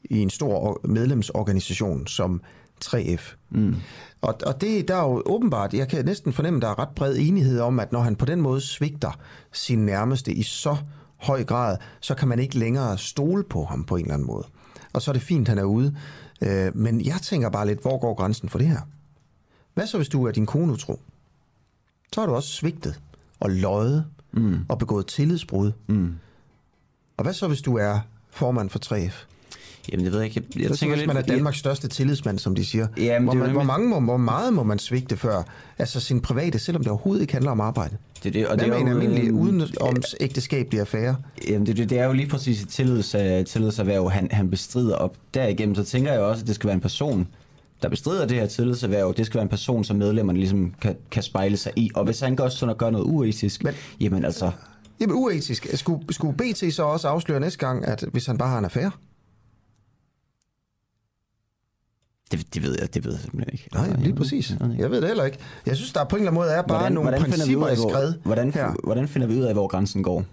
i 0.04 0.20
en 0.20 0.30
stor 0.30 0.82
medlemsorganisation 0.88 2.08
som 2.08 2.42
3F. 2.86 3.36
Mm. 3.50 3.76
Og, 4.22 4.38
og 4.46 4.62
det 4.62 4.88
der 4.88 4.96
er 4.96 5.04
jo 5.04 5.24
åbenbart, 5.26 5.74
jeg 5.74 5.88
kan 5.88 6.06
næsten 6.06 6.34
fornemme, 6.34 6.60
der 6.60 6.68
er 6.68 6.80
ret 6.80 6.90
bred 6.96 7.16
enighed 7.18 7.60
om, 7.60 7.80
at 7.80 7.92
når 7.92 8.02
han 8.02 8.16
på 8.16 8.26
den 8.26 8.42
måde 8.42 8.62
svigter 8.62 9.20
sin 9.52 9.86
nærmeste 9.86 10.34
i 10.34 10.44
så 10.44 10.78
høj 11.18 11.44
grad, 11.44 11.78
så 12.00 12.16
kan 12.16 12.28
man 12.28 12.40
ikke 12.40 12.58
længere 12.58 12.98
stole 12.98 13.44
på 13.44 13.64
ham 13.64 13.84
på 13.84 13.96
en 13.96 14.02
eller 14.02 14.14
anden 14.14 14.28
måde. 14.28 14.46
Og 14.94 15.02
så 15.02 15.12
er 15.12 15.14
det 15.14 15.22
fint, 15.22 15.48
han 15.48 15.58
er 15.58 15.64
ude. 15.64 15.96
Øh, 16.42 16.78
men 16.78 17.06
jeg 17.06 17.16
tænker 17.22 17.50
bare 17.50 17.68
lidt, 17.68 17.82
hvor 17.82 18.00
går 18.00 18.14
grænsen 18.14 18.50
for 18.50 18.58
det 18.58 18.68
her? 18.68 18.80
Hvad 19.74 19.88
så, 19.88 19.98
hvis 19.98 20.10
du 20.10 20.28
er 20.28 20.32
din 20.32 20.46
kone 20.46 20.74
utro? 20.74 21.00
Så 22.14 22.22
har 22.22 22.28
du 22.28 22.36
også 22.36 22.50
svigtet 22.50 23.02
og 23.40 23.50
løjet 23.50 24.06
mm. 24.32 24.66
og 24.70 24.78
begået 24.78 25.08
tillidsbrud. 25.08 25.72
Mm. 25.88 26.16
Og 27.18 27.24
hvad 27.24 27.34
så, 27.34 27.48
hvis 27.48 27.62
du 27.62 27.78
er 27.78 28.00
formand 28.30 28.70
for 28.70 28.80
3F? 28.86 29.26
Jamen, 29.92 30.06
det 30.06 30.14
ved 30.14 30.20
jeg 30.20 30.28
ikke. 30.28 30.44
Jeg, 30.56 30.62
jeg 30.62 30.70
det 30.70 30.80
tænker, 30.80 30.96
hvis 30.96 31.08
man 31.08 31.18
er 31.18 31.22
Danmarks 31.22 31.58
største 31.58 31.88
tillidsmand, 31.88 32.40
som 32.40 32.56
de 32.56 32.66
siger. 32.66 32.88
Jamen, 32.98 33.24
hvor, 33.24 33.34
man, 33.34 33.52
hvor, 33.52 33.64
mange 33.64 33.90
må, 33.90 34.00
hvor 34.00 34.18
meget 34.18 34.54
må 34.54 34.64
man 34.64 34.80
svigte 34.80 35.18
før? 35.18 35.44
Altså 35.78 36.00
sin 36.00 36.22
private, 36.22 36.60
selvom 36.60 36.84
det 36.84 36.92
overhovedet 36.92 37.22
ikke 37.22 37.34
handler 37.34 37.52
om 37.52 37.62
arbejde. 37.62 37.98
Det, 38.24 38.34
det, 38.34 38.48
og 38.48 38.56
Hvad 38.56 38.66
det 38.66 38.74
er 38.74 38.78
en 38.78 38.88
jo, 38.88 38.94
almindelig 38.94 39.34
uden 39.34 39.64
om 39.82 39.96
ægteskabelig 40.20 40.80
affære? 40.80 41.16
Jamen, 41.48 41.66
det, 41.66 41.78
det, 41.78 41.90
det 41.90 42.00
er 42.00 42.06
jo 42.06 42.14
lige 42.14 42.28
præcis 42.28 42.62
et 42.62 42.70
tillids, 42.70 43.16
uh, 43.16 43.22
tillidserhverv, 43.46 44.10
han, 44.10 44.28
han 44.32 44.50
bestrider. 44.50 44.96
Og 44.96 45.16
derigennem, 45.34 45.76
så 45.76 45.84
tænker 45.84 46.12
jeg 46.12 46.22
også, 46.22 46.42
at 46.42 46.48
det 46.48 46.56
skal 46.56 46.68
være 46.68 46.76
en 46.76 46.82
person, 46.82 47.28
der 47.82 47.90
bestrider 47.90 48.28
det 48.28 48.38
her 48.38 48.48
tillidserhverv, 48.48 49.14
det 49.18 49.26
skal 49.26 49.38
være 49.38 49.44
en 49.44 49.50
person, 49.50 49.84
som 49.84 49.98
medlemmerne 49.98 50.40
ligesom 50.40 50.74
kan, 50.82 50.96
kan 51.12 51.24
spejle 51.24 51.58
sig 51.58 51.72
i. 51.76 51.92
Og 51.96 52.06
hvis 52.06 52.20
han 52.20 52.36
går 52.36 52.50
sådan 52.50 52.70
og 52.70 52.78
gør 52.78 52.90
noget 52.90 53.06
uetisk, 53.06 53.64
Men, 53.64 53.74
jamen 54.00 54.26
altså... 54.26 54.52
Jamen 55.00 55.16
uetisk. 55.16 55.68
Skulle, 55.74 56.14
skulle 56.14 56.38
BT 56.38 56.74
så 56.74 56.84
også 56.84 57.08
afsløre 57.08 57.40
næste 57.40 57.60
gang, 57.60 57.86
at 57.86 58.06
hvis 58.12 58.26
han 58.26 58.38
bare 58.38 58.50
har 58.50 58.58
en 58.58 58.66
affære? 58.66 58.92
Det, 62.32 62.54
det 62.54 62.64
ved 62.64 62.78
jeg, 62.80 62.94
det 62.94 63.06
ved 63.06 63.12
jeg 63.12 63.22
simpelthen 63.22 63.54
ikke. 63.54 63.70
Nej, 63.74 63.90
lige 64.00 64.16
præcis. 64.16 64.54
Jeg 64.78 64.92
ved 64.92 65.02
det 65.02 65.08
heller 65.08 65.26
ikke. 65.26 65.38
Jeg 65.66 65.76
synes, 65.76 65.94
der 65.94 66.04
på 66.04 66.16
en 66.16 66.22
eller 66.22 66.32
anden 66.32 66.42
måde 66.42 66.52
er 66.52 66.62
bare 66.62 66.78
hvordan, 66.78 66.94
nogle 66.94 67.10
hvordan 67.10 67.32
principper 67.32 67.68
i 67.68 67.76
skred. 67.76 68.14
Hvordan, 68.24 68.54
her. 68.54 68.74
hvordan 68.84 69.08
finder 69.08 69.28
vi 69.28 69.36
ud 69.36 69.44
af, 69.44 69.54
hvor 69.54 69.68
grænsen 69.68 70.04
går? 70.04 70.26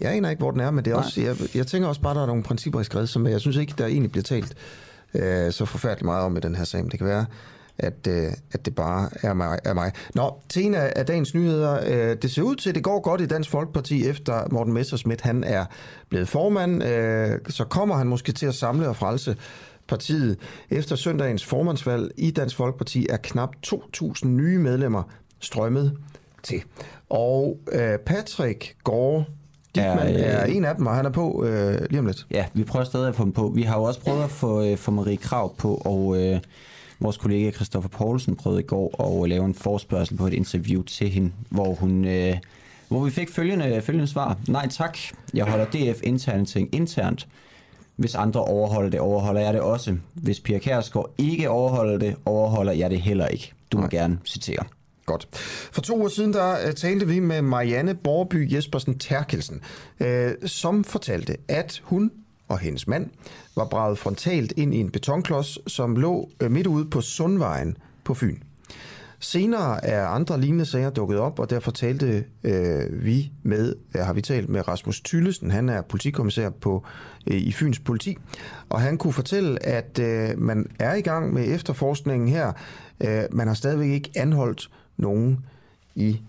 Jeg 0.00 0.12
aner 0.12 0.30
ikke, 0.30 0.40
hvor 0.40 0.50
den 0.50 0.60
er, 0.60 0.70
men 0.70 0.84
det 0.84 0.90
er 0.90 0.96
også, 0.96 1.20
jeg, 1.20 1.36
jeg 1.54 1.66
tænker 1.66 1.88
også 1.88 2.00
bare, 2.00 2.14
der 2.14 2.22
er 2.22 2.26
nogle 2.26 2.42
principper 2.42 2.80
i 2.80 2.84
skred, 2.84 3.06
som 3.06 3.26
jeg 3.26 3.40
synes 3.40 3.56
ikke, 3.56 3.74
der 3.78 3.86
egentlig 3.86 4.10
bliver 4.10 4.22
talt 4.22 4.54
øh, 5.14 5.52
så 5.52 5.64
forfærdeligt 5.64 6.04
meget 6.04 6.24
om 6.24 6.36
i 6.36 6.40
den 6.40 6.54
her 6.54 6.64
sag. 6.64 6.80
Men 6.82 6.90
det 6.90 6.98
kan 6.98 7.08
være, 7.08 7.26
at, 7.78 8.06
øh, 8.08 8.32
at 8.52 8.66
det 8.66 8.74
bare 8.74 9.08
er 9.22 9.34
mig, 9.34 9.58
er 9.64 9.74
mig. 9.74 9.92
Nå, 10.14 10.40
til 10.48 10.66
en 10.66 10.74
af, 10.74 10.92
af 10.96 11.06
dagens 11.06 11.34
nyheder. 11.34 11.80
Øh, 11.86 12.16
det 12.22 12.30
ser 12.30 12.42
ud 12.42 12.56
til, 12.56 12.68
at 12.68 12.74
det 12.74 12.84
går 12.84 13.00
godt 13.00 13.20
i 13.20 13.26
Dansk 13.26 13.50
Folkeparti, 13.50 14.06
efter 14.06 14.42
Morten 14.50 14.72
Messersmith 14.72 15.24
han 15.24 15.44
er 15.44 15.64
blevet 16.08 16.28
formand. 16.28 16.84
Øh, 16.84 17.38
så 17.48 17.64
kommer 17.64 17.96
han 17.96 18.06
måske 18.06 18.32
til 18.32 18.46
at 18.46 18.54
samle 18.54 18.88
og 18.88 18.96
frelse 18.96 19.36
partiet. 19.88 20.38
Efter 20.70 20.96
søndagens 20.96 21.44
formandsvalg 21.44 22.10
i 22.16 22.30
Dansk 22.30 22.56
Folkeparti 22.56 23.06
er 23.10 23.16
knap 23.16 23.56
2.000 23.66 24.26
nye 24.26 24.58
medlemmer 24.58 25.02
strømmet 25.40 25.96
til. 26.42 26.62
Og 27.08 27.58
øh, 27.72 27.98
Patrick 27.98 28.76
Gård 28.84 29.26
Dickmann 29.74 30.08
er, 30.08 30.14
øh, 30.14 30.42
er 30.42 30.44
en 30.44 30.64
af 30.64 30.76
dem, 30.76 30.86
og 30.86 30.94
han 30.94 31.06
er 31.06 31.10
på 31.10 31.44
øh, 31.44 31.80
lige 31.90 31.98
om 31.98 32.06
lidt. 32.06 32.26
Ja, 32.30 32.46
vi 32.54 32.64
prøver 32.64 32.84
stadig 32.84 33.08
at 33.08 33.14
få 33.14 33.24
dem 33.24 33.32
på. 33.32 33.52
Vi 33.54 33.62
har 33.62 33.78
jo 33.78 33.82
også 33.82 34.00
prøvet 34.00 34.24
at 34.24 34.30
få, 34.30 34.64
øh, 34.64 34.76
få 34.76 34.90
Marie 34.90 35.16
Krav 35.16 35.56
på, 35.56 35.74
og 35.74 36.22
øh, 36.22 36.40
vores 37.00 37.16
kollega 37.16 37.50
Christoffer 37.50 37.88
Poulsen 37.88 38.36
prøvede 38.36 38.60
i 38.60 38.66
går 38.66 39.22
at 39.22 39.28
lave 39.28 39.44
en 39.44 39.54
forspørgsel 39.54 40.16
på 40.16 40.26
et 40.26 40.32
interview 40.32 40.82
til 40.82 41.08
hende, 41.08 41.32
hvor 41.48 41.74
hun... 41.74 42.04
Øh, 42.04 42.36
hvor 42.88 43.04
vi 43.04 43.10
fik 43.10 43.30
følgende, 43.30 43.82
følgende 43.82 44.06
svar. 44.06 44.38
Nej 44.48 44.68
tak, 44.68 44.98
jeg 45.34 45.44
holder 45.44 45.64
DF 45.64 46.00
interne 46.02 46.44
ting 46.44 46.74
internt. 46.74 47.28
Hvis 47.98 48.14
andre 48.14 48.44
overholder 48.44 48.90
det, 48.90 49.00
overholder 49.00 49.40
jeg 49.40 49.54
det 49.54 49.60
også. 49.60 49.96
Hvis 50.14 50.40
Pia 50.40 50.58
Kærsgaard 50.58 51.10
ikke 51.18 51.50
overholder 51.50 51.98
det, 51.98 52.16
overholder 52.24 52.72
jeg 52.72 52.90
det 52.90 53.00
heller 53.00 53.26
ikke. 53.26 53.52
Du 53.72 53.76
må 53.76 53.80
Nej. 53.80 53.90
gerne 53.90 54.18
citere. 54.24 54.64
Godt. 55.06 55.28
For 55.72 55.80
to 55.80 56.02
år 56.02 56.08
siden 56.08 56.32
der 56.32 56.66
uh, 56.66 56.74
talte 56.74 57.06
vi 57.06 57.20
med 57.20 57.42
Marianne 57.42 57.94
Borby 57.94 58.52
Jespersen 58.52 58.98
Terkelsen, 58.98 59.60
uh, 60.00 60.06
som 60.46 60.84
fortalte, 60.84 61.36
at 61.48 61.80
hun 61.84 62.10
og 62.48 62.58
hendes 62.58 62.86
mand 62.86 63.10
var 63.56 63.64
braget 63.64 63.98
frontalt 63.98 64.52
ind 64.56 64.74
i 64.74 64.80
en 64.80 64.90
betonklods, 64.90 65.72
som 65.72 65.96
lå 65.96 66.28
uh, 66.44 66.50
midt 66.50 66.66
ude 66.66 66.84
på 66.84 67.00
Sundvejen 67.00 67.76
på 68.04 68.14
Fyn. 68.14 68.36
Senere 69.20 69.84
er 69.84 70.06
andre 70.06 70.40
lignende 70.40 70.64
sager 70.64 70.90
dukket 70.90 71.18
op, 71.18 71.38
og 71.38 71.50
derfor 71.50 71.70
talte 71.70 72.24
øh, 72.44 73.04
vi 73.04 73.32
med, 73.42 73.74
øh, 73.96 74.02
har 74.02 74.12
vi 74.12 74.20
talt 74.20 74.48
med 74.48 74.68
Rasmus 74.68 75.00
Tyllesen, 75.00 75.50
han 75.50 75.68
er 75.68 75.82
politikommissær 75.82 76.50
på 76.50 76.84
øh, 76.84 77.17
Øh, 77.30 77.36
i 77.36 77.52
Fyns 77.52 77.78
politi, 77.78 78.16
og 78.68 78.80
han 78.80 78.98
kunne 78.98 79.12
fortælle, 79.12 79.66
at 79.66 79.98
øh, 79.98 80.38
man 80.38 80.66
er 80.78 80.94
i 80.94 81.00
gang 81.00 81.34
med 81.34 81.54
efterforskningen 81.54 82.28
her. 82.28 82.52
Øh, 83.00 83.22
man 83.32 83.46
har 83.46 83.54
stadigvæk 83.54 83.90
ikke 83.90 84.10
anholdt 84.16 84.70
nogen 84.96 85.44
i 85.94 86.20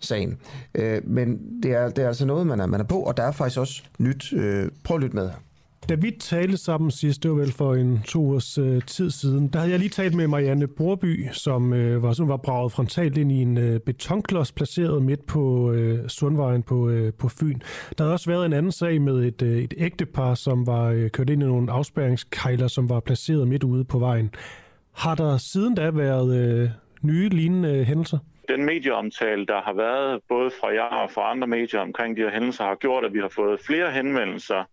sagen. 0.00 0.38
Øh, 0.74 1.00
men 1.04 1.40
det 1.62 1.72
er, 1.72 1.88
det 1.88 2.04
er 2.04 2.08
altså 2.08 2.26
noget, 2.26 2.46
man 2.46 2.60
er, 2.60 2.66
man 2.66 2.80
er 2.80 2.84
på, 2.84 3.00
og 3.00 3.16
der 3.16 3.22
er 3.22 3.32
faktisk 3.32 3.58
også 3.58 3.82
nyt. 3.98 4.32
Øh, 4.32 4.70
prøv 4.84 4.96
at 4.96 5.02
lytte 5.02 5.16
med 5.16 5.28
her. 5.28 5.36
Da 5.88 5.94
vi 5.94 6.10
talte 6.10 6.56
sammen 6.56 6.90
sidst, 6.90 7.22
det 7.22 7.30
var 7.30 7.36
vel 7.36 7.52
for 7.52 7.74
en 7.74 8.02
to 8.02 8.30
års 8.30 8.58
øh, 8.58 8.82
tid 8.82 9.10
siden, 9.10 9.48
der 9.48 9.58
havde 9.58 9.70
jeg 9.70 9.78
lige 9.78 9.88
talt 9.88 10.14
med 10.14 10.26
Marianne 10.28 10.66
Borby, 10.66 11.28
som 11.32 11.72
øh, 11.72 12.02
var, 12.02 12.12
som 12.12 12.28
var 12.28 12.36
braget 12.36 12.72
frontalt 12.72 13.18
ind 13.18 13.32
i 13.32 13.42
en 13.42 13.58
øh, 13.58 13.80
betonklods 13.80 14.52
placeret 14.52 15.02
midt 15.02 15.26
på 15.26 15.72
øh, 15.72 16.08
Sundvejen 16.08 16.62
på, 16.62 16.88
øh, 16.88 17.12
på 17.18 17.28
Fyn. 17.28 17.58
Der 17.98 18.04
havde 18.04 18.12
også 18.12 18.30
været 18.30 18.46
en 18.46 18.52
anden 18.52 18.72
sag 18.72 19.00
med 19.00 19.24
et, 19.24 19.42
øh, 19.42 19.58
et 19.58 19.74
ægtepar, 19.76 20.34
som 20.34 20.66
var 20.66 20.84
øh, 20.84 21.10
kørt 21.10 21.30
ind 21.30 21.42
i 21.42 21.46
nogle 21.46 21.72
afspærringskejler, 21.72 22.68
som 22.68 22.88
var 22.88 23.00
placeret 23.00 23.48
midt 23.48 23.64
ude 23.64 23.84
på 23.84 23.98
vejen. 23.98 24.34
Har 24.94 25.14
der 25.14 25.36
siden 25.36 25.74
da 25.74 25.90
været 25.90 26.36
øh, 26.36 26.68
nye 27.02 27.28
lignende 27.28 27.68
øh, 27.68 27.86
hændelser? 27.86 28.18
Den 28.48 28.64
medieomtale, 28.64 29.46
der 29.46 29.60
har 29.60 29.72
været 29.72 30.20
både 30.28 30.50
fra 30.60 30.68
jer 30.74 31.02
og 31.04 31.10
fra 31.10 31.30
andre 31.30 31.46
medier 31.46 31.80
omkring 31.80 32.16
de 32.16 32.22
her 32.22 32.30
hændelser, 32.30 32.64
har 32.64 32.74
gjort, 32.74 33.04
at 33.04 33.12
vi 33.12 33.18
har 33.18 33.32
fået 33.36 33.60
flere 33.60 33.90
henvendelser 33.90 34.64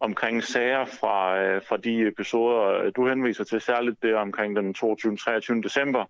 omkring 0.00 0.44
sager 0.44 0.84
fra, 0.84 1.40
øh, 1.40 1.62
fra 1.68 1.76
de 1.76 2.08
episoder, 2.08 2.84
øh, 2.84 2.92
du 2.96 3.08
henviser 3.08 3.44
til, 3.44 3.60
særligt 3.60 4.02
det 4.02 4.14
omkring 4.14 4.56
den 4.56 4.74
22. 4.74 5.16
23. 5.16 5.62
december, 5.62 6.04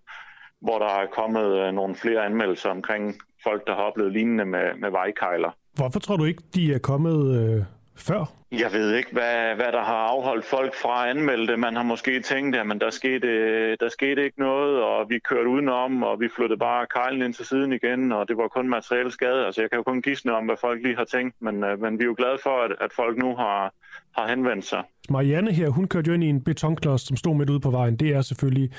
hvor 0.61 0.79
der 0.79 0.87
er 1.03 1.07
kommet 1.07 1.59
øh, 1.59 1.73
nogle 1.73 1.95
flere 1.95 2.25
anmeldelser 2.25 2.71
omkring 2.71 3.15
folk, 3.43 3.67
der 3.67 3.75
har 3.75 3.83
oplevet 3.83 4.13
lignende 4.13 4.45
med, 4.45 4.75
med 4.79 4.91
vejkejler. 4.91 5.51
Hvorfor 5.75 6.01
tror 6.01 6.17
du 6.17 6.25
ikke, 6.25 6.43
de 6.55 6.75
er 6.75 6.79
kommet 6.79 7.19
øh, 7.41 7.65
før? 8.01 8.25
Jeg 8.53 8.73
ved 8.73 8.95
ikke, 8.95 9.13
hvad, 9.13 9.55
hvad 9.55 9.73
der 9.73 9.85
har 9.85 10.03
afholdt 10.15 10.45
folk 10.45 10.75
fra 10.75 11.05
at 11.05 11.11
anmelde 11.17 11.47
det. 11.47 11.59
Man 11.59 11.77
har 11.77 11.83
måske 11.83 12.21
tænkt, 12.21 12.57
at 12.57 12.81
der 12.81 12.91
skete, 12.91 13.29
der 13.77 13.89
skete 13.89 14.25
ikke 14.25 14.41
noget, 14.41 14.83
og 14.83 15.11
vi 15.11 15.19
kørte 15.19 15.49
udenom, 15.49 16.03
og 16.03 16.21
vi 16.21 16.29
flyttede 16.37 16.59
bare 16.59 16.87
kejlen 16.87 17.23
ind 17.23 17.35
til 17.35 17.47
siden 17.47 17.73
igen, 17.73 18.13
og 18.13 18.29
det 18.29 18.37
var 18.37 18.49
kun 18.49 18.69
materiel 18.69 19.11
skade. 19.11 19.47
Altså, 19.47 19.61
jeg 19.61 19.71
kan 19.71 19.77
jo 19.77 19.83
kun 19.83 20.03
gisne 20.03 20.33
om, 20.33 20.45
hvad 20.45 20.57
folk 20.61 20.83
lige 20.83 20.97
har 20.97 21.05
tænkt, 21.05 21.35
men, 21.41 21.65
øh, 21.65 21.81
men 21.81 21.99
vi 21.99 22.05
er 22.05 22.07
jo 22.07 22.15
glade 22.19 22.39
for, 22.43 22.65
at, 22.65 22.73
at 22.81 22.91
folk 22.97 23.19
nu 23.19 23.37
har, 23.37 23.73
har 24.17 24.29
henvendt 24.29 24.65
sig. 24.65 24.83
Marianne 25.11 25.53
her, 25.53 25.69
hun 25.69 25.89
kørte 25.89 26.09
jo 26.09 26.15
ind 26.15 26.25
i 26.25 26.29
en 26.29 26.45
betonklods, 26.45 27.03
som 27.07 27.17
stod 27.17 27.35
midt 27.35 27.51
ude 27.51 27.61
på 27.61 27.71
vejen. 27.71 27.97
Det 27.97 28.09
er 28.15 28.23
selvfølgelig 28.23 28.71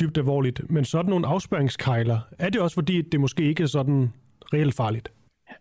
dybt 0.00 0.18
alvorligt. 0.18 0.70
Men 0.70 0.84
sådan 0.84 1.10
nogle 1.10 1.26
afspæringskejler, 1.26 2.18
er 2.38 2.48
det 2.48 2.60
også 2.60 2.74
fordi, 2.74 3.02
det 3.02 3.20
måske 3.20 3.42
ikke 3.42 3.62
er 3.62 3.66
sådan 3.66 4.12
reelt 4.52 4.74
farligt? 4.74 5.12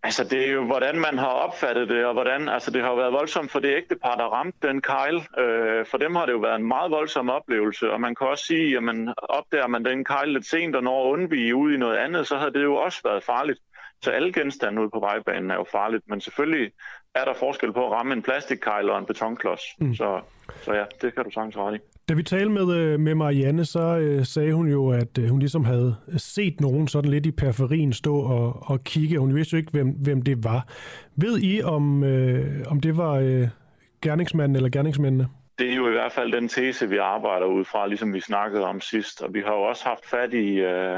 Altså, 0.04 0.24
det 0.24 0.48
er 0.48 0.52
jo, 0.52 0.66
hvordan 0.66 1.00
man 1.00 1.18
har 1.18 1.28
opfattet 1.28 1.90
det, 1.90 2.06
og 2.06 2.14
hvordan, 2.14 2.50
altså, 2.50 2.72
det 2.72 2.82
har 2.82 2.90
jo 2.90 2.96
været 2.96 3.14
voldsomt 3.14 3.52
for 3.52 3.60
det 3.60 3.76
ægtepar, 3.76 4.16
der 4.16 4.24
ramte 4.24 4.68
den 4.68 4.82
kejl. 4.82 5.16
Øh, 5.38 5.86
for 5.86 5.98
dem 5.98 6.16
har 6.16 6.26
det 6.26 6.34
jo 6.34 6.38
været 6.38 6.56
en 6.56 6.68
meget 6.68 6.92
voldsom 6.92 7.30
oplevelse, 7.30 7.92
og 7.92 8.02
man 8.02 8.16
kan 8.16 8.28
også 8.28 8.46
sige, 8.46 8.78
at 8.78 8.84
man 8.84 9.14
opdager 9.18 9.68
man 9.68 9.86
den 9.86 10.06
kejl 10.06 10.30
lidt 10.30 10.46
sent, 10.46 10.76
og 10.76 10.84
når 10.84 11.04
undvige 11.04 11.56
ud 11.56 11.74
i 11.74 11.78
noget 11.78 11.98
andet, 11.98 12.28
så 12.28 12.38
havde 12.38 12.54
det 12.54 12.64
jo 12.64 12.76
også 12.76 13.00
været 13.04 13.24
farligt. 13.24 13.60
Så 14.02 14.12
alle 14.12 14.34
genstande 14.34 14.82
ude 14.82 14.90
på 14.90 15.00
vejbanen 15.00 15.52
er 15.52 15.56
jo 15.56 15.66
farligt, 15.72 16.04
men 16.08 16.22
selvfølgelig 16.22 16.72
er 17.16 17.26
der 17.26 17.34
forskel 17.34 17.74
på 17.74 17.86
at 17.86 17.92
ramme 17.92 18.14
en 18.14 18.22
plastikkejl 18.22 18.90
og 18.90 19.00
en 19.00 19.06
betonklods. 19.06 19.62
Mm. 19.80 19.96
Så, 19.96 20.22
så 20.62 20.74
ja, 20.74 20.86
det 21.02 21.16
kan 21.16 21.24
du 21.24 21.32
sagtens 21.32 21.58
ret 21.58 21.76
i. 21.76 21.80
Da 22.10 22.14
vi 22.14 22.24
talte 22.24 22.50
med, 22.50 22.76
øh, 22.76 23.00
med 23.00 23.16
Marianne, 23.16 23.66
så 23.66 23.98
øh, 23.98 24.26
sagde 24.26 24.54
hun 24.54 24.68
jo, 24.68 24.90
at 24.90 25.18
øh, 25.18 25.30
hun 25.30 25.40
ligesom 25.40 25.66
havde 25.66 25.96
øh, 26.08 26.20
set 26.20 26.62
nogen 26.62 26.88
sådan 26.88 27.12
lidt 27.12 27.26
i 27.26 27.32
periferien 27.32 27.94
stå 27.94 28.16
og, 28.16 28.70
og 28.70 28.84
kigge. 28.84 29.20
Hun 29.20 29.36
vidste 29.36 29.54
jo 29.54 29.58
ikke, 29.58 29.72
hvem, 29.72 29.88
hvem 29.88 30.22
det 30.22 30.44
var. 30.44 30.68
Ved 31.16 31.40
I, 31.42 31.62
om, 31.62 32.04
øh, 32.04 32.66
om 32.68 32.80
det 32.80 32.98
var 32.98 33.14
øh, 33.14 33.48
gerningsmanden 34.02 34.56
eller 34.56 34.70
gerningsmændene? 34.70 35.28
Det 35.60 35.72
er 35.72 35.76
jo 35.76 35.88
i 35.88 35.92
hvert 35.92 36.12
fald 36.12 36.32
den 36.32 36.48
tese, 36.48 36.90
vi 36.90 36.98
arbejder 36.98 37.46
ud 37.46 37.66
fra, 37.66 37.88
ligesom 37.88 38.14
vi 38.14 38.20
snakkede 38.20 38.66
om 38.66 38.82
sidst. 38.82 39.22
Og 39.22 39.34
vi 39.34 39.40
har 39.40 39.54
jo 39.54 39.62
også 39.62 39.86
haft 39.86 40.06
fat 40.06 40.34
i, 40.34 40.60
øh, 40.60 40.98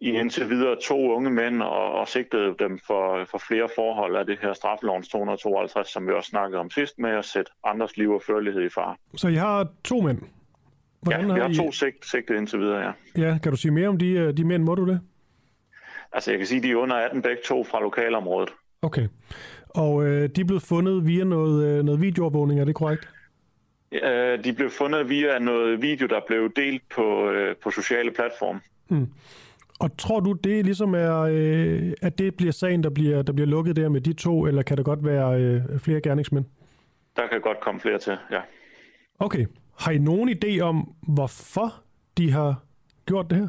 i 0.00 0.10
indtil 0.10 0.50
videre 0.50 0.76
to 0.82 1.12
unge 1.12 1.30
mænd 1.30 1.62
og, 1.62 1.92
og 1.92 2.08
sigtede 2.08 2.54
dem 2.58 2.78
for, 2.86 3.24
for 3.30 3.38
flere 3.38 3.68
forhold 3.74 4.16
af 4.16 4.26
det 4.26 4.38
her 4.42 4.52
straffelovens 4.52 5.08
252, 5.08 5.88
som 5.88 6.06
vi 6.06 6.12
også 6.12 6.30
snakkede 6.30 6.60
om 6.60 6.70
sidst, 6.70 6.98
med 6.98 7.10
at 7.10 7.24
sætte 7.24 7.50
andres 7.64 7.96
liv 7.96 8.10
og 8.10 8.22
førlighed 8.26 8.62
i 8.62 8.68
far. 8.68 8.96
Så 9.16 9.28
I 9.28 9.34
har 9.34 9.68
to 9.84 10.00
mænd? 10.00 10.18
Hvordan 11.00 11.28
ja, 11.28 11.34
vi 11.34 11.40
har, 11.40 11.48
I... 11.48 11.54
to 11.54 11.72
sigt, 11.72 12.06
sigtet 12.06 12.36
indtil 12.36 12.60
videre, 12.60 12.78
ja. 12.78 12.92
Ja, 13.22 13.38
kan 13.38 13.52
du 13.52 13.56
sige 13.56 13.72
mere 13.72 13.88
om 13.88 13.98
de, 13.98 14.10
øh, 14.10 14.36
de 14.36 14.44
mænd? 14.44 14.62
Må 14.62 14.74
du 14.74 14.86
det? 14.86 15.00
Altså, 16.12 16.30
jeg 16.30 16.38
kan 16.38 16.46
sige, 16.46 16.58
at 16.58 16.62
de 16.62 16.70
er 16.70 16.76
under 16.76 16.96
18 16.96 17.22
begge 17.22 17.42
to 17.46 17.64
fra 17.64 17.80
lokalområdet. 17.80 18.50
Okay. 18.82 19.08
Og 19.68 20.06
øh, 20.06 20.30
de 20.36 20.40
er 20.40 20.44
blevet 20.44 20.62
fundet 20.62 21.06
via 21.06 21.24
noget, 21.24 21.64
øh, 21.66 21.84
noget 21.84 22.00
videoovervågning, 22.00 22.60
er 22.60 22.64
det 22.64 22.74
korrekt? 22.74 23.08
Øh, 23.92 24.44
de 24.44 24.52
blev 24.52 24.70
fundet 24.70 25.08
via 25.08 25.38
noget 25.38 25.82
video, 25.82 26.06
der 26.06 26.20
blev 26.26 26.52
delt 26.56 26.82
på, 26.94 27.30
øh, 27.30 27.56
på 27.56 27.70
sociale 27.70 28.10
platforme. 28.10 28.60
Hmm. 28.88 29.06
Og 29.80 29.96
tror 29.98 30.20
du, 30.20 30.32
det 30.32 30.64
ligesom 30.64 30.94
er, 30.94 31.20
øh, 31.20 31.92
at 32.02 32.18
det 32.18 32.36
bliver 32.36 32.52
sagen, 32.52 32.82
der 32.82 32.90
bliver, 32.90 33.22
der 33.22 33.32
bliver 33.32 33.46
lukket 33.46 33.76
der 33.76 33.88
med 33.88 34.00
de 34.00 34.12
to, 34.12 34.46
eller 34.46 34.62
kan 34.62 34.76
der 34.76 34.82
godt 34.82 35.04
være 35.04 35.40
øh, 35.40 35.78
flere 35.78 36.00
gerningsmænd? 36.00 36.44
Der 37.16 37.26
kan 37.26 37.40
godt 37.40 37.60
komme 37.60 37.80
flere 37.80 37.98
til, 37.98 38.18
ja. 38.30 38.40
Okay. 39.18 39.46
Har 39.78 39.92
I 39.92 39.98
nogen 39.98 40.28
idé 40.28 40.60
om, 40.60 40.94
hvorfor 41.02 41.74
de 42.18 42.32
har 42.32 42.62
gjort 43.06 43.30
det 43.30 43.38
her? 43.38 43.48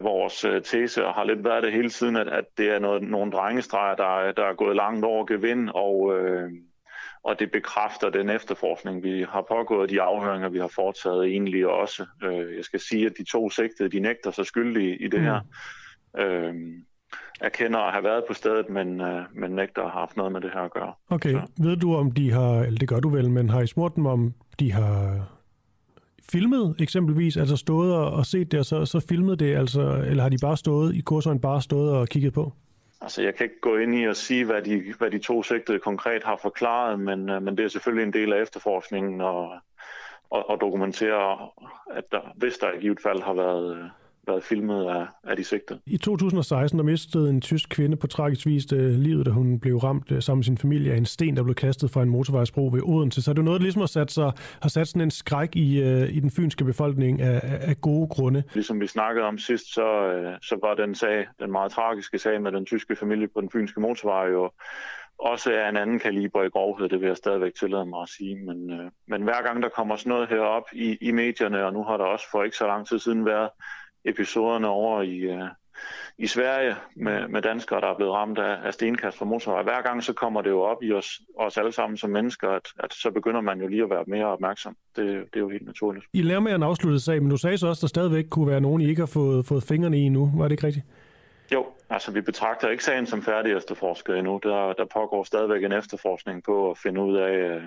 Vores 0.00 0.44
øh, 0.44 0.62
tese 0.62 1.00
har 1.00 1.24
lidt 1.24 1.44
været 1.44 1.62
det 1.62 1.72
hele 1.72 1.90
tiden, 1.90 2.16
at, 2.16 2.28
at 2.28 2.44
det 2.58 2.70
er 2.70 2.78
noget, 2.78 3.02
nogle 3.02 3.32
drengestreger, 3.32 3.96
der, 3.96 4.32
der 4.32 4.44
er 4.44 4.54
gået 4.54 4.76
langt 4.76 5.04
over 5.04 5.26
gevind, 5.26 5.70
og... 5.74 6.18
Øh, 6.18 6.50
og 7.24 7.38
det 7.38 7.50
bekræfter 7.50 8.10
den 8.10 8.30
efterforskning, 8.30 9.02
vi 9.02 9.26
har 9.28 9.44
pågået, 9.48 9.90
de 9.90 10.02
afhøringer, 10.02 10.48
vi 10.48 10.58
har 10.58 10.68
foretaget 10.68 11.24
egentlig 11.24 11.66
også. 11.66 12.06
Øh, 12.22 12.56
jeg 12.56 12.64
skal 12.64 12.80
sige, 12.80 13.06
at 13.06 13.12
de 13.18 13.24
to 13.24 13.50
sigtede, 13.50 13.88
de 13.88 14.00
nægter 14.00 14.30
sig 14.30 14.46
skyldige 14.46 14.96
i 14.96 15.08
det 15.08 15.20
her. 15.20 15.40
Mm. 16.14 16.20
Øh, 16.20 16.54
erkender 17.40 17.78
at 17.78 17.92
have 17.92 18.04
været 18.04 18.24
på 18.28 18.34
stedet, 18.34 18.70
men, 18.70 19.00
øh, 19.00 19.22
men 19.34 19.50
nægter 19.50 19.82
at 19.82 19.90
have 19.90 20.00
haft 20.00 20.16
noget 20.16 20.32
med 20.32 20.40
det 20.40 20.50
her 20.54 20.60
at 20.60 20.72
gøre. 20.72 20.92
Okay, 21.08 21.32
så. 21.32 21.46
ved 21.58 21.76
du 21.76 21.94
om 21.94 22.12
de 22.12 22.30
har, 22.30 22.62
eller 22.62 22.78
det 22.78 22.88
gør 22.88 23.00
du 23.00 23.08
vel, 23.08 23.30
men 23.30 23.50
har 23.50 23.60
I 23.60 23.66
spurgt 23.66 23.96
dem 23.96 24.06
om 24.06 24.34
de 24.60 24.72
har 24.72 25.24
filmet 26.32 26.74
eksempelvis, 26.78 27.36
altså 27.36 27.56
stået 27.56 27.94
og, 27.94 28.10
og 28.10 28.26
set 28.26 28.52
det, 28.52 28.60
og 28.60 28.66
så, 28.66 28.86
så 28.86 29.00
filmet 29.00 29.40
det, 29.40 29.56
altså, 29.56 30.04
eller 30.06 30.22
har 30.22 30.30
de 30.30 30.38
bare 30.42 30.56
stået 30.56 30.94
i 30.94 31.00
kursøjen, 31.00 31.40
bare 31.40 31.62
stået 31.62 31.92
og 31.92 32.08
kigget 32.08 32.32
på? 32.32 32.52
Altså, 33.00 33.22
jeg 33.22 33.34
kan 33.34 33.44
ikke 33.44 33.60
gå 33.60 33.76
ind 33.76 33.94
i 33.94 34.04
og 34.08 34.16
sige, 34.16 34.44
hvad 34.44 34.62
de, 34.62 34.94
hvad 34.98 35.10
de 35.10 35.18
to 35.18 35.42
sigtede 35.42 35.78
konkret 35.78 36.24
har 36.24 36.36
forklaret, 36.36 37.00
men, 37.00 37.30
øh, 37.30 37.42
men 37.42 37.56
det 37.56 37.64
er 37.64 37.68
selvfølgelig 37.68 38.06
en 38.06 38.12
del 38.12 38.32
af 38.32 38.42
efterforskningen 38.42 39.20
og, 39.20 39.58
og, 40.30 40.50
og 40.50 40.60
dokumentere, 40.60 41.48
at 41.90 42.12
der, 42.12 42.32
hvis 42.34 42.58
der 42.58 42.72
i 42.72 42.80
givet 42.80 43.00
fald 43.02 43.22
har 43.22 43.34
været, 43.34 43.76
øh, 43.76 43.84
været 44.26 44.42
filmet 44.44 44.84
af, 44.86 45.06
af 45.24 45.36
de 45.36 45.44
sigtede. 45.44 45.80
I 45.86 45.96
2016 45.96 46.78
der 46.78 46.84
mistede 46.84 47.30
en 47.30 47.40
tysk 47.40 47.68
kvinde 47.68 47.96
på 47.96 48.06
tragisk 48.06 48.46
vis 48.46 48.72
øh, 48.72 48.90
livet, 48.90 49.26
da 49.26 49.30
hun 49.30 49.60
blev 49.60 49.76
ramt 49.76 50.12
øh, 50.12 50.22
sammen 50.22 50.38
med 50.38 50.44
sin 50.44 50.58
familie 50.58 50.92
af 50.92 50.96
en 50.96 51.06
sten, 51.06 51.36
der 51.36 51.42
blev 51.42 51.54
kastet 51.54 51.90
fra 51.90 52.02
en 52.02 52.08
motorvejsbro 52.08 52.70
ved 52.72 52.82
Odense. 52.84 53.22
Så 53.22 53.30
er 53.30 53.32
det 53.32 53.38
jo 53.38 53.44
noget, 53.44 53.60
der 53.60 53.64
ligesom 53.64 53.80
har 53.80 53.86
sat, 53.86 54.10
sig, 54.10 54.32
har 54.62 54.68
sat 54.68 54.88
sådan 54.88 55.02
en 55.02 55.10
skræk 55.10 55.56
i, 55.56 55.80
øh, 55.82 56.08
i 56.08 56.20
den 56.20 56.30
fynske 56.30 56.64
befolkning 56.64 57.22
af, 57.22 57.40
af 57.42 57.80
gode 57.80 58.08
grunde. 58.08 58.42
Ligesom 58.54 58.80
vi 58.80 58.86
snakkede 58.86 59.26
om 59.26 59.38
sidst, 59.38 59.74
så, 59.74 60.06
øh, 60.12 60.32
så 60.42 60.58
var 60.62 60.74
den 60.74 60.94
sag, 60.94 61.26
den 61.40 61.52
meget 61.52 61.72
tragiske 61.72 62.18
sag 62.18 62.42
med 62.42 62.52
den 62.52 62.66
tyske 62.66 62.96
familie 62.96 63.28
på 63.28 63.40
den 63.40 63.50
fynske 63.50 63.80
motorvej 63.80 64.26
jo 64.26 64.50
også 65.18 65.52
er 65.52 65.68
en 65.68 65.76
anden 65.76 65.98
kaliber 65.98 66.42
i 66.42 66.48
grovhed, 66.48 66.88
det 66.88 67.00
vil 67.00 67.06
jeg 67.06 67.16
stadigvæk 67.16 67.54
tillade 67.54 67.86
mig 67.86 68.02
at 68.02 68.08
sige. 68.08 68.36
Men, 68.36 68.70
øh, 68.70 68.90
men 69.06 69.22
hver 69.22 69.42
gang 69.42 69.62
der 69.62 69.68
kommer 69.68 69.96
sådan 69.96 70.10
noget 70.10 70.28
herop 70.28 70.62
i, 70.72 70.98
i 71.00 71.10
medierne, 71.10 71.64
og 71.64 71.72
nu 71.72 71.84
har 71.84 71.96
der 71.96 72.04
også 72.04 72.30
for 72.30 72.42
ikke 72.42 72.56
så 72.56 72.66
lang 72.66 72.86
tid 72.86 72.98
siden 72.98 73.26
været 73.26 73.50
episoderne 74.04 74.68
over 74.68 75.02
i, 75.02 75.36
uh, 75.36 75.48
i 76.18 76.26
Sverige 76.26 76.74
med, 76.96 77.28
med 77.28 77.42
danskere, 77.42 77.80
der 77.80 77.86
er 77.86 77.96
blevet 77.96 78.12
ramt 78.12 78.38
af, 78.38 78.66
af 78.66 78.74
stenkast 78.74 79.18
fra 79.18 79.24
motorvej. 79.24 79.62
Hver 79.62 79.82
gang 79.82 80.04
så 80.04 80.12
kommer 80.12 80.42
det 80.42 80.50
jo 80.50 80.60
op 80.60 80.82
i 80.82 80.92
os, 80.92 81.20
os 81.38 81.58
alle 81.58 81.72
sammen 81.72 81.96
som 81.96 82.10
mennesker, 82.10 82.48
at, 82.48 82.68
at 82.78 82.94
så 82.94 83.10
begynder 83.10 83.40
man 83.40 83.60
jo 83.60 83.66
lige 83.66 83.82
at 83.82 83.90
være 83.90 84.04
mere 84.06 84.26
opmærksom. 84.26 84.76
Det, 84.96 85.06
det 85.06 85.36
er 85.36 85.40
jo 85.40 85.48
helt 85.48 85.66
naturligt. 85.66 86.06
I 86.12 86.22
lærer 86.22 86.40
med 86.40 86.54
en 86.54 86.62
afsluttet 86.62 87.02
sag, 87.02 87.22
men 87.22 87.30
du 87.30 87.36
sagde 87.36 87.58
så 87.58 87.66
også, 87.66 87.78
at 87.78 87.82
der 87.82 87.88
stadigvæk 87.88 88.24
kunne 88.30 88.46
være 88.46 88.60
nogen, 88.60 88.82
I 88.82 88.88
ikke 88.88 89.00
har 89.00 89.06
fået, 89.06 89.46
fået 89.46 89.62
fingrene 89.62 89.98
i 89.98 90.00
endnu. 90.00 90.32
Var 90.36 90.44
det 90.44 90.52
ikke 90.52 90.66
rigtigt? 90.66 90.86
Jo, 91.52 91.66
altså 91.90 92.12
vi 92.12 92.20
betragter 92.20 92.68
ikke 92.68 92.84
sagen 92.84 93.06
som 93.06 93.22
færdig 93.22 93.52
efterforsket 93.52 94.18
endnu. 94.18 94.40
Der, 94.42 94.72
der 94.72 94.84
pågår 94.94 95.24
stadigvæk 95.24 95.64
en 95.64 95.72
efterforskning 95.72 96.42
på 96.44 96.70
at 96.70 96.78
finde 96.78 97.00
ud 97.00 97.16
af, 97.16 97.36
øh, 97.36 97.62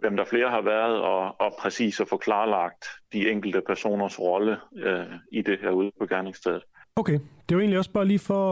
hvem 0.00 0.16
der 0.16 0.24
flere 0.24 0.50
har 0.50 0.62
været, 0.62 1.00
og, 1.00 1.40
og 1.40 1.54
præcis 1.58 2.00
at 2.00 2.08
få 2.08 2.16
klarlagt 2.16 2.84
de 3.12 3.30
enkelte 3.30 3.62
personers 3.66 4.20
rolle 4.20 4.56
øh, 4.76 5.06
i 5.32 5.42
det 5.42 5.58
her 5.62 5.70
ude 5.70 5.90
på 6.00 6.06
gerningsstedet. 6.06 6.62
Okay, 6.96 7.18
det 7.48 7.54
jo 7.54 7.58
egentlig 7.58 7.78
også 7.78 7.92
bare 7.92 8.04
lige 8.04 8.18
for, 8.18 8.44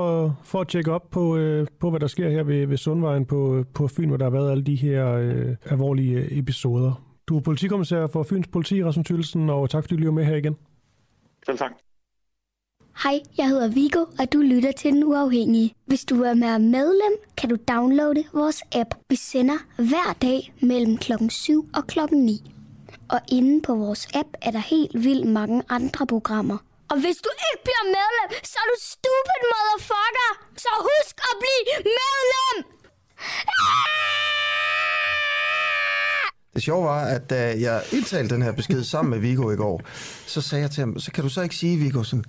for 0.44 0.60
at 0.60 0.68
tjekke 0.68 0.92
op 0.92 1.10
på, 1.10 1.36
øh, 1.36 1.66
på, 1.80 1.90
hvad 1.90 2.00
der 2.00 2.06
sker 2.06 2.28
her 2.28 2.42
ved, 2.42 2.66
ved 2.66 2.76
Sundvejen 2.76 3.26
på, 3.26 3.64
på 3.74 3.88
Fyn, 3.88 4.08
hvor 4.08 4.16
der 4.16 4.24
har 4.24 4.30
været 4.30 4.50
alle 4.50 4.64
de 4.64 4.76
her 4.76 5.12
øh, 5.12 5.56
alvorlige 5.64 6.38
episoder. 6.38 7.04
Du 7.28 7.36
er 7.36 7.40
politikommissær 7.40 8.06
for 8.06 8.22
Fyns 8.22 8.48
Politi, 8.48 8.84
Rasmus 8.84 9.06
Tylsen, 9.06 9.50
og 9.50 9.70
tak 9.70 9.84
fordi 9.84 9.94
du 9.94 9.98
lige 9.98 10.08
var 10.08 10.14
med 10.14 10.24
her 10.24 10.36
igen. 10.36 10.56
Selv 11.46 11.58
tak. 11.58 11.72
Hej, 13.02 13.20
jeg 13.36 13.48
hedder 13.48 13.68
Vigo, 13.68 14.04
og 14.18 14.32
du 14.32 14.38
lytter 14.38 14.72
til 14.72 14.92
Den 14.92 15.04
Uafhængige. 15.04 15.74
Hvis 15.86 16.04
du 16.04 16.22
er 16.22 16.34
med 16.34 16.58
medlem, 16.58 17.14
kan 17.36 17.48
du 17.48 17.56
downloade 17.68 18.24
vores 18.32 18.62
app. 18.72 18.94
Vi 19.10 19.16
sender 19.16 19.58
hver 19.76 20.16
dag 20.22 20.52
mellem 20.62 20.96
klokken 20.96 21.30
7 21.30 21.68
og 21.74 21.86
klokken 21.86 22.18
9. 22.24 22.52
Og 23.08 23.20
inde 23.28 23.62
på 23.62 23.74
vores 23.74 24.08
app 24.14 24.28
er 24.42 24.50
der 24.50 24.58
helt 24.58 25.04
vildt 25.04 25.26
mange 25.26 25.62
andre 25.68 26.06
programmer. 26.06 26.58
Og 26.90 26.96
hvis 27.00 27.16
du 27.24 27.30
ikke 27.48 27.62
bliver 27.66 27.84
medlem, 27.96 28.30
så 28.44 28.56
er 28.62 28.68
du 28.72 28.76
stupid 28.94 29.40
motherfucker! 29.52 30.30
Så 30.56 30.68
husk 30.88 31.16
at 31.30 31.34
blive 31.42 31.76
medlem! 31.98 32.56
Det 36.54 36.62
sjove 36.62 36.84
var, 36.84 37.04
at 37.04 37.30
da 37.30 37.54
jeg 37.58 37.82
indtalte 37.92 38.34
den 38.34 38.42
her 38.42 38.52
besked 38.52 38.84
sammen 38.84 39.10
med 39.10 39.18
Vigo 39.18 39.50
i 39.50 39.56
går, 39.56 39.82
så 40.26 40.40
sagde 40.40 40.62
jeg 40.62 40.70
til 40.70 40.80
ham, 40.80 40.98
så 40.98 41.12
kan 41.12 41.24
du 41.24 41.30
så 41.30 41.42
ikke 41.42 41.56
sige, 41.56 41.76
Vigo, 41.76 42.02
sådan, 42.02 42.24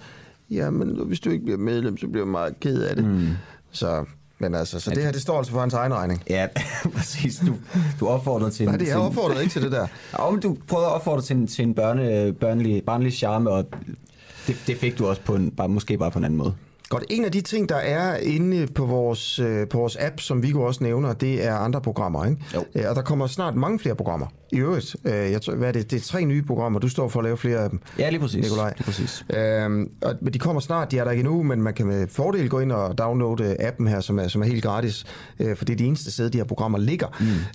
ja, 0.52 0.70
men 0.70 1.08
hvis 1.08 1.20
du 1.20 1.30
ikke 1.30 1.43
bliver 1.43 1.58
medlem, 1.58 1.97
så 1.97 2.08
bliver 2.08 2.26
jeg 2.26 2.32
meget 2.32 2.60
ked 2.60 2.82
af 2.84 2.95
det. 2.95 3.06
Mm. 3.06 3.28
Så, 3.72 4.06
men 4.39 4.56
altså, 4.56 4.80
så 4.80 4.89
det 4.89 5.04
her, 5.04 5.12
det 5.12 5.22
står 5.22 5.38
altså 5.38 5.52
for 5.54 5.60
hans 5.60 5.74
egen 5.74 5.93
regning. 5.93 6.24
Ja, 6.30 6.47
præcis. 6.95 7.41
Du, 7.47 7.54
du 8.00 8.08
opfordrede 8.08 8.52
til... 8.52 8.66
Nej, 8.66 8.78
det 8.78 8.91
er 8.91 8.95
opfordret 8.95 9.41
ikke 9.41 9.52
til 9.52 9.62
det 9.62 9.72
der. 9.72 9.88
Men 10.32 10.41
du 10.41 10.58
prøvede 10.68 10.88
at 10.88 10.93
opfordre 10.93 11.22
til 11.22 11.47
til 11.47 11.64
en 11.64 11.74
børne, 11.74 12.34
børnelig, 12.34 12.84
barnlig 12.84 13.14
charme, 13.14 13.50
og 13.50 13.66
det, 14.47 14.64
det 14.68 14.78
fik 14.78 14.97
du 15.00 15.08
også 15.08 15.22
på 15.22 15.36
en, 15.36 15.52
bare, 15.52 15.70
måske 15.70 15.97
bare 15.97 16.12
på 16.12 16.20
en 16.20 16.26
anden 16.26 16.38
måde. 16.38 16.54
Godt. 16.89 17.03
En 17.09 17.25
af 17.25 17.31
de 17.31 17.41
ting, 17.41 17.69
der 17.69 17.75
er 17.75 18.17
inde 18.17 18.67
på 18.67 18.85
vores, 18.85 19.39
øh, 19.39 19.67
på 19.67 19.77
vores 19.77 19.97
app, 19.99 20.19
som 20.19 20.43
Viggo 20.43 20.61
også 20.61 20.83
nævner, 20.83 21.13
det 21.13 21.45
er 21.45 21.53
andre 21.55 21.81
programmer. 21.81 22.25
Ikke? 22.25 22.37
Jo. 22.55 22.65
Øh, 22.75 22.83
Og 22.89 22.95
der 22.95 23.01
kommer 23.01 23.27
snart 23.27 23.55
mange 23.55 23.79
flere 23.79 23.95
programmer. 23.95 24.27
I 24.51 24.57
øvrigt, 24.57 24.95
øh, 25.05 25.13
jeg 25.13 25.41
tror, 25.41 25.53
hvad 25.55 25.67
er 25.67 25.71
det? 25.71 25.91
det 25.91 25.97
er 25.97 26.01
tre 26.01 26.25
nye 26.25 26.41
programmer. 26.41 26.79
Du 26.79 26.89
står 26.89 27.09
for 27.09 27.19
at 27.19 27.23
lave 27.23 27.37
flere 27.37 27.57
af 27.59 27.69
dem. 27.69 27.79
Ja, 27.99 28.09
lige 28.09 28.19
præcis. 28.19 28.43
Nikolaj. 28.43 28.73
Lige 28.77 28.85
præcis. 28.85 29.25
Øhm, 29.37 29.91
og, 30.01 30.15
men 30.21 30.33
de 30.33 30.39
kommer 30.39 30.59
snart, 30.61 30.91
de 30.91 30.97
er 30.99 31.03
der 31.03 31.11
ikke 31.11 31.19
endnu, 31.21 31.43
men 31.43 31.61
man 31.61 31.73
kan 31.73 31.85
med 31.85 32.07
fordel 32.07 32.49
gå 32.49 32.59
ind 32.59 32.71
og 32.71 32.97
downloade 32.97 33.61
appen 33.61 33.87
her, 33.87 33.99
som 33.99 34.19
er, 34.19 34.27
som 34.27 34.41
er 34.41 34.45
helt 34.45 34.63
gratis, 34.63 35.05
øh, 35.39 35.55
for 35.57 35.65
det 35.65 35.73
er 35.73 35.77
det 35.77 35.87
eneste 35.87 36.11
sted, 36.11 36.29
de 36.29 36.37
her 36.37 36.45
programmer 36.45 36.77
ligger. 36.77 37.07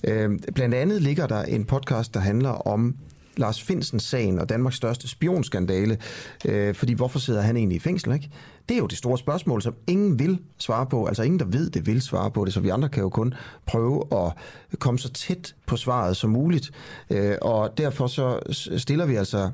Mm. 0.04 0.10
Øhm, 0.10 0.38
blandt 0.54 0.74
andet 0.74 1.02
ligger 1.02 1.26
der 1.26 1.42
en 1.42 1.64
podcast, 1.64 2.14
der 2.14 2.20
handler 2.20 2.50
om 2.50 2.94
Lars 3.36 3.62
Finsen-sagen 3.62 4.38
og 4.38 4.48
Danmarks 4.48 4.76
største 4.76 5.08
spionskandale. 5.08 5.98
Øh, 6.44 6.74
fordi 6.74 6.92
hvorfor 6.92 7.18
sidder 7.18 7.40
han 7.40 7.56
egentlig 7.56 7.76
i 7.76 7.80
fængsel, 7.80 8.12
ikke? 8.12 8.28
Det 8.68 8.74
er 8.74 8.78
jo 8.78 8.86
det 8.86 8.98
store 8.98 9.18
spørgsmål, 9.18 9.62
som 9.62 9.74
ingen 9.86 10.18
vil 10.18 10.38
svare 10.58 10.86
på. 10.86 11.06
Altså 11.06 11.22
ingen, 11.22 11.38
der 11.38 11.46
ved 11.46 11.70
det, 11.70 11.86
vil 11.86 12.02
svare 12.02 12.30
på 12.30 12.44
det. 12.44 12.52
Så 12.52 12.60
vi 12.60 12.68
andre 12.68 12.88
kan 12.88 13.02
jo 13.02 13.08
kun 13.08 13.34
prøve 13.66 14.04
at 14.12 14.32
komme 14.78 14.98
så 14.98 15.12
tæt 15.12 15.54
på 15.66 15.76
svaret 15.76 16.16
som 16.16 16.30
muligt. 16.30 16.70
Øh, 17.10 17.36
og 17.42 17.78
derfor 17.78 18.06
så 18.06 18.38
stiller 18.76 19.06
vi 19.06 19.16
altså 19.16 19.50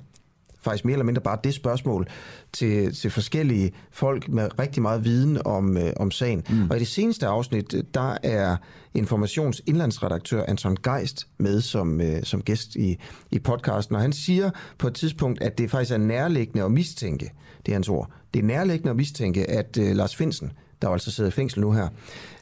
faktisk 0.62 0.84
mere 0.84 0.92
eller 0.92 1.04
mindre 1.04 1.22
bare 1.22 1.38
det 1.44 1.54
spørgsmål 1.54 2.06
til, 2.52 2.94
til 2.94 3.11
forskellige 3.11 3.72
folk 3.90 4.28
med 4.28 4.58
rigtig 4.58 4.82
meget 4.82 5.04
viden 5.04 5.38
om, 5.44 5.76
øh, 5.76 5.92
om 5.96 6.11
sagen. 6.11 6.44
Mm. 6.50 6.70
Og 6.70 6.76
i 6.76 6.78
det 6.78 6.88
seneste 6.88 7.26
afsnit, 7.26 7.74
øh, 7.74 7.84
der 7.94 8.16
er 8.22 8.56
Informations 8.94 9.62
indlandsredaktør 9.66 10.44
Anton 10.48 10.76
Geist 10.76 11.28
med 11.38 11.61
som, 11.61 12.00
øh, 12.00 12.22
som 12.22 12.42
gæst 12.42 12.76
i, 12.76 12.98
i 13.30 13.38
podcasten, 13.38 13.96
og 13.96 14.02
han 14.02 14.12
siger 14.12 14.50
på 14.78 14.86
et 14.86 14.94
tidspunkt, 14.94 15.42
at 15.42 15.58
det 15.58 15.70
faktisk 15.70 15.92
er 15.92 15.98
nærliggende 15.98 16.64
at 16.64 16.70
mistænke, 16.70 17.32
det 17.66 17.72
er 17.72 17.76
hans 17.76 17.88
ord, 17.88 18.11
det 18.34 18.40
er 18.40 18.44
nærliggende 18.44 18.90
at 18.90 18.96
mistænke, 18.96 19.50
at 19.50 19.78
øh, 19.80 19.96
Lars 19.96 20.16
Finsen, 20.16 20.52
der 20.82 20.88
jo 20.88 20.92
altså 20.92 21.11
sidder 21.11 21.30
i 21.30 21.32
fængsel 21.32 21.61
nu 21.61 21.72
her, 21.72 21.88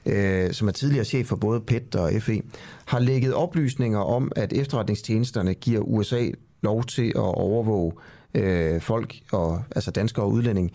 øh, 0.06 0.52
som 0.52 0.68
er 0.68 0.72
tidligere 0.72 1.04
chef 1.04 1.26
for 1.26 1.36
både 1.36 1.60
PET 1.60 1.94
og 1.94 2.12
FE, 2.22 2.42
har 2.86 2.98
lægget 2.98 3.34
oplysninger 3.34 3.98
om, 3.98 4.32
at 4.36 4.52
efterretningstjenesterne 4.52 5.54
giver 5.54 5.80
USA 5.80 6.30
lov 6.62 6.84
til 6.84 7.08
at 7.08 7.16
overvåge 7.16 7.92
øh, 8.34 8.80
folk, 8.80 9.14
og, 9.32 9.62
altså 9.76 9.90
danskere 9.90 10.24
og 10.24 10.32
udlændinge, 10.32 10.70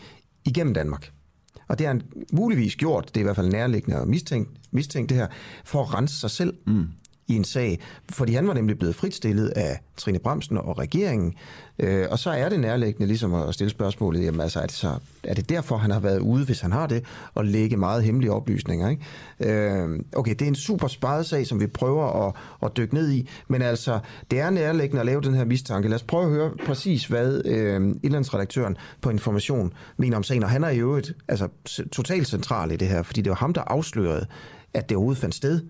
igennem 0.46 0.74
Danmark. 0.74 1.12
Og 1.68 1.80
det 1.80 1.88
har 1.88 1.94
han 1.94 2.02
muligvis 2.32 2.76
gjort, 2.76 3.08
det 3.08 3.18
er 3.18 3.22
i 3.22 3.24
hvert 3.24 3.36
fald 3.36 3.52
nærliggende 3.52 3.98
at 3.98 4.08
mistænkt, 4.08 4.50
mistænkt 4.72 5.10
det 5.10 5.18
her, 5.18 5.28
for 5.66 5.82
at 5.82 5.94
rense 5.94 6.20
sig 6.20 6.32
selv 6.32 6.54
mm 6.68 6.88
i 7.28 7.36
en 7.36 7.44
sag. 7.44 7.80
Fordi 8.10 8.34
han 8.34 8.48
var 8.48 8.54
nemlig 8.54 8.80
blevet 8.80 8.96
fritstillet 8.96 9.48
af 9.48 9.80
Trine 9.98 10.20
Bremsen 10.20 10.58
og 10.58 10.80
regeringen. 10.80 11.34
Øh, 11.80 12.08
og 12.12 12.20
så 12.20 12.30
er 12.30 12.50
det 12.50 12.60
nærliggende 12.60 13.08
ligesom 13.08 13.34
at 13.34 13.54
stille 13.54 13.72
spørgsmålet, 13.72 14.24
jamen 14.24 14.42
altså, 14.42 14.60
er 14.60 14.66
det, 14.66 14.76
så, 14.76 14.92
er 15.24 15.34
det 15.34 15.50
derfor, 15.50 15.78
han 15.78 15.92
har 15.92 16.00
været 16.00 16.20
ude, 16.20 16.46
hvis 16.46 16.62
han 16.62 16.72
har 16.72 16.88
det, 16.88 17.04
og 17.34 17.46
lægge 17.46 17.78
meget 17.78 18.04
hemmelige 18.04 18.32
oplysninger? 18.32 18.90
Ikke? 18.90 19.62
Øh, 19.62 20.00
okay, 20.16 20.32
det 20.32 20.42
er 20.42 20.48
en 20.48 20.56
super 20.56 20.88
sparet 20.88 21.26
sag, 21.26 21.48
som 21.48 21.60
vi 21.60 21.68
prøver 21.68 22.28
at, 22.28 22.34
at 22.64 22.78
dykke 22.78 22.94
ned 22.94 23.12
i, 23.12 23.30
men 23.48 23.62
altså, 23.62 24.00
det 24.32 24.40
er 24.40 24.50
nærliggende 24.50 25.00
at 25.00 25.06
lave 25.06 25.22
den 25.22 25.34
her 25.34 25.46
mistanke. 25.46 25.88
Lad 25.88 25.96
os 25.96 26.04
prøve 26.04 26.24
at 26.24 26.30
høre 26.30 26.52
præcis, 26.66 27.06
hvad 27.06 27.42
øh, 27.46 27.96
indlandsredaktøren 28.04 28.78
på 29.02 29.10
Information 29.10 29.74
mener 29.98 30.18
om 30.18 30.24
sagen, 30.24 30.44
og 30.44 30.50
han 30.50 30.64
er 30.64 30.72
jo 30.72 30.94
et, 30.94 31.16
altså, 31.28 31.48
totalt 31.92 32.28
central 32.28 32.72
i 32.72 32.76
det 32.76 32.88
her, 32.88 33.04
fordi 33.04 33.22
det 33.22 33.30
var 33.30 33.36
ham, 33.36 33.54
der 33.54 33.62
afslørede, 33.62 34.26
at 34.74 34.90
det 34.90 34.98
overhovedet 34.98 35.22
fandt 35.22 35.36
sted, 35.36 35.62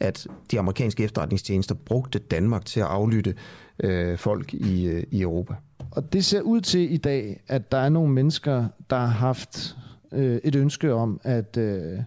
at 0.00 0.26
de 0.50 0.58
amerikanske 0.58 1.04
efterretningstjenester 1.04 1.74
brugte 1.74 2.18
Danmark 2.18 2.64
til 2.64 2.80
at 2.80 2.86
aflytte 2.86 3.34
øh, 3.82 4.18
folk 4.18 4.54
i, 4.54 4.86
øh, 4.86 5.02
i 5.10 5.22
Europa. 5.22 5.54
Og 5.90 6.12
det 6.12 6.24
ser 6.24 6.40
ud 6.40 6.60
til 6.60 6.92
i 6.92 6.96
dag, 6.96 7.40
at 7.48 7.72
der 7.72 7.78
er 7.78 7.88
nogle 7.88 8.12
mennesker, 8.12 8.66
der 8.90 8.96
har 8.96 9.06
haft 9.06 9.76
øh, 10.12 10.40
et 10.44 10.54
ønske 10.54 10.94
om, 10.94 11.20
at, 11.24 11.56
øh, 11.56 11.98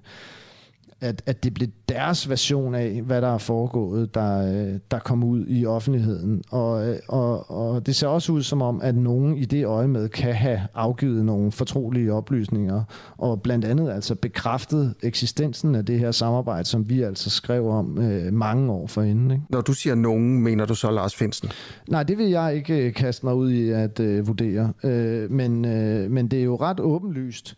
at, 1.04 1.22
at 1.26 1.44
det 1.44 1.54
blev 1.54 1.68
deres 1.90 2.30
version 2.30 2.76
af, 2.76 3.02
hvad 3.02 3.22
der 3.22 3.34
er 3.34 3.38
foregået, 3.38 4.16
der, 4.16 4.54
øh, 4.54 4.80
der 4.92 5.00
kom 5.00 5.24
ud 5.24 5.46
i 5.48 5.66
offentligheden. 5.66 6.44
Og, 6.52 6.88
øh, 6.88 7.00
og, 7.08 7.52
og 7.52 7.86
det 7.86 7.96
ser 7.96 8.08
også 8.08 8.32
ud 8.32 8.44
som 8.44 8.62
om, 8.62 8.82
at 8.82 8.96
nogen 8.96 9.38
i 9.38 9.46
det 9.46 9.66
øje 9.66 9.88
med 9.88 10.10
kan 10.10 10.34
have 10.34 10.62
afgivet 10.76 11.26
nogle 11.26 11.52
fortrolige 11.52 12.14
oplysninger, 12.14 12.84
og 13.18 13.42
blandt 13.42 13.66
andet 13.66 13.92
altså 13.92 14.16
bekræftet 14.16 14.94
eksistensen 15.04 15.76
af 15.76 15.86
det 15.86 16.00
her 16.00 16.12
samarbejde, 16.12 16.66
som 16.66 16.90
vi 16.90 17.02
altså 17.02 17.30
skrev 17.30 17.68
om 17.68 18.02
øh, 18.02 18.34
mange 18.34 18.72
år 18.72 18.88
forinden. 18.88 19.32
Ikke? 19.32 19.44
Når 19.50 19.62
du 19.62 19.74
siger 19.74 19.96
nogen, 19.96 20.42
mener 20.42 20.66
du 20.66 20.76
så 20.76 20.92
Lars 20.92 21.16
Finsen? 21.16 21.50
Nej, 21.88 22.04
det 22.04 22.18
vil 22.18 22.30
jeg 22.30 22.56
ikke 22.56 22.88
øh, 22.88 22.94
kaste 22.94 23.26
mig 23.26 23.36
ud 23.36 23.52
i 23.52 23.70
at 23.70 24.00
øh, 24.00 24.28
vurdere, 24.28 24.74
øh, 24.84 25.32
men, 25.32 25.66
øh, 25.66 26.12
men 26.12 26.28
det 26.28 26.40
er 26.40 26.44
jo 26.44 26.56
ret 26.56 26.80
åbenlyst, 26.80 27.56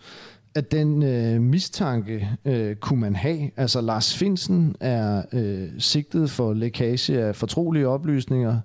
at 0.56 0.72
den 0.72 1.04
øh, 1.04 1.42
mistanke 1.42 2.30
øh, 2.46 2.76
kunne 2.76 3.00
man 3.00 3.16
have. 3.16 3.52
Altså 3.58 3.82
Lars 3.82 4.18
Finsen 4.18 4.76
er 4.80 5.24
øh, 5.34 5.70
sigtet 5.78 6.30
for 6.30 6.54
lækage 6.54 7.20
af 7.24 7.36
fortrolige 7.36 7.88
oplysninger, 7.88 8.60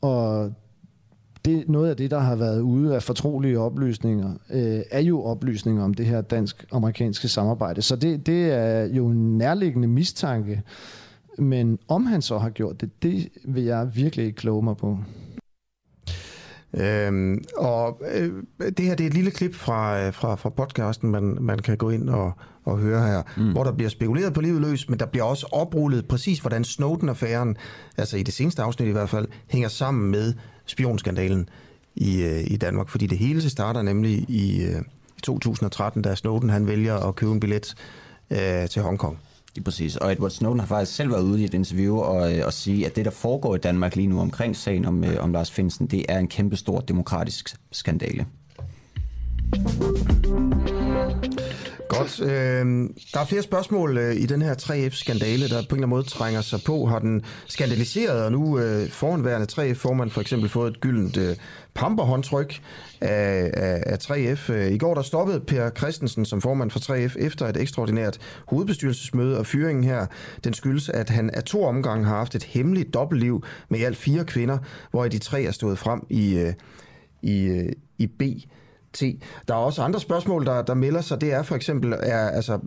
og 0.00 0.52
det, 1.44 1.68
noget 1.68 1.90
af 1.90 1.96
det, 1.96 2.10
der 2.10 2.18
har 2.18 2.36
været 2.36 2.60
ude 2.60 2.94
af 2.94 3.02
fortrolige 3.02 3.58
oplysninger, 3.58 4.32
øh, 4.50 4.80
er 4.90 5.00
jo 5.00 5.22
oplysninger 5.22 5.84
om 5.84 5.94
det 5.94 6.06
her 6.06 6.20
dansk-amerikanske 6.20 7.28
samarbejde. 7.28 7.82
Så 7.82 7.96
det, 7.96 8.26
det 8.26 8.52
er 8.52 8.84
jo 8.84 9.08
en 9.08 9.38
nærliggende 9.38 9.88
mistanke, 9.88 10.62
men 11.38 11.78
om 11.88 12.06
han 12.06 12.22
så 12.22 12.38
har 12.38 12.50
gjort 12.50 12.80
det, 12.80 13.02
det 13.02 13.28
vil 13.44 13.64
jeg 13.64 13.90
virkelig 13.94 14.26
ikke 14.26 14.36
kloge 14.36 14.62
mig 14.62 14.76
på. 14.76 14.98
Øhm, 16.74 17.44
og 17.56 18.02
øh, 18.12 18.32
det 18.58 18.86
her 18.86 18.94
det 18.94 19.04
er 19.04 19.08
et 19.08 19.14
lille 19.14 19.30
klip 19.30 19.54
fra, 19.54 20.00
øh, 20.00 20.12
fra, 20.12 20.34
fra 20.34 20.48
podcasten, 20.48 21.10
man, 21.10 21.36
man 21.40 21.58
kan 21.58 21.76
gå 21.76 21.90
ind 21.90 22.08
og, 22.08 22.32
og 22.64 22.78
høre 22.78 23.06
her, 23.06 23.22
mm. 23.36 23.52
hvor 23.52 23.64
der 23.64 23.72
bliver 23.72 23.88
spekuleret 23.90 24.34
på 24.34 24.40
livet 24.40 24.60
løs, 24.60 24.88
men 24.88 24.98
der 24.98 25.06
bliver 25.06 25.24
også 25.24 25.46
oprullet 25.52 26.08
præcis, 26.08 26.38
hvordan 26.38 26.64
Snowden-affæren, 26.64 27.56
altså 27.96 28.16
i 28.16 28.22
det 28.22 28.34
seneste 28.34 28.62
afsnit 28.62 28.88
i 28.88 28.92
hvert 28.92 29.10
fald, 29.10 29.28
hænger 29.48 29.68
sammen 29.68 30.10
med 30.10 30.34
spionskandalen 30.66 31.48
i, 31.94 32.22
øh, 32.22 32.44
i 32.46 32.56
Danmark, 32.56 32.88
fordi 32.88 33.06
det 33.06 33.18
hele 33.18 33.50
starter 33.50 33.82
nemlig 33.82 34.30
i, 34.30 34.64
øh, 34.64 34.80
i 35.18 35.20
2013, 35.22 36.02
da 36.02 36.14
Snowden 36.14 36.50
han 36.50 36.66
vælger 36.66 36.96
at 36.96 37.16
købe 37.16 37.32
en 37.32 37.40
billet 37.40 37.74
øh, 38.30 38.68
til 38.68 38.82
Hongkong. 38.82 39.18
Lige 39.54 39.64
præcis. 39.64 39.96
Og 39.96 40.12
Edward 40.12 40.30
Snowden 40.30 40.60
har 40.60 40.66
faktisk 40.66 40.96
selv 40.96 41.10
været 41.10 41.22
ude 41.22 41.42
i 41.42 41.44
et 41.44 41.54
interview 41.54 41.98
og, 41.98 42.36
øh, 42.36 42.46
og 42.46 42.52
sige, 42.52 42.86
at 42.86 42.96
det, 42.96 43.04
der 43.04 43.10
foregår 43.10 43.54
i 43.54 43.58
Danmark 43.58 43.96
lige 43.96 44.06
nu 44.08 44.20
omkring 44.20 44.56
sagen 44.56 44.84
om, 44.84 45.04
øh, 45.04 45.24
om 45.24 45.32
Lars 45.32 45.50
Finsen, 45.50 45.86
det 45.86 46.04
er 46.08 46.18
en 46.18 46.28
kæmpe 46.28 46.56
stor 46.56 46.80
demokratisk 46.80 47.56
skandale. 47.72 48.26
Godt. 51.98 52.20
Øh, 52.20 52.90
der 53.14 53.20
er 53.20 53.24
flere 53.24 53.42
spørgsmål 53.42 53.98
øh, 53.98 54.16
i 54.16 54.26
den 54.26 54.42
her 54.42 54.54
3F-skandale, 54.54 55.48
der 55.48 55.48
på 55.48 55.56
en 55.56 55.62
eller 55.62 55.72
anden 55.72 55.88
måde 55.88 56.02
trænger 56.02 56.40
sig 56.40 56.60
på. 56.66 56.86
Har 56.86 56.98
den 56.98 57.24
skandaliseret, 57.46 58.24
og 58.24 58.32
nu 58.32 58.58
øh, 58.58 58.90
foranværende 58.90 59.46
3F-formand 59.52 60.10
for 60.10 60.20
eksempel 60.20 60.48
fået 60.48 60.70
et 60.70 60.80
gyldent 60.80 61.16
øh, 61.16 61.36
pamperhåndtryk 61.74 62.60
af, 63.00 63.50
af, 63.54 63.82
af 63.86 63.96
3F. 64.10 64.52
Øh, 64.52 64.72
I 64.72 64.78
går 64.78 64.94
der 64.94 65.02
stoppede 65.02 65.40
Per 65.40 65.70
Christensen 65.70 66.24
som 66.24 66.40
formand 66.40 66.70
for 66.70 66.78
3F 66.78 67.14
efter 67.18 67.46
et 67.46 67.56
ekstraordinært 67.56 68.18
hovedbestyrelsesmøde, 68.48 69.38
og 69.38 69.46
fyringen 69.46 69.84
her, 69.84 70.06
den 70.44 70.54
skyldes, 70.54 70.88
at 70.88 71.10
han 71.10 71.30
af 71.30 71.44
to 71.44 71.64
omgange 71.64 72.04
har 72.04 72.16
haft 72.16 72.34
et 72.34 72.44
hemmeligt 72.44 72.94
dobbeltliv 72.94 73.44
med 73.68 73.78
i 73.78 73.82
alt 73.82 73.96
fire 73.96 74.24
kvinder, 74.24 74.58
hvor 74.90 75.08
de 75.08 75.18
tre 75.18 75.42
er 75.42 75.52
stået 75.52 75.78
frem 75.78 76.00
i, 76.10 76.34
øh, 76.34 76.52
i, 77.22 77.44
øh, 77.44 77.72
i 77.98 78.06
B. 78.06 78.22
10. 78.92 79.22
Der 79.48 79.54
er 79.54 79.58
også 79.58 79.82
andre 79.82 80.00
spørgsmål, 80.00 80.46
der, 80.46 80.62
der 80.62 80.74
melder 80.74 81.00
sig. 81.00 81.20
Det 81.20 81.32
er 81.32 81.42
for 81.42 81.56
eksempel, 81.56 81.92
er, 81.92 82.28
altså, 82.28 82.58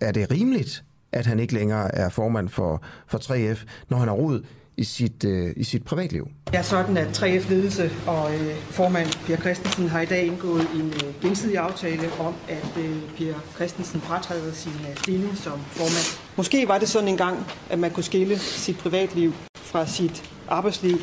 er 0.00 0.12
det 0.12 0.30
rimeligt, 0.30 0.84
at 1.12 1.26
han 1.26 1.40
ikke 1.40 1.54
længere 1.54 1.94
er 1.94 2.08
formand 2.08 2.48
for, 2.48 2.82
for 3.06 3.18
3F, 3.18 3.64
når 3.88 3.98
han 3.98 4.08
har 4.08 4.14
rod 4.14 4.42
i 4.76 4.84
sit, 4.84 5.24
øh, 5.24 5.52
i 5.56 5.64
sit 5.64 5.84
privatliv? 5.84 6.28
Det 6.46 6.56
er 6.56 6.62
sådan, 6.62 6.96
at 6.96 7.22
3F-ledelse 7.22 7.90
og 8.06 8.34
øh, 8.34 8.54
formand 8.54 9.26
Per 9.26 9.36
Christensen 9.36 9.88
har 9.88 10.00
i 10.00 10.06
dag 10.06 10.26
indgået 10.26 10.66
en 10.74 10.86
øh, 10.86 11.22
gensidig 11.22 11.58
aftale 11.58 12.08
om, 12.20 12.34
at 12.48 12.72
øh, 12.78 13.00
Per 13.18 13.34
Christensen 13.54 14.00
fratræder 14.00 14.52
sin 14.52 14.72
øh, 14.90 14.96
stilling 14.96 15.36
som 15.36 15.60
formand. 15.66 16.36
Måske 16.36 16.68
var 16.68 16.78
det 16.78 16.88
sådan 16.88 17.08
en 17.08 17.16
gang, 17.16 17.46
at 17.70 17.78
man 17.78 17.90
kunne 17.90 18.04
skille 18.04 18.38
sit 18.38 18.78
privatliv 18.78 19.32
fra 19.54 19.86
sit 19.86 20.30
arbejdsliv, 20.48 20.96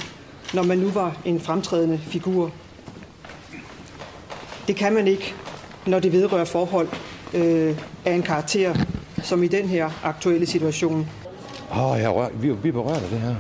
når 0.53 0.64
man 0.64 0.78
nu 0.78 0.89
var 0.89 1.22
en 1.26 1.39
fremtrædende 1.39 1.97
figur 1.97 2.51
det 4.68 4.76
kan 4.76 4.94
man 4.94 5.08
ikke, 5.08 5.34
når 5.88 6.00
det 6.00 6.12
vedrører 6.12 6.46
forhold 6.46 6.88
øh, 7.34 7.78
af 8.06 8.14
en 8.14 8.22
karakter, 8.22 8.76
som 9.24 9.44
i 9.44 9.48
den 9.48 9.66
her 9.66 9.90
aktuelle 10.04 10.46
situation. 10.46 11.08
Oh, 11.72 12.00
ja, 12.00 12.28
vi, 12.34 12.52
vi 12.52 12.72
berører 12.72 13.00
det 13.00 13.20
her. 13.20 13.36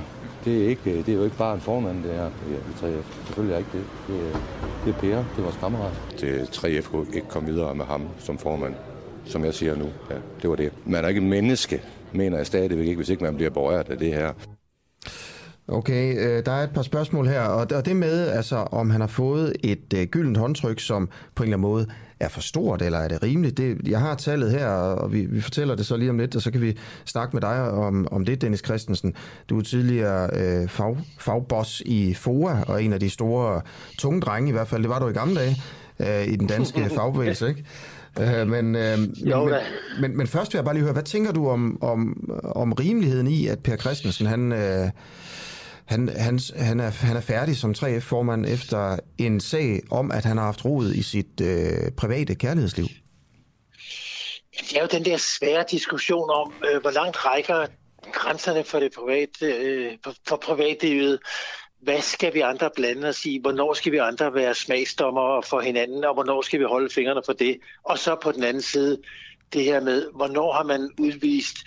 Det 0.45 0.63
er, 0.63 0.69
ikke, 0.69 0.97
det 0.97 1.09
er 1.09 1.13
jo 1.13 1.23
ikke 1.23 1.37
bare 1.37 1.55
en 1.55 1.61
formand, 1.61 2.03
det 2.03 2.13
her 2.13 2.27
i 2.27 2.85
3F. 2.85 3.25
Selvfølgelig 3.25 3.53
er 3.53 3.57
ikke 3.57 3.69
det. 3.73 3.83
Det 4.07 4.15
er, 4.15 4.39
det 4.85 4.95
er 4.95 4.99
Per, 4.99 5.07
det 5.07 5.37
er 5.37 5.41
vores 5.41 5.57
kammerat. 5.59 5.91
Det 6.21 6.41
3F 6.41 6.89
kunne 6.89 7.05
ikke 7.13 7.27
komme 7.27 7.49
videre 7.49 7.75
med 7.75 7.85
ham 7.85 8.07
som 8.19 8.37
formand, 8.37 8.73
som 9.25 9.45
jeg 9.45 9.53
siger 9.53 9.75
nu. 9.75 9.85
Ja, 10.09 10.15
det 10.41 10.49
var 10.49 10.55
det. 10.55 10.71
Man 10.85 11.03
er 11.03 11.07
ikke 11.07 11.21
en 11.21 11.29
menneske, 11.29 11.81
mener 12.11 12.37
jeg 12.37 12.45
stadigvæk 12.45 12.85
ikke, 12.85 12.95
hvis 12.95 13.09
ikke 13.09 13.23
man 13.23 13.35
bliver 13.35 13.49
berørt 13.49 13.89
af 13.89 13.97
det 13.97 14.13
her. 14.13 14.31
Okay, 15.73 16.17
øh, 16.27 16.45
der 16.45 16.51
er 16.51 16.63
et 16.63 16.69
par 16.73 16.81
spørgsmål 16.81 17.27
her, 17.27 17.41
og 17.41 17.67
og 17.75 17.85
det 17.85 17.95
med, 17.95 18.27
altså, 18.27 18.55
om 18.55 18.89
han 18.89 19.01
har 19.01 19.07
fået 19.07 19.53
et 19.63 19.93
øh, 19.95 20.05
gyldent 20.05 20.37
håndtryk, 20.37 20.79
som 20.79 21.09
på 21.35 21.43
en 21.43 21.47
eller 21.47 21.57
anden 21.57 21.71
måde 21.71 21.87
er 22.19 22.27
for 22.27 22.41
stort, 22.41 22.81
eller 22.81 22.99
er 22.99 23.07
det 23.07 23.23
rimeligt? 23.23 23.57
Det, 23.57 23.77
jeg 23.87 23.99
har 23.99 24.15
tallet 24.15 24.51
her, 24.51 24.67
og 24.67 25.13
vi, 25.13 25.25
vi 25.25 25.41
fortæller 25.41 25.75
det 25.75 25.85
så 25.85 25.97
lige 25.97 26.09
om 26.09 26.17
lidt, 26.17 26.35
og 26.35 26.41
så 26.41 26.51
kan 26.51 26.61
vi 26.61 26.77
snakke 27.05 27.35
med 27.35 27.41
dig 27.41 27.71
om, 27.71 28.07
om 28.11 28.25
det, 28.25 28.41
Dennis 28.41 28.61
Christensen. 28.65 29.13
Du 29.49 29.59
er 29.59 29.63
tidligere 29.63 30.29
øh, 30.33 30.69
fag, 30.69 30.97
fagboss 31.19 31.81
i 31.85 32.13
FOA, 32.13 32.63
og 32.67 32.83
en 32.83 32.93
af 32.93 32.99
de 32.99 33.09
store 33.09 33.61
tunge 33.97 34.21
drenge 34.21 34.49
i 34.49 34.51
hvert 34.51 34.67
fald. 34.67 34.81
Det 34.81 34.89
var 34.89 34.99
du 34.99 35.07
i 35.07 35.13
gamle 35.13 35.35
dage 35.35 35.55
øh, 35.99 36.33
i 36.33 36.35
den 36.35 36.47
danske 36.47 36.89
fagbevægelse, 36.95 37.47
ikke? 37.47 37.65
Øh, 38.19 38.47
men, 38.47 38.75
øh, 38.75 39.29
Jo, 39.29 39.45
men, 39.45 39.55
men, 40.01 40.17
men 40.17 40.27
først 40.27 40.53
vil 40.53 40.57
jeg 40.57 40.65
bare 40.65 40.73
lige 40.73 40.83
høre, 40.83 40.93
hvad 40.93 41.03
tænker 41.03 41.31
du 41.31 41.49
om, 41.49 41.83
om, 41.83 42.29
om 42.43 42.73
rimeligheden 42.73 43.27
i, 43.27 43.47
at 43.47 43.59
Per 43.59 43.75
Christensen, 43.75 44.25
han, 44.25 44.51
øh, 44.51 44.89
han, 45.85 46.09
han, 46.09 46.39
han, 46.55 46.79
er, 46.79 46.89
han 46.89 47.17
er 47.17 47.21
færdig 47.21 47.57
som 47.57 47.71
3F-formand 47.77 48.45
efter 48.45 48.99
en 49.17 49.39
sag 49.39 49.81
om, 49.91 50.11
at 50.11 50.25
han 50.25 50.37
har 50.37 50.45
haft 50.45 50.65
rod 50.65 50.91
i 50.91 51.01
sit 51.01 51.41
øh, 51.41 51.91
private 51.97 52.35
kærlighedsliv? 52.35 52.87
Det 54.59 54.77
er 54.77 54.81
jo 54.81 54.87
den 54.91 55.05
der 55.05 55.17
svære 55.17 55.65
diskussion 55.71 56.29
om, 56.29 56.53
øh, 56.71 56.81
hvor 56.81 56.91
langt 56.91 57.25
rækker 57.25 57.65
grænserne 58.11 58.63
for 58.63 58.79
det 58.79 58.91
private, 58.95 59.45
øh, 59.45 59.91
for, 60.03 60.13
for 60.27 60.35
privatlivet. 60.35 61.19
Hvad 61.81 62.01
skal 62.01 62.33
vi 62.33 62.39
andre 62.39 62.69
blande 62.75 63.07
os 63.07 63.25
i? 63.25 63.39
Hvornår 63.41 63.73
skal 63.73 63.91
vi 63.91 63.97
andre 63.97 64.33
være 64.33 64.55
smagsdommer 64.55 65.41
for 65.41 65.59
hinanden, 65.59 66.03
og 66.03 66.13
hvornår 66.13 66.41
skal 66.41 66.59
vi 66.59 66.65
holde 66.65 66.93
fingrene 66.93 67.21
for 67.25 67.33
det? 67.33 67.57
Og 67.83 67.99
så 67.99 68.15
på 68.15 68.31
den 68.31 68.43
anden 68.43 68.63
side, 68.63 68.97
det 69.53 69.63
her 69.63 69.81
med, 69.81 70.07
hvornår 70.15 70.53
har 70.53 70.63
man 70.63 70.89
udvist 70.99 71.57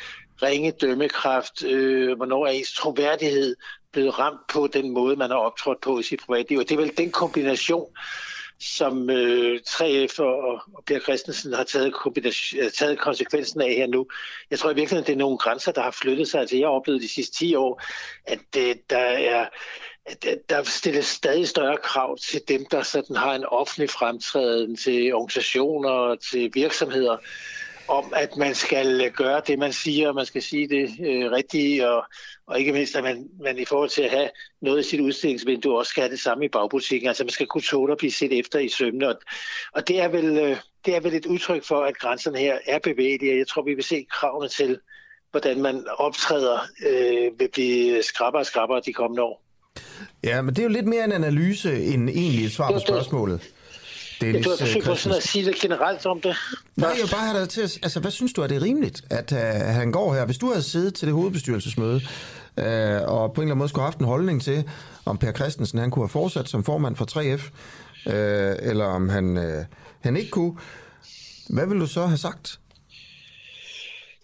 ringe 0.42 0.70
dømmekraft? 0.70 1.64
Øh, 1.64 2.16
hvornår 2.16 2.46
er 2.46 2.50
ens 2.50 2.72
troværdighed 2.72 3.56
blevet 3.96 4.18
ramt 4.18 4.46
på 4.48 4.66
den 4.66 4.90
måde, 4.90 5.16
man 5.16 5.30
har 5.30 5.36
optrådt 5.36 5.80
på 5.80 5.98
i 5.98 6.02
sit 6.02 6.20
privatliv? 6.26 6.58
Og 6.58 6.68
det 6.68 6.74
er 6.74 6.78
vel 6.78 6.96
den 6.98 7.10
kombination, 7.10 7.86
som 8.60 9.10
øh, 9.10 9.60
3F 9.68 10.20
og, 10.20 10.60
og 10.74 10.82
Per 10.86 11.00
Christensen 11.00 11.52
har 11.52 11.64
taget, 11.64 11.94
øh, 12.16 12.70
taget 12.70 12.98
konsekvensen 12.98 13.60
af 13.60 13.74
her 13.74 13.86
nu. 13.86 14.06
Jeg 14.50 14.58
tror 14.58 14.70
i 14.70 14.74
virkeligheden, 14.74 15.06
det 15.06 15.12
er 15.12 15.24
nogle 15.26 15.38
grænser, 15.38 15.72
der 15.72 15.82
har 15.82 15.90
flyttet 15.90 16.28
sig. 16.28 16.40
Altså 16.40 16.56
jeg 16.56 16.66
har 16.66 16.72
oplevet 16.72 17.02
de 17.02 17.08
sidste 17.08 17.36
10 17.36 17.54
år, 17.54 17.82
at 18.26 18.38
øh, 18.58 18.76
der 18.90 18.98
er 18.98 19.46
at 20.06 20.22
der- 20.22 20.36
der 20.48 20.62
stilles 20.62 21.06
stadig 21.06 21.48
større 21.48 21.76
krav 21.76 22.18
til 22.18 22.40
dem, 22.48 22.66
der 22.70 22.82
sådan 22.82 23.16
har 23.16 23.34
en 23.34 23.44
offentlig 23.44 23.90
fremtræden, 23.90 24.76
til 24.76 25.14
organisationer, 25.14 26.16
til 26.30 26.50
virksomheder, 26.54 27.16
om 27.88 28.12
at 28.16 28.36
man 28.36 28.54
skal 28.54 29.10
gøre 29.10 29.42
det, 29.46 29.58
man 29.58 29.72
siger, 29.72 30.08
og 30.08 30.14
man 30.14 30.26
skal 30.26 30.42
sige 30.42 30.68
det 30.68 30.90
øh, 31.00 31.30
rigtige, 31.30 31.90
og, 31.90 32.04
og 32.46 32.58
ikke 32.58 32.72
mindst, 32.72 32.96
at 32.96 33.02
man, 33.02 33.28
man 33.42 33.58
i 33.58 33.64
forhold 33.64 33.90
til 33.90 34.02
at 34.02 34.10
have 34.10 34.30
noget 34.62 34.80
i 34.80 34.88
sit 34.88 35.00
udstillingsvindue, 35.00 35.78
også 35.78 35.90
skal 35.90 36.02
have 36.02 36.10
det 36.10 36.20
samme 36.20 36.44
i 36.44 36.48
bagbutikken. 36.48 37.08
Altså 37.08 37.24
man 37.24 37.30
skal 37.30 37.46
kunne 37.46 37.62
tåle 37.62 37.92
at 37.92 37.98
blive 37.98 38.12
set 38.12 38.38
efter 38.38 38.58
i 38.58 38.68
sømne, 38.68 39.08
og, 39.08 39.14
og 39.72 39.88
det, 39.88 40.00
er 40.00 40.08
vel, 40.08 40.38
øh, 40.38 40.56
det 40.86 40.96
er 40.96 41.00
vel 41.00 41.14
et 41.14 41.26
udtryk 41.26 41.64
for, 41.64 41.80
at 41.80 41.98
grænserne 41.98 42.38
her 42.38 42.58
er 42.66 42.78
bevægelige. 42.78 43.38
Jeg 43.38 43.46
tror, 43.46 43.62
vi 43.62 43.74
vil 43.74 43.84
se 43.84 44.06
kravene 44.10 44.48
til, 44.48 44.78
hvordan 45.30 45.62
man 45.62 45.84
optræder, 45.98 46.58
øh, 46.86 47.40
vil 47.40 47.48
blive 47.52 48.02
skrappere 48.02 48.42
og 48.42 48.46
skrappere 48.46 48.82
de 48.86 48.92
kommende 48.92 49.22
år. 49.22 49.42
Ja, 50.24 50.42
men 50.42 50.54
det 50.54 50.58
er 50.58 50.62
jo 50.62 50.68
lidt 50.68 50.86
mere 50.86 51.04
en 51.04 51.12
analyse 51.12 51.84
end 51.84 52.08
egentlig 52.08 52.44
et 52.44 52.52
svar 52.52 52.72
på 52.72 52.78
spørgsmålet. 52.78 53.52
Dennis 54.20 54.44
du 54.44 54.50
har 54.50 54.54
øh, 54.54 54.58
forsøgt 54.58 54.84
på 54.84 54.94
sådan 54.94 55.16
at 55.16 55.22
sige 55.22 55.44
lidt 55.44 55.56
generelt 55.56 56.06
om 56.06 56.20
det. 56.20 56.36
Nej, 56.76 56.90
jeg 57.00 57.08
bare 57.10 57.26
have 57.26 57.40
dig 57.40 57.48
til 57.48 57.60
at, 57.60 57.78
altså, 57.82 58.00
hvad 58.00 58.10
synes 58.10 58.32
du, 58.32 58.42
er 58.42 58.46
det 58.46 58.62
rimeligt, 58.62 59.04
at 59.10 59.32
uh, 59.32 59.38
han 59.74 59.92
går 59.92 60.14
her? 60.14 60.24
Hvis 60.24 60.38
du 60.38 60.48
havde 60.50 60.62
siddet 60.62 60.94
til 60.94 61.06
det 61.06 61.14
hovedbestyrelsesmøde, 61.14 62.00
uh, 62.56 62.64
og 62.64 63.32
på 63.32 63.40
en 63.40 63.44
eller 63.44 63.52
anden 63.52 63.58
måde 63.58 63.68
skulle 63.68 63.82
have 63.82 63.90
haft 63.90 63.98
en 63.98 64.06
holdning 64.06 64.42
til, 64.42 64.64
om 65.04 65.18
Per 65.18 65.32
Christensen 65.32 65.78
han 65.78 65.90
kunne 65.90 66.02
have 66.02 66.08
fortsat 66.08 66.48
som 66.48 66.64
formand 66.64 66.96
for 66.96 67.06
3F, 67.10 67.50
uh, 68.06 68.70
eller 68.70 68.84
om 68.84 69.08
han, 69.08 69.36
uh, 69.36 69.64
han 70.00 70.16
ikke 70.16 70.30
kunne, 70.30 70.52
hvad 71.48 71.66
ville 71.66 71.80
du 71.80 71.86
så 71.86 72.06
have 72.06 72.18
sagt? 72.18 72.58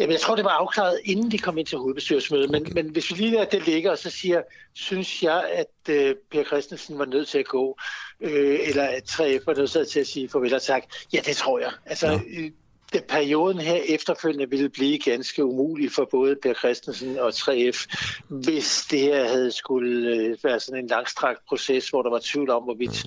Jamen, 0.03 0.13
jeg 0.13 0.21
tror, 0.21 0.37
det 0.37 0.45
var 0.45 0.51
afklaret, 0.51 1.01
inden 1.05 1.31
de 1.31 1.39
kom 1.39 1.59
ind 1.59 1.67
til 1.67 1.79
hovedbestyrelsesmødet. 1.79 2.51
Men, 2.51 2.63
okay. 2.63 2.73
men 2.73 2.91
hvis 2.91 3.11
vi 3.11 3.17
lige 3.17 3.31
lader 3.31 3.45
det 3.45 3.67
ligge, 3.67 3.91
og 3.91 3.99
så 3.99 4.11
siger, 4.11 4.43
synes 4.75 5.23
jeg, 5.23 5.51
at 5.53 5.95
øh, 5.95 6.15
Per 6.31 6.45
Christensen 6.45 6.99
var 6.99 7.05
nødt 7.05 7.29
til 7.29 7.39
at 7.39 7.47
gå, 7.47 7.79
øh, 8.21 8.59
eller 8.63 8.85
at 8.85 9.11
3F 9.11 9.43
var 9.47 9.55
nødt 9.55 9.89
til 9.91 10.01
at 10.01 10.07
sige 10.07 10.29
farvel 10.29 10.55
og 10.55 10.63
tak. 10.63 10.83
Ja, 11.13 11.21
det 11.27 11.37
tror 11.37 11.59
jeg. 11.59 11.71
Altså, 11.87 12.07
ja. 12.07 12.19
øh, 12.39 12.51
det, 12.93 13.05
perioden 13.05 13.59
her 13.59 13.81
efterfølgende 13.89 14.51
ville 14.51 14.69
blive 14.69 14.99
ganske 14.99 15.45
umulig 15.45 15.93
for 15.93 16.09
både 16.11 16.37
Per 16.43 16.55
Christensen 16.55 17.19
og 17.19 17.29
3F, 17.29 17.87
hvis 18.29 18.87
det 18.91 19.01
her 19.01 19.29
havde 19.29 19.53
skulle 19.53 20.09
øh, 20.09 20.37
være 20.45 20.61
sådan 20.61 20.85
en 20.85 20.87
langstrakt 20.87 21.39
proces, 21.49 21.89
hvor 21.89 22.03
der 22.03 22.11
var 22.11 22.21
tvivl 22.23 22.51
om, 22.51 22.63
hvorvidt 22.63 23.07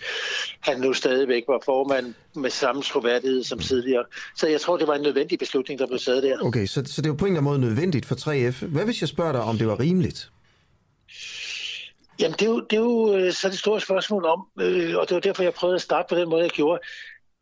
han 0.59 0.79
nu 0.79 0.93
stadigvæk 0.93 1.43
var 1.47 1.61
formand 1.65 2.13
med 2.35 2.49
samme 2.49 2.81
troværdighed 2.81 3.43
som 3.43 3.59
tidligere. 3.59 4.03
Så 4.35 4.47
jeg 4.47 4.61
tror, 4.61 4.77
det 4.77 4.87
var 4.87 4.95
en 4.95 5.01
nødvendig 5.01 5.39
beslutning, 5.39 5.79
der 5.79 5.87
blev 5.87 5.99
taget 5.99 6.23
der. 6.23 6.37
Okay, 6.41 6.65
så, 6.65 6.83
så 6.85 7.01
det 7.01 7.09
jo 7.09 7.13
på 7.13 7.25
en 7.25 7.31
eller 7.31 7.41
anden 7.41 7.61
måde 7.61 7.73
nødvendigt 7.73 8.05
for 8.05 8.15
3F. 8.15 8.65
Hvad 8.65 8.85
hvis 8.85 9.01
jeg 9.01 9.09
spørger 9.09 9.31
dig, 9.31 9.41
om 9.41 9.57
det 9.57 9.67
var 9.67 9.79
rimeligt? 9.79 10.31
Jamen, 12.19 12.33
det 12.39 12.41
er 12.41 12.49
jo, 12.49 12.59
det 12.69 12.77
er 12.77 12.81
jo 12.81 13.15
øh, 13.15 13.33
så 13.33 13.49
det 13.49 13.59
store 13.59 13.81
spørgsmål 13.81 14.25
om, 14.25 14.47
øh, 14.59 14.97
og 14.97 15.09
det 15.09 15.15
var 15.15 15.21
derfor, 15.21 15.43
jeg 15.43 15.53
prøvede 15.53 15.75
at 15.75 15.81
starte 15.81 16.05
på 16.09 16.15
den 16.15 16.29
måde, 16.29 16.43
jeg 16.43 16.51
gjorde. 16.51 16.79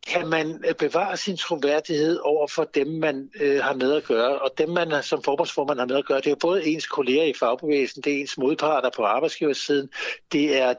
Kan 0.06 0.28
man 0.28 0.64
øh, 0.68 0.74
bevare 0.74 1.16
sin 1.16 1.36
troværdighed 1.36 2.18
over 2.18 2.46
for 2.46 2.64
dem, 2.74 2.86
man 2.86 3.28
øh, 3.40 3.62
har 3.62 3.74
med 3.74 3.92
at 3.92 4.04
gøre? 4.04 4.38
Og 4.38 4.50
dem, 4.58 4.68
man 4.68 5.02
som 5.02 5.22
forbundsformand 5.22 5.78
har 5.78 5.86
med 5.86 5.96
at 5.96 6.06
gøre, 6.06 6.18
det 6.18 6.26
er 6.26 6.30
jo 6.30 6.36
både 6.40 6.66
ens 6.66 6.86
kolleger 6.86 7.24
i 7.24 7.34
fagbevægelsen, 7.40 8.02
det 8.02 8.12
er 8.12 8.20
ens 8.20 8.38
modparter 8.38 8.90
på 8.96 9.04
arbejdsgiversiden, 9.04 9.88
det 10.32 10.60
er 10.60 10.74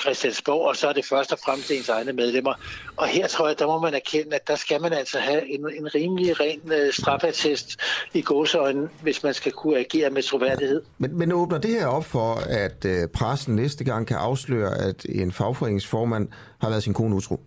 Christiansborg, 0.00 0.68
og 0.68 0.76
så 0.76 0.88
er 0.88 0.92
det 0.92 1.04
først 1.04 1.32
og 1.32 1.38
fremmest 1.44 1.70
ens 1.70 1.88
egne 1.88 2.12
medlemmer. 2.12 2.54
Og 2.96 3.06
her 3.06 3.26
tror 3.26 3.46
jeg, 3.48 3.58
der 3.58 3.66
må 3.66 3.78
man 3.80 3.94
erkende, 3.94 4.34
at 4.34 4.48
der 4.48 4.56
skal 4.56 4.80
man 4.80 4.92
altså 4.92 5.18
have 5.18 5.54
en, 5.54 5.60
en 5.60 5.94
rimelig 5.94 6.40
ren 6.40 6.60
øh, 6.72 6.92
straffetest 6.92 7.76
i 8.14 8.22
gåseøjne, 8.22 8.88
hvis 9.02 9.22
man 9.22 9.34
skal 9.34 9.52
kunne 9.52 9.78
agere 9.78 10.10
med 10.10 10.22
troværdighed. 10.22 10.82
Men, 10.98 11.18
men 11.18 11.32
åbner 11.32 11.58
det 11.58 11.70
her 11.70 11.86
op 11.86 12.04
for, 12.04 12.34
at 12.34 12.84
øh, 12.84 13.08
pressen 13.08 13.56
næste 13.56 13.84
gang 13.84 14.06
kan 14.06 14.16
afsløre, 14.16 14.78
at 14.78 15.06
en 15.08 15.32
fagforeningsformand 15.32 16.28
har 16.60 16.68
været 16.68 16.82
sin 16.82 16.94
kone 16.94 17.16
utro? 17.16 17.40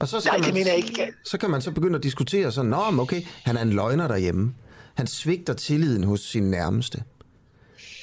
Og 0.00 0.08
så, 0.08 0.20
skal 0.20 0.30
Nej, 0.30 0.36
det 0.36 0.46
man, 0.46 0.54
mener 0.54 0.70
jeg 0.70 0.76
ikke. 0.76 1.12
så 1.24 1.38
kan 1.38 1.50
man 1.50 1.60
så 1.62 1.70
begynde 1.70 1.96
at 1.96 2.02
diskutere 2.02 2.52
sådan, 2.52 2.70
Nå, 2.70 2.90
men 2.90 3.00
okay, 3.00 3.22
han 3.44 3.56
er 3.56 3.62
en 3.62 3.70
løgner 3.70 4.08
derhjemme. 4.08 4.54
Han 4.94 5.06
svigter 5.06 5.52
tilliden 5.54 6.04
hos 6.04 6.20
sin 6.20 6.42
nærmeste. 6.50 7.02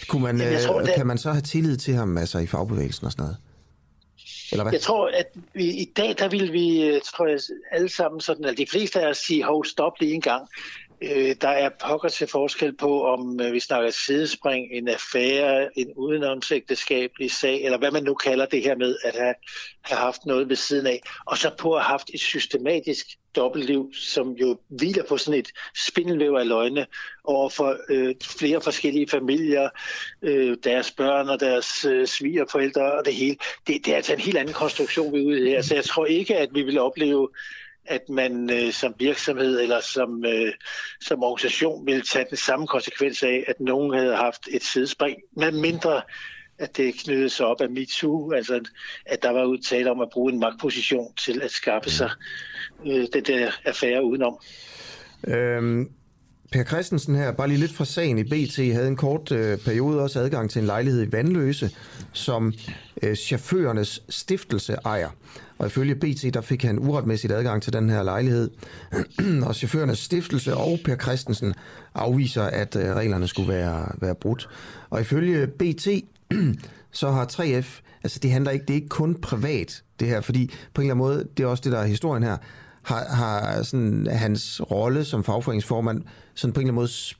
Kunne 0.07 0.21
man, 0.23 0.37
Jamen, 0.37 0.53
øh, 0.53 0.61
tror, 0.61 0.81
det- 0.81 0.93
Kan 0.95 1.07
man 1.07 1.17
så 1.17 1.31
have 1.31 1.41
tillid 1.41 1.77
til 1.77 1.93
ham 1.93 2.17
altså, 2.17 2.39
i 2.39 2.47
fagbevægelsen 2.47 3.05
og 3.05 3.11
sådan 3.11 3.23
noget? 3.23 3.37
Eller 4.51 4.63
hvad? 4.63 4.73
Jeg 4.73 4.81
tror, 4.81 5.07
at 5.13 5.25
vi, 5.53 5.65
i 5.65 5.91
dag, 5.97 6.15
der 6.19 6.29
vil 6.29 6.53
vi, 6.53 6.81
øh, 6.87 7.01
tror 7.05 7.27
jeg, 7.27 7.39
alle 7.71 7.89
sammen, 7.89 8.21
sådan, 8.21 8.45
at 8.45 8.57
de 8.57 8.65
fleste 8.71 9.01
af 9.01 9.09
os 9.09 9.17
sige, 9.17 9.43
hov, 9.43 9.65
stop 9.65 9.93
lige 9.99 10.13
en 10.13 10.21
gang. 10.21 10.47
Øh, 11.01 11.35
der 11.41 11.49
er 11.49 11.69
pokker 11.69 12.09
til 12.09 12.27
forskel 12.27 12.77
på, 12.77 13.05
om 13.05 13.39
øh, 13.41 13.53
vi 13.53 13.59
snakker 13.59 13.89
sidespring, 13.89 14.67
en 14.71 14.87
affære, 14.87 15.79
en 15.79 15.93
udenomsægteskabelig 15.95 17.31
sag, 17.31 17.63
eller 17.63 17.77
hvad 17.77 17.91
man 17.91 18.03
nu 18.03 18.13
kalder 18.13 18.45
det 18.45 18.63
her 18.63 18.75
med 18.75 18.97
at 19.03 19.15
have, 19.15 19.35
have 19.81 19.99
haft 19.99 20.25
noget 20.25 20.49
ved 20.49 20.55
siden 20.55 20.87
af, 20.87 21.01
og 21.25 21.37
så 21.37 21.51
på 21.59 21.73
at 21.73 21.83
have 21.83 21.91
haft 21.91 22.09
et 22.13 22.19
systematisk 22.19 23.05
dobbeltliv, 23.35 23.91
som 23.93 24.31
jo 24.31 24.59
hviler 24.67 25.03
på 25.03 25.17
sådan 25.17 25.39
et 25.39 25.51
spindelvæv 25.87 26.33
af 26.33 26.47
løgne 26.47 26.85
over 27.23 27.49
for 27.49 27.77
øh, 27.89 28.15
flere 28.39 28.61
forskellige 28.61 29.07
familier, 29.07 29.69
øh, 30.21 30.57
deres 30.63 30.91
børn 30.91 31.29
og 31.29 31.39
deres 31.39 31.85
øh, 31.85 32.07
svigerforældre 32.07 32.91
og 32.91 33.05
det 33.05 33.15
hele. 33.15 33.35
Det, 33.67 33.85
det 33.85 33.91
er 33.91 33.95
altså 33.95 34.13
en 34.13 34.19
helt 34.19 34.37
anden 34.37 34.53
konstruktion, 34.53 35.13
vi 35.13 35.19
er 35.19 35.25
ude 35.25 35.41
i 35.41 35.49
her. 35.49 35.61
Så 35.61 35.75
jeg 35.75 35.83
tror 35.83 36.05
ikke, 36.05 36.37
at 36.37 36.49
vi 36.53 36.61
vil 36.61 36.79
opleve 36.79 37.29
at 37.91 38.09
man 38.09 38.49
øh, 38.49 38.71
som 38.71 38.95
virksomhed 38.99 39.61
eller 39.61 39.79
som, 39.79 40.25
øh, 40.25 40.53
som 41.01 41.23
organisation 41.23 41.85
vil 41.85 42.01
tage 42.01 42.25
den 42.29 42.37
samme 42.37 42.67
konsekvens 42.67 43.23
af, 43.23 43.43
at 43.47 43.59
nogen 43.59 43.93
havde 43.93 44.15
haft 44.15 44.47
et 44.51 44.63
sidespring, 44.63 45.17
med 45.37 45.51
mindre 45.51 46.01
at 46.59 46.77
det 46.77 46.93
knyttede 47.03 47.29
sig 47.29 47.45
op 47.45 47.61
af 47.61 47.69
MeToo, 47.69 48.31
altså 48.31 48.61
at 49.05 49.23
der 49.23 49.29
var 49.29 49.45
udtale 49.45 49.91
om 49.91 50.01
at 50.01 50.09
bruge 50.13 50.33
en 50.33 50.39
magtposition 50.39 51.13
til 51.15 51.41
at 51.41 51.51
skaffe 51.51 51.89
sig 51.89 52.09
øh, 52.85 53.07
den 53.13 53.23
der 53.23 53.51
affære 53.65 54.03
udenom. 54.03 54.39
Øhm, 55.27 55.89
per 56.51 56.63
Christensen 56.63 57.15
her, 57.15 57.31
bare 57.31 57.47
lige 57.47 57.59
lidt 57.59 57.73
fra 57.73 57.85
sagen 57.85 58.17
i 58.17 58.23
BT, 58.23 58.55
havde 58.55 58.87
en 58.87 58.95
kort 58.95 59.31
øh, 59.31 59.57
periode 59.57 60.01
også 60.01 60.19
adgang 60.19 60.49
til 60.49 60.59
en 60.59 60.65
lejlighed 60.65 61.07
i 61.07 61.11
Vandløse, 61.11 61.71
som 62.13 62.53
øh, 63.01 63.15
chaufførernes 63.15 64.03
stiftelse 64.09 64.73
ejer. 64.85 65.09
Og 65.57 65.67
ifølge 65.67 65.95
BT, 65.95 66.33
der 66.33 66.41
fik 66.41 66.63
han 66.63 66.79
uretmæssigt 66.79 67.33
adgang 67.33 67.63
til 67.63 67.73
den 67.73 67.89
her 67.89 68.03
lejlighed. 68.03 68.49
og 69.47 69.55
chaufførernes 69.55 69.99
stiftelse 69.99 70.55
og 70.55 70.79
Per 70.85 70.95
Christensen 70.95 71.53
afviser, 71.95 72.43
at 72.43 72.75
øh, 72.75 72.93
reglerne 72.95 73.27
skulle 73.27 73.53
være, 73.53 73.87
være 74.01 74.15
brudt. 74.15 74.49
Og 74.89 75.01
ifølge 75.01 75.47
BT, 75.47 75.87
så 76.91 77.11
har 77.11 77.25
3F, 77.25 77.81
altså 78.03 78.19
det 78.19 78.31
handler 78.31 78.51
ikke, 78.51 78.65
det 78.65 78.73
er 78.73 78.75
ikke 78.77 78.89
kun 78.89 79.15
privat, 79.15 79.83
det 79.99 80.07
her, 80.07 80.21
fordi 80.21 80.53
på 80.73 80.81
en 80.81 80.85
eller 80.85 80.93
anden 80.93 81.07
måde, 81.07 81.27
det 81.37 81.43
er 81.43 81.47
også 81.47 81.61
det, 81.63 81.71
der 81.71 81.79
er 81.79 81.85
historien 81.85 82.23
her, 82.23 82.37
har, 82.81 83.05
har 83.05 83.63
sådan 83.63 84.07
hans 84.11 84.61
rolle 84.71 85.05
som 85.05 85.23
fagforeningsformand 85.23 86.03
sådan 86.35 86.53
på 86.53 86.59
en 86.59 86.67
eller 86.67 86.71
anden 86.71 86.75
måde 86.75 87.15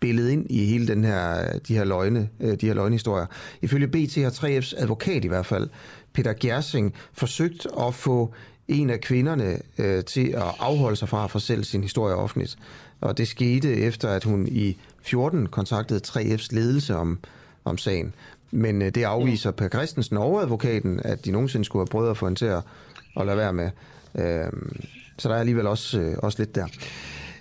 billedet 0.00 0.30
ind 0.30 0.46
i 0.50 0.64
hele 0.64 0.86
den 0.86 1.04
her, 1.04 1.52
de 1.58 1.74
her 1.74 1.84
løgne, 1.84 2.28
øh, 2.40 2.60
de 2.60 2.66
her 2.66 2.74
løgnehistorier. 2.74 3.26
Ifølge 3.62 3.88
BT 3.88 4.14
har 4.14 4.30
3F's 4.30 4.82
advokat 4.82 5.24
i 5.24 5.28
hvert 5.28 5.46
fald, 5.46 5.68
Peter 6.12 6.32
Gersing, 6.40 6.94
forsøgt 7.12 7.66
at 7.80 7.94
få 7.94 8.34
en 8.68 8.90
af 8.90 9.00
kvinderne 9.00 9.58
øh, 9.78 10.04
til 10.04 10.28
at 10.28 10.54
afholde 10.58 10.96
sig 10.96 11.08
fra 11.08 11.24
at 11.24 11.30
fortælle 11.30 11.64
sin 11.64 11.82
historie 11.82 12.14
offentligt. 12.14 12.58
Og 13.00 13.18
det 13.18 13.28
skete 13.28 13.76
efter, 13.76 14.08
at 14.08 14.24
hun 14.24 14.48
i 14.48 14.76
14 15.02 15.46
kontaktede 15.46 16.00
3F's 16.06 16.48
ledelse 16.50 16.96
om, 16.96 17.18
om 17.64 17.78
sagen. 17.78 18.14
Men 18.50 18.82
øh, 18.82 18.88
det 18.94 19.02
afviser 19.02 19.50
Per 19.50 19.68
Christensen 19.68 20.16
og 20.16 20.42
advokaten, 20.42 21.00
at 21.04 21.24
de 21.24 21.30
nogensinde 21.30 21.64
skulle 21.64 21.80
have 21.80 21.90
prøvet 21.90 22.10
at 22.10 22.16
få 22.16 22.26
hende 22.26 22.40
til 22.40 22.46
at, 22.46 22.62
at 23.16 23.26
lade 23.26 23.36
være 23.36 23.52
med. 23.52 23.70
Øh, 24.14 24.52
så 25.18 25.28
der 25.28 25.34
er 25.34 25.40
alligevel 25.40 25.66
også, 25.66 26.00
øh, 26.00 26.16
også 26.18 26.38
lidt 26.38 26.54
der. 26.54 26.66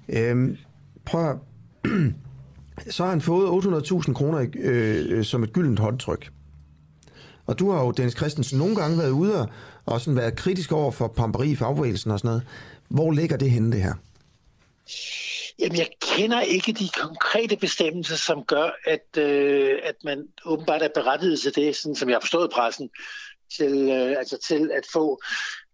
Øh, 0.10 0.58
prøv 1.06 1.30
at, 1.30 1.38
Så 2.90 3.04
har 3.04 3.10
han 3.10 3.22
fået 3.22 3.66
800.000 3.66 4.14
kroner 4.14 4.48
øh, 4.56 5.06
øh, 5.10 5.26
som 5.26 5.44
et 5.44 5.54
gyldent 5.54 5.80
håndtryk. 5.80 6.30
Og 7.46 7.60
du 7.60 7.72
har 7.72 7.84
jo, 7.84 7.92
Dennis 7.92 8.16
Christensen, 8.18 8.60
nogle 8.60 8.76
gange 8.76 8.98
været 8.98 9.10
ude 9.10 9.42
og, 9.42 9.50
og 9.86 10.02
sådan 10.02 10.18
været 10.18 10.36
kritisk 10.36 10.72
over 10.72 10.92
for 10.92 11.08
pamperi 11.08 11.52
i 11.52 11.56
fagbevægelsen 11.56 12.12
og 12.12 12.20
sådan 12.20 12.30
noget. 12.30 12.44
Hvor 12.90 13.12
ligger 13.12 13.38
det 13.38 13.52
henne, 13.52 13.72
det 13.72 13.82
her? 13.82 13.94
Jamen, 15.60 15.78
jeg 15.78 15.88
kender 16.02 16.42
ikke 16.42 16.74
de 16.74 16.90
konkrete 16.90 17.58
bestemmelser, 17.58 18.16
som 18.16 18.44
gør, 18.44 18.70
at, 18.86 19.22
øh, 19.24 19.80
at 19.84 19.96
man 20.04 20.28
åbenbart 20.46 20.82
er 20.82 20.90
berettiget 20.96 21.40
til 21.40 21.56
det, 21.56 21.76
sådan 21.76 21.96
som 21.96 22.10
jeg 22.10 22.16
har 22.16 22.22
forstået 22.22 22.52
pressen, 22.52 22.90
til, 23.58 23.90
øh, 23.90 24.18
altså 24.18 24.38
til 24.48 24.72
at 24.74 24.84
få 24.94 25.22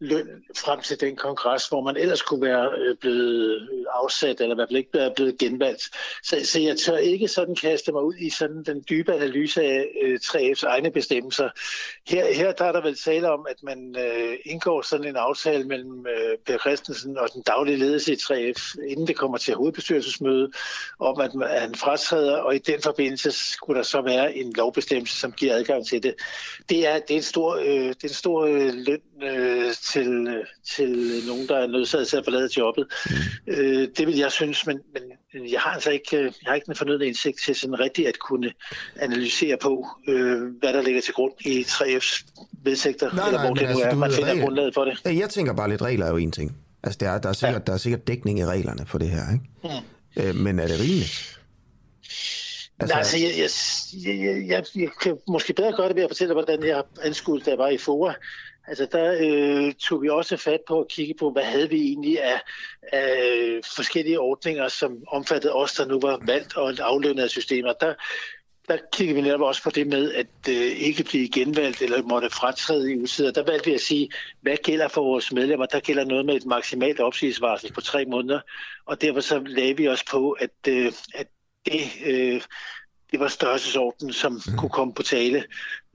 løn 0.04 0.44
frem 0.58 0.82
til 0.82 1.02
den 1.02 1.16
kongres, 1.16 1.68
hvor 1.68 1.82
man 1.82 1.98
ellers 1.98 2.22
kunne 2.22 2.42
være 2.42 2.70
øh, 2.78 2.96
blevet 2.98 3.62
øh, 3.62 3.86
afsat, 3.94 4.42
eller 4.42 4.56
i 4.56 4.58
hvert 4.58 4.70
fald 4.70 4.78
ikke 4.78 4.94
være 4.94 5.12
blevet 5.16 5.38
genvalgt. 5.38 5.84
Så, 6.24 6.42
så 6.44 6.60
jeg 6.60 6.78
tør 6.78 6.98
ikke 6.98 7.28
sådan 7.28 7.56
kaste 7.56 7.92
mig 7.92 8.04
ud 8.04 8.16
i 8.16 8.30
sådan 8.30 8.64
den 8.64 8.84
dybe 8.90 9.14
analyse 9.14 9.64
af 9.64 9.86
øh, 10.02 10.20
3F's 10.24 10.66
egne 10.68 10.92
bestemmelser. 10.92 11.50
Her, 12.08 12.34
her 12.34 12.52
der 12.52 12.66
er 12.66 12.72
der 12.72 12.82
vel 12.82 12.96
tale 12.96 13.32
om, 13.32 13.46
at 13.50 13.64
man 13.64 13.96
øh, 14.00 14.38
indgår 14.46 14.82
sådan 14.82 15.08
en 15.08 15.16
aftale 15.16 15.64
mellem 15.64 16.08
øh, 16.08 16.38
Per 16.46 16.58
Christensen 16.58 17.18
og 17.18 17.34
den 17.34 17.42
daglige 17.42 17.78
ledelse 17.78 18.14
i 18.14 18.16
3F, 18.16 18.76
inden 18.88 19.08
det 19.08 19.16
kommer 19.16 19.38
til 19.38 19.56
hovedbestyrelsesmøde, 19.56 20.52
om 21.00 21.20
at, 21.20 21.32
at 21.44 21.62
han 21.62 21.76
fratræder, 21.76 22.38
og 22.38 22.56
i 22.56 22.58
den 22.60 22.82
forbindelse 22.82 23.32
skulle 23.32 23.78
der 23.78 23.84
så 23.84 24.02
være 24.02 24.36
en 24.36 24.54
lovbestemmelse, 24.54 25.20
som 25.20 25.32
giver 25.32 25.56
adgang 25.56 25.88
til 25.88 26.04
det. 26.04 26.16
Det 26.70 26.88
er, 26.88 27.00
det 27.00 27.12
er 27.12 27.18
en 27.18 27.24
stor, 27.24 27.56
øh, 27.56 27.66
det 27.66 28.04
er 28.04 28.08
en 28.08 28.10
stor 28.10 28.46
øh, 28.46 28.74
løn 28.74 29.02
øh, 29.22 29.73
til, 29.91 30.27
øh, 30.27 30.45
til 30.76 31.22
nogen, 31.27 31.48
der 31.48 31.57
er 31.57 31.68
nødsaget 31.68 32.07
til 32.07 32.18
at 32.18 32.23
forlade 32.23 32.49
jobbet. 32.57 32.85
Mm. 33.06 33.53
Øh, 33.53 33.88
det 33.98 34.07
vil 34.07 34.18
jeg 34.18 34.31
synes, 34.31 34.65
men, 34.65 34.80
men 34.94 35.52
jeg 35.52 35.60
har 35.61 35.72
altså 35.72 35.91
ikke, 35.91 36.18
øh, 36.18 36.23
jeg 36.23 36.31
har 36.45 36.56
ikke 36.56 36.65
den 36.65 36.76
fornødne 36.76 37.06
indsigt 37.06 37.40
til 37.45 37.56
sådan 37.56 37.80
rigtigt 37.80 38.07
at 38.07 38.19
kunne 38.19 38.52
analysere 38.95 39.57
på, 39.61 39.88
øh, 40.07 40.41
hvad 40.60 40.73
der 40.73 40.81
ligger 40.81 41.02
til 41.02 41.14
grund 41.14 41.34
i 41.45 41.61
3F's 41.61 42.26
vedtægter, 42.64 43.14
nej, 43.14 43.27
eller 43.27 43.45
hvor 43.45 43.53
det 43.53 43.64
nu 43.64 43.69
altså, 43.69 43.85
er, 43.85 43.95
man 43.95 44.11
finder 44.11 44.30
regler. 44.30 44.44
grundlaget 44.44 44.73
for 44.73 44.85
det. 44.85 45.19
Jeg 45.19 45.30
tænker 45.30 45.53
bare 45.53 45.69
lidt, 45.69 45.81
regler 45.81 46.06
er 46.06 46.10
jo 46.10 46.18
en 46.18 46.31
ting. 46.31 46.57
Altså, 46.84 46.98
der 47.02 47.10
er, 47.10 47.19
der 47.19 47.30
er, 47.30 47.34
sikkert, 47.34 47.61
ja. 47.61 47.65
der 47.68 47.73
er 47.73 47.77
sikkert 47.77 48.07
dækning 48.07 48.40
i 48.40 48.45
reglerne 48.45 48.85
for 48.85 48.98
det 48.98 49.10
her, 49.10 49.34
ikke? 49.34 49.45
Mm. 49.64 50.23
Øh, 50.23 50.35
men 50.35 50.60
er 50.60 50.68
det 50.68 50.80
rimeligt? 50.80 51.40
Altså, 52.80 52.94
Nej, 52.94 52.99
altså, 52.99 53.18
jeg, 53.18 53.31
jeg, 53.38 53.49
jeg, 54.18 54.48
jeg, 54.48 54.64
jeg 54.76 54.90
kan 55.02 55.18
måske 55.27 55.53
bedre 55.53 55.73
gøre 55.73 55.88
det 55.88 55.95
ved 55.95 56.03
at 56.03 56.10
fortælle, 56.10 56.34
hvordan 56.34 56.64
jeg 56.64 56.84
anskuede, 57.03 57.44
da 57.44 57.49
jeg 57.49 57.57
var 57.57 57.68
i 57.68 57.77
FOA. 57.77 58.14
Altså 58.68 58.88
der 58.91 59.18
øh, 59.22 59.73
tog 59.73 60.02
vi 60.02 60.10
også 60.10 60.38
fat 60.38 60.61
på 60.68 60.80
at 60.80 60.88
kigge 60.88 61.14
på, 61.19 61.31
hvad 61.31 61.44
havde 61.44 61.69
vi 61.69 61.81
egentlig 61.81 62.23
af, 62.23 62.41
af 62.94 63.60
forskellige 63.76 64.19
ordninger, 64.19 64.68
som 64.68 65.03
omfattede 65.07 65.53
os, 65.53 65.73
der 65.73 65.85
nu 65.85 65.99
var 65.99 66.19
valgt 66.26 66.57
og 66.57 66.73
aflønnet 66.80 67.23
af 67.23 67.30
systemer. 67.30 67.73
Der, 67.73 67.94
der 68.68 68.77
kiggede 68.94 69.15
vi 69.15 69.22
netop 69.22 69.41
også 69.41 69.64
på 69.64 69.69
det 69.69 69.88
med 69.88 70.14
at 70.14 70.27
øh, 70.49 70.72
ikke 70.77 71.03
blive 71.03 71.30
genvalgt 71.30 71.81
eller 71.81 72.03
måtte 72.03 72.30
fratræde 72.30 72.91
i 72.91 73.02
udsider. 73.02 73.31
Der 73.31 73.44
valgte 73.44 73.69
vi 73.69 73.76
at 73.76 73.81
sige, 73.81 74.10
hvad 74.41 74.57
gælder 74.64 74.88
for 74.88 75.02
vores 75.02 75.31
medlemmer? 75.31 75.65
Der 75.65 75.80
gælder 75.80 76.06
noget 76.06 76.26
med 76.26 76.35
et 76.35 76.45
maksimalt 76.45 76.99
opsigelsesvarsel 76.99 77.73
på 77.73 77.81
tre 77.81 78.06
måneder, 78.06 78.40
og 78.85 79.02
derfor 79.02 79.19
så 79.19 79.40
lagde 79.40 79.77
vi 79.77 79.88
os 79.88 80.03
på, 80.03 80.31
at, 80.31 80.68
øh, 80.68 80.91
at 81.15 81.27
det, 81.65 81.81
øh, 82.06 82.41
det 83.11 83.19
var 83.19 83.27
størrelsesorden, 83.27 84.14
som 84.14 84.34
mm. 84.34 84.57
kunne 84.57 84.69
komme 84.69 84.94
på 84.94 85.03
tale 85.03 85.44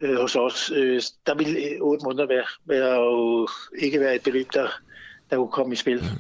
øh, 0.02 0.16
hos 0.20 0.36
os. 0.36 0.72
Øh, 0.74 1.02
der 1.26 1.34
ville 1.34 1.58
øh, 1.58 1.80
otte 1.80 2.04
måneder 2.04 2.26
være, 2.26 2.44
være 2.64 2.94
jo 2.94 3.48
ikke 3.78 4.00
være 4.00 4.14
et 4.14 4.22
beløb, 4.22 4.46
der, 4.52 4.68
der 5.30 5.36
kunne 5.36 5.48
komme 5.48 5.72
i 5.72 5.76
spil. 5.76 6.04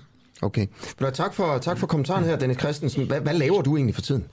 Okay. 0.42 0.66
Tak 1.14 1.34
for, 1.34 1.58
tak 1.58 1.78
for 1.78 1.86
kommentaren 1.86 2.24
her, 2.24 2.36
Dennis 2.36 2.58
Christensen. 2.58 3.06
Hvad, 3.06 3.20
hvad 3.20 3.34
laver 3.34 3.62
du 3.62 3.76
egentlig 3.76 3.94
for 3.94 4.02
tiden? 4.02 4.28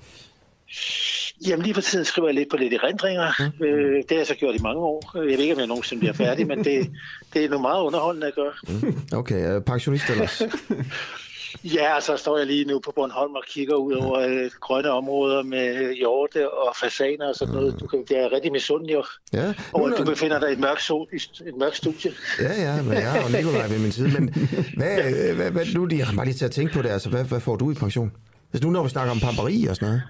Jamen 1.47 1.63
lige 1.63 1.73
for 1.73 1.81
tiden 1.81 2.05
skriver 2.05 2.27
jeg 2.27 2.35
lidt 2.35 2.49
på 2.49 2.57
lidt 2.57 2.73
erindringer. 2.73 3.31
Mm. 3.59 3.65
Øh, 3.65 3.95
det 3.97 4.11
har 4.11 4.17
jeg 4.17 4.27
så 4.27 4.35
gjort 4.35 4.55
i 4.55 4.61
mange 4.61 4.79
år. 4.79 5.11
Jeg 5.15 5.37
ved 5.37 5.39
ikke, 5.39 5.53
om 5.53 5.59
jeg 5.59 5.67
nogensinde 5.67 5.99
bliver 5.99 6.13
færdig, 6.13 6.47
men 6.47 6.63
det, 6.63 6.91
det 7.33 7.45
er 7.45 7.49
noget 7.49 7.61
meget 7.61 7.81
underholdende 7.81 8.27
at 8.27 8.35
gøre. 8.35 8.53
Mm. 8.67 8.97
Okay, 9.13 9.61
pensionist 9.61 10.09
ellers? 10.09 10.41
Ja, 11.63 11.99
så 11.99 12.17
står 12.17 12.37
jeg 12.37 12.47
lige 12.47 12.65
nu 12.65 12.79
på 12.79 12.91
Bornholm 12.95 13.35
og 13.35 13.43
kigger 13.47 13.75
ud 13.75 13.93
over 13.93 14.19
øh, 14.19 14.51
grønne 14.59 14.89
områder 14.89 15.43
med 15.43 15.93
hjorte 15.93 16.51
og 16.51 16.75
fasaner 16.75 17.27
og 17.27 17.35
sådan 17.35 17.53
noget. 17.53 17.79
Du 17.79 17.87
kan, 17.87 18.05
det 18.09 18.17
er 18.17 18.31
rigtig 18.31 18.51
misundelig. 18.51 18.97
Ja. 19.33 19.53
Og 19.73 19.91
du 19.97 20.03
befinder 20.03 20.39
dig 20.39 20.49
i 20.49 20.53
et 20.53 20.59
mørkt, 20.59 20.81
sol, 20.81 21.07
et 21.13 21.57
mørkt 21.59 21.75
studie. 21.75 22.11
Ja, 22.39 22.61
ja, 22.61 22.81
men 22.81 22.93
jeg 22.93 23.11
har 23.11 23.21
jo 23.21 23.37
Nikolaj 23.37 23.67
ved 23.67 23.79
min 23.79 23.91
side. 23.91 24.09
Men 24.09 24.33
hvad, 24.77 25.33
hvad, 25.35 25.51
hvad, 25.51 25.65
nu 25.73 25.87
jeg 25.91 26.07
har 26.07 26.15
bare 26.15 26.25
lige 26.25 26.35
til 26.35 26.45
at 26.45 26.51
tænke 26.51 26.73
på 26.73 26.81
det. 26.81 26.89
Altså, 26.89 27.09
hvad, 27.09 27.23
hvad 27.23 27.39
får 27.39 27.55
du 27.55 27.71
i 27.71 27.73
pension? 27.73 28.11
Altså 28.53 28.67
nu 28.67 28.73
når 28.73 28.83
vi 28.83 28.89
snakker 28.89 29.11
om 29.11 29.19
pamperi 29.19 29.65
og 29.65 29.75
sådan 29.75 29.87
noget. 29.87 30.01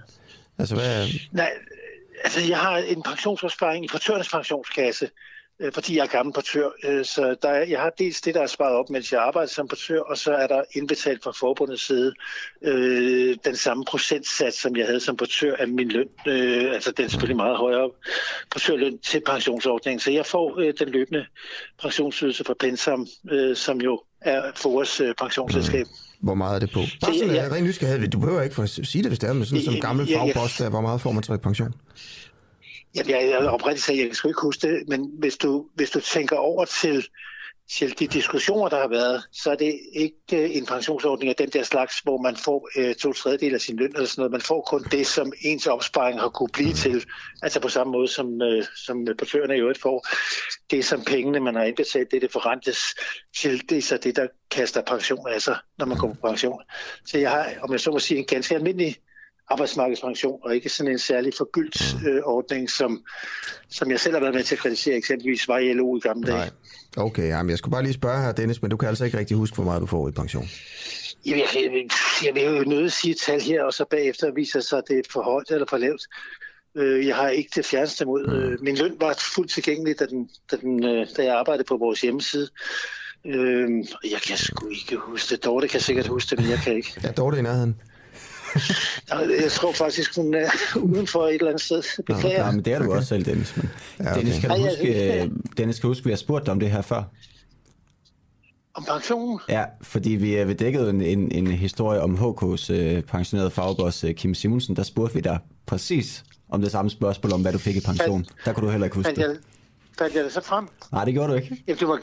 Altså, 0.60 0.76
hvad... 0.76 1.08
Nej, 1.32 1.52
altså 2.24 2.40
jeg 2.50 2.58
har 2.58 2.78
en 2.78 3.04
pensionsopsparing 3.04 3.86
i 3.86 3.88
portørens 3.92 4.30
pensionskasse, 4.30 5.10
Øh, 5.60 5.72
fordi 5.74 5.98
jeg 5.98 6.04
er 6.04 6.08
gammel 6.08 6.34
portør. 6.34 6.70
Øh, 6.84 7.06
så 7.06 7.36
der 7.42 7.50
er, 7.50 7.66
jeg 7.66 7.80
har 7.80 7.90
dels 7.90 8.22
det, 8.22 8.36
der 8.36 8.42
er 8.42 8.48
sparet 8.48 8.76
op, 8.76 8.90
mens 8.90 9.12
jeg 9.12 9.22
arbejder 9.22 9.50
som 9.50 9.68
portør, 9.68 10.00
og 10.00 10.18
så 10.18 10.34
er 10.34 10.48
der 10.48 10.64
indbetalt 10.74 11.24
fra 11.24 11.32
forbundets 11.32 11.88
side 11.88 12.14
øh, 12.62 13.38
den 13.46 13.56
samme 13.56 13.86
procentsats, 13.86 14.62
som 14.62 14.76
jeg 14.76 14.86
havde 14.86 15.00
som 15.00 15.18
portør 15.18 15.56
af 15.56 15.68
min 15.68 15.90
løn. 15.90 16.08
Øh, 16.28 16.74
altså 16.74 16.92
den 16.92 17.06
er 17.06 17.10
selvfølgelig 17.10 17.38
meget 17.38 17.58
højere 17.58 17.90
portørløn 18.52 18.98
til 18.98 19.22
pensionsordningen. 19.26 20.00
Så 20.00 20.12
jeg 20.12 20.26
får 20.26 20.60
øh, 20.60 20.74
den 20.80 20.90
løbende 20.90 21.26
pensionsydelse 21.82 22.44
fra 22.44 22.54
Pensam, 22.60 23.08
øh, 23.32 23.56
som 23.56 23.82
jo 23.82 24.02
er 24.22 24.42
vores 24.64 25.00
øh, 25.02 25.14
pensionsselskab. 25.16 25.86
Hvor 26.20 26.36
meget 26.36 26.56
er 26.56 26.60
det 26.60 26.72
på? 26.72 26.80
Bare 27.02 27.18
sådan, 27.18 27.36
jeg 27.36 27.46
er 27.46 27.52
rent 27.52 27.68
nysgerrig. 27.68 28.14
Du 28.14 28.20
behøver 28.20 28.42
ikke 28.42 28.56
for 28.56 28.64
at 28.64 28.70
sige 28.70 29.04
det, 29.04 29.10
hvis 29.10 29.20
det 29.20 29.30
er, 29.30 29.34
men 29.34 29.46
sådan 29.46 29.64
som 29.64 29.80
gammel 29.82 30.08
fagboss, 30.08 30.58
der, 30.58 30.70
hvor 30.70 30.82
meget 30.82 31.02
får 31.02 31.12
man 31.12 31.24
så 31.24 31.34
i 31.34 31.38
pension? 31.38 31.74
Ja, 32.96 33.04
jeg 33.08 33.30
er 33.30 33.50
oprigtigt 33.50 33.86
sagt, 33.86 33.98
jeg 33.98 34.16
skal 34.16 34.30
ikke 34.30 34.42
huske 34.42 34.68
det, 34.68 34.88
men 34.88 35.12
hvis 35.20 35.38
du, 35.38 35.68
hvis 35.76 35.90
du 35.90 36.00
tænker 36.00 36.36
over 36.36 36.66
til, 36.66 37.08
til 37.72 38.00
de 38.00 38.08
diskussioner, 38.08 38.70
der 38.70 38.80
har 38.80 38.88
været, 38.88 39.24
så 39.32 39.52
er 39.52 39.56
det 39.56 39.80
ikke 39.94 40.18
øh, 40.34 40.56
en 40.56 40.66
pensionsordning 40.66 41.30
af 41.30 41.36
den 41.36 41.50
der 41.50 41.64
slags, 41.64 42.00
hvor 42.00 42.18
man 42.22 42.36
får 42.36 42.70
øh, 42.78 42.96
to 42.96 43.14
tredjedel 43.14 43.54
af 43.54 43.62
sin 43.62 43.76
løn 43.76 43.92
eller 43.96 44.06
sådan 44.08 44.22
noget. 44.22 44.32
Man 44.32 44.42
får 44.42 44.62
kun 44.62 44.84
det, 44.92 45.08
som 45.08 45.34
ens 45.42 45.68
opsparing 45.68 46.20
har 46.20 46.30
kunne 46.30 46.50
blive 46.54 46.74
til. 46.74 47.06
Altså 47.42 47.60
på 47.60 47.70
samme 47.70 47.92
måde, 47.92 48.08
som, 48.08 48.42
øh, 48.42 48.66
som 48.76 49.06
portørerne 49.18 49.58
i 49.58 49.60
øvrigt 49.60 49.82
får. 49.82 50.08
Det, 50.72 50.86
som 50.86 51.04
pengene, 51.04 51.40
man 51.40 51.56
har 51.56 51.64
indbetalt, 51.64 52.12
det, 52.12 52.22
det 52.22 52.32
forrentes 52.32 52.80
til, 53.42 53.70
det 53.70 53.78
er 53.78 53.82
så 53.82 53.98
det, 53.98 54.16
der 54.16 54.28
kaster 54.52 54.82
pension 54.82 55.28
af 55.28 55.42
sig, 55.42 55.58
når 55.78 55.86
man 55.86 55.98
går 55.98 56.08
på 56.08 56.28
pension. 56.28 56.62
Så 57.06 57.18
jeg 57.18 57.32
har, 57.32 57.54
om 57.62 57.72
jeg 57.72 57.80
så 57.80 57.92
må 57.92 58.00
sige, 58.00 58.18
en 58.18 58.26
ganske 58.26 58.56
almindelig 58.56 58.96
arbejdsmarkedspension, 59.50 60.40
og 60.44 60.56
ikke 60.56 60.70
sådan 60.70 60.92
en 60.92 61.00
særlig 61.00 61.34
forgyldt 61.38 61.96
mm. 62.02 62.08
øh, 62.08 62.22
ordning, 62.24 62.70
som, 62.70 63.04
som 63.70 63.92
jeg 63.92 64.00
selv 64.00 64.14
har 64.14 64.22
været 64.22 64.36
med 64.36 64.44
til 64.44 64.56
at 64.56 64.60
kritisere, 64.60 64.96
eksempelvis 64.96 65.48
var 65.48 65.58
i 65.58 65.74
LO 65.74 65.98
i 65.98 66.00
gamle 66.00 66.28
dage. 66.28 66.38
Nej. 66.38 66.50
Okay, 66.98 67.28
jamen 67.28 67.50
jeg 67.50 67.58
skulle 67.58 67.72
bare 67.72 67.84
lige 67.84 67.94
spørge 67.94 68.22
her, 68.22 68.32
Dennis, 68.32 68.62
men 68.62 68.72
du 68.72 68.78
kan 68.78 68.90
altså 68.90 69.06
ikke 69.06 69.18
rigtig 69.18 69.38
huske, 69.38 69.56
hvor 69.56 69.64
meget 69.64 69.82
du 69.82 69.86
får 69.86 70.10
i 70.10 70.12
pension. 70.12 70.48
Jeg, 71.26 71.38
jeg, 71.38 71.48
jeg, 71.64 71.90
jeg 72.26 72.36
vil 72.36 72.44
jo 72.44 72.64
nødt 72.64 72.94
sige 72.94 73.12
et 73.12 73.18
tal 73.18 73.42
her, 73.42 73.64
og 73.64 73.74
så 73.74 73.86
bagefter 73.90 74.32
viser 74.32 74.60
sig, 74.60 74.78
at 74.78 74.84
det 74.88 74.98
er 74.98 75.02
for 75.12 75.22
højt 75.22 75.52
eller 75.52 75.66
for 75.70 75.78
lavt. 75.78 76.02
Øh, 76.78 77.08
jeg 77.08 77.16
har 77.16 77.30
ikke 77.30 77.50
det 77.56 77.66
fjerneste 77.66 78.06
mod. 78.06 78.28
Mm. 78.28 78.34
Øh, 78.34 78.58
min 78.62 78.76
løn 78.76 78.96
var 79.00 79.18
fuldt 79.36 79.52
tilgængelig, 79.52 80.00
da, 80.00 80.06
den, 80.06 80.30
da, 80.52 80.56
den, 80.56 80.84
øh, 80.86 81.08
da 81.18 81.24
jeg 81.24 81.36
arbejdede 81.36 81.64
på 81.64 81.78
vores 81.78 82.02
hjemmeside. 82.02 82.50
Jeg 84.12 84.22
kan 84.28 84.38
sgu 84.38 84.68
ikke 84.70 84.96
huske 84.96 85.36
det. 85.36 85.46
Dorte 85.46 85.68
kan 85.68 85.80
sikkert 85.80 86.08
huske 86.08 86.30
det, 86.30 86.40
men 86.40 86.50
jeg 86.50 86.60
kan 86.64 86.76
ikke. 86.76 86.94
Ja, 87.04 87.12
Dorte 87.12 87.40
i 87.40 87.42
nærheden. 87.42 87.82
Jeg 89.44 89.52
tror 89.52 89.72
faktisk, 89.72 90.16
hun 90.16 90.34
er 90.34 90.50
uden 90.76 91.08
for 91.08 91.28
et 91.28 91.34
eller 91.34 91.48
andet 91.48 91.62
sted. 91.62 92.04
Beklager. 92.06 92.46
Nå, 92.46 92.52
men 92.52 92.66
det 92.66 92.74
er 92.74 92.80
du 92.80 92.86
okay. 92.86 92.96
også 92.96 93.08
selv, 93.08 93.26
Dennis. 93.26 93.58
Men 93.58 93.70
ja, 94.00 94.12
okay. 94.12 94.20
Dennis, 94.20 94.40
kan 94.40 94.50
du 94.50 94.56
huske, 94.56 95.22
øh, 95.22 95.30
Dennis, 95.58 95.80
kan 95.80 95.82
du 95.82 95.88
huske, 95.88 96.04
vi 96.04 96.10
har 96.12 96.18
spurgt 96.18 96.46
dig 96.46 96.52
om 96.52 96.60
det 96.60 96.72
her 96.72 96.82
før? 96.82 97.04
Om 98.74 98.84
pensionen? 98.84 99.40
Ja, 99.50 99.64
fordi 99.82 100.10
vi, 100.10 100.38
øh, 100.38 100.48
vi 100.48 100.54
dækkede 100.54 100.90
en, 100.90 101.02
en, 101.02 101.32
en 101.32 101.48
historie 101.48 102.02
om 102.02 102.16
HK's 102.16 102.74
øh, 102.74 103.02
pensionerede 103.02 103.52
fagboss 103.52 104.04
øh, 104.04 104.14
Kim 104.14 104.34
Simonsen. 104.34 104.76
Der 104.76 104.84
spurgte 104.84 105.16
vi 105.16 105.22
dig 105.22 105.40
præcis 105.66 106.24
om 106.50 106.62
det 106.62 106.72
samme 106.72 106.92
spørgsmål 106.92 107.34
om, 107.34 107.42
hvad 107.42 107.54
du 107.54 107.58
fik 107.58 107.76
i 107.76 107.82
pension. 107.82 108.18
Men, 108.18 108.28
der 108.46 108.54
kunne 108.54 108.66
du 108.66 108.72
heller 108.72 108.86
ikke 108.86 108.96
huske 108.96 109.14
men, 109.18 109.30
det. 109.30 109.40
Fandt 109.98 110.16
jeg 110.16 110.24
det 110.24 110.32
så 110.34 110.42
frem? 110.42 110.68
Nej, 110.92 111.06
det 111.06 111.14
gjorde 111.14 111.32
du 111.32 111.38
ikke. 111.38 111.64
Jamen, 111.68 111.80
du, 111.80 111.88
må, 111.88 111.98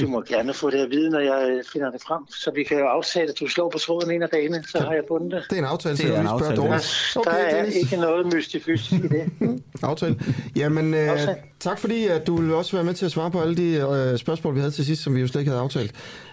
du 0.00 0.08
må 0.08 0.22
gerne 0.22 0.54
få 0.54 0.70
det 0.70 0.78
at 0.78 0.90
vide, 0.90 1.10
når 1.10 1.20
jeg 1.20 1.50
øh, 1.50 1.64
finder 1.72 1.90
det 1.90 2.02
frem. 2.02 2.22
Så 2.30 2.50
vi 2.54 2.62
kan 2.64 2.78
jo 2.78 2.84
afsætte, 2.86 3.32
at 3.32 3.40
du 3.40 3.48
slår 3.48 3.70
på 3.70 3.78
tråden 3.78 4.10
en 4.10 4.22
af 4.22 4.28
dagene, 4.28 4.64
så 4.68 4.78
har 4.80 4.92
jeg 4.92 5.02
bundet 5.08 5.32
det. 5.32 5.44
Det 5.50 5.56
er 5.56 5.62
en 5.62 5.64
aftale, 5.68 5.96
så 5.96 6.02
Det 6.02 6.08
er 6.08 6.12
jeg 6.12 6.20
en 6.20 6.24
vil 6.26 6.28
spørge 6.38 6.70
aftale, 6.70 7.24
Dorte. 7.24 7.30
Der 7.30 7.36
er 7.58 7.64
ikke 7.64 7.96
noget 7.96 8.34
mystifysisk 8.34 8.92
i 8.92 9.08
det. 9.08 9.32
Aftale. 9.82 10.20
Jamen, 10.56 10.94
øh, 10.94 11.08
Aftale. 11.10 11.36
tak 11.60 11.78
fordi 11.78 12.06
at 12.06 12.26
du 12.26 12.36
vil 12.40 12.54
også 12.54 12.76
være 12.76 12.84
med 12.84 12.94
til 12.94 13.04
at 13.06 13.12
svare 13.12 13.30
på 13.30 13.40
alle 13.40 13.56
de 13.56 13.74
øh, 14.12 14.18
spørgsmål, 14.18 14.54
vi 14.54 14.60
havde 14.60 14.72
til 14.72 14.86
sidst, 14.86 15.02
som 15.02 15.14
vi 15.14 15.20
jo 15.20 15.26
slet 15.26 15.40
ikke 15.40 15.50
havde 15.50 15.62
aftalt. 15.62 15.92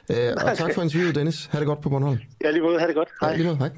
Øh, 0.09 0.17
og 0.45 0.57
tak 0.57 0.73
for 0.73 0.81
interviewet, 0.81 1.15
Dennis. 1.15 1.45
Ha' 1.51 1.59
det 1.59 1.67
godt 1.67 1.81
på 1.81 1.89
Bornholm. 1.89 2.17
Ja, 2.43 2.51
lige 2.51 2.61
måde. 2.63 2.79
Ha' 2.79 2.87
det 2.87 2.95
godt. 2.95 3.09
Hej. 3.21 3.35
Lige 3.35 3.45
måde, 3.47 3.57
hej. 3.57 3.69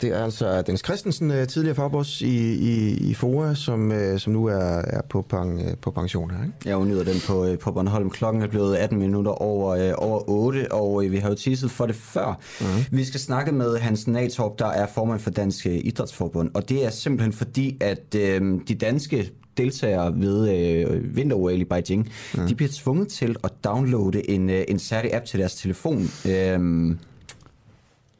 Og 0.00 0.02
det 0.02 0.14
er 0.16 0.24
altså 0.24 0.62
Dennis 0.62 0.84
Christensen, 0.84 1.30
øh, 1.30 1.46
tidligere 1.46 1.74
farboss 1.74 2.20
i, 2.20 2.54
i, 2.54 2.96
i 3.10 3.14
FOA, 3.14 3.54
som, 3.54 3.92
øh, 3.92 4.18
som 4.18 4.32
nu 4.32 4.46
er, 4.46 4.82
er 4.86 5.00
på, 5.10 5.22
peng, 5.22 5.60
øh, 5.60 5.76
på 5.82 5.90
pension 5.90 6.30
her. 6.30 6.44
Ikke? 6.44 6.54
Jeg 6.64 6.76
udnyder 6.76 7.04
den 7.04 7.14
på, 7.26 7.46
på 7.60 7.72
Bornholm. 7.72 8.10
Klokken 8.10 8.42
er 8.42 8.46
blevet 8.46 8.76
18 8.76 8.98
minutter 8.98 9.30
over, 9.30 9.94
over 9.94 10.28
8, 10.28 10.72
og 10.72 11.02
vi 11.10 11.16
har 11.16 11.28
jo 11.28 11.34
teaset 11.34 11.70
for 11.70 11.86
det 11.86 11.96
før. 11.96 12.40
Mm. 12.60 12.96
Vi 12.98 13.04
skal 13.04 13.20
snakke 13.20 13.52
med 13.52 13.78
Hans 13.78 14.06
Natorp, 14.06 14.58
der 14.58 14.66
er 14.66 14.86
formand 14.94 15.20
for 15.20 15.30
Dansk 15.30 15.66
øh, 15.66 15.80
Idrætsforbund, 15.84 16.50
og 16.54 16.68
det 16.68 16.86
er 16.86 16.90
simpelthen 16.90 17.32
fordi, 17.32 17.76
at 17.80 18.14
øh, 18.16 18.60
de 18.68 18.74
danske 18.74 19.30
deltagere 19.56 20.20
ved 20.20 20.50
øh, 20.50 21.16
vinter 21.16 21.48
i 21.48 21.64
Beijing, 21.64 22.12
mm. 22.34 22.46
de 22.46 22.54
bliver 22.54 22.70
tvunget 22.74 23.08
til 23.08 23.36
at 23.44 23.50
downloade 23.64 24.30
en, 24.30 24.50
en 24.50 24.78
særlig 24.78 25.14
app 25.14 25.24
til 25.24 25.40
deres 25.40 25.54
telefon. 25.54 26.08
Øh, 26.28 26.60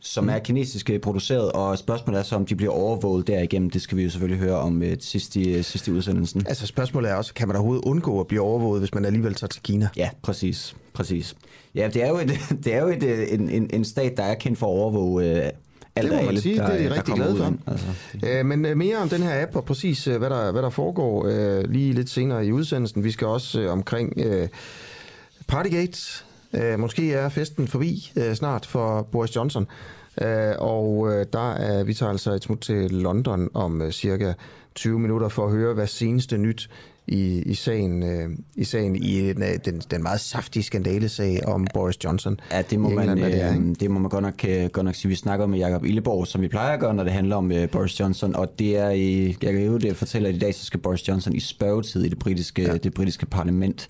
som 0.00 0.28
er 0.28 0.38
kinesisk 0.38 0.90
øh, 0.90 1.00
produceret, 1.00 1.52
og 1.52 1.78
spørgsmålet 1.78 2.18
er 2.18 2.22
så, 2.22 2.36
om 2.36 2.46
de 2.46 2.56
bliver 2.56 2.72
overvåget 2.72 3.26
derigennem. 3.26 3.70
Det 3.70 3.82
skal 3.82 3.98
vi 3.98 4.02
jo 4.02 4.10
selvfølgelig 4.10 4.40
høre 4.46 4.58
om 4.58 4.82
øh, 4.82 4.96
sidst, 5.00 5.36
i, 5.36 5.62
sidst 5.62 5.88
i 5.88 5.90
udsendelsen. 5.90 6.46
Altså 6.46 6.66
spørgsmålet 6.66 7.10
er 7.10 7.14
også, 7.14 7.34
kan 7.34 7.48
man 7.48 7.56
overhovedet 7.56 7.84
undgå 7.84 8.20
at 8.20 8.26
blive 8.26 8.42
overvåget, 8.42 8.80
hvis 8.80 8.94
man 8.94 9.04
alligevel 9.04 9.34
tager 9.34 9.48
til 9.48 9.62
Kina? 9.62 9.88
Ja, 9.96 10.10
præcis. 10.22 10.76
præcis. 10.92 11.36
Ja, 11.74 11.88
det 11.94 12.02
er 12.02 12.08
jo, 12.08 12.18
et, 12.18 12.30
det 12.64 12.74
er 12.74 12.80
jo 12.80 12.88
et, 12.88 13.02
øh, 13.02 13.26
en, 13.30 13.48
en, 13.48 13.70
en 13.72 13.84
stat, 13.84 14.16
der 14.16 14.22
er 14.22 14.34
kendt 14.34 14.58
for 14.58 14.66
at 14.66 14.70
overvåge 14.70 15.44
øh, 15.44 15.50
alt 15.96 16.04
det 16.04 16.12
må 16.12 16.20
man 16.20 16.28
alle, 16.28 16.40
sige, 16.40 16.56
der, 16.56 16.66
det 16.66 16.74
er 16.74 16.78
de 16.78 16.84
der 16.84 16.96
rigtig 16.96 17.14
glade 17.14 17.36
for. 17.36 17.54
Altså, 17.66 17.86
Øh, 18.22 18.46
men 18.46 18.64
øh, 18.64 18.76
mere 18.76 18.96
om 18.96 19.08
den 19.08 19.22
her 19.22 19.42
app 19.42 19.56
og 19.56 19.64
præcis 19.64 20.06
øh, 20.06 20.18
hvad 20.18 20.30
der, 20.30 20.52
hvad 20.52 20.62
der 20.62 20.70
foregår 20.70 21.26
øh, 21.26 21.70
lige 21.70 21.92
lidt 21.92 22.10
senere 22.10 22.46
i 22.46 22.52
udsendelsen. 22.52 23.04
Vi 23.04 23.10
skal 23.10 23.26
også 23.26 23.60
øh, 23.60 23.72
omkring 23.72 24.12
øh, 24.16 24.48
Partygate. 25.46 26.24
Øh, 26.54 26.78
måske 26.78 27.12
er 27.12 27.28
festen 27.28 27.68
forbi 27.68 28.12
øh, 28.16 28.34
snart 28.34 28.66
for 28.66 29.02
Boris 29.02 29.36
Johnson. 29.36 29.66
Øh, 30.22 30.52
og 30.58 31.12
øh, 31.12 31.26
der 31.32 31.52
er, 31.52 31.84
vi 31.84 31.94
tager 31.94 32.10
altså 32.10 32.32
et 32.32 32.42
smut 32.42 32.60
til 32.60 32.90
London 32.90 33.48
om 33.54 33.82
øh, 33.82 33.92
cirka 33.92 34.32
20 34.74 34.98
minutter 34.98 35.28
for 35.28 35.46
at 35.46 35.52
høre, 35.52 35.74
hvad 35.74 35.86
seneste 35.86 36.38
nyt 36.38 36.70
i, 37.06 37.42
i 37.42 37.54
sagen, 37.54 38.02
øh, 38.02 38.28
i 38.56 38.64
sagen 38.64 38.96
i 38.96 39.32
den, 39.32 39.42
øh, 39.42 39.48
den, 39.64 39.82
den 39.90 40.02
meget 40.02 40.20
saftige 40.20 40.62
skandalesag 40.62 41.48
om 41.48 41.66
Boris 41.74 42.04
Johnson. 42.04 42.40
Ja, 42.52 42.62
det 42.62 42.80
må, 42.80 42.88
man, 42.88 43.16
det 43.16 43.42
er, 43.42 43.50
øh, 43.50 43.56
ikke? 43.56 43.74
det 43.74 43.90
må 43.90 43.98
man 43.98 44.10
godt 44.10 44.22
nok, 44.22 44.44
øh, 44.48 44.66
godt 44.66 44.84
nok 44.84 44.94
sige. 44.94 45.08
Vi 45.08 45.14
snakker 45.14 45.46
med 45.46 45.58
Jakob 45.58 45.84
Illeborg, 45.84 46.26
som 46.26 46.40
vi 46.40 46.48
plejer 46.48 46.72
at 46.72 46.80
gøre, 46.80 46.94
når 46.94 47.04
det 47.04 47.12
handler 47.12 47.36
om 47.36 47.52
øh, 47.52 47.70
Boris 47.70 48.00
Johnson. 48.00 48.36
Og 48.36 48.58
det 48.58 48.76
er 48.76 48.90
i, 48.90 49.36
jeg 49.42 49.52
kan 49.52 49.64
jo 49.64 49.78
det 49.78 49.96
fortælle, 49.96 50.28
at 50.28 50.34
i 50.34 50.38
dag 50.38 50.54
så 50.54 50.64
skal 50.64 50.80
Boris 50.80 51.08
Johnson 51.08 51.34
i 51.34 51.40
spørgetid 51.40 52.04
i 52.04 52.08
det 52.08 52.18
britiske, 52.18 52.62
ja. 52.62 52.76
det 52.76 52.94
britiske 52.94 53.26
parlament. 53.26 53.88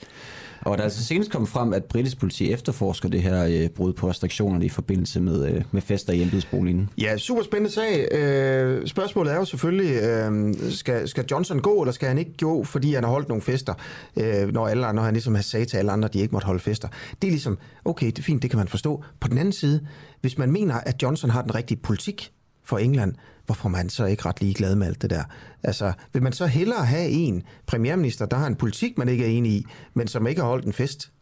Og 0.60 0.78
der 0.78 0.82
er 0.82 0.84
altså 0.84 1.04
senest 1.04 1.30
kommet 1.30 1.48
frem, 1.48 1.72
at 1.72 1.84
britisk 1.84 2.18
politi 2.18 2.52
efterforsker 2.52 3.08
det 3.08 3.22
her 3.22 3.44
øh, 3.44 3.68
brud 3.68 3.92
på 3.92 4.08
restriktionerne 4.08 4.64
i 4.64 4.68
forbindelse 4.68 5.20
med, 5.20 5.48
øh, 5.48 5.62
med 5.70 5.82
fester 5.82 6.12
i 6.12 6.22
embedsboligen. 6.22 6.90
Ja, 6.98 7.16
super 7.16 7.42
spændende 7.42 7.70
sag. 7.72 8.08
Øh, 8.12 8.86
spørgsmålet 8.86 9.32
er 9.32 9.36
jo 9.36 9.44
selvfølgelig, 9.44 10.02
øh, 10.02 10.54
skal, 10.70 11.08
skal 11.08 11.24
Johnson 11.30 11.60
gå, 11.60 11.82
eller 11.82 11.92
skal 11.92 12.08
han 12.08 12.18
ikke 12.18 12.36
gå, 12.40 12.64
fordi 12.64 12.94
han 12.94 13.04
har 13.04 13.10
holdt 13.10 13.28
nogle 13.28 13.42
fester, 13.42 13.74
øh, 14.16 14.48
når, 14.52 14.68
alle, 14.68 14.92
når 14.92 15.02
han 15.02 15.14
ligesom 15.14 15.34
har 15.34 15.42
sagt 15.42 15.68
til 15.68 15.76
alle 15.76 15.92
andre, 15.92 16.08
at 16.08 16.14
de 16.14 16.20
ikke 16.20 16.32
måtte 16.32 16.46
holde 16.46 16.60
fester. 16.60 16.88
Det 17.22 17.28
er 17.28 17.32
ligesom, 17.32 17.58
okay, 17.84 18.06
det 18.06 18.18
er 18.18 18.22
fint, 18.22 18.42
det 18.42 18.50
kan 18.50 18.58
man 18.58 18.68
forstå. 18.68 19.04
På 19.20 19.28
den 19.28 19.38
anden 19.38 19.52
side, 19.52 19.86
hvis 20.20 20.38
man 20.38 20.52
mener, 20.52 20.74
at 20.74 21.02
Johnson 21.02 21.30
har 21.30 21.42
den 21.42 21.54
rigtige 21.54 21.78
politik 21.82 22.32
for 22.64 22.78
England, 22.78 23.14
hvorfor 23.50 23.68
man 23.68 23.88
så 23.88 24.04
ikke 24.04 24.26
ret 24.26 24.40
ligeglad 24.40 24.74
med 24.74 24.86
alt 24.86 25.02
det 25.02 25.10
der? 25.10 25.22
Altså, 25.62 25.92
vil 26.12 26.22
man 26.22 26.32
så 26.32 26.46
hellere 26.46 26.84
have 26.84 27.08
en 27.08 27.42
premierminister, 27.66 28.26
der 28.26 28.36
har 28.36 28.46
en 28.46 28.56
politik, 28.56 28.98
man 28.98 29.08
ikke 29.08 29.24
er 29.24 29.28
enig 29.28 29.52
i, 29.52 29.66
men 29.94 30.08
som 30.08 30.26
ikke 30.26 30.40
har 30.40 30.48
holdt 30.48 30.66
en 30.66 30.72
fest 30.72 31.12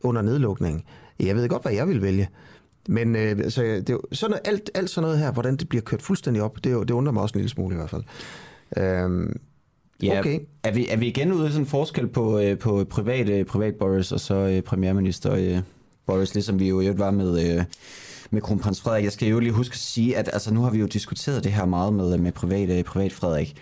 under 0.00 0.22
nedlukningen? 0.22 0.82
Jeg 1.20 1.36
ved 1.36 1.48
godt, 1.48 1.62
hvad 1.62 1.72
jeg 1.72 1.88
vil 1.88 2.02
vælge. 2.02 2.28
Men 2.88 3.16
øh, 3.16 3.30
altså, 3.30 3.62
det 3.62 3.90
er 3.90 3.92
jo 3.92 4.00
sådan 4.12 4.30
noget, 4.30 4.42
alt, 4.44 4.70
alt 4.74 4.90
sådan 4.90 5.06
noget 5.06 5.18
her, 5.18 5.32
hvordan 5.32 5.56
det 5.56 5.68
bliver 5.68 5.82
kørt 5.82 6.02
fuldstændig 6.02 6.42
op, 6.42 6.56
det, 6.56 6.64
det 6.64 6.90
undrer 6.90 7.12
mig 7.12 7.22
også 7.22 7.32
en 7.32 7.38
lille 7.38 7.50
smule 7.50 7.74
i 7.74 7.76
hvert 7.76 7.90
fald. 7.90 8.02
Øhm, 8.76 9.40
Ja, 10.02 10.18
Okay. 10.18 10.40
er, 10.62 10.72
vi, 10.72 10.88
er 10.88 10.96
vi 10.96 11.06
igen 11.06 11.32
ude 11.32 11.46
i 11.46 11.50
sådan 11.50 11.62
en 11.62 11.66
forskel 11.66 12.06
på, 12.08 12.38
øh, 12.38 12.58
på 12.58 12.84
privat, 12.90 13.28
øh, 13.28 13.44
privat 13.44 13.74
Boris 13.74 14.12
og 14.12 14.20
så 14.20 14.34
øh, 14.34 14.62
premierminister 14.62 15.34
øh, 15.34 15.62
Boris, 16.06 16.34
ligesom 16.34 16.58
vi 16.58 16.68
jo 16.68 16.94
var 16.96 17.10
med, 17.10 17.58
øh, 17.58 17.64
med 18.30 18.40
kronprins 18.40 18.80
Frederik. 18.80 19.04
Jeg 19.04 19.12
skal 19.12 19.28
jo 19.28 19.40
lige 19.40 19.52
huske 19.52 19.72
at 19.72 19.78
sige, 19.78 20.16
at 20.16 20.30
altså, 20.32 20.54
nu 20.54 20.62
har 20.62 20.70
vi 20.70 20.78
jo 20.78 20.86
diskuteret 20.86 21.44
det 21.44 21.52
her 21.52 21.64
meget 21.64 21.92
med, 21.92 22.18
med 22.18 22.32
privat, 22.32 22.84
privat 22.84 23.12
Frederik. 23.12 23.56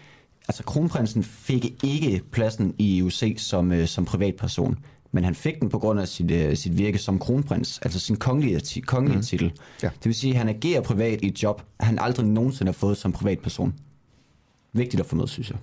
Altså 0.48 0.62
kronprinsen 0.62 1.22
fik 1.22 1.84
ikke 1.84 2.22
pladsen 2.30 2.74
i 2.78 2.97
IOC 2.97 3.34
som, 3.36 3.72
øh, 3.72 3.86
som 3.86 4.05
privatperson, 4.05 4.78
men 5.12 5.24
han 5.24 5.34
fik 5.34 5.60
den 5.60 5.68
på 5.68 5.78
grund 5.78 6.01
af 6.01 6.09
sit, 6.09 6.30
øh, 6.30 6.56
sit 6.56 6.78
virke 6.78 6.98
som 6.98 7.18
kronprins, 7.18 7.78
altså 7.82 8.01
sin 8.01 8.16
kongelige, 8.16 8.82
kongelige 8.82 9.16
mm. 9.16 9.22
titel. 9.22 9.52
Ja. 9.82 9.88
Det 9.88 10.05
vil 10.05 10.14
sige, 10.14 10.32
at 10.32 10.38
han 10.38 10.48
agerer 10.48 10.80
privat 10.80 11.22
i 11.22 11.26
et 11.26 11.43
job, 11.43 11.62
han 11.80 11.98
aldrig 11.98 12.26
nogensinde 12.26 12.68
har 12.68 12.74
fået 12.74 12.97
som 12.97 13.12
privatperson. 13.12 13.74
Vigtigt 14.72 15.01
at 15.01 15.06
få 15.06 15.16
med, 15.16 15.26
synes 15.26 15.51
jeg. 15.51 15.59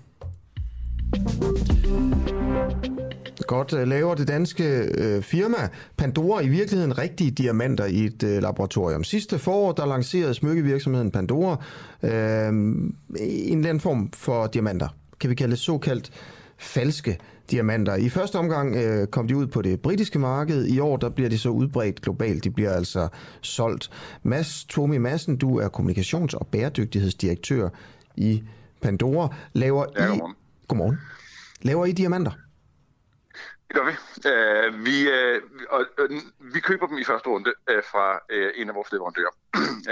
Godt 3.48 3.74
øh, 3.74 3.88
laver 3.88 4.16
det 4.16 4.28
danske 4.28 4.64
øh, 4.98 5.22
firma 5.22 5.70
Pandora 5.98 6.42
i 6.42 6.48
virkeligheden 6.48 6.98
rigtige 6.98 7.32
diamanter 7.32 7.86
i 7.86 8.06
et 8.06 8.24
øh, 8.24 8.42
laboratorium. 8.42 9.04
Sidste 9.04 9.40
forår, 9.40 9.72
der 9.72 9.86
lancerede 9.86 10.34
smykkevirksomheden 10.34 11.12
Pandora 11.12 11.64
øh, 12.04 12.48
en 12.48 12.88
eller 13.18 13.70
anden 13.70 13.80
form 13.80 14.12
for 14.12 14.48
diamanter. 14.48 14.88
Kan 15.20 15.30
vi 15.30 15.36
kalde 15.36 15.52
det 15.52 15.60
såkaldt 15.60 16.12
falske 16.58 17.18
diamanter. 17.52 17.96
I 17.96 18.10
første 18.10 18.36
omgang 18.36 18.76
øh, 18.76 19.08
kom 19.08 19.28
de 19.28 19.38
ud 19.38 19.48
på 19.48 19.62
det 19.62 19.80
britiske 19.80 20.20
marked. 20.20 20.66
I 20.66 20.80
år 20.80 20.98
der 20.98 21.10
bliver 21.10 21.30
de 21.30 21.38
så 21.38 21.50
udbredt 21.50 22.02
globalt. 22.02 22.44
De 22.44 22.52
bliver 22.52 22.72
altså 22.72 23.08
solgt. 23.42 23.90
Mads 24.24 24.66
Tomi 24.66 24.98
Madsen, 24.98 25.38
du 25.38 25.60
er 25.60 25.70
kommunikations- 25.70 26.38
og 26.38 26.48
bæredygtighedsdirektør 26.48 27.70
i 28.16 28.44
Pandora. 28.82 29.36
Laver 29.54 29.86
Ja, 30.00 30.14
I... 30.14 30.20
godmorgen. 30.68 31.02
Laver 31.62 31.86
I 31.86 31.92
diamanter? 31.92 32.32
Det 33.68 33.76
gør 33.76 33.86
vi. 33.86 33.96
Uh, 34.30 34.86
vi, 34.86 35.08
uh, 35.08 35.42
og, 35.70 35.86
og, 36.00 36.10
vi 36.54 36.60
køber 36.60 36.88
dem 36.88 36.98
i 36.98 37.04
første 37.04 37.30
runde 37.30 37.54
uh, 37.72 37.84
fra 37.92 38.14
uh, 38.14 38.50
en 38.56 38.70
af 38.70 38.76
vores 38.76 38.92
leverandører. 38.92 39.34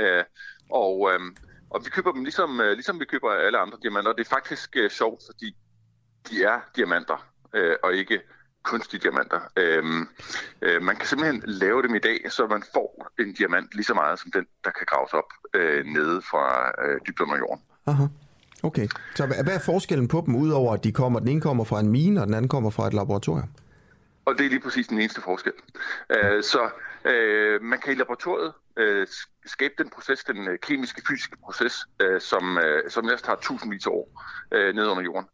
uh, 0.02 0.23
og, 0.84 0.99
um, 1.15 1.35
og 1.69 1.85
vi 1.85 1.89
køber 1.89 2.11
dem 2.11 2.23
ligesom, 2.23 2.60
uh, 2.60 2.65
ligesom 2.65 2.99
vi 2.99 3.06
køber 3.06 3.31
alle 3.31 3.57
andre 3.57 3.77
diamanter. 3.81 4.14
Det 4.14 4.26
er 4.26 4.30
faktisk 4.30 4.76
uh, 4.84 4.89
sjovt, 4.89 5.22
fordi 5.26 5.56
de 6.30 6.43
er 6.43 6.60
diamanter, 6.76 7.27
uh, 7.57 7.76
og 7.84 7.93
ikke 7.93 8.22
kunstige 8.64 8.99
diamanter. 8.99 9.39
Uh, 9.61 9.85
uh, 10.65 10.81
man 10.81 10.95
kan 10.95 11.06
simpelthen 11.07 11.43
lave 11.45 11.84
dem 11.84 11.95
i 11.95 11.99
dag, 11.99 12.31
så 12.31 12.48
man 12.48 12.64
får 12.73 13.11
en 13.19 13.34
diamant 13.34 13.73
lige 13.73 13.85
så 13.85 13.93
meget 13.93 14.19
som 14.19 14.31
den, 14.31 14.45
der 14.64 14.72
kan 14.72 14.85
graves 14.85 15.14
op 15.14 15.30
uh, 15.57 15.85
nede 15.85 16.22
fra 16.22 16.72
uh, 16.84 16.98
dybt 17.07 17.19
under 17.19 17.38
jorden. 17.38 17.64
Aha. 17.85 18.03
Okay. 18.64 18.88
Så 19.16 19.26
hvad 19.26 19.56
er 19.56 19.60
forskellen 19.60 20.08
på 20.08 20.24
dem, 20.26 20.36
udover 20.36 20.74
at 20.74 20.84
de 20.84 20.92
kommer, 20.92 21.20
den 21.20 21.28
ene 21.28 21.42
kommer 21.42 21.64
fra 21.64 21.80
en 21.80 21.88
mine, 21.88 22.22
og 22.22 22.28
den 22.28 22.34
anden 22.34 22.50
kommer 22.50 22.70
fra 22.70 22.88
et 22.88 22.94
laboratorium? 22.94 23.50
Og 24.26 24.38
det 24.38 24.46
er 24.46 24.50
lige 24.50 24.60
præcis 24.60 24.88
den 24.88 25.00
eneste 25.00 25.22
forskel. 25.22 25.52
Uh, 26.10 26.42
så 26.42 26.70
uh, 27.06 27.64
man 27.64 27.80
kan 27.80 27.94
i 27.94 27.96
laboratoriet 27.96 28.54
uh, 28.82 29.08
skabe 29.46 29.74
den 29.78 29.90
proces, 29.90 30.24
den 30.24 30.38
uh, 30.38 30.56
kemiske, 30.62 31.02
fysiske 31.08 31.36
proces, 31.46 31.74
uh, 32.04 32.20
som, 32.20 32.58
uh, 32.58 32.90
som 32.90 33.06
næsten 33.06 33.30
har 33.30 33.38
tusindvis 33.42 33.86
af 33.86 33.92
år 33.92 34.08
uh, 34.56 34.76
nede 34.76 34.90
under 34.90 35.04
jorden. 35.04 35.26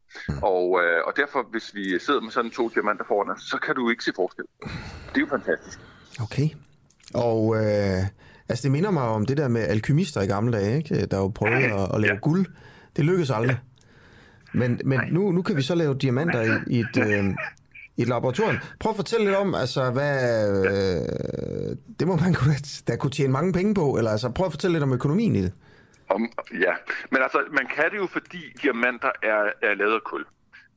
Og, 0.42 0.70
uh, 0.70 1.08
og 1.08 1.14
derfor, 1.16 1.48
hvis 1.52 1.76
vi 1.76 2.00
sidder 2.00 2.22
med 2.22 2.32
sådan 2.32 2.52
to 2.52 2.70
diamanter 2.70 3.06
foran 3.08 3.30
os, 3.30 3.42
så 3.42 3.58
kan 3.58 3.76
du 3.76 3.90
ikke 3.90 4.04
se 4.04 4.12
forskel. 4.16 4.46
Det 5.10 5.18
er 5.18 5.20
jo 5.20 5.28
fantastisk. 5.28 5.80
Okay. 6.22 6.50
Og 7.14 7.56
øh, 7.56 8.04
altså 8.50 8.64
det 8.64 8.72
minder 8.72 8.92
mig 8.92 9.04
om 9.04 9.26
det 9.26 9.38
der 9.38 9.48
med 9.48 9.62
alkymister 9.62 10.22
i 10.22 10.26
gamle 10.26 10.54
dage, 10.58 10.78
ikke? 10.78 11.06
der 11.06 11.18
jo 11.18 11.28
prøvede 11.28 11.74
at, 11.74 11.96
at 11.96 12.02
lave 12.02 12.14
ja. 12.14 12.20
guld. 12.20 12.46
Det 12.98 13.06
lykkedes 13.06 13.32
aldrig. 13.32 13.58
Men, 14.54 14.82
men 14.86 15.00
nu, 15.12 15.32
nu 15.32 15.42
kan 15.42 15.56
vi 15.56 15.62
så 15.62 15.76
lave 15.76 15.98
diamanter 15.98 16.42
i, 16.42 16.76
i 16.76 16.80
et... 16.80 16.98
Øh, 17.08 17.36
i 17.98 18.02
et 18.02 18.08
laboratorium. 18.08 18.58
Prøv 18.80 18.90
at 18.90 18.96
fortælle 18.96 19.26
lidt 19.26 19.36
om, 19.36 19.56
altså, 19.56 19.92
hvad... 19.92 20.16
Øh, 20.66 21.78
det 22.00 22.08
må 22.08 22.16
man 22.16 22.34
kunne, 22.34 22.56
der 22.88 22.96
kunne 22.96 23.12
tjene 23.12 23.34
mange 23.34 23.54
penge 23.54 23.74
på, 23.74 23.98
eller 23.98 24.12
altså, 24.12 24.30
prøv 24.30 24.46
at 24.46 24.52
fortælle 24.52 24.74
lidt 24.76 24.84
om 24.84 24.94
økonomien 24.94 25.36
i 25.36 25.42
det. 25.42 25.54
Om, 26.10 26.22
ja, 26.66 26.74
men 27.12 27.22
altså, 27.22 27.40
man 27.52 27.68
kan 27.76 27.92
det 27.92 27.98
jo, 27.98 28.08
fordi 28.08 28.42
diamanter 28.62 29.12
er, 29.24 29.42
er 29.62 29.74
lavet 29.74 29.94
af 29.94 30.04
kul. 30.04 30.26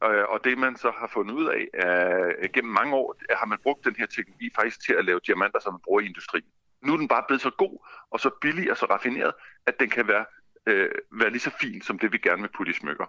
Øh, 0.05 0.25
Og 0.33 0.39
det, 0.45 0.59
man 0.59 0.77
så 0.77 0.91
har 1.01 1.11
fundet 1.13 1.35
ud 1.35 1.47
af, 1.47 1.63
er, 1.75 2.49
gennem 2.55 2.73
mange 2.73 2.95
år 2.95 3.15
har 3.31 3.47
man 3.47 3.59
brugt 3.63 3.85
den 3.85 3.95
her 3.99 4.07
teknologi 4.07 4.51
faktisk 4.57 4.85
til 4.87 4.95
at 4.99 5.05
lave 5.05 5.21
diamanter, 5.27 5.61
som 5.61 5.73
man 5.73 5.81
bruger 5.85 6.01
i 6.01 6.07
industrien. 6.07 6.49
Nu 6.85 6.93
er 6.93 6.97
den 6.97 7.09
bare 7.09 7.25
blevet 7.29 7.43
så 7.43 7.51
god 7.59 7.77
og 8.11 8.21
så 8.21 8.31
billig 8.41 8.71
og 8.71 8.77
så 8.77 8.87
raffineret, 8.87 9.33
at 9.67 9.75
den 9.81 9.89
kan 9.91 10.09
være 10.09 10.25
øh, 10.67 10.91
være 11.13 11.31
lige 11.31 11.41
så 11.41 11.51
fint 11.61 11.85
som 11.85 11.99
det, 11.99 12.13
vi 12.13 12.19
gerne 12.19 12.43
vil 12.43 12.51
putte 12.57 12.71
i 12.71 12.75
smykker. 12.75 13.07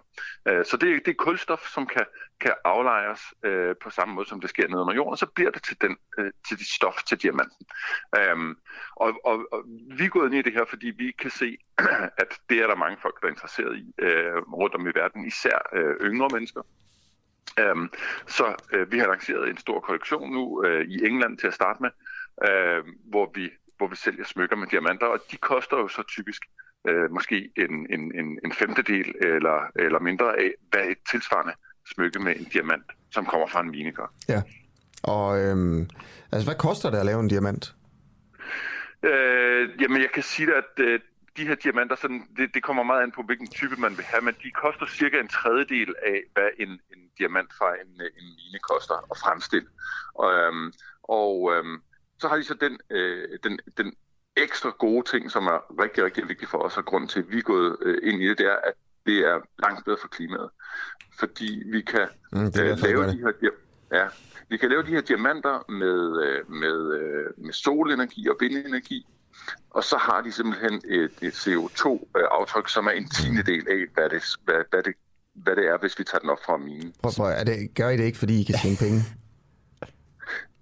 Øh, 0.48 0.64
så 0.64 0.76
det, 0.76 1.04
det 1.04 1.10
er 1.10 1.24
kulstof, 1.24 1.68
som 1.68 1.86
kan, 1.86 2.04
kan 2.40 2.54
aflejres 2.64 3.20
øh, 3.44 3.76
på 3.82 3.90
samme 3.90 4.14
måde, 4.14 4.28
som 4.28 4.40
det 4.40 4.50
sker 4.50 4.68
nede 4.68 4.80
under 4.80 4.94
jorden, 4.94 5.12
og 5.12 5.18
så 5.18 5.26
bliver 5.26 5.50
det 5.50 5.62
til, 5.62 5.76
den, 5.80 5.96
øh, 6.18 6.30
til 6.48 6.58
det 6.58 6.66
stof 6.66 7.02
til 7.02 7.18
diamanten. 7.22 7.66
Øh, 8.18 8.56
og, 8.96 9.20
og, 9.24 9.48
og 9.52 9.64
vi 9.98 10.04
er 10.04 10.08
gået 10.08 10.26
ind 10.26 10.34
i 10.34 10.42
det 10.42 10.52
her, 10.52 10.64
fordi 10.64 10.86
vi 10.86 11.12
kan 11.18 11.30
se, 11.30 11.58
at 12.22 12.40
det 12.48 12.58
er 12.58 12.66
der 12.66 12.74
mange 12.74 12.98
folk, 13.02 13.20
der 13.20 13.26
er 13.26 13.30
interesseret 13.30 13.76
i 13.76 13.94
øh, 13.98 14.36
rundt 14.36 14.74
om 14.74 14.86
i 14.86 14.92
verden, 14.94 15.26
især 15.26 15.68
øh, 15.72 15.96
yngre 16.00 16.28
mennesker. 16.32 16.62
Um, 17.60 17.92
så 18.26 18.54
uh, 18.74 18.92
vi 18.92 18.98
har 18.98 19.06
lanceret 19.06 19.48
en 19.48 19.58
stor 19.58 19.80
kollektion 19.80 20.32
nu 20.32 20.64
uh, 20.66 20.80
i 20.80 21.06
England 21.06 21.38
til 21.38 21.46
at 21.46 21.54
starte 21.54 21.82
med, 21.82 21.90
uh, 22.48 22.88
hvor, 23.10 23.30
vi, 23.34 23.50
hvor 23.76 23.86
vi 23.86 23.96
sælger 23.96 24.24
smykker 24.24 24.56
med 24.56 24.66
diamanter, 24.66 25.06
og 25.06 25.20
de 25.30 25.36
koster 25.36 25.76
jo 25.76 25.88
så 25.88 26.02
typisk 26.02 26.42
uh, 26.90 27.10
måske 27.10 27.50
en, 27.56 27.86
en, 27.90 28.18
en, 28.20 28.38
en 28.44 28.52
femtedel 28.52 29.14
eller, 29.20 29.70
eller 29.76 29.98
mindre 29.98 30.38
af, 30.38 30.50
hvad 30.70 30.84
et 30.86 30.98
tilsvarende 31.10 31.52
smykke 31.94 32.18
med 32.18 32.36
en 32.36 32.44
diamant, 32.44 32.84
som 33.10 33.26
kommer 33.26 33.46
fra 33.46 33.60
en 33.60 33.70
mine 33.70 33.92
gør. 33.92 34.12
Ja, 34.28 34.42
og 35.02 35.40
øhm, 35.40 35.88
altså 36.32 36.46
hvad 36.48 36.58
koster 36.58 36.90
det 36.90 36.98
at 36.98 37.06
lave 37.06 37.20
en 37.20 37.28
diamant? 37.28 37.74
Uh, 39.02 39.82
jamen 39.82 40.02
jeg 40.02 40.10
kan 40.14 40.22
sige 40.22 40.54
at 40.54 40.72
uh, 40.80 41.00
de 41.36 41.46
her 41.46 41.54
diamanter, 41.54 41.96
sådan, 41.96 42.28
det, 42.36 42.54
det 42.54 42.62
kommer 42.62 42.82
meget 42.82 43.02
an 43.02 43.12
på, 43.12 43.22
hvilken 43.22 43.50
type 43.50 43.76
man 43.76 43.96
vil 43.96 44.04
have, 44.04 44.22
men 44.22 44.34
de 44.42 44.50
koster 44.50 44.86
cirka 44.86 45.20
en 45.20 45.28
tredjedel 45.28 45.94
af, 46.06 46.20
hvad 46.32 46.48
en, 46.58 46.68
en 46.68 47.00
diamant 47.18 47.50
fra 47.58 47.74
en, 47.74 47.90
en 48.20 48.28
mine 48.40 48.58
koster 48.70 48.94
at 49.10 49.16
fremstille. 49.24 49.68
Og, 50.14 50.32
øhm, 50.32 50.72
og 51.02 51.52
øhm, 51.54 51.82
så 52.18 52.28
har 52.28 52.36
de 52.36 52.44
så 52.44 52.54
den, 52.54 52.78
øh, 52.90 53.38
den, 53.44 53.58
den 53.76 53.94
ekstra 54.36 54.70
gode 54.78 55.10
ting, 55.10 55.30
som 55.30 55.46
er 55.46 55.82
rigtig, 55.82 56.04
rigtig 56.04 56.28
vigtig 56.28 56.48
for 56.48 56.58
os, 56.58 56.76
og 56.76 56.84
grund 56.84 57.08
til, 57.08 57.18
at 57.18 57.30
vi 57.30 57.38
er 57.38 57.42
gået 57.42 57.76
øh, 57.82 57.98
ind 58.02 58.22
i 58.22 58.28
det, 58.28 58.38
det 58.38 58.46
er, 58.46 58.56
at 58.64 58.74
det 59.06 59.18
er 59.18 59.40
langt 59.62 59.84
bedre 59.84 59.98
for 60.00 60.08
klimaet. 60.08 60.50
Fordi 61.18 61.62
vi 61.66 61.80
kan 61.80 62.06
Mm, 62.32 62.52
det 62.52 62.56
er 62.56 62.72
øh, 62.72 62.78
lave 62.82 63.06
de 63.06 63.18
her, 63.18 63.50
ja, 63.92 64.06
vi 64.48 64.56
kan 64.56 64.68
lave 64.68 64.82
de 64.82 64.86
her 64.86 65.00
diamanter 65.00 65.70
med, 65.70 66.00
øh, 66.26 66.50
med, 66.50 66.78
øh, 67.00 67.44
med 67.44 67.52
solenergi 67.52 68.28
og 68.28 68.36
vindenergi, 68.40 69.06
og 69.70 69.84
så 69.84 69.96
har 69.96 70.20
de 70.20 70.32
simpelthen 70.32 70.80
et, 70.88 71.12
et 71.22 71.32
CO2-aftryk, 71.32 72.68
som 72.68 72.86
er 72.86 72.90
en 72.90 73.08
tiende 73.08 73.42
del 73.42 73.68
af, 73.68 73.80
hvad 73.94 74.10
det, 74.10 74.22
hvad, 74.44 74.64
hvad, 74.70 74.82
det, 74.82 74.94
hvad 75.34 75.56
det 75.56 75.68
er, 75.68 75.78
hvis 75.78 75.98
vi 75.98 76.04
tager 76.04 76.18
den 76.18 76.30
op 76.30 76.38
fra 76.44 76.56
minen. 76.56 76.94
Prøv, 77.02 77.12
prøv, 77.16 77.26
er 77.26 77.44
det, 77.44 77.74
gør 77.74 77.88
I 77.88 77.96
det 77.96 78.04
ikke, 78.04 78.18
fordi 78.18 78.40
I 78.40 78.44
kan 78.44 78.54
tjene 78.62 78.76
penge? 78.76 79.00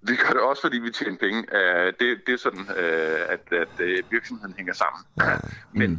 Vi 0.03 0.15
gør 0.15 0.29
det 0.29 0.41
også, 0.41 0.61
fordi 0.61 0.79
vi 0.79 0.91
tjener 0.91 1.17
penge. 1.17 1.39
Uh, 1.39 1.87
det, 1.99 2.21
det 2.27 2.33
er 2.33 2.37
sådan, 2.37 2.59
uh, 2.59 3.33
at, 3.35 3.53
at 3.63 3.73
uh, 3.79 4.11
virksomheden 4.11 4.53
hænger 4.57 4.73
sammen. 4.73 5.01
men, 5.73 5.91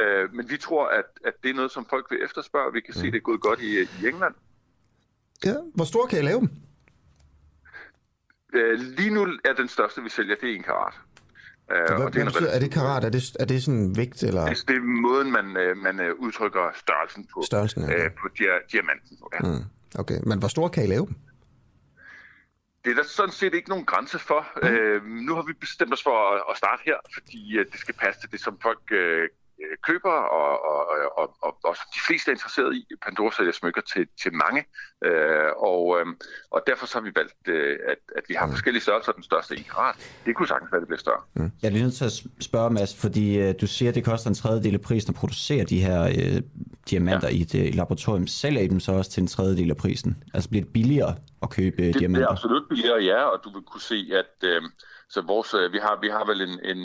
uh, 0.00 0.34
men 0.34 0.50
vi 0.50 0.56
tror, 0.56 0.88
at, 0.88 1.04
at 1.24 1.32
det 1.42 1.50
er 1.50 1.54
noget, 1.54 1.70
som 1.72 1.86
folk 1.90 2.06
vil 2.10 2.18
efterspørge. 2.24 2.72
Vi 2.72 2.80
kan 2.80 2.94
se, 2.94 3.06
at 3.06 3.12
det 3.12 3.18
er 3.18 3.22
gået 3.22 3.40
godt 3.40 3.60
i, 3.60 3.80
i 3.80 4.08
England. 4.08 4.34
Ja, 5.44 5.54
hvor 5.74 5.84
store 5.84 6.08
kan 6.08 6.18
I 6.18 6.22
lave 6.22 6.40
dem? 6.40 6.50
Uh, 8.54 8.72
lige 8.98 9.10
nu 9.10 9.22
er 9.44 9.52
den 9.52 9.68
største, 9.68 10.02
vi 10.02 10.08
sælger, 10.10 10.36
det 10.40 10.50
er 10.50 10.54
en 10.54 10.62
karat. 10.62 10.94
Uh, 10.94 11.96
Hvad, 11.96 12.06
og 12.06 12.14
det 12.14 12.20
er, 12.20 12.24
betyder, 12.24 12.50
er 12.50 12.58
det 12.58 12.70
karat? 12.72 13.04
Er 13.04 13.08
det, 13.08 13.22
er 13.40 13.44
det 13.44 13.62
sådan 13.62 13.96
vægt, 13.96 14.22
eller? 14.22 14.46
det, 14.46 14.64
det 14.68 14.76
er 14.76 14.80
måden, 14.80 15.32
man, 15.32 15.46
uh, 15.46 15.76
man 15.76 16.00
uh, 16.00 16.06
udtrykker 16.18 16.70
størrelsen 16.76 17.26
på, 17.34 17.42
Størrelsen, 17.46 17.82
ja. 17.82 18.06
uh, 18.06 18.12
på 18.12 18.28
dia- 18.38 18.66
diamanten. 18.72 19.18
Ja. 19.32 19.48
Mm, 19.48 19.64
okay, 20.00 20.18
men 20.26 20.38
hvor 20.38 20.48
store 20.48 20.70
kan 20.70 20.84
I 20.84 20.86
lave 20.86 21.06
dem? 21.06 21.14
Det 22.84 22.90
er 22.90 22.94
der 22.94 23.02
sådan 23.02 23.32
set 23.32 23.54
ikke 23.54 23.68
nogen 23.68 23.86
grænse 23.86 24.18
for. 24.18 24.46
Mm. 24.62 24.68
Øh, 24.68 25.04
nu 25.04 25.34
har 25.34 25.42
vi 25.42 25.52
bestemt 25.52 25.92
os 25.92 26.02
for 26.02 26.32
at, 26.32 26.42
at 26.50 26.56
starte 26.56 26.82
her, 26.84 26.96
fordi 27.14 27.58
øh, 27.58 27.66
det 27.72 27.80
skal 27.80 27.94
passe 27.94 28.20
til 28.20 28.32
det, 28.32 28.40
som 28.40 28.60
folk 28.60 28.92
øh, 28.92 29.28
øh, 29.62 29.76
køber, 29.88 30.16
og, 30.38 30.50
og, 30.70 30.78
og, 31.20 31.26
og, 31.46 31.52
og 31.64 31.76
som 31.76 31.86
de 31.96 32.00
fleste 32.06 32.26
er 32.30 32.34
interesseret 32.34 32.74
i. 32.74 32.82
Pandora 33.04 33.32
sælger 33.36 33.52
smykker 33.52 33.80
til, 33.92 34.06
til 34.22 34.32
mange, 34.44 34.60
øh, 35.06 35.50
og, 35.70 35.82
øh, 36.00 36.06
og 36.50 36.60
derfor 36.66 36.86
så 36.86 36.94
har 36.98 37.04
vi 37.08 37.12
valgt, 37.16 37.48
øh, 37.48 37.78
at, 37.92 37.98
at 38.18 38.24
vi 38.28 38.34
har 38.34 38.46
Mm. 38.46 38.52
forskellige 38.52 38.82
størrelser. 38.82 39.12
Den 39.12 39.22
største 39.22 39.54
1 39.54 39.64
karat. 39.70 39.96
Det 40.26 40.36
kunne 40.36 40.48
sagtens 40.48 40.72
være, 40.72 40.80
det 40.80 40.88
bliver 40.88 40.98
større. 40.98 41.22
Jeg 41.62 41.68
er 41.68 41.70
lige 41.70 41.82
nødt 41.82 41.94
til 41.94 42.04
at 42.04 42.12
spørge, 42.40 42.70
Mads, 42.70 42.96
fordi 42.96 43.38
øh, 43.38 43.54
du 43.60 43.66
siger, 43.66 43.88
at 43.88 43.94
det 43.94 44.04
koster 44.04 44.28
en 44.30 44.34
tredjedel 44.34 44.74
af 44.74 44.80
prisen 44.80 45.10
at 45.10 45.14
producere 45.14 45.64
de 45.64 45.80
her 45.86 46.02
øh, 46.02 46.42
diamanter 46.90 47.28
ja. 47.28 47.34
i 47.34 47.40
et 47.40 47.54
øh, 47.54 47.74
laboratorium. 47.74 48.26
Sælger 48.26 48.60
I 48.60 48.66
dem 48.66 48.80
så 48.80 48.92
også 48.92 49.10
til 49.10 49.20
en 49.20 49.26
tredjedel 49.26 49.70
af 49.70 49.76
prisen? 49.76 50.24
Altså 50.34 50.48
bliver 50.50 50.64
det 50.64 50.72
billigere 50.72 51.14
at 51.42 51.50
købe 51.50 51.76
øh, 51.82 51.86
Det, 51.86 51.94
det 51.94 52.00
diamanter? 52.00 52.26
er 52.28 52.32
absolut 52.32 52.68
billigere, 52.68 53.00
ja, 53.02 53.22
og 53.22 53.40
du 53.44 53.50
vil 53.54 53.62
kunne 53.62 53.80
se, 53.80 54.10
at 54.12 54.48
øh, 54.48 54.62
så 55.08 55.20
vores, 55.26 55.54
øh, 55.54 55.72
vi, 55.72 55.78
har, 55.78 55.98
vi 56.00 56.08
har 56.08 56.24
vel 56.26 56.40
en, 56.40 56.48
en, 56.64 56.78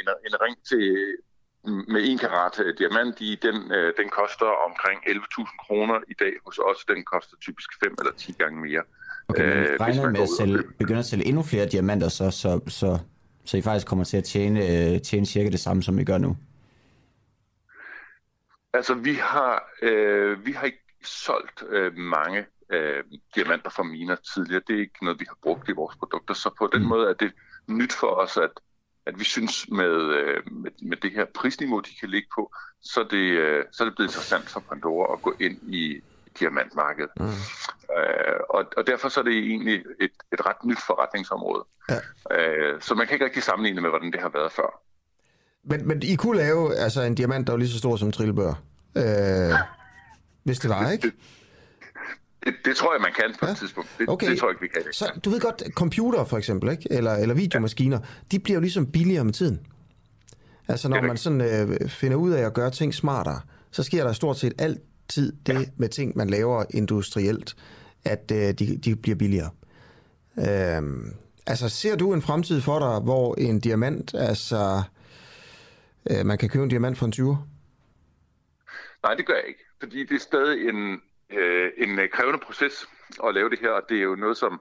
en, 0.00 0.08
en 0.28 0.34
ring 0.44 0.56
til 0.68 1.16
med 1.64 2.02
1 2.02 2.20
karat 2.20 2.60
øh, 2.60 2.78
diamant 2.78 3.20
i, 3.20 3.38
den, 3.42 3.72
øh, 3.72 3.92
den 3.96 4.08
koster 4.08 4.46
omkring 4.46 5.00
11.000 5.06 5.66
kroner 5.66 6.00
i 6.08 6.14
dag 6.14 6.32
hos 6.46 6.58
os. 6.58 6.84
Den 6.84 7.04
koster 7.04 7.36
typisk 7.40 7.70
5 7.84 7.94
eller 7.98 8.12
10 8.12 8.32
gange 8.32 8.60
mere. 8.60 8.82
Okay, 9.28 9.48
men 9.48 9.58
øh, 9.58 9.80
regner 9.80 10.02
man 10.02 10.12
med 10.12 10.20
at 10.20 10.28
sælge, 10.38 10.62
begynde 10.78 10.98
at 10.98 11.04
sælge 11.04 11.26
endnu 11.26 11.42
flere 11.42 11.66
diamanter, 11.66 12.08
så, 12.08 12.30
så, 12.30 12.60
så, 12.68 12.98
så 13.44 13.56
I 13.56 13.62
faktisk 13.62 13.86
kommer 13.86 14.04
til 14.04 14.16
at 14.16 14.24
tjene, 14.24 14.60
øh, 14.60 15.00
tjene 15.00 15.26
cirka 15.26 15.50
det 15.50 15.60
samme, 15.60 15.82
som 15.82 15.98
I 15.98 16.04
gør 16.04 16.18
nu? 16.18 16.36
Altså, 18.72 18.94
vi 18.94 19.14
har, 19.14 19.70
øh, 19.82 20.46
vi 20.46 20.52
har 20.52 20.66
ikke 20.66 20.84
solgt 21.04 21.64
øh, 21.68 21.96
mange 21.96 22.46
øh, 22.70 23.04
diamanter 23.34 23.70
fra 23.70 23.82
miner 23.82 24.16
tidligere. 24.34 24.62
Det 24.68 24.76
er 24.76 24.80
ikke 24.80 25.04
noget, 25.04 25.20
vi 25.20 25.26
har 25.28 25.36
brugt 25.42 25.68
i 25.68 25.72
vores 25.72 25.96
produkter. 25.96 26.34
Så 26.34 26.50
på 26.58 26.70
den 26.72 26.82
mm. 26.82 26.88
måde 26.88 27.08
er 27.08 27.14
det 27.14 27.32
nyt 27.66 27.92
for 27.92 28.06
os, 28.06 28.36
at, 28.36 28.50
at 29.08 29.18
vi 29.18 29.24
synes 29.24 29.68
med, 29.68 29.94
øh, 30.18 30.52
med, 30.52 30.70
med 30.82 30.96
det 30.96 31.12
her 31.12 31.24
prisniveau, 31.34 31.80
de 31.80 31.90
kan 32.00 32.08
ligge 32.08 32.28
på, 32.34 32.52
så 32.82 33.00
er 33.00 33.04
det, 33.04 33.26
øh, 33.44 33.64
så 33.72 33.82
er 33.82 33.86
det 33.88 33.96
blevet 33.96 34.08
interessant 34.08 34.48
for 34.48 34.60
Pandora 34.60 35.12
at 35.12 35.22
gå 35.22 35.34
ind 35.40 35.58
i 35.74 36.00
diamantmarkedet. 36.38 37.10
Mm. 37.20 37.26
Øh, 37.96 38.40
og, 38.50 38.64
og 38.76 38.86
derfor 38.86 39.08
så 39.08 39.20
er 39.20 39.24
det 39.24 39.32
egentlig 39.32 39.74
et, 40.00 40.10
et 40.32 40.46
ret 40.46 40.64
nyt 40.64 40.78
forretningsområde. 40.86 41.64
Ja. 41.88 41.98
Øh, 42.36 42.80
så 42.80 42.94
man 42.94 43.06
kan 43.06 43.14
ikke 43.14 43.24
rigtig 43.24 43.42
sammenligne 43.42 43.80
med, 43.80 43.90
hvordan 43.90 44.12
det 44.12 44.20
har 44.20 44.28
været 44.28 44.52
før. 44.52 44.82
Men, 45.64 45.88
men 45.88 46.02
I 46.02 46.14
kunne 46.14 46.36
lave 46.36 46.74
altså, 46.74 47.02
en 47.02 47.14
diamant, 47.14 47.46
der 47.46 47.52
var 47.52 47.58
lige 47.58 47.68
så 47.68 47.78
stor 47.78 47.96
som 47.96 48.12
trillebør. 48.12 48.52
Øh, 48.96 49.54
hvis 50.44 50.58
det 50.58 50.70
var, 50.70 50.90
ikke? 50.90 51.06
Det, 51.06 51.14
det 52.64 52.76
tror 52.76 52.94
jeg, 52.94 53.00
man 53.00 53.12
kan 53.12 53.34
på 53.40 53.46
ja. 53.46 53.52
et 53.52 53.58
tidspunkt. 53.58 53.90
Det, 53.98 54.08
Okay. 54.08 54.30
det 54.30 54.38
tror 54.38 54.48
jeg 54.48 54.52
ikke, 54.52 54.62
vi 54.62 54.68
kan. 54.68 54.92
Så 54.92 55.20
du 55.24 55.30
ved 55.30 55.40
godt, 55.40 55.62
computer 55.74 56.24
for 56.24 56.38
eksempel, 56.38 56.70
ikke? 56.70 56.92
Eller, 56.92 57.12
eller 57.12 57.34
videomaskiner, 57.34 57.98
de 58.32 58.38
bliver 58.38 58.54
jo 58.54 58.60
ligesom 58.60 58.86
billigere 58.86 59.24
med 59.24 59.32
tiden. 59.32 59.60
Altså 60.68 60.88
når 60.88 61.02
man 61.02 61.16
sådan 61.16 61.40
øh, 61.40 61.88
finder 61.88 62.16
ud 62.16 62.30
af 62.30 62.46
at 62.46 62.54
gøre 62.54 62.70
ting 62.70 62.94
smartere, 62.94 63.40
så 63.70 63.82
sker 63.82 64.04
der 64.04 64.12
stort 64.12 64.38
set 64.38 64.52
altid 64.58 65.32
det 65.46 65.54
ja. 65.54 65.64
med 65.76 65.88
ting, 65.88 66.16
man 66.16 66.30
laver 66.30 66.64
industrielt, 66.70 67.56
at 68.04 68.32
øh, 68.34 68.38
de, 68.38 68.76
de 68.76 68.96
bliver 68.96 69.16
billigere. 69.16 69.50
Øhm, 70.38 71.14
altså 71.46 71.68
ser 71.68 71.96
du 71.96 72.14
en 72.14 72.22
fremtid 72.22 72.60
for 72.60 72.78
dig, 72.78 73.00
hvor 73.00 73.34
en 73.34 73.60
diamant, 73.60 74.14
altså 74.14 74.82
øh, 76.10 76.26
man 76.26 76.38
kan 76.38 76.48
købe 76.48 76.62
en 76.62 76.70
diamant 76.70 76.98
for 76.98 77.06
en 77.06 77.12
20'er? 77.12 77.36
Nej, 79.02 79.14
det 79.14 79.26
gør 79.26 79.34
jeg 79.34 79.44
ikke, 79.48 79.64
fordi 79.80 80.06
det 80.06 80.14
er 80.14 80.20
stadig 80.20 80.68
en, 80.68 81.00
øh, 81.32 81.70
en 81.76 81.98
øh, 81.98 82.08
krævende 82.10 82.38
proces 82.38 82.88
at 83.24 83.34
lave 83.34 83.50
det 83.50 83.58
her, 83.58 83.70
og 83.70 83.82
det 83.88 83.98
er 83.98 84.02
jo 84.02 84.14
noget, 84.14 84.36
som, 84.36 84.60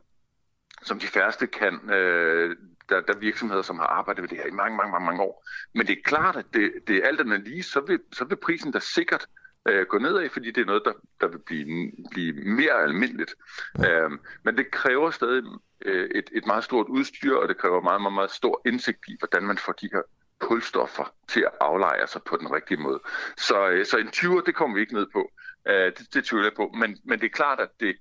som 0.82 1.00
de 1.00 1.08
færreste 1.08 1.48
kan. 1.48 1.92
Øh, 1.92 2.56
der, 2.90 3.02
der 3.02 3.14
er 3.14 3.20
virksomheder, 3.20 3.62
som 3.62 3.80
har 3.80 3.86
arbejdet 3.86 4.22
med 4.22 4.30
det 4.30 4.38
her 4.38 4.46
i 4.46 4.52
mange, 4.52 4.78
mange, 4.78 4.92
mange, 4.92 5.06
mange 5.06 5.22
år. 5.22 5.48
Men 5.76 5.88
det 5.88 5.98
er 5.98 6.02
klart, 6.04 6.36
at 6.36 6.46
det, 6.54 6.72
det 6.88 6.98
er 6.98 7.08
alt 7.08 7.20
andet 7.20 7.42
lige, 7.42 7.64
så 7.64 7.82
vil, 7.88 8.00
så 8.14 8.26
vil 8.26 8.36
prisen 8.36 8.72
da 8.72 8.80
sikkert 8.80 9.28
øh, 9.68 9.86
gå 9.86 9.98
nedad, 9.98 10.30
fordi 10.30 10.52
det 10.52 10.62
er 10.62 10.66
noget, 10.66 10.82
der, 10.86 10.94
der 11.22 11.28
vil 11.28 11.40
blive, 11.40 11.92
blive 12.12 12.34
mere 12.34 12.74
almindeligt. 12.74 13.36
Ja. 13.80 14.04
Øh, 14.04 14.12
men 14.44 14.58
det 14.58 14.72
kræver 14.72 15.12
stadig 15.12 15.44
øh, 15.86 16.10
et, 16.16 16.30
et 16.34 16.46
meget 16.46 16.64
stort 16.64 16.88
udstyr, 16.90 17.36
og 17.36 17.48
det 17.48 17.58
kræver 17.58 17.82
meget, 17.82 18.02
meget, 18.02 18.14
meget 18.14 18.32
stor 18.32 18.62
indsigt 18.66 19.00
i, 19.08 19.16
hvordan 19.20 19.44
man 19.44 19.58
får 19.58 19.72
de 19.72 19.90
her 19.94 20.02
kulstoffer 20.40 21.14
til 21.28 21.42
at 21.42 21.52
aflejre 21.62 22.08
sig 22.08 22.22
på 22.24 22.38
den 22.38 22.52
rigtige 22.52 22.82
måde. 22.82 23.00
Så, 23.38 23.70
øh, 23.70 23.86
så 23.86 23.98
en 23.98 24.08
20'er, 24.08 24.42
det 24.46 24.56
kommer 24.56 24.76
vi 24.76 24.82
ikke 24.82 24.94
ned 24.94 25.08
på. 25.14 25.32
Øh, 25.68 25.92
det, 25.98 26.14
det 26.14 26.26
tvivler 26.26 26.48
jeg 26.48 26.56
på. 26.56 26.72
Men, 26.80 26.98
men 27.04 27.20
det 27.20 27.26
er 27.26 27.38
klart, 27.42 27.60
at 27.60 27.70
det 27.80 27.96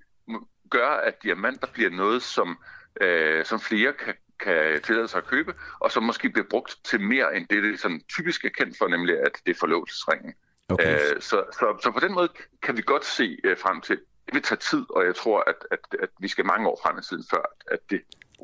gør, 0.71 0.89
at 0.89 1.15
diamanter 1.23 1.67
bliver 1.73 1.91
noget, 1.91 2.23
som, 2.23 2.59
øh, 3.01 3.45
som 3.45 3.61
flere 3.61 3.93
kan, 4.05 4.15
kan 4.41 4.83
tillade 4.83 5.09
sig 5.09 5.19
at 5.19 5.27
købe, 5.27 5.55
og 5.79 5.93
som 5.93 6.03
måske 6.03 6.31
bliver 6.31 6.47
brugt 6.51 6.77
til 6.85 7.01
mere 7.01 7.37
end 7.37 7.47
det, 7.51 7.63
det 7.63 7.81
sådan 7.81 8.01
typisk 8.09 8.45
er 8.45 8.49
kendt 8.49 8.79
for, 8.79 8.89
nemlig 8.89 9.15
at 9.21 9.33
det 9.47 9.55
er 9.55 9.59
forlovelsesringen. 9.59 10.35
Okay. 10.69 10.95
Øh, 10.95 11.21
så, 11.21 11.45
så, 11.53 11.79
så 11.83 11.91
på 11.91 12.01
den 12.01 12.13
måde 12.13 12.29
kan 12.63 12.77
vi 12.77 12.83
godt 12.83 13.05
se 13.05 13.39
øh, 13.45 13.57
frem 13.59 13.81
til, 13.81 13.99
det 14.27 14.35
vil 14.35 14.43
tage 14.43 14.59
tid, 14.59 14.85
og 14.91 15.07
jeg 15.07 15.15
tror, 15.15 15.45
at, 15.47 15.55
at, 15.71 15.79
at 16.03 16.09
vi 16.21 16.29
skal 16.29 16.47
mange 16.47 16.69
år 16.69 16.81
frem 16.83 16.99
i 16.99 17.03
tiden, 17.03 17.25
før 17.31 17.57
at 17.73 17.79
det 17.91 18.01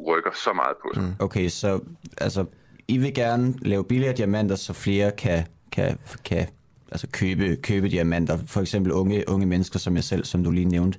rykker 0.07 0.31
så 0.33 0.53
meget 0.53 0.77
på 0.83 0.91
sig. 0.95 1.03
Mm. 1.03 1.15
Okay, 1.19 1.49
så 1.49 1.81
altså, 2.19 2.47
I 2.89 2.99
vil 2.99 3.15
gerne 3.15 3.55
lave 3.59 3.85
billigere 3.85 4.17
diamanter, 4.17 4.57
så 4.57 4.73
flere 4.73 5.13
kan, 5.13 5.47
kan, 5.73 5.99
kan 6.25 6.49
altså 6.93 7.07
købe, 7.13 7.57
købe 7.57 7.89
diamanter. 7.89 8.39
For 8.47 8.61
eksempel 8.61 8.93
unge, 8.93 9.25
unge 9.29 9.47
mennesker 9.47 9.79
som 9.79 9.97
jeg 9.97 10.05
selv, 10.05 10.25
som 10.25 10.45
du 10.45 10.51
lige 10.51 10.69
nævnte. 10.69 10.99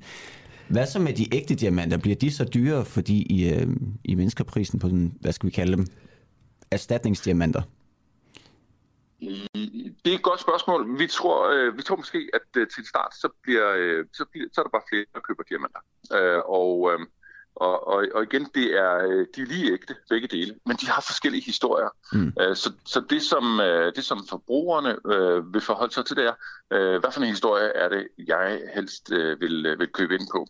Hvad 0.68 0.88
så 0.88 1.00
med 1.00 1.14
de 1.14 1.36
ægte 1.36 1.56
diamanter? 1.56 1.98
Bliver 1.98 2.16
de 2.16 2.32
så 2.32 2.46
dyrere, 2.46 2.86
fordi 2.86 3.24
I, 3.30 3.54
øh, 3.54 3.68
I 4.04 4.16
mindsker 4.16 4.44
prisen 4.44 4.80
på 4.80 4.88
sådan, 4.88 5.14
hvad 5.22 5.32
skal 5.32 5.48
vi 5.48 5.52
kalde 5.52 5.78
dem, 5.78 5.86
erstatningsdiamanter? 6.72 7.62
Det 10.04 10.12
er 10.12 10.16
et 10.16 10.22
godt 10.22 10.42
spørgsmål. 10.42 11.00
Vi 11.00 11.08
tror, 11.08 11.50
øh, 11.54 11.78
vi 11.78 11.82
tror 11.82 11.96
måske, 11.96 12.30
at 12.34 12.48
øh, 12.58 12.68
til 12.68 12.88
start, 12.88 13.14
så, 13.16 13.30
bliver, 13.44 13.74
øh, 13.78 14.06
så, 14.14 14.26
bliver, 14.32 14.48
så 14.54 14.62
er 14.62 14.64
der 14.64 14.70
bare 14.70 14.90
flere, 14.90 15.06
der 15.14 15.20
køber 15.20 15.44
diamanter. 15.50 15.80
Øh, 16.18 16.42
og, 16.46 16.92
øh, 16.92 17.00
og, 17.56 17.88
og, 17.88 18.06
og 18.16 18.24
igen, 18.24 18.48
det 18.56 18.78
er, 18.78 18.98
øh, 18.98 19.28
de 19.36 19.42
er 19.42 19.46
lige 19.46 19.74
ægte, 19.74 19.96
begge 20.10 20.28
dele, 20.28 20.56
men 20.66 20.78
de 20.78 20.88
har 20.88 21.02
forskellige 21.02 21.44
historier. 21.44 21.90
Mm. 22.14 22.34
Øh, 22.42 22.56
så, 22.56 22.72
så 22.86 23.00
det, 23.10 23.22
som, 23.22 23.60
øh, 23.60 23.96
det, 23.96 24.04
som 24.04 24.28
forbrugerne 24.30 24.98
øh, 25.14 25.54
vil 25.54 25.62
forholde 25.62 25.94
sig 25.94 26.06
til, 26.06 26.16
det 26.18 26.26
er, 26.26 26.34
øh, 26.72 27.00
hvad 27.00 27.12
for 27.12 27.22
en 27.22 27.28
historie 27.28 27.68
er 27.68 27.90
det, 27.90 28.08
jeg 28.28 28.62
helst 28.76 29.12
øh, 29.12 29.42
vil, 29.42 29.76
vil 29.80 29.88
købe 29.88 30.14
ind 30.14 30.28
på. 30.32 30.48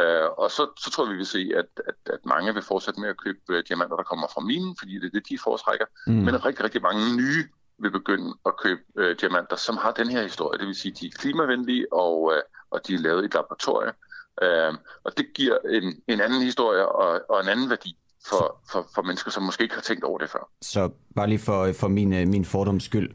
Øh, 0.00 0.28
og 0.38 0.50
så, 0.50 0.66
så 0.78 0.90
tror 0.90 1.04
vi, 1.04 1.10
vi 1.10 1.16
vil 1.16 1.26
se, 1.26 1.52
at, 1.56 1.66
at, 1.86 2.12
at 2.12 2.26
mange 2.26 2.54
vil 2.54 2.62
fortsætte 2.62 3.00
med 3.00 3.08
at 3.08 3.16
købe 3.16 3.62
diamanter, 3.68 3.96
der 3.96 4.02
kommer 4.02 4.26
fra 4.34 4.40
minen, 4.40 4.76
fordi 4.78 4.94
det 4.94 5.06
er 5.06 5.10
det, 5.10 5.28
de 5.28 5.38
foretrækker. 5.38 5.86
Mm. 6.06 6.12
Men 6.12 6.44
rigtig, 6.44 6.64
rigtig 6.64 6.82
mange 6.82 7.16
nye 7.16 7.44
vil 7.78 7.90
begynde 7.90 8.34
at 8.46 8.56
købe 8.56 8.80
øh, 8.96 9.16
diamanter, 9.20 9.56
som 9.56 9.76
har 9.76 9.92
den 9.92 10.08
her 10.10 10.22
historie. 10.22 10.58
Det 10.58 10.66
vil 10.66 10.74
sige, 10.74 10.94
de 11.00 11.06
er 11.06 11.18
klimavenlige, 11.18 11.92
og, 11.92 12.32
øh, 12.36 12.42
og 12.70 12.86
de 12.86 12.94
er 12.94 12.98
lavet 12.98 13.22
i 13.22 13.26
et 13.26 13.34
laboratorium. 13.34 13.94
Øh, 14.42 14.74
og 15.04 15.12
det 15.16 15.26
giver 15.34 15.58
en, 15.70 16.02
en 16.08 16.20
anden 16.20 16.42
historie 16.42 16.88
og, 16.88 17.20
og 17.28 17.40
en 17.40 17.48
anden 17.48 17.70
værdi 17.70 17.96
for, 18.28 18.60
for, 18.70 18.86
for 18.94 19.02
mennesker, 19.02 19.30
som 19.30 19.42
måske 19.42 19.62
ikke 19.62 19.74
har 19.74 19.82
tænkt 19.82 20.04
over 20.04 20.18
det 20.18 20.30
før. 20.30 20.48
Så 20.62 20.90
bare 21.16 21.26
lige 21.26 21.38
for, 21.38 21.72
for 21.72 21.88
min, 21.88 22.12
øh, 22.12 22.28
min 22.28 22.44
fordoms 22.44 22.84
skyld. 22.84 23.10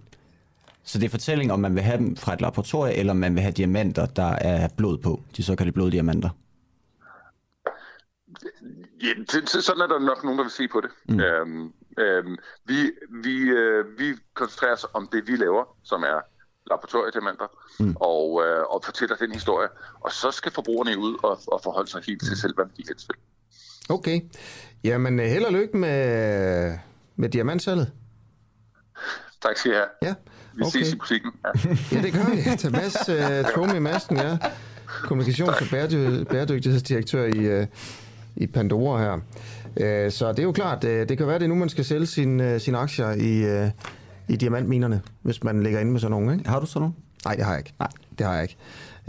Så 0.84 1.00
det 1.00 1.06
er 1.06 1.10
fortælling 1.10 1.52
om, 1.52 1.60
man 1.60 1.76
vil 1.76 1.84
have 1.84 1.98
dem 1.98 2.16
fra 2.16 2.34
et 2.34 2.42
laboratorium, 2.42 3.00
eller 3.00 3.14
man 3.14 3.36
vil 3.36 3.42
have 3.42 3.52
diamanter, 3.52 4.06
der 4.06 4.32
er 4.42 4.68
blod 4.78 4.98
på. 4.98 5.22
De 5.38 5.44
såkaldte 5.44 5.72
bloddiamanter. 5.72 6.30
Ja, 9.04 9.40
sådan 9.46 9.82
er 9.82 9.88
der 9.88 10.00
nok 10.00 10.24
nogen, 10.24 10.38
der 10.38 10.44
vil 10.44 10.52
se 10.52 10.68
på 10.68 10.82
det. 10.82 10.90
Mm. 11.10 11.20
Øhm, 11.20 11.74
øhm, 12.00 12.38
vi, 12.66 12.92
vi, 13.24 13.38
øh, 13.42 14.00
vi 14.00 14.14
koncentrerer 14.34 14.74
os 14.74 14.86
om 14.94 15.10
det, 15.12 15.28
vi 15.28 15.36
laver, 15.36 15.78
som 15.84 16.04
er 16.04 16.20
laboratoriediamanter, 16.70 17.48
mm. 17.80 17.96
og, 18.00 18.44
øh, 18.46 18.62
og 18.70 18.82
fortæller 18.86 19.16
den 19.16 19.32
historie. 19.32 19.68
Og 20.00 20.12
så 20.12 20.32
skal 20.32 20.52
forbrugerne 20.52 20.98
ud 20.98 21.18
og, 21.24 21.40
og 21.48 21.60
forholde 21.64 21.92
sig 21.92 22.02
helt 22.08 22.24
til 22.24 22.38
selv, 22.38 22.56
hvad 22.56 22.66
de 22.66 22.84
helst 22.88 23.10
vil. 23.10 23.18
Okay. 23.90 24.22
Jamen, 24.84 25.20
øh, 25.20 25.26
held 25.26 25.46
og 25.46 25.54
lykke 25.54 25.78
med, 25.78 26.78
med 27.16 27.30
diamantsalget. 27.30 27.92
Tak 29.42 29.58
skal 29.58 29.72
I 29.72 29.76
have. 29.76 29.88
Ja. 30.02 30.14
Vi 30.54 30.64
okay. 30.64 30.80
ses 30.80 30.94
i 30.94 30.98
butikken. 30.98 31.32
Ja, 31.46 31.50
ja 31.92 32.02
det 32.02 32.14
gør 32.14 32.36
vi. 32.36 32.58
Til 32.58 32.72
Mads 32.72 33.10
uh, 33.10 33.54
Tomi 33.56 33.80
Madsen, 33.80 34.18
ja. 34.18 34.38
Kommunikations- 34.88 35.62
og 35.62 35.68
bæredyg- 35.72 36.24
bæredygtighedsdirektør 36.24 37.26
i, 37.26 37.62
uh, 37.62 37.68
i 38.36 38.48
Pandora 38.48 39.00
her. 39.02 39.14
Uh, 39.16 40.12
så 40.12 40.28
det 40.32 40.40
er 40.40 40.44
jo 40.44 40.52
klart, 40.52 40.84
uh, 40.84 40.90
det 40.90 41.18
kan 41.18 41.28
være, 41.28 41.40
det 41.40 41.44
er 41.46 41.50
nu, 41.50 41.56
man 41.56 41.70
skal 41.70 41.86
sælge 41.86 42.06
sine 42.06 42.56
uh, 42.56 42.62
sin 42.62 42.76
aktier 42.76 43.12
i, 43.12 43.64
uh, 43.64 43.70
i 44.32 44.36
diamantminerne, 44.36 45.02
hvis 45.22 45.44
man 45.44 45.64
ligger 45.64 45.80
inde 45.80 45.92
med 45.92 46.00
sådan 46.00 46.12
nogle. 46.12 46.34
Ikke? 46.34 46.50
Har 46.50 46.60
du 46.60 46.66
sådan 46.66 46.82
nogle? 46.82 46.96
Nej, 47.26 47.36
det 47.36 47.46
har 47.46 47.52
jeg 47.52 47.60
ikke. 47.60 47.74
Nej, 47.80 47.90
det 48.18 48.26
har 48.26 48.34
jeg 48.34 48.44
ikke. 48.44 48.58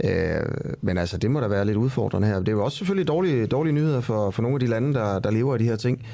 Øh, 0.03 0.73
men 0.81 0.97
altså, 0.97 1.17
det 1.17 1.31
må 1.31 1.39
da 1.39 1.47
være 1.47 1.65
lidt 1.65 1.77
udfordrende 1.77 2.27
her. 2.27 2.39
Det 2.39 2.47
er 2.47 2.51
jo 2.51 2.63
også 2.63 2.77
selvfølgelig 2.77 3.07
dårlige, 3.07 3.47
dårlige 3.47 3.73
nyheder 3.73 4.01
for, 4.01 4.31
for 4.31 4.41
nogle 4.41 4.55
af 4.55 4.59
de 4.59 4.67
lande, 4.67 4.93
der, 4.93 5.19
der 5.19 5.31
lever 5.31 5.53
af 5.53 5.59
de 5.59 5.65
her 5.65 5.75
ting. 5.75 6.05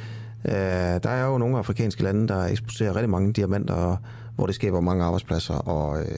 Øh, 0.45 0.53
der 0.53 1.10
er 1.10 1.26
jo 1.26 1.38
nogle 1.38 1.57
afrikanske 1.57 2.03
lande, 2.03 2.27
der 2.27 2.45
eksporterer 2.45 2.95
rigtig 2.95 3.10
mange 3.10 3.34
diamanter, 3.34 3.98
hvor 4.36 4.45
det 4.45 4.56
skaber 4.56 4.80
mange 4.80 5.03
arbejdspladser 5.03 5.53
og, 5.53 5.99
øh, 5.99 6.18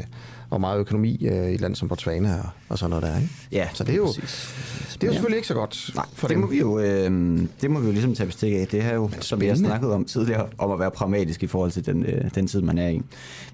og 0.52 0.62
meget 0.62 0.80
økonomi 0.80 1.28
øh, 1.28 1.50
i 1.50 1.54
et 1.54 1.62
land 1.62 1.76
som 1.76 1.88
Botswana 1.88 2.36
og, 2.36 2.50
og 2.70 2.78
sådan 2.78 2.90
noget 2.90 3.04
der. 3.04 3.18
Ikke? 3.18 3.30
Ja, 3.52 3.70
så 3.74 3.84
det 3.84 3.92
er 3.94 3.98
jo, 3.98 4.08
det 4.08 5.04
er 5.04 5.08
jo 5.08 5.14
selvfølgelig 5.14 5.38
ikke 5.38 5.48
så 5.48 5.54
godt 5.54 5.92
Nej, 5.96 6.06
for 6.14 6.28
det 6.28 6.36
dem. 6.36 6.42
Må 6.42 6.48
vi 6.48 6.60
jo, 6.60 6.80
øh, 6.80 7.40
det 7.62 7.72
må 7.72 7.80
vi 7.80 7.86
jo 7.86 7.92
ligesom 7.92 8.16
tage 8.16 8.28
bestik 8.28 8.54
af. 8.54 8.68
Det 8.68 8.84
her 8.84 8.94
jo, 8.94 9.10
som 9.20 9.42
vi 9.42 9.48
har 9.48 9.56
snakket 9.56 9.92
om 9.92 10.06
tidligere, 10.06 10.48
om 10.58 10.72
at 10.72 10.80
være 10.80 10.92
pragmatisk 10.92 11.44
i 11.44 11.48
forhold 11.48 11.72
til 11.72 11.86
den, 11.86 12.06
øh, 12.06 12.36
den 12.36 12.48
tid, 12.48 12.62
man 12.62 12.78
er 12.78 12.88
i. 12.88 13.02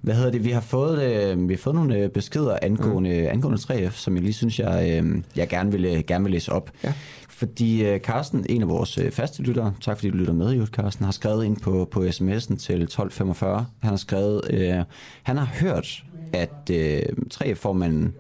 Hvad 0.01 0.15
hedder 0.15 0.31
det? 0.31 0.43
Vi 0.43 0.51
har 0.51 0.61
fået, 0.61 1.03
øh, 1.03 1.49
vi 1.49 1.53
har 1.53 1.57
fået 1.57 1.75
nogle 1.75 1.97
øh, 1.97 2.09
beskeder 2.09 2.57
angående, 2.61 3.21
mm. 3.21 3.27
angående 3.27 3.59
3F, 3.59 3.91
som 3.91 4.15
jeg 4.15 4.23
lige 4.23 4.33
synes, 4.33 4.59
jeg, 4.59 5.03
øh, 5.03 5.21
jeg 5.35 5.47
gerne, 5.47 5.71
vil, 5.71 6.03
gerne 6.07 6.23
vil 6.23 6.31
læse 6.31 6.51
op. 6.51 6.71
Ja. 6.83 6.93
Fordi 7.29 7.97
Carsten, 7.99 8.45
en 8.49 8.61
af 8.61 8.67
vores 8.67 8.99
faste 9.11 9.41
lyttere, 9.41 9.73
tak 9.81 9.97
fordi 9.97 10.09
du 10.09 10.17
lytter 10.17 10.33
med, 10.33 10.51
Jut 10.51 10.67
Carsten, 10.67 11.05
har 11.05 11.11
skrevet 11.11 11.45
ind 11.45 11.57
på, 11.57 11.87
på 11.91 11.99
sms'en 11.99 12.57
til 12.57 12.81
1245. 12.81 13.65
Han 13.79 13.89
har 13.89 13.97
skrevet, 13.97 14.41
uh, 14.53 14.83
han 15.23 15.37
har 15.37 15.45
hørt, 15.45 16.03
at 16.33 16.69
øh, 16.71 17.03
3F-formanden 17.33 18.13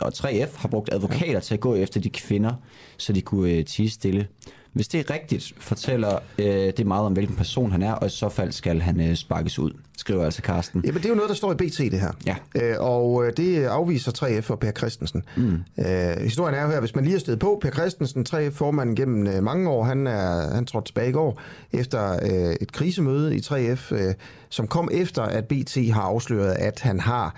og 0.00 0.12
3F 0.14 0.58
har 0.58 0.68
brugt 0.68 0.94
advokater 0.94 1.40
til 1.40 1.54
at 1.54 1.60
gå 1.60 1.74
efter 1.74 2.00
de 2.00 2.10
kvinder, 2.10 2.52
så 2.96 3.12
de 3.12 3.20
kunne 3.20 3.50
øh, 3.50 3.64
tige 3.64 3.90
stille. 3.90 4.26
Hvis 4.74 4.88
det 4.88 5.00
er 5.00 5.14
rigtigt, 5.14 5.52
fortæller 5.58 6.18
øh, 6.38 6.72
det 6.76 6.86
meget 6.86 7.06
om, 7.06 7.12
hvilken 7.12 7.36
person 7.36 7.72
han 7.72 7.82
er, 7.82 7.92
og 7.92 8.06
i 8.06 8.10
så 8.10 8.28
fald 8.28 8.52
skal 8.52 8.80
han 8.80 9.00
øh, 9.00 9.14
sparkes 9.14 9.58
ud, 9.58 9.70
skriver 9.96 10.24
altså 10.24 10.42
Karsten. 10.42 10.82
Jamen, 10.84 10.96
det 10.96 11.04
er 11.04 11.08
jo 11.08 11.14
noget, 11.14 11.28
der 11.28 11.34
står 11.34 11.52
i 11.52 11.54
BT, 11.54 11.78
det 11.78 12.00
her. 12.00 12.12
Ja. 12.26 12.36
Øh, 12.54 12.76
og 12.78 13.30
det 13.36 13.64
afviser 13.64 14.12
3F 14.12 14.50
og 14.50 14.58
Per 14.58 14.72
Christensen. 14.72 15.22
Mm. 15.36 15.58
Øh, 15.78 16.16
historien 16.20 16.54
er 16.54 16.62
jo 16.62 16.68
her, 16.70 16.80
hvis 16.80 16.94
man 16.94 17.04
lige 17.04 17.12
har 17.12 17.20
stedet 17.20 17.38
på, 17.38 17.58
Per 17.62 17.70
Christensen, 17.70 18.26
3F-formanden 18.28 18.96
gennem 18.96 19.26
øh, 19.26 19.42
mange 19.42 19.70
år, 19.70 19.84
han 19.84 20.06
er 20.06 20.54
han 20.54 20.66
trådte 20.66 20.88
tilbage 20.88 21.08
i 21.08 21.12
går 21.12 21.40
efter 21.72 22.12
øh, 22.12 22.56
et 22.60 22.72
krisemøde 22.72 23.36
i 23.36 23.38
3F, 23.38 23.94
øh, 23.94 24.14
som 24.48 24.66
kom 24.66 24.88
efter, 24.92 25.22
at 25.22 25.44
BT 25.44 25.78
har 25.92 26.02
afsløret, 26.02 26.52
at 26.52 26.80
han 26.80 27.00
har 27.00 27.34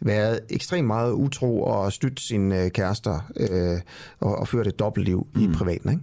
været 0.00 0.40
ekstremt 0.48 0.86
meget 0.86 1.12
utro 1.12 1.62
og 1.62 1.92
stødt 1.92 2.20
sine 2.20 2.64
øh, 2.64 2.70
kærester 2.70 3.30
øh, 3.36 3.80
og, 4.20 4.36
og 4.36 4.48
ført 4.48 4.66
et 4.66 4.78
dobbeltliv 4.78 5.26
mm. 5.34 5.42
i 5.42 5.48
privaten, 5.54 5.90
ikke? 5.90 6.02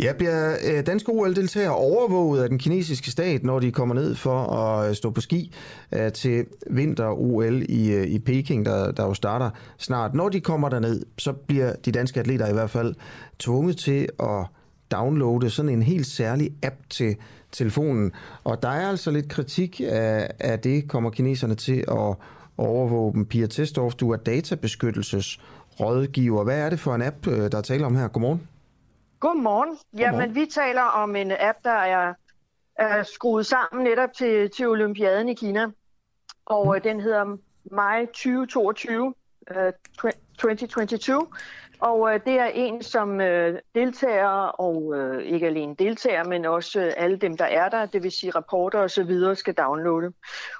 Ja, 0.00 0.12
bliver 0.12 0.56
øh, 0.64 0.86
danske 0.86 1.12
OL-deltagere 1.12 1.74
overvåget 1.74 2.42
af 2.42 2.48
den 2.48 2.58
kinesiske 2.58 3.10
stat, 3.10 3.44
når 3.44 3.60
de 3.60 3.72
kommer 3.72 3.94
ned 3.94 4.14
for 4.14 4.42
at 4.42 4.88
øh, 4.88 4.94
stå 4.94 5.10
på 5.10 5.20
ski 5.20 5.54
øh, 5.92 6.12
til 6.12 6.46
vinter-OL 6.70 7.62
i, 7.68 7.92
øh, 7.92 8.06
i 8.06 8.18
Peking, 8.18 8.66
der, 8.66 8.92
der 8.92 9.04
jo 9.04 9.14
starter 9.14 9.50
snart. 9.78 10.14
Når 10.14 10.28
de 10.28 10.40
kommer 10.40 10.68
derned, 10.68 11.02
så 11.18 11.32
bliver 11.32 11.72
de 11.84 11.92
danske 11.92 12.20
atleter 12.20 12.48
i 12.48 12.52
hvert 12.52 12.70
fald 12.70 12.94
tvunget 13.38 13.76
til 13.76 14.08
at 14.20 14.46
downloade 14.92 15.50
sådan 15.50 15.68
en 15.68 15.82
helt 15.82 16.06
særlig 16.06 16.50
app 16.62 16.76
til 16.90 17.16
telefonen. 17.52 18.12
Og 18.44 18.62
der 18.62 18.68
er 18.68 18.88
altså 18.88 19.10
lidt 19.10 19.28
kritik 19.28 19.80
af, 19.84 20.30
af 20.40 20.58
det, 20.58 20.88
kommer 20.88 21.10
kineserne 21.10 21.54
til 21.54 21.84
at 21.88 22.14
overvåge 22.58 23.12
dem. 23.12 23.26
Pia 23.26 23.46
Testorf, 23.46 23.94
du 23.94 24.10
er 24.10 24.16
databeskyttelsesrådgiver. 24.16 26.44
Hvad 26.44 26.58
er 26.58 26.70
det 26.70 26.80
for 26.80 26.94
en 26.94 27.02
app, 27.02 27.26
øh, 27.26 27.52
der 27.52 27.60
taler 27.60 27.86
om 27.86 27.96
her? 27.96 28.08
Godmorgen. 28.08 28.40
Godmorgen. 29.24 29.78
Jamen, 29.98 30.34
vi 30.34 30.46
taler 30.46 30.82
om 30.82 31.16
en 31.16 31.32
app, 31.38 31.58
der 31.64 31.70
er, 31.70 32.14
er 32.78 33.02
skruet 33.02 33.46
sammen 33.46 33.84
netop 33.84 34.12
til, 34.12 34.50
til 34.50 34.68
Olympiaden 34.68 35.28
i 35.28 35.34
Kina. 35.34 35.66
Og 36.46 36.74
mm. 36.76 36.82
den 36.82 37.00
hedder 37.00 37.36
Maj 37.70 38.06
2022, 38.06 39.14
uh, 39.50 40.10
2022. 40.38 41.26
Og 41.80 42.00
uh, 42.00 42.12
det 42.12 42.38
er 42.38 42.46
en, 42.46 42.82
som 42.82 43.10
uh, 43.10 43.54
deltagere, 43.74 44.52
og 44.52 44.82
uh, 44.82 45.22
ikke 45.22 45.46
alene 45.46 45.74
deltagere, 45.74 46.24
men 46.24 46.44
også 46.44 46.80
uh, 46.80 46.92
alle 46.96 47.16
dem, 47.16 47.36
der 47.36 47.44
er 47.44 47.68
der, 47.68 47.86
det 47.86 48.02
vil 48.02 48.12
sige 48.12 48.30
rapporter 48.30 48.78
og 48.78 48.90
så 48.90 49.04
videre, 49.04 49.36
skal 49.36 49.54
downloade. 49.54 50.12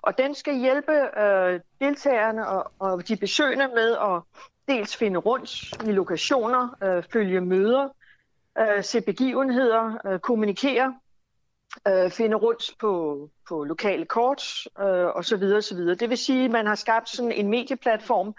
Og 0.03 0.19
den 0.19 0.35
skal 0.35 0.55
hjælpe 0.55 0.93
uh, 0.93 1.61
deltagerne 1.81 2.49
og, 2.49 2.73
og 2.79 3.09
de 3.09 3.17
besøgende 3.17 3.69
med 3.69 3.97
at 3.97 4.43
dels 4.69 4.97
finde 4.97 5.19
rundt 5.19 5.73
i 5.89 5.93
lokationer, 5.93 6.69
uh, 6.83 7.05
følge 7.13 7.41
møder, 7.41 7.89
øh, 8.59 8.85
se 8.85 9.01
begivenheder, 9.01 9.99
øh, 10.07 10.19
kommunikere, 10.19 10.95
øh, 11.89 12.11
finde 12.11 12.37
rundt 12.37 12.71
på, 12.81 13.19
på 13.49 13.65
lokale 13.65 14.05
kort 14.05 14.43
øh, 14.81 15.07
osv. 15.17 15.41
videre. 15.41 15.95
Det 15.95 16.11
vil 16.11 16.19
sige, 16.19 16.45
at 16.45 16.51
man 16.51 16.67
har 16.67 16.75
skabt 16.75 17.09
sådan 17.09 17.33
en 17.33 17.49
medieplatform 17.49 18.35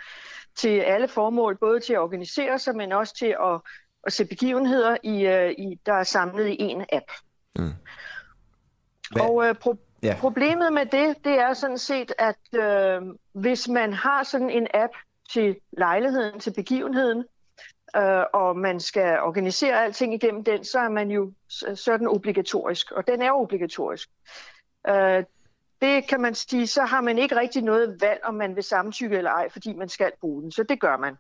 til 0.56 0.80
alle 0.80 1.08
formål, 1.08 1.58
både 1.58 1.80
til 1.80 1.94
at 1.94 2.00
organisere 2.00 2.60
sig, 2.60 2.76
men 2.76 2.92
også 2.92 3.16
til 3.16 3.36
at, 3.44 3.62
at 4.04 4.14
se 4.14 4.26
begivenheder, 4.26 4.98
i, 5.04 5.26
øh, 5.26 5.52
i, 5.52 5.80
der 5.86 5.94
er 5.94 6.04
samlet 6.04 6.48
i 6.48 6.56
en 6.60 6.86
app. 6.94 7.12
Mm. 7.56 7.74
Og 9.20 9.48
øh, 9.48 9.56
pro- 9.66 10.00
ja. 10.04 10.16
problemet 10.20 10.74
med 10.74 10.86
det, 10.86 11.16
det 11.24 11.40
er 11.40 11.54
sådan 11.54 11.78
set, 11.78 12.14
at 12.20 12.60
øh, 12.62 13.02
hvis 13.34 13.68
man 13.68 13.94
har 13.94 14.24
sådan 14.24 14.50
en 14.50 14.68
app 14.74 14.92
til 15.34 15.56
lejligheden, 15.72 16.40
til 16.40 16.54
begivenheden, 16.54 17.26
øh, 17.96 18.24
og 18.34 18.58
man 18.58 18.80
skal 18.80 19.20
organisere 19.20 19.84
alting 19.84 20.14
igennem 20.14 20.44
den, 20.44 20.64
så 20.64 20.80
er 20.80 20.90
man 20.90 21.12
jo 21.12 21.34
sådan 21.76 22.08
obligatorisk, 22.08 22.92
og 22.92 23.08
den 23.08 23.22
er 23.22 23.32
obligatorisk. 23.32 24.10
Øh, 24.88 25.24
det 25.82 26.08
kan 26.08 26.22
man 26.22 26.36
sige, 26.36 26.68
så 26.68 26.82
har 26.82 27.02
man 27.02 27.18
ikke 27.18 27.36
rigtig 27.36 27.62
noget 27.62 28.02
valg, 28.02 28.20
om 28.24 28.34
man 28.34 28.56
vil 28.56 28.64
samtykke 28.64 29.18
eller 29.18 29.32
ej, 29.32 29.50
fordi 29.50 29.74
man 29.74 29.90
skal 29.90 30.12
bruge 30.22 30.42
den. 30.42 30.52
Så 30.52 30.64
det 30.64 30.80
gør 30.80 30.98
man. 30.98 31.18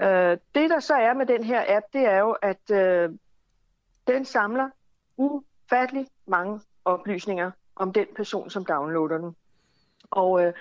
Øh, 0.00 0.38
det, 0.54 0.70
der 0.70 0.80
så 0.80 0.94
er 0.94 1.14
med 1.14 1.26
den 1.26 1.44
her 1.44 1.64
app, 1.68 1.86
det 1.92 2.00
er 2.00 2.18
jo, 2.18 2.36
at 2.42 2.70
øh, 2.70 3.10
den 4.06 4.24
samler 4.24 4.70
ufattelig 5.16 6.06
mange 6.26 6.60
oplysninger 6.84 7.50
om 7.76 7.92
den 7.92 8.06
person, 8.16 8.50
som 8.50 8.64
downloader 8.64 9.18
den. 9.18 9.36
Og 10.10 10.44
øh, 10.44 10.52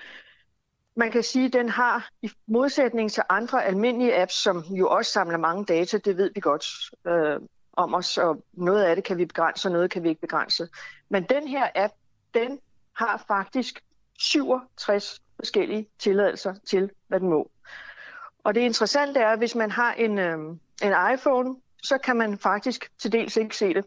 man 0.96 1.12
kan 1.12 1.24
sige, 1.24 1.46
at 1.46 1.54
den 1.54 1.70
har 1.70 2.10
i 2.22 2.32
modsætning 2.48 3.12
til 3.12 3.24
andre 3.30 3.66
almindelige 3.66 4.22
apps, 4.22 4.34
som 4.34 4.60
jo 4.60 4.90
også 4.90 5.12
samler 5.12 5.38
mange 5.38 5.66
data, 5.66 5.98
det 5.98 6.18
ved 6.18 6.32
vi 6.36 6.40
godt 6.40 6.66
øh, 7.08 7.42
om 7.74 7.94
os, 7.94 8.18
og 8.18 8.44
noget 8.54 8.84
af 8.84 8.96
det 8.96 9.06
kan 9.06 9.18
vi 9.18 9.26
begrænse, 9.26 9.68
og 9.68 9.72
noget 9.72 9.92
kan 9.92 10.04
vi 10.04 10.10
ikke 10.10 10.22
begrænse. 10.22 10.68
Men 11.10 11.24
den 11.24 11.48
her 11.48 11.70
app, 11.76 11.94
den 12.34 12.60
har 12.94 13.24
faktisk 13.28 13.84
67 14.20 15.22
forskellige 15.36 15.88
tilladelser 16.00 16.54
til, 16.70 16.92
hvad 17.08 17.20
den 17.20 17.30
må. 17.30 17.52
Og 18.44 18.56
det 18.56 18.62
interessante 18.62 19.20
er, 19.20 19.30
at 19.30 19.38
hvis 19.38 19.56
man 19.56 19.72
har 19.72 19.94
en, 19.94 20.18
øh, 20.20 20.38
en 20.84 21.14
iPhone, 21.14 21.56
så 21.84 21.98
kan 21.98 22.18
man 22.18 22.38
faktisk 22.38 22.92
til 22.98 23.12
dels 23.12 23.38
ikke 23.38 23.58
se 23.58 23.74
det. 23.74 23.86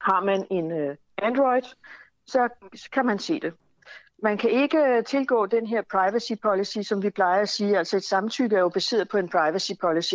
Har 0.00 0.24
man 0.24 0.46
en 0.50 0.72
øh, 0.72 0.96
Android, 1.18 1.62
så, 2.26 2.48
så 2.74 2.90
kan 2.90 3.06
man 3.06 3.18
se 3.18 3.40
det. 3.40 3.54
Man 4.22 4.38
kan 4.38 4.50
ikke 4.50 4.78
øh, 4.78 5.04
tilgå 5.04 5.46
den 5.46 5.66
her 5.66 5.82
privacy 5.90 6.32
policy, 6.42 6.78
som 6.78 7.02
vi 7.02 7.10
plejer 7.10 7.42
at 7.42 7.48
sige. 7.48 7.78
Altså 7.78 7.96
et 7.96 8.04
samtykke 8.04 8.56
er 8.56 8.60
jo 8.60 8.68
baseret 8.68 9.08
på 9.08 9.16
en 9.16 9.28
privacy 9.28 9.72
policy. 9.80 10.14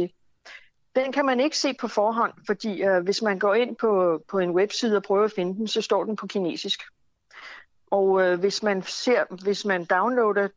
Den 0.95 1.11
kan 1.11 1.25
man 1.25 1.39
ikke 1.39 1.57
se 1.57 1.73
på 1.73 1.87
forhånd, 1.87 2.33
fordi 2.45 2.83
øh, 2.83 3.03
hvis 3.03 3.21
man 3.21 3.39
går 3.39 3.53
ind 3.53 3.75
på, 3.75 4.21
på 4.27 4.39
en 4.39 4.51
webside 4.51 4.97
og 4.97 5.03
prøver 5.03 5.25
at 5.25 5.31
finde 5.31 5.55
den, 5.55 5.67
så 5.67 5.81
står 5.81 6.03
den 6.03 6.15
på 6.15 6.27
kinesisk. 6.27 6.81
Og 7.91 8.21
øh, 8.21 8.39
hvis 8.39 8.63
man 8.63 8.83
ser, 8.83 9.43
hvis 9.43 9.65
man 9.65 9.85
downloader 9.85 10.47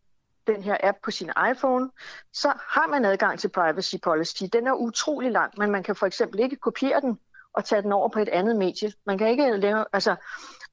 den 0.46 0.62
her 0.62 0.76
app 0.80 0.98
på 1.02 1.10
sin 1.10 1.30
iPhone, 1.50 1.90
så 2.32 2.48
har 2.48 2.86
man 2.86 3.04
adgang 3.04 3.38
til 3.38 3.48
privacy 3.48 3.94
policy. 4.02 4.42
Den 4.52 4.66
er 4.66 4.72
utrolig 4.72 5.30
lang, 5.30 5.52
men 5.58 5.70
man 5.70 5.82
kan 5.82 5.96
for 5.96 6.06
eksempel 6.06 6.40
ikke 6.40 6.56
kopiere 6.56 7.00
den 7.00 7.18
og 7.52 7.64
tage 7.64 7.82
den 7.82 7.92
over 7.92 8.08
på 8.08 8.18
et 8.18 8.28
andet 8.28 8.56
medie. 8.56 8.92
Man 9.06 9.18
kan 9.18 9.28
ikke 9.28 9.56
lave, 9.56 9.84
altså, 9.92 10.16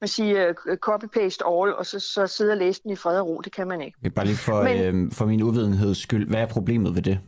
man 0.01 0.07
siger 0.07 0.49
uh, 0.49 0.77
copy-paste 0.77 1.45
all, 1.45 1.73
og 1.73 1.85
så, 1.85 1.99
så 1.99 2.27
sidde 2.27 2.51
og 2.51 2.57
læse 2.57 2.83
den 2.83 2.91
i 2.91 2.95
fred 2.95 3.19
og 3.19 3.27
ro. 3.27 3.41
Det 3.41 3.51
kan 3.51 3.67
man 3.67 3.81
ikke. 3.81 4.09
Bare 4.15 4.25
lige 4.25 4.37
for, 4.37 4.63
Men, 4.63 5.05
øh, 5.05 5.11
for 5.11 5.25
min 5.25 5.41
uvidenheds 5.43 5.97
skyld, 5.97 6.27
hvad 6.27 6.41
er 6.41 6.45
problemet 6.47 6.95
ved 6.95 7.01
det? 7.01 7.19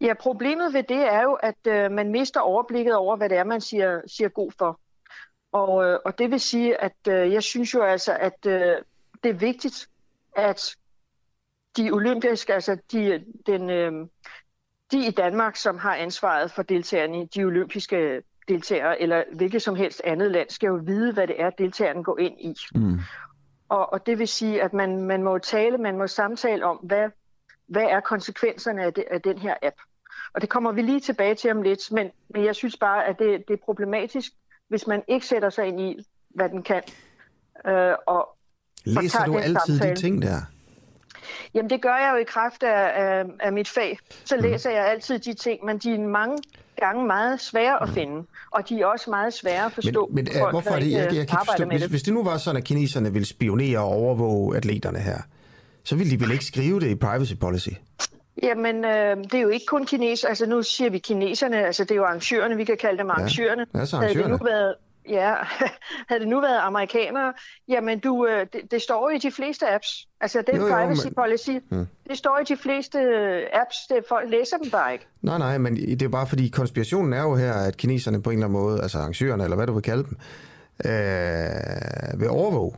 Ja, 0.00 0.14
problemet 0.14 0.74
ved 0.74 0.82
det 0.82 1.12
er 1.12 1.22
jo, 1.22 1.32
at 1.32 1.66
øh, 1.66 1.90
man 1.90 2.10
mister 2.10 2.40
overblikket 2.40 2.94
over, 2.94 3.16
hvad 3.16 3.28
det 3.28 3.38
er, 3.38 3.44
man 3.44 3.60
siger, 3.60 4.00
siger 4.06 4.28
god 4.28 4.52
for. 4.58 4.80
Og, 5.52 5.84
øh, 5.84 5.98
og 6.04 6.18
det 6.18 6.30
vil 6.30 6.40
sige, 6.40 6.80
at 6.80 6.96
øh, 7.08 7.32
jeg 7.32 7.42
synes 7.42 7.74
jo 7.74 7.82
altså, 7.82 8.16
at 8.20 8.46
øh, 8.46 8.76
det 9.22 9.30
er 9.30 9.38
vigtigt, 9.38 9.88
at 10.36 10.76
de 11.76 11.90
olympiske, 11.90 12.54
altså 12.54 12.76
de, 12.92 13.24
den, 13.46 13.70
øh, 13.70 13.92
de 14.92 15.06
i 15.06 15.10
Danmark, 15.10 15.56
som 15.56 15.78
har 15.78 15.94
ansvaret 15.94 16.50
for 16.50 16.62
deltagerne, 16.62 17.26
de 17.26 17.44
olympiske 17.44 18.22
deltagere, 18.48 19.02
eller 19.02 19.24
hvilket 19.32 19.62
som 19.62 19.74
helst 19.76 20.00
andet 20.04 20.30
land, 20.30 20.50
skal 20.50 20.66
jo 20.66 20.80
vide, 20.86 21.12
hvad 21.12 21.26
det 21.26 21.40
er, 21.42 21.50
deltageren 21.50 22.04
går 22.04 22.18
ind 22.18 22.40
i. 22.40 22.56
Mm. 22.74 22.98
Og, 23.68 23.92
og 23.92 24.06
det 24.06 24.18
vil 24.18 24.28
sige, 24.28 24.62
at 24.62 24.72
man, 24.72 25.02
man 25.02 25.22
må 25.22 25.38
tale, 25.38 25.78
man 25.78 25.98
må 25.98 26.06
samtale 26.06 26.64
om, 26.64 26.76
hvad, 26.76 27.08
hvad 27.66 27.82
er 27.82 28.00
konsekvenserne 28.00 28.82
af, 28.84 28.94
det, 28.94 29.04
af 29.10 29.22
den 29.22 29.38
her 29.38 29.54
app. 29.62 29.76
Og 30.34 30.40
det 30.40 30.48
kommer 30.48 30.72
vi 30.72 30.82
lige 30.82 31.00
tilbage 31.00 31.34
til 31.34 31.50
om 31.50 31.62
lidt, 31.62 31.92
men, 31.92 32.10
men 32.34 32.44
jeg 32.44 32.54
synes 32.54 32.76
bare, 32.76 33.06
at 33.06 33.18
det, 33.18 33.44
det 33.48 33.54
er 33.54 33.64
problematisk, 33.64 34.32
hvis 34.68 34.86
man 34.86 35.02
ikke 35.08 35.26
sætter 35.26 35.50
sig 35.50 35.66
ind 35.66 35.80
i, 35.80 36.06
hvad 36.28 36.48
den 36.48 36.62
kan. 36.62 36.82
Øh, 37.66 37.94
og, 38.06 38.28
Læser 38.84 39.20
og 39.20 39.26
du 39.26 39.38
altid 39.38 39.78
samtale. 39.78 39.96
de 39.96 40.00
ting 40.00 40.22
der? 40.22 40.36
Jamen 41.54 41.70
det 41.70 41.82
gør 41.82 41.96
jeg 41.96 42.10
jo 42.14 42.20
i 42.20 42.24
kraft 42.24 42.62
af, 42.62 43.04
af, 43.04 43.24
af 43.40 43.52
mit 43.52 43.68
fag. 43.68 43.98
Så 44.24 44.36
mm. 44.36 44.42
læser 44.42 44.70
jeg 44.70 44.86
altid 44.86 45.18
de 45.18 45.34
ting, 45.34 45.64
men 45.64 45.78
de 45.78 45.94
er 45.94 45.98
mange 45.98 46.38
gange 46.80 47.06
meget 47.06 47.40
svære 47.40 47.82
at 47.82 47.88
mm. 47.88 47.94
finde, 47.94 48.26
og 48.50 48.68
de 48.68 48.80
er 48.80 48.86
også 48.86 49.10
meget 49.10 49.34
svære 49.34 49.66
at 49.66 49.72
forstå. 49.72 50.06
Men, 50.06 50.14
men 50.14 50.34
folk, 50.38 50.52
hvorfor 50.52 50.70
er 50.70 50.80
det, 50.80 50.90
jeg, 50.90 50.98
jeg, 50.98 51.16
jeg 51.16 51.28
kan 51.28 51.38
forstå, 51.46 51.64
hvis, 51.64 51.84
hvis 51.84 52.02
det 52.02 52.14
nu 52.14 52.24
var 52.24 52.36
sådan, 52.36 52.56
at 52.56 52.64
kineserne 52.64 53.12
ville 53.12 53.26
spionere 53.26 53.78
og 53.78 53.88
overvåge 53.88 54.56
atleterne 54.56 54.98
her, 54.98 55.18
så 55.84 55.96
ville 55.96 56.10
de 56.10 56.20
vel 56.20 56.30
ikke 56.30 56.44
skrive 56.44 56.80
det 56.80 56.86
i 56.86 56.94
privacy 56.94 57.32
policy? 57.40 57.68
Jamen, 58.42 58.84
øh, 58.84 59.16
det 59.16 59.34
er 59.34 59.40
jo 59.40 59.48
ikke 59.48 59.66
kun 59.66 59.86
kineser. 59.86 60.28
Altså, 60.28 60.46
nu 60.46 60.62
siger 60.62 60.90
vi 60.90 60.98
kineserne, 60.98 61.66
altså 61.66 61.84
det 61.84 61.90
er 61.90 61.94
jo 61.94 62.04
arrangørerne, 62.04 62.56
vi 62.56 62.64
kan 62.64 62.76
kalde 62.76 62.98
dem 62.98 63.10
arrangørerne. 63.10 63.66
Ja, 63.74 63.80
altså 63.80 63.96
arrangørerne. 63.96 64.22
Havde 64.22 64.32
det 64.32 64.40
nu 64.40 64.46
været, 64.46 64.74
ja, 65.08 65.34
havde 66.08 66.20
det 66.20 66.28
nu 66.28 66.40
været 66.40 66.58
amerikanere, 66.62 67.32
jamen 67.68 67.98
du, 67.98 68.26
øh, 68.26 68.46
det, 68.52 68.70
det 68.70 68.82
står 68.82 69.10
i 69.10 69.18
de 69.18 69.30
fleste 69.30 69.74
apps. 69.74 70.08
Altså 70.20 70.42
den 70.46 70.56
jo, 70.56 70.66
jo, 70.66 70.74
privacy 70.74 71.06
men... 71.06 71.14
policy, 71.14 71.50
hmm. 71.70 71.86
det 72.08 72.18
står 72.18 72.38
i 72.38 72.44
de 72.44 72.56
fleste 72.56 72.98
øh, 72.98 73.42
apps, 73.52 73.76
det, 73.88 74.04
folk 74.08 74.30
læser 74.30 74.56
dem 74.56 74.70
bare 74.70 74.92
ikke. 74.92 75.06
Nej, 75.22 75.38
nej, 75.38 75.58
men 75.58 75.76
det 75.76 76.02
er 76.02 76.08
bare 76.08 76.26
fordi 76.26 76.48
konspirationen 76.48 77.12
er 77.12 77.22
jo 77.22 77.34
her, 77.34 77.52
at 77.52 77.76
kineserne 77.76 78.22
på 78.22 78.30
en 78.30 78.36
eller 78.36 78.46
anden 78.46 78.60
måde, 78.60 78.82
altså 78.82 78.98
arrangørerne, 78.98 79.44
eller 79.44 79.56
hvad 79.56 79.66
du 79.66 79.72
vil 79.72 79.82
kalde 79.82 80.04
dem, 80.04 80.16
øh, 80.84 82.20
vil 82.20 82.28
overvåge 82.28 82.72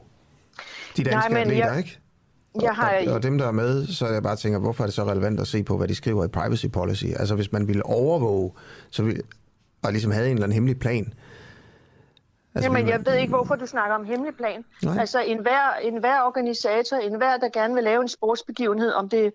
de 0.96 1.04
danske 1.04 1.32
nej, 1.32 1.40
atleter, 1.40 1.68
jeg... 1.68 1.78
ikke? 1.78 1.98
Jeg 2.62 2.74
har... 2.74 2.94
og, 3.06 3.14
og 3.14 3.22
dem, 3.22 3.38
der 3.38 3.46
er 3.46 3.52
med, 3.52 3.86
så 3.86 4.06
jeg 4.06 4.22
bare 4.22 4.36
tænker, 4.36 4.58
hvorfor 4.58 4.84
er 4.84 4.86
det 4.86 4.94
så 4.94 5.04
relevant 5.04 5.40
at 5.40 5.46
se 5.46 5.62
på, 5.62 5.76
hvad 5.76 5.88
de 5.88 5.94
skriver 5.94 6.24
i 6.24 6.28
privacy 6.28 6.66
policy? 6.72 7.04
Altså 7.04 7.34
hvis 7.34 7.52
man 7.52 7.68
ville 7.68 7.86
overvåge, 7.86 8.52
så 8.90 9.02
vi, 9.02 9.16
og 9.82 9.92
ligesom 9.92 10.10
havde 10.10 10.26
en 10.26 10.32
eller 10.32 10.44
anden 10.44 10.54
hemmelig 10.54 10.78
plan, 10.78 11.12
Altså, 12.54 12.70
Jamen, 12.70 12.88
jeg 12.88 13.06
ved 13.06 13.14
ikke, 13.14 13.30
hvorfor 13.34 13.56
du 13.56 13.66
snakker 13.66 13.94
om 13.94 14.04
hemmelig 14.04 14.36
plan. 14.36 14.64
Nej. 14.82 15.00
Altså, 15.00 15.20
en 15.20 15.38
hver, 15.38 15.74
en 15.82 15.96
hver 15.96 16.22
organisator, 16.22 16.96
en 16.96 17.14
hver, 17.14 17.36
der 17.36 17.48
gerne 17.48 17.74
vil 17.74 17.84
lave 17.84 18.02
en 18.02 18.08
sportsbegivenhed, 18.08 18.92
om 18.92 19.08
det, 19.08 19.32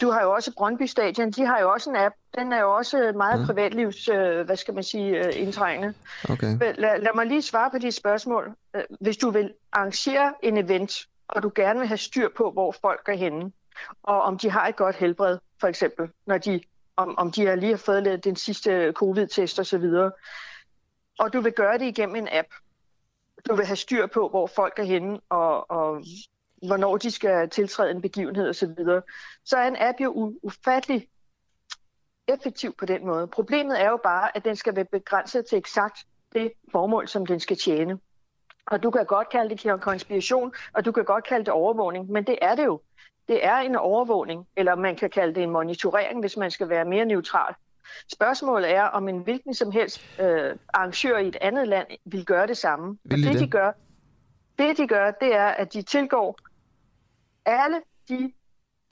du 0.00 0.10
har 0.10 0.22
jo 0.22 0.32
også 0.32 0.52
Brøndby 0.56 0.82
Stadion, 0.82 1.30
de 1.30 1.46
har 1.46 1.60
jo 1.60 1.72
også 1.72 1.90
en 1.90 1.96
app, 1.96 2.14
den 2.38 2.52
er 2.52 2.60
jo 2.60 2.74
også 2.76 3.12
meget 3.16 3.40
ja. 3.40 3.46
privatlivs, 3.46 4.08
øh, 4.08 4.46
hvad 4.46 4.56
skal 4.56 4.74
man 4.74 4.82
sige, 4.82 5.26
øh, 5.26 5.32
indtrængende. 5.42 5.94
Okay. 6.28 6.58
Lad, 6.60 6.98
lad 6.98 7.14
mig 7.14 7.26
lige 7.26 7.42
svare 7.42 7.70
på 7.70 7.78
de 7.78 7.92
spørgsmål. 7.92 8.52
Øh, 8.76 8.82
hvis 9.00 9.16
du 9.16 9.30
vil 9.30 9.52
arrangere 9.72 10.34
en 10.42 10.56
event, 10.56 10.92
og 11.28 11.42
du 11.42 11.52
gerne 11.54 11.78
vil 11.78 11.88
have 11.88 11.98
styr 11.98 12.28
på, 12.36 12.50
hvor 12.50 12.74
folk 12.80 13.08
er 13.08 13.16
henne, 13.16 13.52
og 14.02 14.22
om 14.22 14.38
de 14.38 14.50
har 14.50 14.68
et 14.68 14.76
godt 14.76 14.96
helbred, 14.96 15.38
for 15.60 15.66
eksempel, 15.66 16.08
når 16.26 16.38
de, 16.38 16.60
om, 16.96 17.18
om 17.18 17.32
de 17.32 17.46
har 17.46 17.54
lige 17.54 17.70
har 17.70 17.76
fået 17.76 18.24
den 18.24 18.36
sidste 18.36 18.92
covid-test 18.92 19.60
osv., 19.60 19.84
og 21.20 21.32
du 21.32 21.40
vil 21.40 21.52
gøre 21.52 21.78
det 21.78 21.84
igennem 21.84 22.16
en 22.16 22.28
app. 22.32 22.48
Du 23.48 23.54
vil 23.56 23.66
have 23.66 23.76
styr 23.76 24.06
på, 24.06 24.28
hvor 24.28 24.46
folk 24.46 24.78
er 24.78 24.82
henne, 24.82 25.20
og, 25.28 25.70
og 25.70 26.04
hvornår 26.66 26.96
de 26.96 27.10
skal 27.10 27.50
tiltræde 27.50 27.90
en 27.90 28.02
begivenhed 28.02 28.48
osv., 28.48 28.74
så, 28.76 29.00
så 29.44 29.56
er 29.56 29.68
en 29.68 29.76
app 29.78 30.00
jo 30.00 30.38
ufattelig 30.42 31.08
effektiv 32.28 32.74
på 32.78 32.86
den 32.86 33.06
måde. 33.06 33.26
Problemet 33.26 33.80
er 33.80 33.88
jo 33.88 33.96
bare, 34.02 34.36
at 34.36 34.44
den 34.44 34.56
skal 34.56 34.76
være 34.76 34.84
begrænset 34.84 35.46
til 35.46 35.58
eksakt 35.58 35.98
det 36.32 36.52
formål, 36.72 37.08
som 37.08 37.26
den 37.26 37.40
skal 37.40 37.56
tjene. 37.56 37.98
Og 38.66 38.82
du 38.82 38.90
kan 38.90 39.06
godt 39.06 39.28
kalde 39.28 39.56
det 39.56 39.80
konspiration, 39.80 40.52
og 40.74 40.84
du 40.84 40.92
kan 40.92 41.04
godt 41.04 41.24
kalde 41.24 41.44
det 41.44 41.52
overvågning, 41.52 42.10
men 42.10 42.24
det 42.24 42.38
er 42.42 42.54
det 42.54 42.64
jo. 42.64 42.80
Det 43.28 43.44
er 43.44 43.56
en 43.56 43.76
overvågning, 43.76 44.46
eller 44.56 44.74
man 44.74 44.96
kan 44.96 45.10
kalde 45.10 45.34
det 45.34 45.42
en 45.42 45.50
monitorering, 45.50 46.20
hvis 46.20 46.36
man 46.36 46.50
skal 46.50 46.68
være 46.68 46.84
mere 46.84 47.04
neutral. 47.04 47.54
Spørgsmålet 48.12 48.70
er, 48.70 48.82
om 48.82 49.08
en 49.08 49.18
hvilken 49.18 49.54
som 49.54 49.70
helst 49.70 50.00
øh, 50.20 50.56
arrangør 50.68 51.18
i 51.18 51.28
et 51.28 51.36
andet 51.40 51.68
land 51.68 51.86
vil 52.04 52.24
gøre 52.24 52.46
det 52.46 52.56
samme. 52.56 52.98
Og 53.04 53.16
det, 53.16 53.40
de 53.40 53.48
gør, 53.48 53.72
det, 54.58 54.76
de 54.76 54.88
gør, 54.88 55.10
det 55.10 55.34
er, 55.34 55.46
at 55.46 55.72
de 55.72 55.82
tilgår 55.82 56.38
alle 57.46 57.80
de 58.08 58.32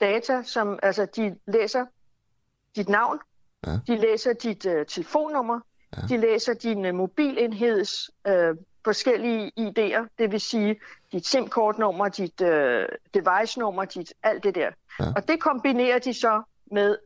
data, 0.01 0.43
som 0.43 0.79
altså 0.83 1.05
de 1.15 1.35
læser 1.47 1.85
dit 2.75 2.89
navn, 2.89 3.19
ja. 3.67 3.71
de 3.87 3.97
læser 3.97 4.33
dit 4.33 4.65
øh, 4.65 4.85
telefonnummer, 4.85 5.59
ja. 5.97 6.01
de 6.09 6.17
læser 6.17 6.53
din 6.53 6.85
øh, 6.85 6.95
mobilenheds 6.95 8.09
øh, 8.27 8.55
forskellige 8.85 9.51
ID'er, 9.59 10.07
det 10.19 10.31
vil 10.31 10.41
sige 10.41 10.79
dit 11.11 11.27
SIM-kortnummer, 11.27 12.09
dit 12.09 12.41
øh, 12.41 12.85
device-nummer, 13.13 13.85
dit 13.85 14.13
alt 14.23 14.43
det 14.43 14.55
der. 14.55 14.71
Ja. 14.99 15.05
Og 15.15 15.27
det 15.27 15.39
kombinerer 15.39 15.99
de 15.99 16.13
så 16.13 16.41
med 16.71 16.97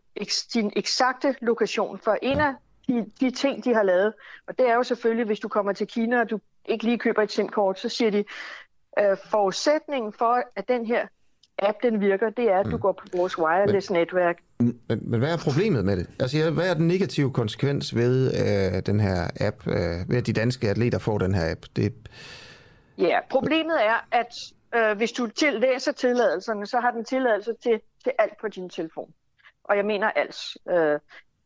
din 0.53 0.71
eksakte 0.75 1.35
lokation. 1.41 1.99
For 1.99 2.17
en 2.21 2.39
af 2.39 2.53
de, 2.87 3.05
de 3.19 3.31
ting, 3.31 3.63
de 3.63 3.73
har 3.73 3.83
lavet, 3.83 4.13
og 4.47 4.57
det 4.57 4.69
er 4.69 4.75
jo 4.75 4.83
selvfølgelig, 4.83 5.25
hvis 5.25 5.39
du 5.39 5.47
kommer 5.47 5.73
til 5.73 5.87
Kina, 5.87 6.19
og 6.19 6.29
du 6.29 6.39
ikke 6.65 6.83
lige 6.83 6.99
køber 6.99 7.21
et 7.21 7.31
SIM-kort, 7.31 7.79
så 7.79 7.89
siger 7.89 8.11
de, 8.11 8.23
øh, 8.99 9.17
forudsætningen 9.31 10.13
for, 10.13 10.43
at 10.55 10.67
den 10.67 10.85
her 10.85 11.07
app 11.59 11.77
den 11.83 11.99
virker, 12.01 12.29
det 12.29 12.51
er, 12.51 12.59
at 12.59 12.65
du 12.65 12.75
mm. 12.75 12.79
går 12.79 12.91
på 12.91 13.17
vores 13.17 13.37
wireless-netværk. 13.37 14.37
Men, 14.59 14.79
men, 14.89 14.99
men 15.01 15.19
hvad 15.19 15.33
er 15.33 15.37
problemet 15.37 15.85
med 15.85 15.97
det? 15.97 16.07
Altså, 16.19 16.51
hvad 16.51 16.69
er 16.69 16.73
den 16.73 16.87
negative 16.87 17.33
konsekvens 17.33 17.95
ved 17.95 18.33
øh, 18.33 18.81
den 18.85 18.99
her 18.99 19.29
app, 19.39 19.67
øh, 19.67 20.09
ved 20.09 20.17
at 20.17 20.27
de 20.27 20.33
danske 20.33 20.69
atleter 20.69 20.99
får 20.99 21.17
den 21.17 21.35
her 21.35 21.51
app? 21.51 21.65
Det... 21.75 21.93
Ja, 22.97 23.19
problemet 23.29 23.85
er, 23.85 24.07
at 24.11 24.35
øh, 24.75 24.97
hvis 24.97 25.11
du 25.11 25.27
til, 25.27 25.53
læser 25.53 25.91
tilladelserne, 25.91 26.65
så 26.65 26.79
har 26.79 26.91
den 26.91 27.05
tilladelse 27.05 27.53
til, 27.63 27.79
til 28.03 28.11
alt 28.19 28.33
på 28.41 28.47
din 28.47 28.69
telefon 28.69 29.13
og 29.63 29.77
jeg 29.77 29.85
mener 29.85 30.11
alt. 30.11 30.57
Øh, 30.69 30.99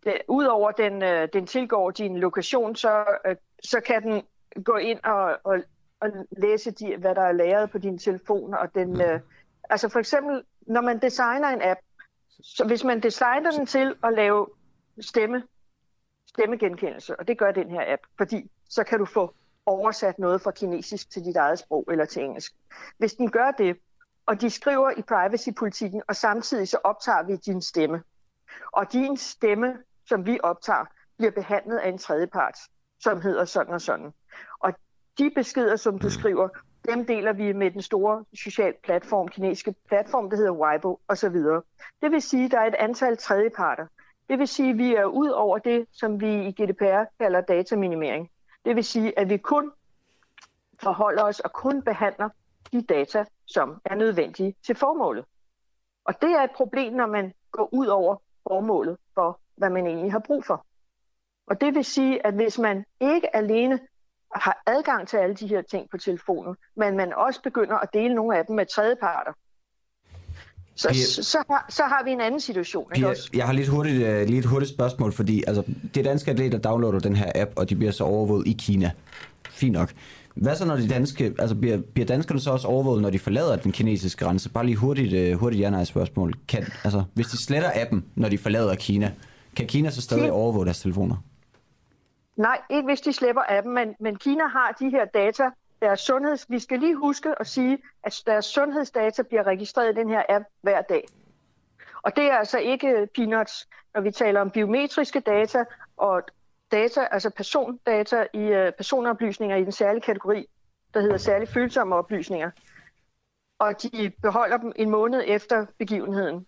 det, 0.04 0.22
Udover 0.28 0.72
den, 0.72 1.04
øh, 1.04 1.30
den 1.34 1.48
tilgår 1.48 1.92
din 1.92 2.18
lokation, 2.18 2.76
så, 2.76 3.06
øh, 3.26 3.36
så 3.64 3.80
kan 3.80 4.04
den 4.04 4.24
gå 4.64 4.76
ind 4.76 5.00
og, 5.04 5.38
og 5.44 5.58
at 6.02 6.12
læse, 6.32 6.72
de, 6.72 6.98
hvad 6.98 7.16
der 7.16 7.22
er 7.22 7.32
lagret 7.32 7.72
på 7.72 7.78
din 7.78 7.98
telefon. 7.98 8.54
Og 8.54 8.76
den, 8.76 9.02
øh, 9.02 9.20
altså 9.70 9.90
for 9.90 10.00
eksempel, 10.00 10.44
når 10.62 10.82
man 10.82 11.00
designer 11.00 11.48
en 11.48 11.62
app, 11.62 11.80
så 12.44 12.68
hvis 12.68 12.84
man 12.84 13.00
designer 13.00 13.52
den 13.52 13.66
til 13.66 13.96
at 14.04 14.14
lave 14.14 14.48
stemme, 15.00 15.44
stemmegenkendelse, 16.28 17.20
og 17.20 17.28
det 17.28 17.38
gør 17.38 17.52
den 17.52 17.72
her 17.72 17.94
app, 17.94 18.02
fordi 18.18 18.52
så 18.70 18.84
kan 18.84 19.00
du 19.00 19.06
få 19.06 19.34
oversat 19.66 20.20
noget 20.20 20.42
fra 20.42 20.52
kinesisk 20.52 21.10
til 21.12 21.26
dit 21.26 21.36
eget 21.36 21.60
sprog 21.60 21.86
eller 21.92 22.06
til 22.06 22.24
engelsk. 22.24 22.54
Hvis 22.98 23.14
den 23.14 23.32
gør 23.32 23.52
det, 23.52 23.78
og 24.28 24.42
de 24.42 24.50
skriver 24.50 24.92
i 24.98 25.02
privacy-politikken, 25.02 26.02
og 26.08 26.16
samtidig 26.16 26.68
så 26.68 26.78
optager 26.84 27.24
vi 27.24 27.36
din 27.36 27.62
stemme. 27.62 28.04
Og 28.72 28.94
din 28.94 29.18
stemme, 29.18 29.78
som 30.06 30.26
vi 30.26 30.40
optager, 30.44 30.86
bliver 31.18 31.32
behandlet 31.32 31.78
af 31.78 31.90
en 31.90 31.98
tredjepart, 31.98 32.58
som 33.00 33.22
hedder 33.22 33.46
sådan 33.46 33.74
og 33.74 33.82
sådan. 33.82 34.14
Og 34.60 34.74
de 35.18 35.32
beskeder, 35.36 35.76
som 35.76 36.00
du 36.00 36.10
skriver, 36.10 36.50
dem 36.88 37.06
deler 37.06 37.34
vi 37.34 37.54
med 37.54 37.72
den 37.72 37.82
store 37.82 38.26
social 38.34 38.74
platform, 38.84 39.28
kinesiske 39.28 39.76
platform, 39.88 40.30
der 40.30 40.38
hedder 40.38 40.52
Weibo 40.52 41.00
osv. 41.08 41.36
Det 42.02 42.12
vil 42.12 42.22
sige, 42.22 42.46
at 42.46 42.52
der 42.52 42.60
er 42.60 42.66
et 42.66 42.76
antal 42.76 43.18
tredjeparter. 43.18 43.88
Det 44.30 44.40
vil 44.40 44.48
sige, 44.48 44.70
at 44.70 44.78
vi 44.78 44.96
er 44.96 45.06
ud 45.06 45.30
over 45.30 45.58
det, 45.58 45.86
som 45.92 46.22
vi 46.22 46.48
i 46.48 46.52
GDPR 46.52 47.04
kalder 47.20 47.42
dataminimering. 47.42 48.30
Det 48.66 48.76
vil 48.76 48.84
sige, 48.84 49.20
at 49.20 49.30
vi 49.30 49.38
kun 49.38 49.72
forholder 50.82 51.24
os 51.24 51.40
og 51.40 51.54
kun 51.54 51.82
behandler 51.82 52.30
de 52.74 52.82
data, 52.82 53.26
som 53.46 53.82
er 53.86 53.96
nødvendige 53.96 54.56
til 54.66 54.76
formålet. 54.76 55.26
Og 56.06 56.14
det 56.22 56.30
er 56.30 56.44
et 56.44 56.52
problem, 56.56 56.94
når 56.94 57.08
man 57.08 57.34
går 57.52 57.70
ud 57.74 57.88
over 57.88 58.16
formålet 58.48 58.98
for, 59.14 59.40
hvad 59.58 59.70
man 59.70 59.88
egentlig 59.88 60.12
har 60.12 60.20
brug 60.20 60.46
for. 60.46 60.66
Og 61.48 61.62
det 61.62 61.76
vil 61.76 61.86
sige, 61.86 62.26
at 62.26 62.34
hvis 62.34 62.58
man 62.60 62.86
ikke 63.02 63.36
alene 63.36 63.80
har 64.36 64.64
adgang 64.66 65.08
til 65.08 65.18
alle 65.18 65.36
de 65.36 65.48
her 65.48 65.62
ting 65.62 65.90
på 65.90 65.98
telefonen, 65.98 66.56
men 66.76 66.98
man 66.98 67.14
også 67.14 67.42
begynder 67.42 67.76
at 67.76 67.90
dele 67.94 68.16
nogle 68.16 68.38
af 68.38 68.46
dem 68.46 68.56
med 68.56 68.66
tredjeparter, 68.66 69.34
så, 70.76 70.90
Pia, 70.90 71.06
så, 71.06 71.24
så, 71.24 71.38
har, 71.50 71.66
så 71.70 71.84
har 71.84 72.04
vi 72.04 72.12
en 72.12 72.22
anden 72.22 72.40
situation. 72.40 72.90
Pia, 72.96 73.08
også? 73.08 73.30
Jeg 73.34 73.46
har 73.46 73.54
lidt 73.54 73.68
hurtigt, 73.68 74.08
uh, 74.08 74.28
lige 74.28 74.40
et 74.40 74.46
hurtigt 74.46 74.72
spørgsmål, 74.72 75.12
fordi 75.14 75.44
altså, 75.48 75.64
det 75.94 75.98
er 75.98 76.04
danske 76.04 76.32
atleter, 76.32 76.58
der 76.58 76.70
downloader 76.70 77.00
den 77.00 77.16
her 77.16 77.32
app, 77.36 77.52
og 77.56 77.70
de 77.70 77.76
bliver 77.76 77.92
så 77.92 78.04
overvåget 78.04 78.48
i 78.48 78.56
Kina. 78.60 78.92
Fint 79.50 79.74
nok. 79.74 79.94
Hvad 80.42 80.56
så 80.56 80.66
når 80.66 80.76
de 80.76 80.88
danske, 80.88 81.36
altså 81.40 81.56
bliver, 81.56 81.78
bliver 81.94 82.06
danskerne 82.06 82.40
så 82.40 82.52
også 82.52 82.68
overvåget, 82.68 83.02
når 83.02 83.10
de 83.10 83.20
forlader 83.20 83.56
den 83.56 83.72
kinesiske 83.72 84.26
grænse? 84.26 84.50
Bare 84.50 84.66
lige 84.66 84.76
hurtigt, 84.76 85.34
uh, 85.34 85.40
hurtigt 85.40 85.62
ja 85.62 85.84
spørgsmål. 85.84 86.34
Kan, 86.48 86.64
altså, 86.84 87.04
hvis 87.14 87.28
de 87.28 87.38
sletter 87.38 87.72
appen, 87.76 88.06
når 88.16 88.30
de 88.30 88.38
forlader 88.38 88.76
Kina, 88.76 89.12
kan 89.56 89.68
Kina 89.68 89.90
så 89.90 90.02
stadig 90.02 90.32
overvåge 90.32 90.66
deres 90.66 90.82
telefoner? 90.82 91.16
Nej, 92.36 92.60
ikke 92.70 92.86
hvis 92.86 93.02
de 93.02 93.14
slipper 93.14 93.42
appen, 93.50 93.74
men, 93.74 93.96
men 94.00 94.16
Kina 94.16 94.48
har 94.48 94.76
de 94.80 94.90
her 94.90 95.06
data, 95.06 95.44
deres 95.82 96.00
sundheds... 96.00 96.46
Vi 96.50 96.60
skal 96.60 96.80
lige 96.80 96.96
huske 96.96 97.30
at 97.40 97.48
sige, 97.48 97.78
at 98.04 98.22
deres 98.26 98.46
sundhedsdata 98.46 99.24
bliver 99.24 99.44
registreret 99.48 99.92
i 99.92 100.00
den 100.00 100.10
her 100.10 100.24
app 100.30 100.46
hver 100.62 100.82
dag. 100.82 101.04
Og 102.02 102.16
det 102.16 102.24
er 102.24 102.34
altså 102.34 102.58
ikke 102.58 103.08
peanuts, 103.16 103.68
når 103.94 104.02
vi 104.02 104.12
taler 104.12 104.42
om 104.42 104.50
biometriske 104.50 105.20
data 105.20 105.64
og 105.98 106.22
data, 106.72 107.08
altså 107.12 107.30
persondata 107.30 108.28
i 108.34 108.40
øh, 108.40 108.72
personoplysninger 108.72 109.56
i 109.56 109.64
den 109.64 109.72
særlige 109.72 110.02
kategori, 110.02 110.46
der 110.94 111.02
hedder 111.02 111.18
særligt 111.18 111.52
følsomme 111.52 111.96
oplysninger. 111.96 112.52
Og 113.60 113.84
de 113.84 114.12
beholder 114.22 114.58
dem 114.58 114.72
en 114.76 114.90
måned 114.90 115.24
efter 115.28 115.66
begivenheden. 115.78 116.46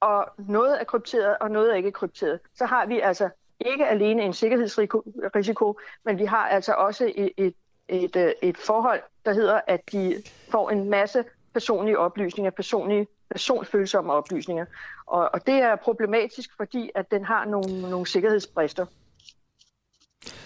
Og 0.00 0.26
noget 0.38 0.80
er 0.80 0.84
krypteret, 0.84 1.36
og 1.40 1.50
noget 1.50 1.70
er 1.70 1.74
ikke 1.74 1.92
krypteret. 1.92 2.40
Så 2.54 2.66
har 2.66 2.86
vi 2.86 3.00
altså 3.00 3.28
ikke 3.60 3.86
alene 3.86 4.22
en 4.22 4.32
sikkerhedsrisiko, 4.32 5.78
men 6.04 6.18
vi 6.18 6.24
har 6.24 6.48
altså 6.48 6.72
også 6.72 7.12
et, 7.16 7.32
et, 7.36 7.54
et, 7.88 8.16
øh, 8.16 8.32
et 8.42 8.56
forhold, 8.56 9.00
der 9.24 9.32
hedder, 9.32 9.60
at 9.66 9.80
de 9.92 10.22
får 10.50 10.70
en 10.70 10.90
masse 10.90 11.24
personlige 11.52 11.98
oplysninger, 11.98 12.50
personlige 12.50 13.06
personfølsomme 13.30 14.12
oplysninger. 14.12 14.66
Og, 15.06 15.30
og 15.34 15.46
det 15.46 15.54
er 15.54 15.76
problematisk, 15.76 16.50
fordi 16.56 16.90
at 16.94 17.10
den 17.10 17.24
har 17.24 17.44
nogle, 17.44 17.90
nogle 17.90 18.06
sikkerhedsbrister. 18.06 18.86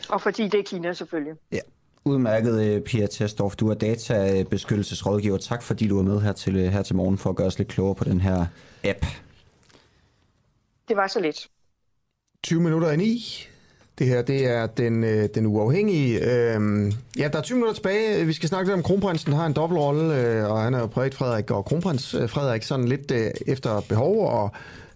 Og 0.08 0.22
fordi 0.22 0.48
det 0.48 0.60
er 0.60 0.64
Kina 0.66 0.92
selvfølgelig. 0.92 1.34
Ja. 1.52 1.58
Udmærket, 2.04 2.64
øh, 2.64 2.80
Pia 2.82 3.06
Testorf. 3.06 3.56
Du 3.56 3.70
er 3.70 3.74
databeskyttelsesrådgiver. 3.74 5.38
Tak 5.38 5.62
fordi 5.62 5.88
du 5.88 5.98
er 5.98 6.02
med 6.02 6.20
her 6.20 6.32
til, 6.32 6.56
øh, 6.56 6.64
her 6.64 6.82
til 6.82 6.96
morgen 6.96 7.18
for 7.18 7.30
at 7.30 7.36
gøre 7.36 7.46
os 7.46 7.58
lidt 7.58 7.68
klogere 7.68 7.94
på 7.94 8.04
den 8.04 8.20
her 8.20 8.46
app. 8.84 9.06
Det 10.88 10.96
var 10.96 11.06
så 11.06 11.20
lidt. 11.20 11.48
20 12.42 12.60
minutter 12.60 12.90
ind 12.90 13.02
i. 13.02 13.46
Det 13.98 14.06
her, 14.06 14.22
det 14.22 14.46
er 14.46 14.66
den, 14.66 15.04
øh, 15.04 15.28
den 15.34 15.46
uafhængige. 15.46 16.18
Øh, 16.20 16.92
ja, 17.18 17.28
der 17.28 17.38
er 17.38 17.42
20 17.42 17.56
minutter 17.56 17.74
tilbage. 17.74 18.24
Vi 18.24 18.32
skal 18.32 18.48
snakke 18.48 18.68
lidt 18.68 18.76
om 18.76 18.82
kronprinsen 18.82 19.32
har 19.32 19.46
en 19.46 19.52
dobbeltrolle, 19.52 20.20
øh, 20.20 20.50
og 20.50 20.62
han 20.62 20.74
er 20.74 20.78
jo 20.78 20.86
præget 20.86 21.14
Frederik 21.14 21.50
og 21.50 21.64
kronprins 21.64 22.14
øh, 22.14 22.28
Frederik 22.28 22.62
sådan 22.62 22.88
lidt 22.88 23.10
øh, 23.10 23.30
efter 23.46 23.80
behov, 23.80 24.28
og 24.28 24.50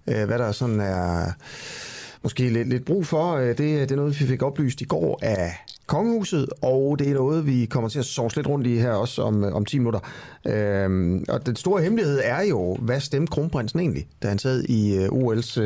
øh, 0.06 0.24
hvad 0.24 0.38
der 0.38 0.52
sådan 0.52 0.80
er 0.80 1.32
måske 2.22 2.48
lidt, 2.48 2.68
lidt 2.68 2.84
brug 2.84 3.06
for. 3.06 3.32
Øh, 3.32 3.48
det, 3.48 3.58
det 3.58 3.90
er 3.90 3.96
noget, 3.96 4.20
vi 4.20 4.26
fik 4.26 4.42
oplyst 4.42 4.80
i 4.80 4.84
går 4.84 5.18
af 5.22 5.52
kongehuset, 5.86 6.48
og 6.62 6.98
det 6.98 7.08
er 7.10 7.14
noget, 7.14 7.46
vi 7.46 7.66
kommer 7.66 7.88
til 7.88 7.98
at 7.98 8.04
sove 8.04 8.30
lidt 8.36 8.46
rundt 8.46 8.66
i 8.66 8.76
her 8.76 8.92
også 8.92 9.22
om, 9.22 9.44
øh, 9.44 9.54
om 9.54 9.64
10 9.64 9.78
minutter. 9.78 10.00
Øhm, 10.46 11.24
og 11.28 11.46
den 11.46 11.56
store 11.56 11.82
hemmelighed 11.82 12.20
er 12.24 12.42
jo, 12.42 12.76
hvad 12.76 13.00
stemte 13.00 13.30
kronprinsen 13.30 13.80
egentlig, 13.80 14.08
da 14.22 14.28
han 14.28 14.38
sad 14.38 14.62
i 14.62 14.96
øh, 14.96 15.08
OL's 15.08 15.60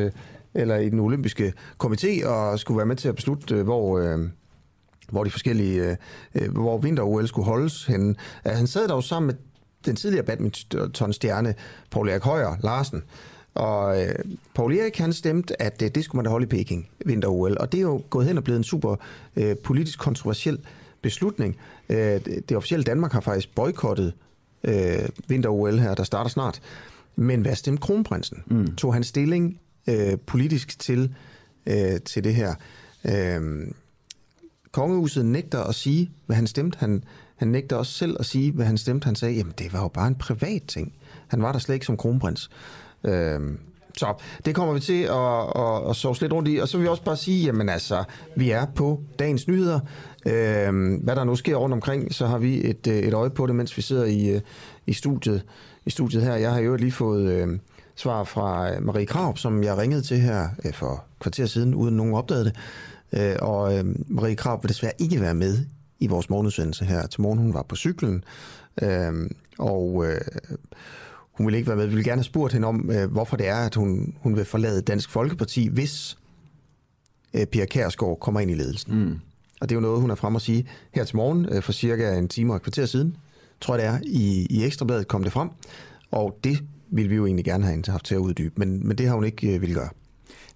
eller 0.55 0.77
i 0.77 0.89
den 0.89 1.01
olympiske 1.01 1.53
komité 1.85 2.27
og 2.27 2.59
skulle 2.59 2.77
være 2.79 2.87
med 2.87 2.97
til 2.97 3.09
at 3.09 3.15
beslutte, 3.15 3.55
øh, 3.55 3.63
hvor, 3.63 3.99
øh, 3.99 4.19
hvor 5.11 5.25
de 5.25 5.31
forskellige, 5.31 5.97
øh, 6.35 6.53
hvor 6.53 6.79
vinter-OL 6.79 7.27
skulle 7.27 7.47
holdes 7.47 7.87
henne. 7.87 8.15
Han 8.47 8.67
sad 8.67 8.89
der 8.89 8.95
jo 8.95 9.01
sammen 9.01 9.27
med 9.27 9.35
den 9.87 9.97
tidligere 9.97 10.25
badmintonstjerne, 10.25 11.55
Paul 11.91 12.09
Erik 12.09 12.23
Højer 12.23 12.57
Larsen. 12.63 13.03
Og 13.55 14.03
øh, 14.03 14.15
Paul 14.55 14.77
Erik 14.77 14.99
han 14.99 15.13
stemte, 15.13 15.63
at 15.63 15.83
øh, 15.83 15.91
det 15.95 16.05
skulle 16.05 16.19
man 16.19 16.25
da 16.25 16.31
holde 16.31 16.45
i 16.45 16.49
Peking, 16.49 16.89
vinter-OL. 17.07 17.57
Og 17.61 17.73
det 17.73 17.79
er 17.79 17.83
jo 17.83 18.03
gået 18.11 18.27
hen 18.27 18.39
og 18.39 18.45
blevet 18.45 18.59
en 18.59 18.65
super 18.65 18.97
øh, 19.37 19.57
politisk 19.57 19.99
kontroversiel 19.99 20.59
beslutning. 21.03 21.57
Øh, 21.89 21.97
det, 21.97 22.49
det 22.49 22.57
officielle 22.57 22.85
Danmark 22.85 23.13
har 23.13 23.21
faktisk 23.21 23.55
boykottet 23.55 24.13
øh, 24.65 25.09
vinter-OL 25.29 25.79
her, 25.79 25.95
der 25.95 26.05
starter 26.05 26.31
snart. 26.31 26.61
Men 27.17 27.41
hvad 27.41 27.55
stemte 27.55 27.81
kronprinsen? 27.81 28.43
Mm. 28.47 28.77
Tog 28.77 28.95
han 28.95 29.05
stilling 29.05 29.61
øh, 29.87 30.19
politisk 30.27 30.79
til, 30.79 31.15
øh, 31.67 32.01
til 32.01 32.25
det 32.25 32.35
her. 32.35 32.55
Øh, 33.05 33.67
kongehuset 34.73 35.27
nægter 35.27 35.61
at 35.61 35.75
sige, 35.75 36.11
hvad 36.27 36.37
han 36.37 36.47
stemte. 36.47 36.79
Han, 36.79 37.05
han 37.37 37.49
nægter 37.49 37.77
også 37.77 37.93
selv 37.93 38.17
at 38.21 38.27
sige, 38.27 38.53
hvad 38.53 38.67
han 38.67 38.79
stemte. 38.79 39.05
Han 39.05 39.15
sagde, 39.15 39.35
jamen 39.35 39.53
det 39.59 39.73
var 39.73 39.83
jo 39.83 39.89
bare 39.89 40.09
en 40.09 40.15
privat 40.15 40.63
ting. 40.67 40.93
Han 41.29 41.43
var 41.43 41.53
der 41.53 41.59
slet 41.59 41.75
ikke 41.75 41.87
som 41.87 41.97
kronprins. 41.97 42.51
Øhm, 43.05 43.59
så 43.97 44.15
det 44.45 44.55
kommer 44.55 44.75
vi 44.75 44.81
til 44.81 45.03
at, 45.03 45.63
at, 45.65 45.91
at 45.91 45.97
sove 45.97 46.17
lidt 46.21 46.33
rundt 46.33 46.49
i. 46.49 46.57
Og 46.57 46.69
så 46.69 46.77
vil 46.77 46.85
vi 46.85 46.89
også 46.89 47.05
bare 47.05 47.17
sige, 47.17 47.45
jamen 47.45 47.69
altså, 47.69 48.05
vi 48.37 48.51
er 48.51 48.67
på 48.75 49.01
dagens 49.19 49.49
nyheder. 49.49 49.81
Øhm, 50.27 50.95
hvad 50.95 51.17
der 51.17 51.25
nu 51.25 51.37
sker 51.37 51.57
rundt 51.57 51.73
omkring, 51.73 52.15
så 52.15 52.27
har 52.27 52.39
vi 52.39 52.71
et, 52.71 52.87
øh, 52.87 52.97
et 52.97 53.15
øje 53.15 53.31
på 53.31 53.47
det, 53.47 53.55
mens 53.55 53.77
vi 53.77 53.83
sidder 53.83 54.05
i, 54.05 54.29
øh, 54.29 54.41
i, 54.87 54.93
studiet, 54.93 55.43
i 55.87 55.91
studiet 55.91 56.23
her. 56.23 56.35
Jeg 56.35 56.53
har 56.53 56.61
jo 56.61 56.77
lige 56.77 56.93
fået... 56.93 57.33
Øh, 57.33 57.59
svar 57.97 58.25
fra 58.25 58.73
øh, 58.73 58.83
Marie 58.83 59.07
Krav, 59.07 59.37
som 59.37 59.63
jeg 59.63 59.79
ringede 59.79 60.03
til 60.03 60.21
her 60.21 60.49
øh, 60.65 60.73
for 60.73 61.05
kvarter 61.21 61.47
siden, 61.47 61.75
uden 61.75 61.97
nogen 61.97 62.15
opdagede 62.15 62.45
det. 62.45 62.57
Øh, 63.13 63.37
og 63.43 63.85
Marie 64.09 64.37
Krav 64.37 64.63
vil 64.63 64.69
desværre 64.69 64.93
ikke 64.99 65.21
være 65.21 65.35
med 65.35 65.59
i 66.01 66.07
vores 66.07 66.31
morgenudsendelse 66.31 66.85
her 66.85 67.07
til 67.07 67.21
morgen. 67.21 67.39
Hun 67.39 67.55
var 67.55 67.63
på 67.63 67.77
cyklen, 67.77 68.25
øhm, 68.83 69.37
og 69.59 70.07
hun 71.35 71.47
vil 71.47 71.55
ikke 71.55 71.69
være 71.69 71.77
med. 71.77 71.87
Vi 71.87 71.95
vil 71.95 72.05
gerne 72.05 72.19
have 72.19 72.25
spurgt 72.25 72.53
hende 72.53 72.69
om, 72.69 72.91
hvorfor 73.11 73.37
det 73.37 73.49
er, 73.49 73.57
at 73.57 73.75
hun, 73.75 74.15
hun 74.21 74.37
vil 74.37 74.45
forlade 74.45 74.83
Dansk 74.83 75.11
Folkeparti, 75.11 75.69
hvis 75.69 76.19
Pia 77.53 77.65
Kærsgaard 77.65 78.19
kommer 78.21 78.41
ind 78.41 78.51
i 78.51 78.55
ledelsen. 78.55 79.05
Mm. 79.05 79.19
Og 79.61 79.69
det 79.69 79.73
er 79.73 79.77
jo 79.77 79.81
noget, 79.81 80.01
hun 80.01 80.11
er 80.11 80.15
frem 80.15 80.37
at 80.37 80.43
sige 80.43 80.69
her 80.95 81.05
til 81.05 81.17
morgen, 81.17 81.63
for 81.63 81.73
cirka 81.73 82.19
en 82.19 82.29
time 82.29 82.53
og 82.53 82.57
et 82.57 82.63
kvarter 82.63 82.87
siden, 82.87 83.17
tror 83.61 83.77
jeg 83.77 83.83
det 83.83 83.95
er, 83.95 84.01
i, 84.05 84.47
i 84.51 84.65
Ekstrabladet 84.65 85.09
kom 85.09 85.23
det 85.23 85.33
frem. 85.33 85.49
Og 86.11 86.39
det 86.45 86.59
ville 86.91 87.09
vi 87.09 87.17
jo 87.17 87.27
egentlig 87.27 87.45
gerne 87.45 87.65
have 87.65 87.83
haft 87.89 88.05
til 88.05 88.15
at 88.15 88.19
uddybe, 88.19 88.55
men, 88.57 88.89
men 88.89 88.99
det 88.99 89.07
har 89.09 89.15
hun 89.15 89.25
ikke 89.25 89.55
øh, 89.55 89.61
ville 89.61 89.75
gøre. 89.75 89.89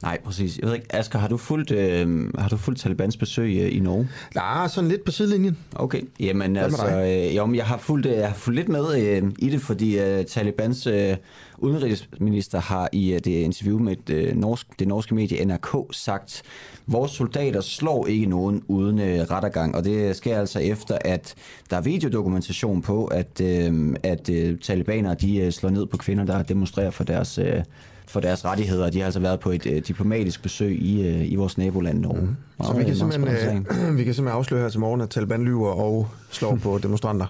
Nej, 0.02 0.20
præcis. 0.24 0.58
Jeg 0.58 0.66
ved 0.66 0.74
ikke, 0.74 0.86
Asger, 0.94 1.18
har 1.18 1.28
du 1.28 1.36
fulgt, 1.36 1.70
øh, 1.70 2.34
har 2.38 2.48
du 2.48 2.56
fulgt 2.56 2.80
Talibans 2.80 3.16
besøg 3.16 3.56
øh, 3.56 3.76
i 3.76 3.80
Norge? 3.80 4.08
Nej, 4.34 4.68
sådan 4.68 4.90
lidt 4.90 5.04
på 5.04 5.12
sidelinjen. 5.12 5.58
Okay, 5.74 6.02
jamen 6.20 6.52
Hvad 6.52 6.62
altså, 6.62 7.00
øh, 7.00 7.36
jo, 7.36 7.54
jeg, 7.54 7.64
har 7.64 7.78
fulgt, 7.78 8.06
øh, 8.06 8.12
jeg 8.12 8.28
har 8.28 8.34
fulgt 8.34 8.56
lidt 8.56 8.68
med 8.68 9.00
øh, 9.02 9.32
i 9.38 9.48
det, 9.48 9.60
fordi 9.60 9.98
øh, 9.98 10.24
Talibans 10.24 10.86
øh, 10.86 11.16
udenrigsminister 11.58 12.60
har 12.60 12.88
i 12.92 13.12
øh, 13.12 13.18
det 13.18 13.26
interview 13.26 13.78
med 13.78 13.96
det, 14.06 14.14
øh, 14.14 14.36
norsk, 14.36 14.66
det 14.78 14.88
norske 14.88 15.14
medie 15.14 15.44
NRK 15.44 15.76
sagt, 15.90 16.42
vores 16.86 17.12
soldater 17.12 17.60
slår 17.60 18.06
ikke 18.06 18.26
nogen 18.26 18.62
uden 18.68 18.98
øh, 18.98 19.20
rettergang, 19.20 19.74
og 19.74 19.84
det 19.84 20.16
sker 20.16 20.38
altså 20.38 20.58
efter, 20.58 20.98
at 21.00 21.34
der 21.70 21.76
er 21.76 21.80
videodokumentation 21.80 22.82
på, 22.82 23.04
at, 23.04 23.40
øh, 23.40 23.96
at 24.02 24.30
øh, 24.30 24.58
talibanere 24.58 25.14
de 25.14 25.38
øh, 25.38 25.52
slår 25.52 25.70
ned 25.70 25.86
på 25.86 25.96
kvinder, 25.96 26.24
der 26.24 26.42
demonstrerer 26.42 26.90
for 26.90 27.04
deres... 27.04 27.38
Øh, 27.38 27.62
for 28.08 28.20
deres 28.20 28.44
rettigheder. 28.44 28.90
De 28.90 28.98
har 28.98 29.04
altså 29.04 29.20
været 29.20 29.40
på 29.40 29.50
et 29.50 29.66
øh, 29.66 29.82
diplomatisk 29.86 30.42
besøg 30.42 30.82
i, 30.82 31.08
øh, 31.08 31.32
i 31.32 31.34
vores 31.34 31.58
naboland 31.58 31.98
Norge. 31.98 32.20
Mm. 32.20 32.36
Så 32.64 32.72
vi 32.72 32.84
kan, 32.84 32.96
simpelthen, 32.96 33.66
øh, 33.70 33.96
vi 33.98 34.04
kan 34.04 34.14
simpelthen 34.14 34.38
afsløre 34.38 34.62
her 34.62 34.68
til 34.68 34.80
morgen, 34.80 35.00
at 35.00 35.10
Taliban 35.10 35.44
lyver 35.44 35.70
og 35.70 36.08
slår 36.30 36.56
på 36.56 36.78
demonstranter. 36.82 37.26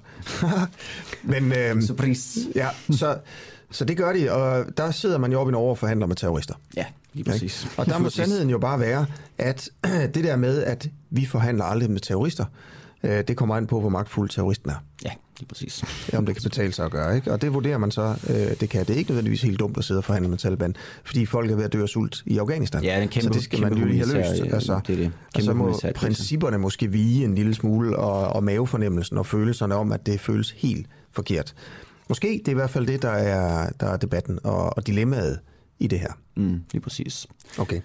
Men, 1.22 1.52
øh, 1.52 1.82
Surprise. 1.82 2.40
Ja, 2.54 2.68
så, 2.90 3.16
så 3.70 3.84
det 3.84 3.96
gør 3.96 4.12
de, 4.12 4.32
og 4.32 4.64
der 4.76 4.90
sidder 4.90 5.18
man 5.18 5.32
jo 5.32 5.40
op 5.40 5.48
i 5.48 5.52
Norge 5.52 5.70
og 5.70 5.78
forhandler 5.78 6.06
med 6.06 6.16
terrorister. 6.16 6.54
Ja, 6.76 6.84
lige 7.12 7.24
præcis. 7.24 7.68
Og 7.76 7.86
der 7.86 7.98
må 8.02 8.10
sandheden 8.10 8.50
jo 8.50 8.58
bare 8.58 8.80
være, 8.80 9.06
at 9.38 9.70
det 10.14 10.24
der 10.24 10.36
med, 10.36 10.62
at 10.62 10.88
vi 11.10 11.26
forhandler 11.26 11.64
aldrig 11.64 11.90
med 11.90 12.00
terrorister, 12.00 12.44
øh, 13.02 13.24
det 13.28 13.36
kommer 13.36 13.56
an 13.56 13.66
på, 13.66 13.80
hvor 13.80 13.88
magtfuld 13.88 14.28
terroristen 14.28 14.70
er. 14.70 14.84
Ja, 15.04 15.10
lige 15.38 15.48
præcis. 15.48 15.84
Ja, 16.12 16.18
om 16.18 16.26
det 16.26 16.34
kan 16.34 16.42
betale 16.42 16.72
sig 16.72 16.84
at 16.84 16.90
gøre, 16.90 17.16
ikke? 17.16 17.32
Og 17.32 17.42
det 17.42 17.54
vurderer 17.54 17.78
man 17.78 17.90
så, 17.90 18.14
øh, 18.28 18.60
det 18.60 18.70
kan. 18.70 18.86
Det 18.86 18.90
er 18.94 18.98
ikke 18.98 19.10
nødvendigvis 19.10 19.42
helt 19.42 19.60
dumt 19.60 19.78
at 19.78 19.84
sidde 19.84 19.98
og 19.98 20.04
forhandle 20.04 20.30
med 20.30 20.38
Taliban, 20.38 20.76
fordi 21.04 21.26
folk 21.26 21.50
er 21.50 21.56
ved 21.56 21.64
at 21.64 21.72
dø 21.72 21.82
af 21.82 21.88
sult 21.88 22.22
i 22.26 22.38
Afghanistan. 22.38 22.84
Ja, 22.84 22.88
det 22.88 22.98
er 22.98 23.02
en 23.02 23.08
kæmpe, 23.08 23.26
så 23.26 23.30
det 23.30 23.42
skal 23.42 23.60
man 23.60 23.74
jo 23.74 23.84
lige 23.84 23.98
have 23.98 24.14
løst. 24.14 24.54
Altså, 24.54 24.80
det 24.86 24.92
er 24.92 24.96
det. 24.96 25.12
og 25.34 25.42
så 25.42 25.46
Kæmpe 25.46 25.64
må 25.64 25.80
principperne 25.94 26.58
måske 26.58 26.92
vige 26.92 27.24
en 27.24 27.34
lille 27.34 27.54
smule, 27.54 27.96
og, 27.96 28.28
og 28.28 28.44
mavefornemmelsen 28.44 29.18
og 29.18 29.26
følelserne 29.26 29.74
om, 29.74 29.92
at 29.92 30.06
det 30.06 30.20
føles 30.20 30.50
helt 30.50 30.86
forkert. 31.12 31.54
Måske 32.08 32.28
det 32.28 32.48
er 32.48 32.52
i 32.52 32.54
hvert 32.54 32.70
fald 32.70 32.86
det, 32.86 33.02
der 33.02 33.10
er, 33.10 33.70
der 33.80 33.86
er 33.86 33.96
debatten 33.96 34.38
og, 34.44 34.76
og 34.76 34.86
dilemmaet 34.86 35.38
i 35.78 35.86
det 35.86 36.00
her. 36.00 36.12
Mm, 36.36 36.60
lige 36.72 36.82
præcis. 36.82 37.26
Okay. 37.58 37.80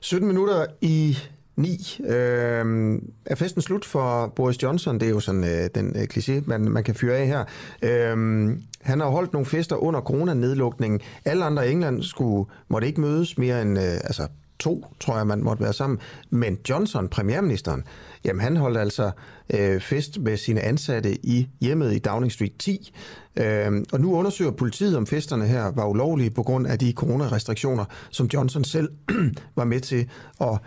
17 0.00 0.28
minutter 0.28 0.66
i 0.80 1.18
9. 1.56 2.00
Øh, 2.06 3.00
er 3.26 3.34
festen 3.34 3.62
slut 3.62 3.84
for 3.84 4.26
Boris 4.26 4.62
Johnson? 4.62 5.00
Det 5.00 5.06
er 5.06 5.10
jo 5.10 5.20
sådan 5.20 5.44
øh, 5.44 5.68
den 5.74 5.96
øh, 5.96 6.02
kliché, 6.14 6.42
man, 6.46 6.60
man 6.60 6.84
kan 6.84 6.94
fyre 6.94 7.16
af 7.16 7.26
her. 7.26 7.44
Øh, 7.82 8.50
han 8.80 9.00
har 9.00 9.08
holdt 9.08 9.32
nogle 9.32 9.46
fester 9.46 9.76
under 9.76 10.00
coronanedlukningen. 10.00 11.00
Alle 11.24 11.44
andre 11.44 11.68
i 11.68 11.72
England 11.72 12.02
skulle, 12.02 12.50
måtte 12.68 12.86
ikke 12.86 13.00
mødes 13.00 13.38
mere 13.38 13.62
end 13.62 13.78
øh, 13.78 13.84
altså 13.84 14.28
to, 14.58 14.84
tror 15.00 15.16
jeg, 15.16 15.26
man 15.26 15.42
måtte 15.42 15.62
være 15.62 15.72
sammen. 15.72 15.98
Men 16.30 16.58
Johnson, 16.68 17.08
premierministeren, 17.08 17.84
jamen 18.24 18.40
han 18.40 18.56
holdt 18.56 18.78
altså 18.78 19.10
øh, 19.54 19.80
fest 19.80 20.18
med 20.20 20.36
sine 20.36 20.60
ansatte 20.60 21.26
i 21.26 21.48
hjemmet 21.60 21.94
i 21.94 21.98
Downing 21.98 22.32
Street 22.32 22.52
10. 22.58 22.92
Øh, 23.36 23.72
og 23.92 24.00
nu 24.00 24.16
undersøger 24.16 24.50
politiet, 24.50 24.96
om 24.96 25.06
festerne 25.06 25.46
her 25.46 25.70
var 25.70 25.86
ulovlige 25.86 26.30
på 26.30 26.42
grund 26.42 26.66
af 26.66 26.78
de 26.78 26.92
coronarestriktioner, 26.92 27.84
som 28.10 28.26
Johnson 28.34 28.64
selv 28.64 28.88
var 29.56 29.64
med 29.64 29.80
til 29.80 30.08
at 30.40 30.58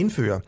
indføre. 0.00 0.40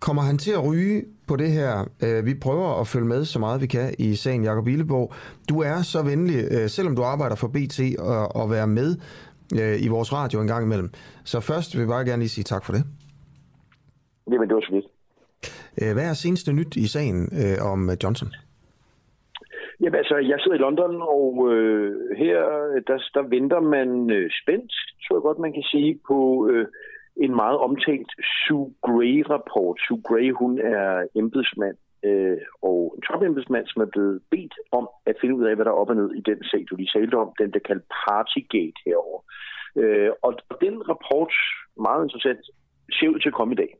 Kommer 0.00 0.22
han 0.22 0.38
til 0.38 0.52
at 0.52 0.64
ryge 0.68 1.04
på 1.28 1.36
det 1.36 1.50
her? 1.58 1.72
Øh, 2.04 2.26
Vi 2.28 2.34
prøver 2.34 2.80
at 2.80 2.86
følge 2.86 3.06
med 3.06 3.24
så 3.24 3.38
meget 3.38 3.60
vi 3.60 3.66
kan 3.66 3.94
i 3.98 4.14
sagen 4.14 4.44
Jakob 4.44 4.66
Illeborg. 4.68 5.12
Du 5.50 5.56
er 5.60 5.78
så 5.82 6.02
venlig, 6.10 6.40
øh, 6.50 6.68
selvom 6.76 6.96
du 6.96 7.02
arbejder 7.02 7.36
for 7.36 7.48
BT, 7.48 7.78
at 8.40 8.50
være 8.56 8.66
med 8.66 8.90
øh, 9.60 9.84
i 9.84 9.88
vores 9.88 10.12
radio 10.12 10.40
en 10.40 10.46
gang 10.46 10.64
imellem. 10.64 10.90
Så 11.24 11.40
først 11.40 11.74
vil 11.74 11.80
jeg 11.80 11.88
bare 11.88 12.04
gerne 12.04 12.22
lige 12.22 12.34
sige 12.36 12.44
tak 12.44 12.64
for 12.64 12.72
det. 12.72 12.84
Jamen, 14.30 14.48
det 14.48 14.54
var 14.54 14.60
så 14.60 14.74
lidt. 14.74 14.88
Hvad 15.96 16.10
er 16.10 16.14
seneste 16.14 16.52
nyt 16.52 16.76
i 16.76 16.86
sagen 16.86 17.18
øh, 17.40 17.72
om 17.72 17.90
Johnson? 18.02 18.28
Jamen 19.80 19.98
altså, 20.02 20.16
jeg 20.16 20.38
sidder 20.40 20.58
i 20.58 20.64
London, 20.66 20.94
og 21.16 21.52
øh, 21.52 21.90
her 22.22 22.38
der, 22.88 22.98
der 23.16 23.22
venter 23.36 23.60
man 23.60 24.10
øh, 24.10 24.30
spændt, 24.42 24.72
tror 25.02 25.16
jeg 25.16 25.22
godt, 25.28 25.38
man 25.38 25.52
kan 25.52 25.62
sige, 25.62 26.00
på 26.08 26.18
øh, 26.50 26.66
en 27.16 27.34
meget 27.34 27.58
omtalt 27.58 28.10
Sue 28.42 28.74
Gray-rapport. 28.86 29.76
Sue 29.88 30.02
Gray, 30.08 30.32
hun 30.32 30.58
er 30.58 31.06
embedsmand 31.14 31.76
øh, 32.08 32.38
og 32.62 32.78
en 32.96 33.02
topembedsmand, 33.02 33.66
som 33.66 33.82
er 33.82 33.90
blevet 33.94 34.22
bedt 34.30 34.54
om 34.72 34.88
at 35.06 35.16
finde 35.20 35.34
ud 35.38 35.44
af, 35.44 35.54
hvad 35.54 35.64
der 35.64 35.70
er 35.70 35.82
op 35.82 35.90
og 35.92 35.96
ned 35.96 36.10
i 36.20 36.22
den 36.30 36.44
sag, 36.44 36.64
du 36.70 36.76
lige 36.76 36.94
talte 36.94 37.14
om, 37.14 37.32
den 37.38 37.50
der 37.54 37.58
kaldt 37.68 37.84
Partygate 38.04 38.80
herover. 38.86 39.20
Øh, 39.80 40.10
og, 40.26 40.32
og 40.50 40.56
den 40.64 40.74
rapport, 40.90 41.32
meget 41.86 42.02
interessant, 42.04 42.42
ser 42.96 43.08
ud 43.08 43.18
til 43.20 43.28
at 43.28 43.38
komme 43.38 43.54
i 43.54 43.60
dag. 43.62 43.70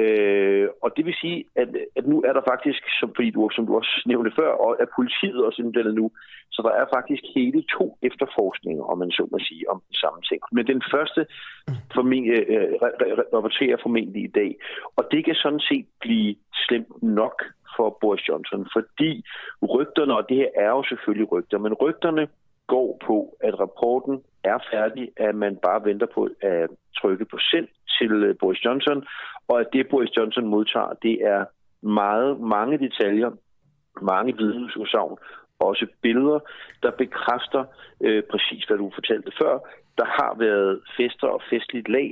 Øh, 0.00 0.68
og 0.82 0.96
det 0.96 1.06
vil 1.06 1.14
sige, 1.20 1.44
at, 1.56 1.68
at 1.96 2.06
nu 2.06 2.22
er 2.28 2.32
der 2.32 2.42
faktisk, 2.52 2.82
som, 3.00 3.12
fordi 3.16 3.30
du, 3.30 3.50
som 3.52 3.66
du 3.66 3.76
også 3.76 4.02
nævnte 4.06 4.32
før, 4.38 4.50
og 4.64 4.76
er 4.80 4.86
politiet 4.96 5.44
også 5.44 5.62
indblandet 5.62 5.94
nu, 5.94 6.10
så 6.50 6.62
der 6.66 6.72
er 6.80 6.86
faktisk 6.96 7.22
hele 7.34 7.64
to 7.78 7.98
efterforskninger, 8.02 8.84
om 8.84 8.98
man 8.98 9.10
så 9.10 9.28
må 9.32 9.38
sige, 9.38 9.70
om 9.70 9.82
den 9.88 9.94
samme 9.94 10.20
ting. 10.22 10.40
Men 10.52 10.66
den 10.66 10.82
første 10.92 11.26
formentlig, 11.94 12.32
øh, 12.32 12.72
øh 12.72 13.18
rapporterer 13.34 13.76
formentlig 13.82 14.24
i 14.24 14.34
dag, 14.40 14.50
og 14.96 15.08
det 15.10 15.24
kan 15.24 15.34
sådan 15.34 15.60
set 15.60 15.86
blive 16.00 16.36
slemt 16.66 17.02
nok 17.02 17.36
for 17.76 17.98
Boris 18.00 18.28
Johnson, 18.28 18.68
fordi 18.72 19.24
rygterne, 19.74 20.16
og 20.16 20.28
det 20.28 20.36
her 20.36 20.50
er 20.56 20.68
jo 20.68 20.82
selvfølgelig 20.88 21.32
rygter, 21.32 21.58
men 21.58 21.74
rygterne 21.74 22.28
går 22.66 23.00
på, 23.06 23.36
at 23.40 23.60
rapporten 23.60 24.22
er 24.44 24.58
færdig, 24.72 25.04
at 25.16 25.34
man 25.34 25.56
bare 25.56 25.84
venter 25.84 26.06
på 26.14 26.28
at 26.40 26.68
trykke 26.98 27.24
på 27.24 27.38
send 27.50 27.68
til 28.02 28.12
øh, 28.12 28.34
Boris 28.40 28.64
Johnson, 28.64 28.98
og 29.48 29.60
at 29.60 29.66
det 29.72 29.88
Boris 29.88 30.16
Johnson 30.16 30.46
modtager, 30.46 30.92
det 31.02 31.16
er 31.34 31.44
meget, 31.82 32.40
mange 32.40 32.78
detaljer, 32.78 33.30
mange 34.02 34.36
vidensudsagn, 34.36 35.16
også 35.60 35.86
billeder, 36.02 36.38
der 36.82 36.90
bekræfter 36.90 37.64
øh, 38.00 38.22
præcis, 38.30 38.64
hvad 38.64 38.78
du 38.78 38.90
fortalte 38.94 39.32
før. 39.40 39.52
Der 39.98 40.04
har 40.18 40.32
været 40.38 40.80
fester 40.96 41.26
og 41.26 41.42
festligt 41.50 41.88
lag 41.88 42.10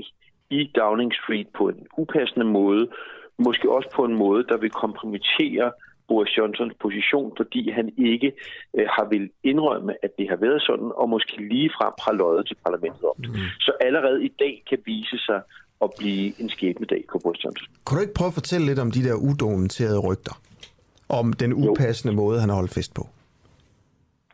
i 0.50 0.70
Downing 0.76 1.12
Street 1.14 1.48
på 1.58 1.68
en 1.68 1.86
upassende 1.98 2.46
måde, 2.46 2.88
måske 3.38 3.70
også 3.76 3.88
på 3.94 4.04
en 4.04 4.14
måde, 4.14 4.44
der 4.50 4.56
vil 4.56 4.70
kompromittere 4.70 5.72
Boris 6.08 6.36
Johnsons 6.38 6.74
position, 6.80 7.32
fordi 7.36 7.70
han 7.70 7.86
ikke 7.98 8.32
øh, 8.76 8.86
har 8.94 9.06
vil 9.08 9.30
indrømme, 9.42 9.92
at 10.02 10.10
det 10.18 10.26
har 10.28 10.36
været 10.36 10.62
sådan, 10.62 10.90
og 11.00 11.08
måske 11.08 11.34
lige 11.52 11.70
frem 11.78 11.94
har 12.06 12.14
løjet 12.22 12.46
til 12.46 12.56
parlamentet 12.66 13.04
om 13.12 13.16
det. 13.22 13.30
Mm. 13.30 13.36
Så 13.66 13.72
allerede 13.80 14.24
i 14.24 14.32
dag 14.42 14.54
kan 14.68 14.78
vise 14.84 15.18
sig 15.18 15.40
at 15.85 15.90
blive 15.98 16.40
en 16.40 16.48
skæbnedag 16.48 17.05
for 17.12 17.35
Johnson. 17.44 17.66
Kunne 17.85 17.97
du 17.98 18.02
ikke 18.02 18.15
prøve 18.15 18.32
at 18.32 18.35
fortælle 18.35 18.66
lidt 18.66 18.78
om 18.78 18.90
de 18.90 19.02
der 19.09 19.15
udokumenterede 19.15 20.01
rygter? 20.09 20.35
Om 21.09 21.32
den 21.32 21.52
upassende 21.52 22.15
jo. 22.15 22.20
måde, 22.20 22.40
han 22.40 22.48
har 22.48 22.57
holdt 22.57 22.74
fest 22.74 22.94
på? 22.94 23.05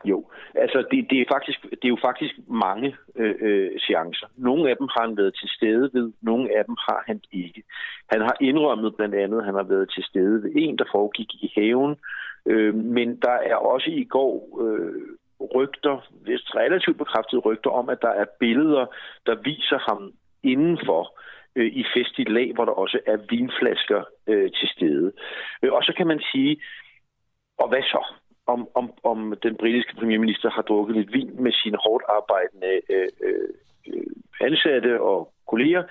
Jo, 0.05 0.25
altså 0.55 0.77
det, 0.91 1.07
det, 1.09 1.21
er, 1.21 1.25
faktisk, 1.31 1.59
det 1.63 1.85
er 1.85 1.93
jo 1.95 1.97
faktisk 2.05 2.33
mange 2.47 2.95
øh, 3.15 3.35
øh, 3.39 3.71
seancer. 3.79 4.27
Nogle 4.37 4.69
af 4.69 4.77
dem 4.77 4.87
har 4.93 5.07
han 5.07 5.17
været 5.17 5.33
til 5.41 5.49
stede 5.57 5.89
ved, 5.93 6.11
nogle 6.21 6.57
af 6.57 6.65
dem 6.65 6.75
har 6.87 7.03
han 7.07 7.21
ikke. 7.31 7.63
Han 8.11 8.21
har 8.21 8.35
indrømmet 8.41 8.95
blandt 8.95 9.15
andet, 9.15 9.39
at 9.39 9.45
han 9.45 9.55
har 9.55 9.63
været 9.63 9.89
til 9.95 10.03
stede 10.03 10.43
ved 10.43 10.51
en, 10.55 10.77
der 10.77 10.85
foregik 10.91 11.31
i 11.33 11.51
haven, 11.55 11.95
øh, 12.45 12.75
men 12.75 13.07
der 13.15 13.37
er 13.51 13.55
også 13.55 13.89
i 13.89 14.03
går 14.03 14.59
øh, 14.63 15.01
rygter, 15.55 16.07
vist 16.25 16.55
relativt 16.55 16.97
bekræftede 16.97 17.41
rygter 17.41 17.69
om, 17.69 17.89
at 17.89 18.01
der 18.01 18.09
er 18.09 18.25
billeder, 18.39 18.85
der 19.25 19.35
viser 19.35 19.79
ham 19.89 20.13
indenfor 20.43 21.19
øh, 21.57 21.71
i 21.81 21.83
festligt 21.95 22.31
lag, 22.37 22.51
hvor 22.53 22.65
der 22.65 22.71
også 22.71 22.99
er 23.05 23.17
vinflasker 23.29 24.03
øh, 24.27 24.51
til 24.51 24.67
stede. 24.75 25.11
Øh, 25.63 25.73
og 25.73 25.83
så 25.83 25.93
kan 25.97 26.07
man 26.07 26.21
sige, 26.31 26.61
og 27.57 27.67
hvad 27.69 27.83
så? 27.83 28.03
Om, 28.47 28.67
om, 28.75 28.93
om 29.03 29.33
den 29.43 29.55
britiske 29.55 29.95
premierminister 29.95 30.49
har 30.49 30.61
drukket 30.61 30.95
lidt 30.95 31.13
vin 31.13 31.43
med 31.43 31.51
sine 31.51 31.77
hårdt 31.85 32.03
arbejdende 32.17 32.81
øh, 32.89 33.09
øh, 33.23 33.49
ansatte 34.41 35.01
og 35.01 35.33
kolleger. 35.47 35.83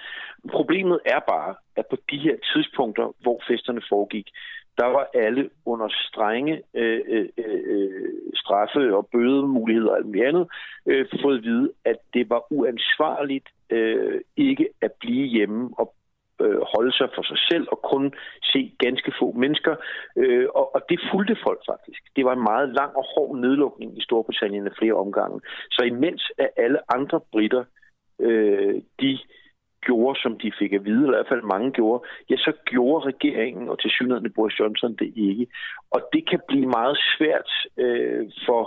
Problemet 0.51 1.01
er 1.05 1.21
bare, 1.29 1.55
at 1.77 1.87
på 1.91 1.97
de 2.11 2.19
her 2.19 2.37
tidspunkter, 2.53 3.07
hvor 3.21 3.43
festerne 3.49 3.83
foregik, 3.89 4.29
der 4.79 4.87
var 4.87 5.09
alle 5.15 5.51
under 5.65 5.89
strenge 5.89 6.63
øh, 6.75 7.01
øh, 7.09 7.29
øh, 7.39 8.13
straffe 8.35 8.97
og 8.97 9.09
bødemuligheder 9.13 9.91
og 9.91 9.97
alt 9.97 10.07
muligt 10.07 10.25
andet, 10.25 10.49
øh, 10.87 11.07
fået 11.23 11.39
at 11.39 11.45
vide, 11.45 11.73
at 11.85 11.97
det 12.15 12.31
var 12.31 12.53
uansvarligt 12.53 13.49
øh, 13.71 14.21
ikke 14.37 14.69
at 14.83 14.93
blive 15.01 15.27
hjemme 15.27 15.71
og 15.79 15.95
øh, 16.41 16.61
holde 16.75 16.93
sig 16.93 17.09
for 17.15 17.23
sig 17.23 17.39
selv 17.51 17.67
og 17.73 17.83
kun 17.83 18.15
se 18.43 18.73
ganske 18.79 19.13
få 19.21 19.33
mennesker. 19.33 19.75
Øh, 20.17 20.47
og, 20.55 20.75
og 20.75 20.81
det 20.89 21.01
fulgte 21.13 21.37
folk 21.47 21.61
faktisk. 21.71 22.03
Det 22.17 22.25
var 22.25 22.33
en 22.33 22.49
meget 22.53 22.69
lang 22.69 22.97
og 22.97 23.05
hård 23.15 23.37
nedlukning 23.37 23.99
i 23.99 24.03
Storbritannien 24.03 24.67
af 24.67 24.73
flere 24.79 24.95
omgange. 24.95 25.41
Så 25.71 25.83
imens 25.85 26.33
at 26.39 26.51
alle 26.57 26.79
andre 26.95 27.21
britter, 27.33 27.65
øh, 28.21 28.75
de 29.01 29.19
gjorde, 29.87 30.21
som 30.23 30.33
de 30.43 30.53
fik 30.61 30.73
at 30.73 30.85
vide, 30.85 31.03
eller 31.05 31.19
i 31.19 31.21
hvert 31.21 31.35
fald 31.35 31.53
mange 31.55 31.71
gjorde, 31.79 32.01
ja, 32.31 32.37
så 32.37 32.53
gjorde 32.71 33.07
regeringen 33.11 33.69
og 33.69 33.77
til 33.81 33.91
synligheden 33.91 34.33
Boris 34.33 34.59
Johnson 34.61 34.97
det 35.01 35.11
ikke. 35.17 35.47
Og 35.91 36.01
det 36.13 36.23
kan 36.31 36.41
blive 36.49 36.69
meget 36.79 36.97
svært 37.15 37.51
øh, 37.85 38.25
for, 38.47 38.63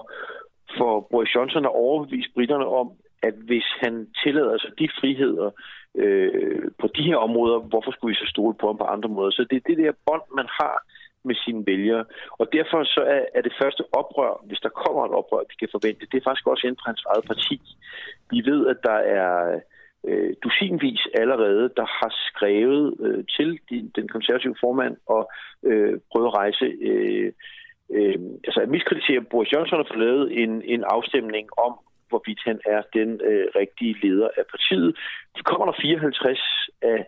for 0.77 1.07
Boris 1.11 1.35
Johnson 1.35 1.65
at 1.65 1.77
overbevise 1.85 2.29
britterne 2.35 2.67
om, 2.81 2.87
at 3.23 3.33
hvis 3.33 3.67
han 3.83 4.07
tillader 4.23 4.57
sig 4.57 4.71
de 4.79 4.89
friheder 4.99 5.49
øh, 5.95 6.63
på 6.81 6.87
de 6.95 7.03
her 7.03 7.17
områder, 7.27 7.59
hvorfor 7.59 7.91
skulle 7.91 8.11
vi 8.13 8.23
så 8.23 8.27
stole 8.29 8.55
på 8.59 8.67
ham 8.67 8.77
på 8.77 8.83
andre 8.83 9.09
måder? 9.09 9.31
Så 9.31 9.45
det 9.49 9.57
er 9.57 9.67
det 9.69 9.77
der 9.77 9.91
bånd, 10.07 10.25
man 10.35 10.47
har 10.59 10.75
med 11.23 11.35
sine 11.35 11.65
vælgere. 11.65 12.05
Og 12.39 12.45
derfor 12.53 12.83
så 12.83 13.01
er, 13.15 13.23
er 13.37 13.41
det 13.41 13.53
første 13.61 13.83
oprør, 13.99 14.43
hvis 14.47 14.59
der 14.59 14.69
kommer 14.69 15.05
et 15.05 15.11
oprør, 15.19 15.49
vi 15.49 15.55
kan 15.59 15.69
forvente, 15.71 16.07
det 16.11 16.17
er 16.17 16.27
faktisk 16.29 16.47
også 16.47 16.67
inden 16.67 16.81
for 16.81 16.89
hans 16.91 17.03
eget 17.11 17.25
parti. 17.31 17.57
Vi 18.31 18.39
ved, 18.49 18.67
at 18.67 18.77
der 18.83 18.99
er 19.19 19.55
øh, 19.55 19.61
Øh, 20.07 20.33
dusinvis 20.43 21.07
allerede, 21.13 21.71
der 21.77 21.87
har 21.99 22.11
skrevet 22.29 22.95
øh, 22.99 23.23
til 23.35 23.59
din, 23.69 23.91
den 23.95 24.07
konservative 24.07 24.55
formand 24.59 24.97
og 25.07 25.31
øh, 25.63 25.99
prøvet 26.11 26.27
at 26.27 26.33
rejse 26.33 26.65
øh, 26.65 27.31
øh, 27.95 28.19
altså 28.47 28.59
at 28.61 28.69
miskreditere 28.69 29.21
Boris 29.21 29.53
Johnson 29.53 29.77
har 29.79 29.87
få 29.93 29.99
lavet 29.99 30.43
en, 30.43 30.61
en 30.65 30.83
afstemning 30.83 31.49
om 31.65 31.73
hvorvidt 32.09 32.41
han 32.45 32.59
er 32.65 32.81
den 32.93 33.09
øh, 33.29 33.47
rigtige 33.55 33.95
leder 34.03 34.29
af 34.37 34.43
partiet. 34.53 34.97
De 35.37 35.41
kommer 35.43 35.65
der 35.65 35.81
54 35.81 36.39
af 36.81 37.05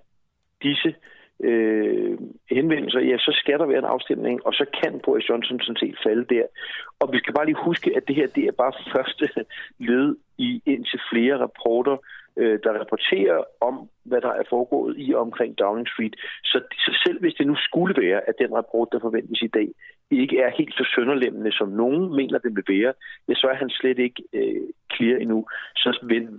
disse 0.64 0.96
øh, 1.44 2.18
henvendelser, 2.50 3.00
ja, 3.00 3.18
så 3.18 3.32
skal 3.42 3.60
der 3.60 3.66
være 3.66 3.84
en 3.86 3.94
afstemning, 3.96 4.46
og 4.46 4.54
så 4.54 4.66
kan 4.84 5.02
Boris 5.06 5.30
Johnson 5.30 5.60
sådan 5.60 5.82
set 5.84 5.98
falde 6.04 6.26
der. 6.36 6.46
Og 7.00 7.14
vi 7.14 7.18
skal 7.18 7.34
bare 7.34 7.46
lige 7.46 7.66
huske, 7.66 7.94
at 7.98 8.08
det 8.08 8.16
her 8.16 8.28
det 8.28 8.44
er 8.44 8.52
bare 8.52 8.74
første 8.96 9.30
led 9.80 10.16
i 10.38 10.62
indtil 10.66 11.00
flere 11.12 11.38
rapporter, 11.38 11.98
øh, 12.38 12.60
der 12.64 12.72
rapporterer 12.80 13.44
om, 13.62 13.90
hvad 14.04 14.22
der 14.22 14.34
er 14.42 14.44
foregået 14.50 14.96
i 14.98 15.14
og 15.14 15.22
omkring 15.22 15.60
Downing 15.60 15.88
Street. 15.88 16.16
Så, 16.44 16.58
så 16.74 16.92
selv 17.06 17.20
hvis 17.20 17.34
det 17.34 17.48
nu 17.48 17.56
skulle 17.56 18.02
være, 18.02 18.20
at 18.30 18.36
den 18.40 18.52
rapport, 18.60 18.88
der 18.92 19.00
forventes 19.00 19.42
i 19.42 19.48
dag, 19.48 19.70
ikke 20.12 20.40
er 20.40 20.52
helt 20.58 20.74
så 20.74 20.86
sønderlemmende, 20.96 21.52
som 21.52 21.68
nogen 21.68 22.16
mener, 22.16 22.38
det 22.40 22.56
vil 22.56 22.64
være, 22.68 22.94
ja, 23.28 23.34
så 23.34 23.48
er 23.48 23.56
han 23.56 23.70
slet 23.70 24.00
ikke 24.00 24.24
øh, 24.34 24.62
clear 24.96 25.18
endnu. 25.18 25.46
Så 25.76 25.90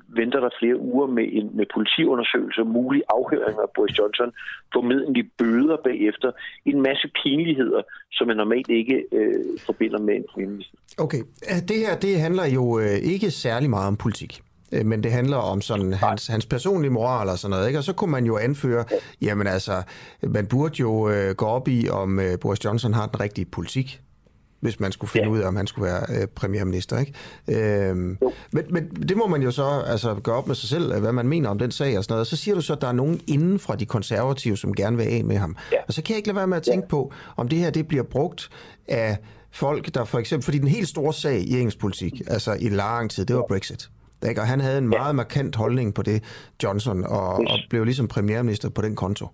venter 0.09 0.41
der 0.41 0.51
flere 0.61 0.77
uger 0.77 1.07
med 1.07 1.27
en 1.33 1.51
med 1.57 1.67
politiundersøgelse, 1.75 2.63
mulige 2.65 3.05
afhøringer 3.09 3.63
af 3.63 3.71
Boris 3.75 3.99
Johnson, 3.99 4.33
formidentlig 4.73 5.25
bøder 5.39 5.77
bagefter, 5.85 6.33
en 6.67 6.83
masse 6.83 7.11
pinligheder, 7.23 7.83
som 8.13 8.27
man 8.27 8.37
normalt 8.37 8.69
ikke 8.69 9.05
øh, 9.13 9.45
forbinder 9.67 9.99
med 9.99 10.15
en 10.15 10.25
premierminister. 10.31 10.77
Okay, 10.99 11.23
det 11.69 11.77
her 11.85 11.95
det 12.07 12.21
handler 12.21 12.47
jo 12.59 12.79
øh, 12.79 12.97
ikke 13.13 13.31
særlig 13.31 13.71
meget 13.71 13.89
om 13.89 13.97
politik. 13.97 14.43
Øh, 14.73 14.87
men 14.87 15.03
det 15.03 15.13
handler 15.13 15.37
om 15.37 15.61
sådan 15.61 15.93
hans, 15.93 16.27
hans 16.27 16.47
personlige 16.47 16.91
moral 16.91 17.29
og 17.29 17.39
sådan 17.39 17.51
noget, 17.51 17.67
ikke? 17.67 17.79
Og 17.79 17.85
så 17.85 17.93
kunne 17.93 18.11
man 18.11 18.25
jo 18.25 18.37
anføre, 18.37 18.85
jamen 19.21 19.47
altså, 19.47 19.83
man 20.23 20.47
burde 20.47 20.75
jo 20.81 21.09
øh, 21.09 21.35
gå 21.35 21.47
op 21.47 21.69
i, 21.69 21.89
om 21.89 22.21
øh, 22.21 22.39
Boris 22.39 22.65
Johnson 22.65 22.95
har 22.95 23.07
den 23.07 23.21
rigtige 23.21 23.45
politik, 23.45 24.01
hvis 24.61 24.81
man 24.81 24.93
skulle 24.93 25.11
finde 25.11 25.27
ja. 25.27 25.33
ud 25.33 25.39
af, 25.39 25.49
om 25.49 25.57
han 25.57 25.67
skulle 25.67 25.93
være 25.93 26.21
øh, 26.21 26.27
premierminister, 26.27 26.99
ikke? 26.99 27.89
Øhm, 27.89 28.19
men, 28.53 28.65
men 28.71 28.91
det 29.09 29.17
må 29.17 29.27
man 29.27 29.43
jo 29.43 29.51
så 29.51 29.83
altså, 29.87 30.15
gøre 30.15 30.37
op 30.37 30.47
med 30.47 30.55
sig 30.55 30.69
selv, 30.69 31.01
hvad 31.01 31.13
man 31.13 31.29
mener 31.29 31.49
om 31.49 31.59
den 31.59 31.71
sag 31.71 31.99
og 31.99 32.05
sådan 32.05 32.15
noget. 32.15 32.27
Så 32.27 32.37
siger 32.37 32.55
du 32.55 32.61
så, 32.61 32.73
at 32.73 32.81
der 32.81 32.89
er 32.89 32.93
nogen 32.93 33.21
inden 33.27 33.59
fra 33.59 33.77
de 33.77 33.87
konservative, 33.87 34.57
som 34.57 34.75
gerne 34.75 34.97
vil 34.97 35.05
af 35.05 35.25
med 35.25 35.37
ham. 35.37 35.57
Ja. 35.73 35.77
Og 35.89 35.93
så 35.95 36.03
kan 36.03 36.13
jeg 36.13 36.17
ikke 36.17 36.29
lade 36.29 36.37
være 36.37 36.47
med 36.47 36.57
at 36.57 36.63
tænke 36.63 36.85
ja. 36.85 36.89
på, 36.89 37.13
om 37.37 37.49
det 37.49 37.59
her 37.59 37.71
det 37.71 37.89
bliver 37.89 38.05
brugt 38.05 38.51
af 38.89 39.17
folk, 39.51 39.95
der 39.95 40.05
for 40.05 40.19
eksempel, 40.19 40.45
fordi 40.45 40.59
den 40.59 40.69
helt 40.69 40.89
store 40.89 41.15
sag 41.15 41.41
i 41.41 41.59
engelsk 41.59 41.79
politik, 41.79 42.23
altså 42.27 42.57
i 42.61 42.69
lang 42.69 43.11
tid, 43.11 43.25
det 43.25 43.37
var 43.37 43.45
Brexit. 43.49 43.91
Ikke? 44.29 44.41
Og 44.41 44.47
han 44.47 44.61
havde 44.61 44.79
en 44.79 44.89
meget 44.89 45.07
ja. 45.07 45.13
markant 45.13 45.57
holdning 45.57 45.95
på 45.95 46.03
det, 46.03 46.23
Johnson, 46.63 47.05
og, 47.05 47.29
og 47.35 47.59
blev 47.71 47.85
ligesom 47.85 48.09
premierminister 48.09 48.71
på 48.71 48.83
den 48.83 48.97
konto. 48.97 49.27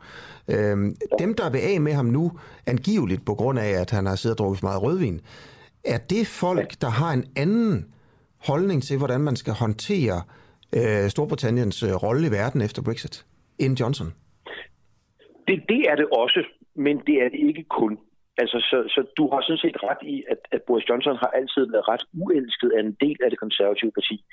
Øhm. 0.49 0.97
Dem, 1.19 1.35
der 1.35 1.51
vil 1.51 1.59
af 1.59 1.81
med 1.81 1.93
ham 1.93 2.07
nu, 2.07 2.33
angiveligt 2.67 3.25
på 3.27 3.35
grund 3.35 3.59
af, 3.59 3.71
at 3.81 3.91
han 3.91 4.07
har 4.07 4.17
siddet 4.17 4.41
og 4.41 4.45
drukket 4.45 4.61
for 4.61 4.67
meget 4.67 4.83
rødvin, 4.83 5.21
er 5.85 5.99
det 5.99 6.27
folk, 6.27 6.81
der 6.81 6.89
har 6.89 7.13
en 7.13 7.25
anden 7.37 7.87
holdning 8.47 8.83
til, 8.83 8.99
hvordan 8.99 9.21
man 9.21 9.37
skal 9.37 9.53
håndtere 9.53 10.23
øh, 10.77 11.11
Storbritanniens 11.11 11.83
øh, 11.83 11.95
rolle 11.95 12.27
i 12.27 12.31
verden 12.31 12.61
efter 12.61 12.83
Brexit, 12.83 13.27
end 13.59 13.81
Johnson? 13.81 14.07
Det, 15.49 15.63
det 15.69 15.81
er 15.91 15.97
det 15.97 16.07
også, 16.13 16.45
men 16.75 16.97
det 17.07 17.15
er 17.15 17.29
det 17.29 17.41
ikke 17.49 17.65
kun. 17.71 17.99
Altså, 18.39 18.59
så, 18.71 18.77
så 18.95 19.01
du 19.19 19.25
har 19.33 19.41
sådan 19.43 19.65
set 19.65 19.83
ret 19.83 20.03
i, 20.03 20.25
at, 20.33 20.39
at 20.53 20.63
Boris 20.67 20.89
Johnson 20.89 21.17
har 21.17 21.31
altid 21.41 21.65
været 21.73 21.89
ret 21.89 22.05
uelsket 22.23 22.71
af 22.77 22.81
en 22.81 22.97
del 23.01 23.17
af 23.25 23.31
det 23.31 23.39
konservative 23.39 23.93
parti. 23.93 24.25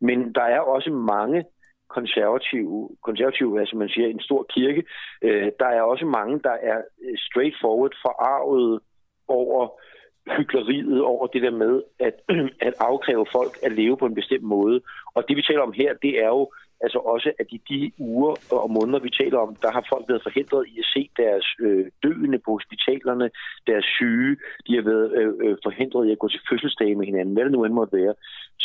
Men 0.00 0.32
der 0.34 0.46
er 0.56 0.60
også 0.60 0.90
mange 0.90 1.44
konservative, 1.88 2.90
konservative 3.02 3.60
altså 3.60 3.76
man 3.76 3.88
siger, 3.88 4.06
en 4.08 4.20
stor 4.28 4.42
kirke. 4.54 4.82
Øh, 5.22 5.52
der 5.60 5.66
er 5.66 5.82
også 5.82 6.06
mange, 6.06 6.40
der 6.48 6.56
er 6.70 6.78
øh, 7.04 7.18
straightforward 7.18 7.94
forarvet 8.04 8.80
over 9.28 9.60
hyggeleriet 10.36 11.02
over 11.02 11.26
det 11.26 11.42
der 11.42 11.50
med 11.50 11.82
at, 12.00 12.14
at 12.68 12.74
afkræve 12.80 13.26
folk 13.32 13.54
at 13.62 13.72
leve 13.72 13.96
på 13.96 14.06
en 14.06 14.14
bestemt 14.14 14.42
måde. 14.42 14.80
Og 15.14 15.24
det 15.28 15.36
vi 15.36 15.42
taler 15.42 15.62
om 15.62 15.72
her, 15.72 15.94
det 16.02 16.22
er 16.24 16.26
jo 16.26 16.52
altså 16.80 16.98
også, 16.98 17.32
at 17.40 17.46
i 17.56 17.60
de 17.68 17.92
uger 17.98 18.34
og 18.50 18.70
måneder, 18.70 18.98
vi 18.98 19.10
taler 19.20 19.38
om, 19.38 19.56
der 19.64 19.70
har 19.72 19.84
folk 19.92 20.04
været 20.08 20.22
forhindret 20.22 20.62
i 20.72 20.78
at 20.78 20.88
se 20.94 21.02
deres 21.16 21.46
øh, 21.60 21.86
døende 22.02 22.38
på 22.44 22.50
hospitalerne, 22.56 23.30
deres 23.66 23.86
syge, 23.96 24.36
de 24.66 24.72
har 24.78 24.84
været 24.90 25.06
øh, 25.18 25.32
øh, 25.44 25.56
forhindret 25.66 26.06
i 26.08 26.10
at 26.12 26.18
gå 26.18 26.28
til 26.28 26.40
fødselsdage 26.50 26.94
med 26.94 27.06
hinanden, 27.06 27.34
hvad 27.34 27.44
det 27.44 27.52
nu 27.52 27.64
end 27.64 27.74
måtte 27.74 27.96
være. 28.00 28.14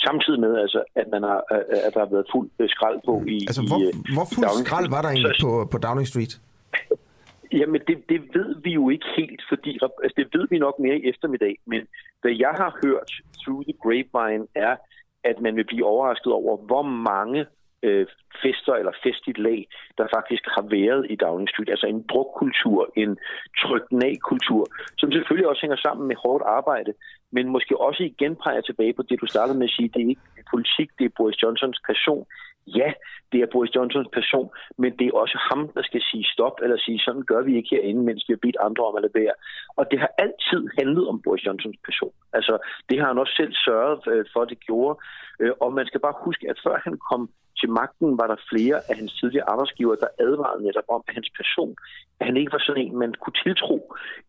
Samtidig 0.06 0.40
med, 0.40 0.54
altså, 0.66 0.84
at, 0.96 1.08
man 1.16 1.24
har, 1.24 1.40
at 1.88 1.92
der 1.94 2.00
har 2.06 2.12
været 2.16 2.28
fuld 2.34 2.50
øh, 2.60 2.70
skrald 2.70 3.00
på 3.06 3.14
i 3.28 3.38
Altså, 3.50 3.64
hvor, 3.70 3.80
i, 3.80 3.86
hvor 4.16 4.28
fuld 4.34 4.66
skrald 4.66 4.90
var 4.96 5.02
der 5.02 5.10
egentlig 5.10 5.38
på, 5.46 5.52
på 5.72 5.78
Downing 5.78 6.08
Street? 6.08 6.34
Jamen, 7.60 7.82
det, 7.88 7.98
det 8.10 8.22
ved 8.38 8.56
vi 8.64 8.72
jo 8.80 8.90
ikke 8.90 9.06
helt, 9.18 9.42
fordi 9.50 9.70
altså, 9.70 10.14
det 10.18 10.28
ved 10.34 10.48
vi 10.50 10.58
nok 10.58 10.80
mere 10.80 10.98
i 11.00 11.10
eftermiddag, 11.10 11.56
men 11.66 11.82
hvad 12.22 12.32
jeg 12.46 12.54
har 12.62 12.72
hørt 12.84 13.12
through 13.42 13.64
the 13.64 13.76
grapevine 13.84 14.46
er, 14.56 14.76
at 15.24 15.42
man 15.42 15.56
vil 15.56 15.64
blive 15.64 15.86
overrasket 15.86 16.34
over, 16.34 16.58
hvor 16.58 16.82
mange 16.82 17.46
øh, 17.84 18.06
fester 18.42 18.74
eller 18.74 18.92
festligt 19.04 19.38
lag, 19.38 19.68
der 19.98 20.08
faktisk 20.16 20.44
har 20.56 20.66
været 20.78 21.08
i 21.10 21.16
Downing 21.16 21.50
Street. 21.50 21.70
Altså 21.70 21.88
en 21.88 22.06
drukkultur, 22.12 22.92
en 22.96 23.18
trykten 23.62 24.20
kultur 24.30 24.64
som 24.98 25.12
selvfølgelig 25.12 25.50
også 25.50 25.62
hænger 25.62 25.78
sammen 25.78 26.08
med 26.08 26.16
hårdt 26.16 26.44
arbejde, 26.46 26.94
men 27.32 27.50
måske 27.50 27.82
også 27.82 28.04
igen 28.04 28.36
peger 28.36 28.62
tilbage 28.62 28.94
på 28.94 29.02
det, 29.02 29.22
du 29.22 29.26
startede 29.26 29.58
med 29.58 29.68
at 29.68 29.76
sige, 29.78 29.92
det 29.94 30.02
er 30.02 30.10
ikke 30.10 30.50
politik, 30.52 30.90
det 31.00 31.06
er 31.06 31.18
Boris 31.18 31.42
Johnsons 31.44 31.80
person. 31.90 32.26
Ja, 32.68 32.92
det 33.32 33.42
er 33.42 33.48
Boris 33.52 33.76
Johnsons 33.76 34.10
person, 34.14 34.50
men 34.78 34.92
det 35.00 35.08
er 35.08 35.14
også 35.24 35.38
ham, 35.50 35.70
der 35.76 35.84
skal 35.84 36.02
sige 36.12 36.26
stop, 36.34 36.56
eller 36.64 36.78
sige, 36.78 37.00
sådan 37.00 37.22
gør 37.22 37.42
vi 37.42 37.56
ikke 37.56 37.70
herinde, 37.76 38.04
mens 38.04 38.26
vi 38.28 38.34
har 38.34 38.44
bedt 38.46 38.58
andre 38.68 38.84
om 38.86 38.96
at 38.96 39.02
lade 39.02 39.20
være. 39.24 39.34
Og 39.78 39.92
det 39.92 40.00
har 40.00 40.12
altid 40.18 40.62
handlet 40.80 41.08
om 41.08 41.22
Boris 41.22 41.46
Johnsons 41.46 41.78
person. 41.86 42.14
Altså, 42.34 42.58
det 42.90 43.00
har 43.00 43.08
han 43.08 43.18
også 43.18 43.34
selv 43.38 43.54
sørget 43.54 44.00
øh, 44.14 44.26
for, 44.34 44.42
at 44.42 44.50
det 44.50 44.60
gjorde. 44.60 45.00
Øh, 45.40 45.52
og 45.60 45.74
man 45.74 45.86
skal 45.86 46.00
bare 46.00 46.24
huske, 46.26 46.50
at 46.50 46.60
før 46.64 46.76
han 46.84 46.98
kom 47.10 47.30
til 47.60 47.70
magten 47.70 48.18
var 48.20 48.28
der 48.28 48.40
flere 48.52 48.78
af 48.90 48.96
hans 49.00 49.14
tidligere 49.20 49.50
arbejdsgiver, 49.50 49.96
der 49.96 50.16
advarede 50.20 50.64
netop 50.64 50.88
om, 50.96 51.04
at 51.08 51.14
hans 51.14 51.30
person, 51.40 51.76
at 52.20 52.26
han 52.26 52.38
ikke 52.38 52.52
var 52.52 52.64
sådan 52.68 52.84
en, 52.86 52.98
man 52.98 53.14
kunne 53.22 53.40
tiltro 53.46 53.78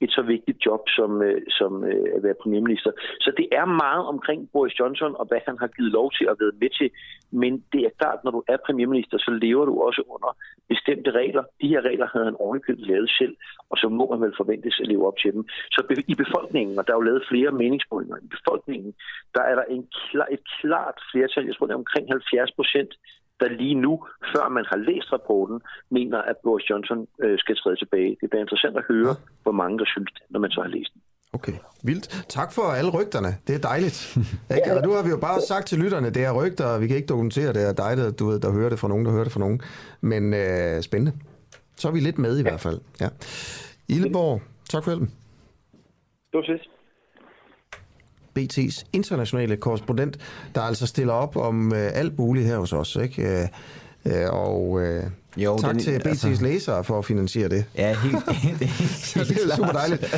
et 0.01 0.11
så 0.17 0.23
vigtigt 0.23 0.59
job 0.67 0.83
som, 0.97 1.23
øh, 1.23 1.43
som 1.59 1.85
øh, 1.85 2.07
at 2.17 2.23
være 2.23 2.41
premierminister. 2.43 2.93
Så 3.25 3.31
det 3.37 3.47
er 3.53 3.65
meget 3.85 4.05
omkring 4.13 4.41
Boris 4.53 4.79
Johnson 4.81 5.13
og 5.21 5.27
hvad 5.29 5.41
han 5.49 5.57
har 5.63 5.69
givet 5.77 5.93
lov 5.93 6.13
til 6.19 6.27
at 6.31 6.37
være 6.41 6.61
med 6.63 6.71
til. 6.79 6.91
Men 7.31 7.53
det 7.73 7.81
er 7.85 7.93
klart, 8.01 8.25
når 8.25 8.31
du 8.31 8.43
er 8.49 8.57
premierminister, 8.67 9.19
så 9.19 9.31
lever 9.45 9.65
du 9.65 9.75
også 9.87 10.03
under 10.15 10.31
bestemte 10.69 11.11
regler. 11.11 11.45
De 11.61 11.69
her 11.73 11.81
regler 11.81 12.07
havde 12.13 12.25
han 12.25 12.41
ordentligt 12.47 12.81
lavet 12.91 13.11
selv, 13.21 13.35
og 13.71 13.77
så 13.79 13.89
må 13.89 14.05
man 14.11 14.21
vel 14.21 14.35
forventes 14.41 14.81
at 14.83 14.89
leve 14.93 15.07
op 15.07 15.19
til 15.23 15.33
dem. 15.33 15.43
Så 15.75 15.81
i 16.13 16.15
befolkningen, 16.15 16.79
og 16.79 16.87
der 16.87 16.93
er 16.93 16.99
jo 17.01 17.09
lavet 17.11 17.29
flere 17.31 17.51
meningsmålinger, 17.63 18.17
i 18.17 18.29
befolkningen, 18.37 18.95
der 19.35 19.43
er 19.51 19.55
der 19.55 19.67
en 19.75 19.85
klar, 20.01 20.29
et 20.37 20.45
klart 20.61 20.97
flertal, 21.11 21.47
jeg 21.47 21.55
tror 21.55 21.67
det 21.67 21.75
er 21.75 21.85
omkring 21.85 22.07
70 22.11 22.53
procent, 22.59 22.93
der 23.41 23.49
lige 23.63 23.75
nu, 23.75 23.93
før 24.33 24.49
man 24.49 24.65
har 24.71 24.77
læst 24.77 25.13
rapporten, 25.13 25.61
mener, 25.91 26.19
at 26.31 26.37
Boris 26.45 26.71
Johnson 26.71 27.07
øh, 27.25 27.39
skal 27.39 27.57
træde 27.57 27.77
tilbage. 27.77 28.17
Det 28.21 28.31
bliver 28.31 28.43
interessant 28.47 28.77
at 28.77 28.85
høre, 28.89 29.09
ja. 29.09 29.15
hvor 29.43 29.53
mange 29.53 29.79
der 29.79 29.85
synes 29.95 30.11
det, 30.17 30.23
når 30.31 30.41
man 30.41 30.51
så 30.51 30.61
har 30.63 30.69
læst 30.69 30.91
den. 30.95 31.03
Okay, 31.33 31.53
vildt. 31.85 32.07
Tak 32.29 32.53
for 32.53 32.63
alle 32.63 32.91
rygterne. 32.99 33.31
Det 33.47 33.55
er 33.55 33.59
dejligt. 33.59 33.99
Ikke? 34.57 34.73
Og 34.77 34.83
nu 34.87 34.91
har 34.93 35.03
vi 35.03 35.11
jo 35.11 35.21
bare 35.29 35.41
sagt 35.41 35.67
til 35.67 35.79
lytterne, 35.79 36.11
det 36.11 36.25
er 36.25 36.33
rygter, 36.41 36.67
og 36.67 36.81
vi 36.81 36.87
kan 36.87 36.97
ikke 36.97 37.13
dokumentere 37.15 37.53
det. 37.53 37.63
er 37.69 37.73
dig, 37.73 38.19
du 38.19 38.27
ved, 38.31 38.41
der 38.41 38.53
hører 38.53 38.69
det 38.69 38.79
fra 38.79 38.89
nogen, 38.89 39.05
der 39.07 39.13
hører 39.13 39.25
det 39.25 39.33
fra 39.33 39.41
nogen. 39.41 39.61
Men 40.01 40.35
øh, 40.35 40.83
spændende. 40.83 41.13
Så 41.77 41.89
er 41.89 41.93
vi 41.93 42.01
lidt 42.01 42.19
med 42.19 42.39
i 42.39 42.43
hvert 42.43 42.61
fald. 42.61 42.81
Ja. 43.01 43.09
Illeborg, 43.89 44.41
tak 44.71 44.85
for 44.85 44.91
hjælpen. 44.91 45.11
Var 46.33 46.43
sidst. 46.43 46.80
BT's 48.39 48.85
internationale 48.93 49.57
korrespondent, 49.57 50.19
der 50.55 50.61
altså 50.61 50.87
stiller 50.87 51.13
op 51.13 51.37
om 51.37 51.75
øh, 51.75 51.91
alt 51.95 52.19
muligt 52.19 52.47
her 52.47 52.59
hos 52.59 52.73
os. 52.73 52.99
Ikke? 53.03 53.23
Øh, 53.23 53.49
øh 54.05 54.29
og 54.31 54.81
øh, 54.81 55.03
jo, 55.37 55.59
tak 55.59 55.71
den, 55.71 55.81
til 55.81 55.97
BT's 55.97 56.09
altså, 56.09 56.39
læsere 56.41 56.85
for 56.85 56.99
at 56.99 57.05
finansiere 57.05 57.49
det. 57.49 57.65
Ja, 57.79 57.97
helt, 58.03 58.17
det, 58.27 58.69
er, 59.17 59.25
det 59.25 59.45
er 59.51 59.57
super 59.57 59.73
dejligt. 59.73 60.15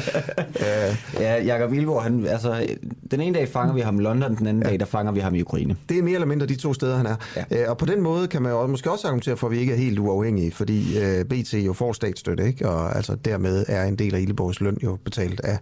ja, 1.21 1.43
Jakob 1.43 1.73
Ilborg, 1.73 2.03
han, 2.03 2.27
altså, 2.27 2.67
den 3.11 3.21
ene 3.21 3.39
dag 3.39 3.49
fanger 3.49 3.75
vi 3.75 3.81
ham 3.81 4.01
i 4.01 4.03
London, 4.03 4.37
den 4.37 4.47
anden 4.47 4.63
ja. 4.63 4.69
dag 4.69 4.81
der 4.81 4.87
fanger 4.87 5.13
vi 5.13 5.21
ham 5.21 5.35
i 5.35 5.43
Ukraine. 5.43 5.77
Det 5.89 5.99
er 5.99 6.03
mere 6.03 6.15
eller 6.15 6.27
mindre 6.27 6.47
de 6.47 6.57
to 6.57 6.75
steder, 6.75 6.97
han 6.97 7.07
er. 7.07 7.17
Ja. 7.37 7.63
Øh, 7.63 7.71
og 7.71 7.79
på 7.79 7.87
den 7.87 8.01
måde 8.01 8.29
kan 8.29 8.43
man 8.43 8.53
jo 8.53 8.67
måske 8.67 8.91
også 8.91 9.07
argumentere 9.07 9.37
for, 9.37 9.47
at 9.47 9.51
vi 9.51 9.59
ikke 9.59 9.73
er 9.73 9.77
helt 9.77 9.99
uafhængige, 9.99 10.53
fordi 10.53 10.99
øh, 10.99 11.25
BT 11.25 11.55
jo 11.55 11.73
får 11.73 11.93
statsstøtte, 11.93 12.47
ikke? 12.47 12.69
og 12.69 12.97
altså 12.97 13.15
dermed 13.15 13.65
er 13.69 13.85
en 13.85 13.97
del 13.97 14.15
af 14.15 14.21
Illeborgs 14.21 14.61
løn 14.61 14.79
jo 14.83 14.99
betalt 15.05 15.41
af 15.41 15.59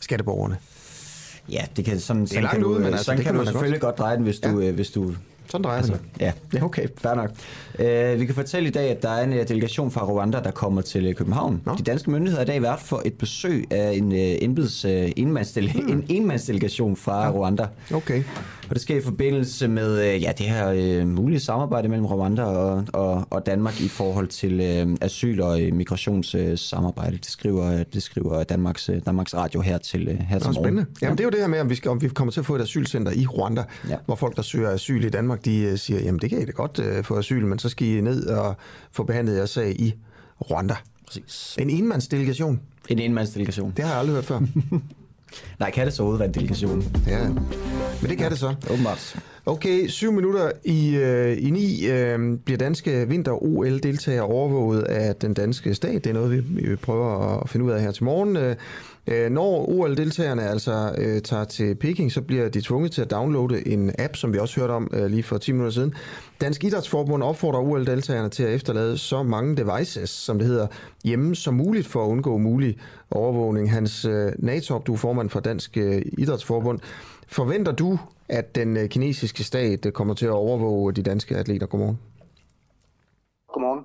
skatteborgerne. 0.00 0.56
Ja, 1.52 1.64
det 1.76 1.84
kan 1.84 2.00
sådan, 2.00 2.22
det 2.22 2.30
sådan 2.30 2.48
kan 2.48 2.64
ud, 2.64 2.74
du, 2.74 2.80
men 2.80 2.86
altså, 2.86 3.04
sådan 3.04 3.22
kan, 3.22 3.32
kan 3.34 3.40
du 3.40 3.46
selvfølgelig 3.46 3.80
godt 3.80 3.98
dreje 3.98 4.16
den, 4.16 4.24
hvis 4.24 4.38
du, 4.38 4.60
ja. 4.60 4.68
øh, 4.68 4.74
hvis 4.74 4.90
du 4.90 5.14
sådan 5.50 5.64
drejer 5.64 5.78
altså, 5.78 5.94
Ja, 6.20 6.32
ja, 6.54 6.64
okay, 6.64 6.86
fair 6.98 7.14
nok. 7.14 7.30
Uh, 7.78 8.20
vi 8.20 8.26
kan 8.26 8.34
fortælle 8.34 8.68
i 8.68 8.72
dag, 8.72 8.90
at 8.90 9.02
der 9.02 9.10
er 9.10 9.24
en 9.24 9.32
uh, 9.32 9.38
delegation 9.48 9.90
fra 9.90 10.04
Rwanda, 10.04 10.40
der 10.44 10.50
kommer 10.50 10.82
til 10.82 11.08
uh, 11.08 11.14
København. 11.14 11.62
Nå. 11.66 11.74
De 11.78 11.82
danske 11.82 12.10
myndigheder 12.10 12.40
er 12.40 12.44
i 12.44 12.52
dag 12.52 12.62
vært 12.62 12.80
for 12.80 13.02
et 13.04 13.14
besøg 13.14 13.66
af 13.70 13.92
en 13.92 14.12
uh, 14.12 14.18
embeds, 14.18 14.84
uh, 14.84 14.90
enmandsdele- 14.90 15.80
hmm. 15.80 15.92
en 15.92 16.04
enmandsdelegation 16.08 16.96
fra 16.96 17.24
ja. 17.24 17.30
Rwanda. 17.30 17.66
Okay. 17.94 18.22
Og 18.70 18.76
det 18.76 18.82
sker 18.82 18.96
i 18.96 19.00
forbindelse 19.00 19.68
med 19.68 20.14
øh, 20.14 20.22
ja, 20.22 20.32
det 20.38 20.46
her 20.46 20.68
øh, 20.68 21.08
mulige 21.08 21.40
samarbejde 21.40 21.88
mellem 21.88 22.06
Rwanda 22.06 22.42
og, 22.42 22.84
og, 22.92 23.26
og 23.30 23.46
Danmark 23.46 23.80
i 23.80 23.88
forhold 23.88 24.28
til 24.28 24.60
øh, 24.60 24.96
asyl- 25.00 25.40
og 25.40 25.62
øh, 25.62 25.74
migrationssamarbejde. 25.74 27.16
Det 27.16 27.26
skriver, 27.26 27.82
det 27.82 28.02
skriver 28.02 28.42
Danmarks, 28.42 28.88
øh, 28.88 29.00
Danmarks 29.06 29.34
Radio 29.34 29.60
her 29.60 29.78
til, 29.78 30.08
øh, 30.08 30.18
her 30.18 30.38
Det 30.38 30.42
til 30.42 30.52
morgen. 30.52 30.64
spændende. 30.64 30.86
Jamen, 31.02 31.18
det 31.18 31.24
er 31.24 31.26
jo 31.26 31.30
det 31.30 31.40
her 31.40 31.46
med, 31.46 31.60
om 31.60 31.70
vi, 31.70 31.74
skal, 31.74 31.90
om 31.90 32.02
vi 32.02 32.08
kommer 32.08 32.32
til 32.32 32.40
at 32.40 32.46
få 32.46 32.56
et 32.56 32.62
asylcenter 32.62 33.12
i 33.12 33.26
Rwanda, 33.26 33.64
ja. 33.88 33.96
hvor 34.06 34.14
folk, 34.14 34.36
der 34.36 34.42
søger 34.42 34.70
asyl 34.70 35.04
i 35.04 35.10
Danmark, 35.10 35.44
de 35.44 35.58
øh, 35.58 35.78
siger, 35.78 36.00
jamen 36.00 36.20
det 36.20 36.30
kan 36.30 36.42
I 36.42 36.44
da 36.44 36.50
godt 36.50 36.78
uh, 36.78 37.04
få 37.04 37.18
asyl, 37.18 37.46
men 37.46 37.58
så 37.58 37.68
skal 37.68 37.88
I 37.88 38.00
ned 38.00 38.26
og 38.26 38.56
få 38.92 39.02
behandlet 39.02 39.36
jeres 39.36 39.50
sag 39.50 39.80
i 39.80 39.94
Rwanda. 40.50 40.74
Præcis. 41.06 41.56
En 41.58 41.70
enmandsdelegation. 41.70 42.60
En 42.88 42.98
enmandsdelegation. 42.98 43.72
Det 43.76 43.84
har 43.84 43.90
jeg 43.90 44.00
aldrig 44.00 44.14
hørt 44.14 44.24
før. 44.24 44.40
Nej, 45.58 45.70
kan 45.70 45.86
det 45.86 45.94
så 45.94 46.02
udvalgt 46.02 46.34
delegation? 46.34 46.84
Ja, 47.06 47.28
men 48.00 48.10
det 48.10 48.18
kan 48.18 48.30
det 48.30 48.38
så. 48.38 48.54
Åbenbart. 48.70 49.16
Okay, 49.50 49.86
syv 49.86 50.12
minutter 50.12 50.50
i, 50.64 50.96
øh, 50.96 51.36
i 51.38 51.50
ni 51.50 51.86
øh, 51.88 52.38
bliver 52.44 52.58
danske 52.58 53.08
vinter-OL-deltagere 53.08 54.22
overvåget 54.22 54.82
af 54.82 55.16
den 55.16 55.34
danske 55.34 55.74
stat. 55.74 56.04
Det 56.04 56.10
er 56.10 56.14
noget, 56.14 56.30
vi, 56.30 56.40
vi 56.40 56.76
prøver 56.76 57.38
at 57.42 57.48
finde 57.48 57.66
ud 57.66 57.70
af 57.70 57.82
her 57.82 57.90
til 57.90 58.04
morgen. 58.04 58.36
Øh, 58.36 58.56
øh 59.06 59.30
når 59.30 59.68
OL-deltagerne 59.68 60.42
altså 60.42 60.94
øh, 60.98 61.22
tager 61.22 61.44
til 61.44 61.74
Peking, 61.74 62.12
så 62.12 62.20
bliver 62.22 62.48
de 62.48 62.60
tvunget 62.60 62.92
til 62.92 63.02
at 63.02 63.10
downloade 63.10 63.68
en 63.68 63.92
app, 63.98 64.16
som 64.16 64.32
vi 64.32 64.38
også 64.38 64.60
hørte 64.60 64.72
om 64.72 64.90
øh, 64.92 65.06
lige 65.06 65.22
for 65.22 65.38
10 65.38 65.52
minutter 65.52 65.72
siden. 65.72 65.94
Dansk 66.40 66.64
Idrætsforbund 66.64 67.22
opfordrer 67.22 67.60
OL-deltagerne 67.60 68.28
til 68.28 68.42
at 68.42 68.54
efterlade 68.54 68.98
så 68.98 69.22
mange 69.22 69.56
devices, 69.56 70.10
som 70.10 70.38
det 70.38 70.46
hedder, 70.48 70.66
hjemme 71.04 71.36
som 71.36 71.54
muligt 71.54 71.86
for 71.86 72.04
at 72.04 72.08
undgå 72.08 72.38
mulig 72.38 72.78
overvågning. 73.10 73.70
Hans 73.70 74.04
øh, 74.04 74.32
Natop, 74.38 74.86
du 74.86 74.92
er 74.92 74.96
formand 74.96 75.30
for 75.30 75.40
Dansk 75.40 75.76
øh, 75.76 76.02
Idrætsforbund. 76.18 76.78
Forventer 77.32 77.72
du, 77.72 77.98
at 78.28 78.54
den 78.54 78.76
øh, 78.76 78.88
kinesiske 78.88 79.44
stat 79.44 79.86
øh, 79.86 79.92
kommer 79.92 80.14
til 80.14 80.26
at 80.26 80.32
overvåge 80.32 80.92
de 80.92 81.02
danske 81.02 81.36
atleter? 81.36 81.66
Godmorgen. 81.66 81.98
Godmorgen. 83.52 83.84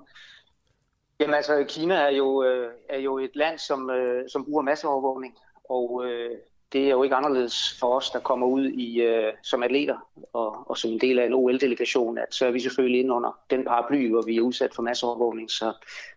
Jamen 1.20 1.34
altså, 1.34 1.64
Kina 1.68 1.94
er 1.94 2.10
jo, 2.10 2.44
øh, 2.44 2.70
er 2.88 2.98
jo 2.98 3.18
et 3.18 3.30
land, 3.34 3.58
som, 3.58 3.90
øh, 3.90 4.24
som 4.32 4.44
bruger 4.44 4.62
masseovervågning, 4.62 5.34
og 5.70 6.02
øh, 6.06 6.30
det 6.72 6.84
er 6.84 6.90
jo 6.90 7.02
ikke 7.02 7.16
anderledes 7.16 7.76
for 7.80 7.96
os, 7.96 8.10
der 8.10 8.20
kommer 8.20 8.46
ud 8.46 8.64
i 8.64 9.00
øh, 9.00 9.32
som 9.42 9.62
atleter 9.62 10.08
og, 10.32 10.70
og 10.70 10.78
som 10.78 10.90
en 10.90 11.00
del 11.00 11.18
af 11.18 11.26
en 11.26 11.34
OL-delegation, 11.34 12.18
at 12.18 12.34
så 12.34 12.46
er 12.46 12.50
vi 12.50 12.60
selvfølgelig 12.60 13.00
inde 13.00 13.14
under 13.14 13.38
den 13.50 13.64
paraply, 13.64 14.10
hvor 14.10 14.22
vi 14.22 14.36
er 14.36 14.42
udsat 14.42 14.70
for 14.74 14.82
masseovervågning, 14.82 15.50
så, 15.50 15.72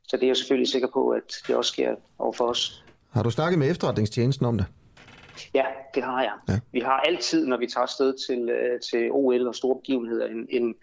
så 0.07 0.17
det 0.17 0.23
er 0.23 0.27
jeg 0.27 0.37
selvfølgelig 0.37 0.71
sikker 0.71 0.87
på, 0.93 1.09
at 1.09 1.35
det 1.47 1.55
også 1.55 1.71
sker 1.71 1.95
over 2.19 2.33
for 2.33 2.45
os. 2.45 2.83
Har 3.09 3.23
du 3.23 3.31
snakket 3.31 3.59
med 3.59 3.71
efterretningstjenesten 3.71 4.45
om 4.45 4.57
det? 4.57 4.65
Ja, 5.53 5.65
det 5.95 6.03
har 6.03 6.21
jeg. 6.21 6.33
Ja. 6.49 6.59
Vi 6.71 6.79
har 6.79 6.99
altid, 6.99 7.45
når 7.45 7.57
vi 7.57 7.67
tager 7.67 7.83
afsted 7.83 8.13
til, 8.27 8.49
øh, 8.49 8.79
til 8.79 9.11
OL 9.11 9.47
og 9.47 9.55
store 9.55 9.75
begivenheder, 9.75 10.27
en, 10.27 10.47
en, 10.49 10.75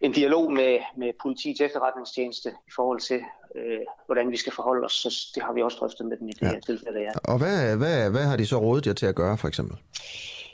en 0.00 0.12
dialog 0.12 0.52
med, 0.52 0.78
med 0.96 1.12
politiets 1.22 1.60
efterretningstjeneste 1.60 2.48
i 2.48 2.70
forhold 2.76 3.00
til, 3.00 3.20
øh, 3.54 3.78
hvordan 4.06 4.30
vi 4.30 4.36
skal 4.36 4.52
forholde 4.52 4.84
os. 4.84 4.92
Så 4.92 5.32
det 5.34 5.42
har 5.42 5.52
vi 5.52 5.62
også 5.62 5.76
drøftet 5.80 6.06
med 6.06 6.16
dem 6.16 6.28
i 6.28 6.32
det 6.32 6.42
ja. 6.42 6.48
her 6.48 6.60
tilfælde, 6.60 7.00
ja. 7.00 7.10
Og 7.24 7.38
hvad, 7.38 7.76
hvad, 7.76 8.10
hvad 8.10 8.22
har 8.22 8.36
de 8.36 8.46
så 8.46 8.56
rådet 8.58 8.86
jer 8.86 8.92
til 8.92 9.06
at 9.06 9.14
gøre, 9.14 9.38
for 9.38 9.48
eksempel? 9.48 9.76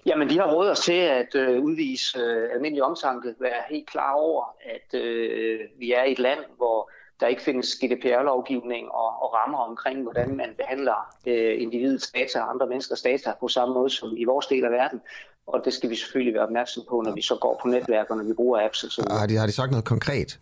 Jamen, 0.06 0.30
de 0.30 0.38
har 0.38 0.52
rådet 0.54 0.72
os 0.72 0.80
til 0.80 0.92
at 0.92 1.34
øh, 1.34 1.62
udvise 1.62 2.18
øh, 2.18 2.48
almindelig 2.54 2.82
omtanke, 2.82 3.34
være 3.40 3.62
helt 3.70 3.90
klar 3.90 4.12
over, 4.12 4.54
at 4.64 5.00
øh, 5.00 5.60
vi 5.78 5.92
er 5.92 6.04
i 6.04 6.12
et 6.12 6.18
land, 6.18 6.38
hvor 6.56 6.90
der 7.20 7.26
ikke 7.26 7.42
findes 7.42 7.68
GDPR-lovgivning 7.84 8.88
og, 8.88 9.22
og 9.22 9.34
rammer 9.34 9.58
omkring, 9.58 10.02
hvordan 10.02 10.36
man 10.36 10.48
behandler 10.58 11.14
øh, 11.26 11.62
individets 11.62 12.10
data 12.12 12.40
og 12.40 12.50
andre 12.50 12.66
menneskers 12.66 13.02
data 13.02 13.32
på 13.40 13.48
samme 13.48 13.74
måde 13.74 13.90
som 13.90 14.16
i 14.16 14.24
vores 14.24 14.46
del 14.46 14.64
af 14.64 14.70
verden. 14.70 15.00
Og 15.46 15.62
det 15.64 15.72
skal 15.72 15.90
vi 15.90 15.96
selvfølgelig 15.96 16.34
være 16.34 16.42
opmærksom 16.42 16.82
på, 16.90 17.00
når 17.00 17.12
vi 17.14 17.22
så 17.22 17.34
går 17.40 17.58
på 17.62 17.68
netværk 17.68 18.10
og 18.10 18.16
når 18.16 18.24
vi 18.24 18.32
bruger 18.32 18.64
apps 18.64 18.84
og 18.84 18.90
sådan 18.90 19.10
Har 19.10 19.26
de, 19.26 19.36
har 19.36 19.46
de 19.46 19.52
sagt 19.52 19.70
noget 19.70 19.84
konkret? 19.84 20.38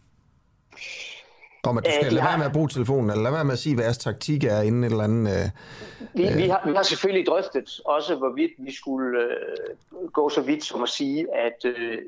Om 1.64 1.78
at 1.78 1.84
du 1.84 1.88
Øh, 1.88 1.94
skal 1.94 2.04
de 2.10 2.14
lade 2.14 2.22
har- 2.22 2.30
være 2.30 2.38
med 2.38 2.46
at 2.46 2.52
bruge 2.52 2.68
telefonen, 2.68 3.10
eller 3.10 3.22
lade 3.22 3.34
være 3.34 3.44
med 3.44 3.52
at 3.52 3.58
sige, 3.58 3.74
hvad 3.74 3.84
jeres 3.84 3.98
taktik 3.98 4.44
er 4.44 4.60
inden 4.60 4.84
et 4.84 4.90
eller 4.90 5.04
andet... 5.04 5.32
Øh, 5.44 5.50
Vi, 6.14 6.22
vi, 6.42 6.48
har, 6.48 6.62
vi 6.66 6.72
har 6.74 6.82
selvfølgelig 6.82 7.26
drøftet 7.26 7.80
også, 7.84 8.14
hvorvidt 8.14 8.50
vi 8.58 8.72
skulle 8.74 9.18
øh, 9.22 10.08
gå 10.12 10.28
så 10.28 10.40
vidt 10.40 10.64
som 10.64 10.82
at 10.82 10.88
sige, 10.88 11.26
at 11.46 11.64
øh, 11.64 11.98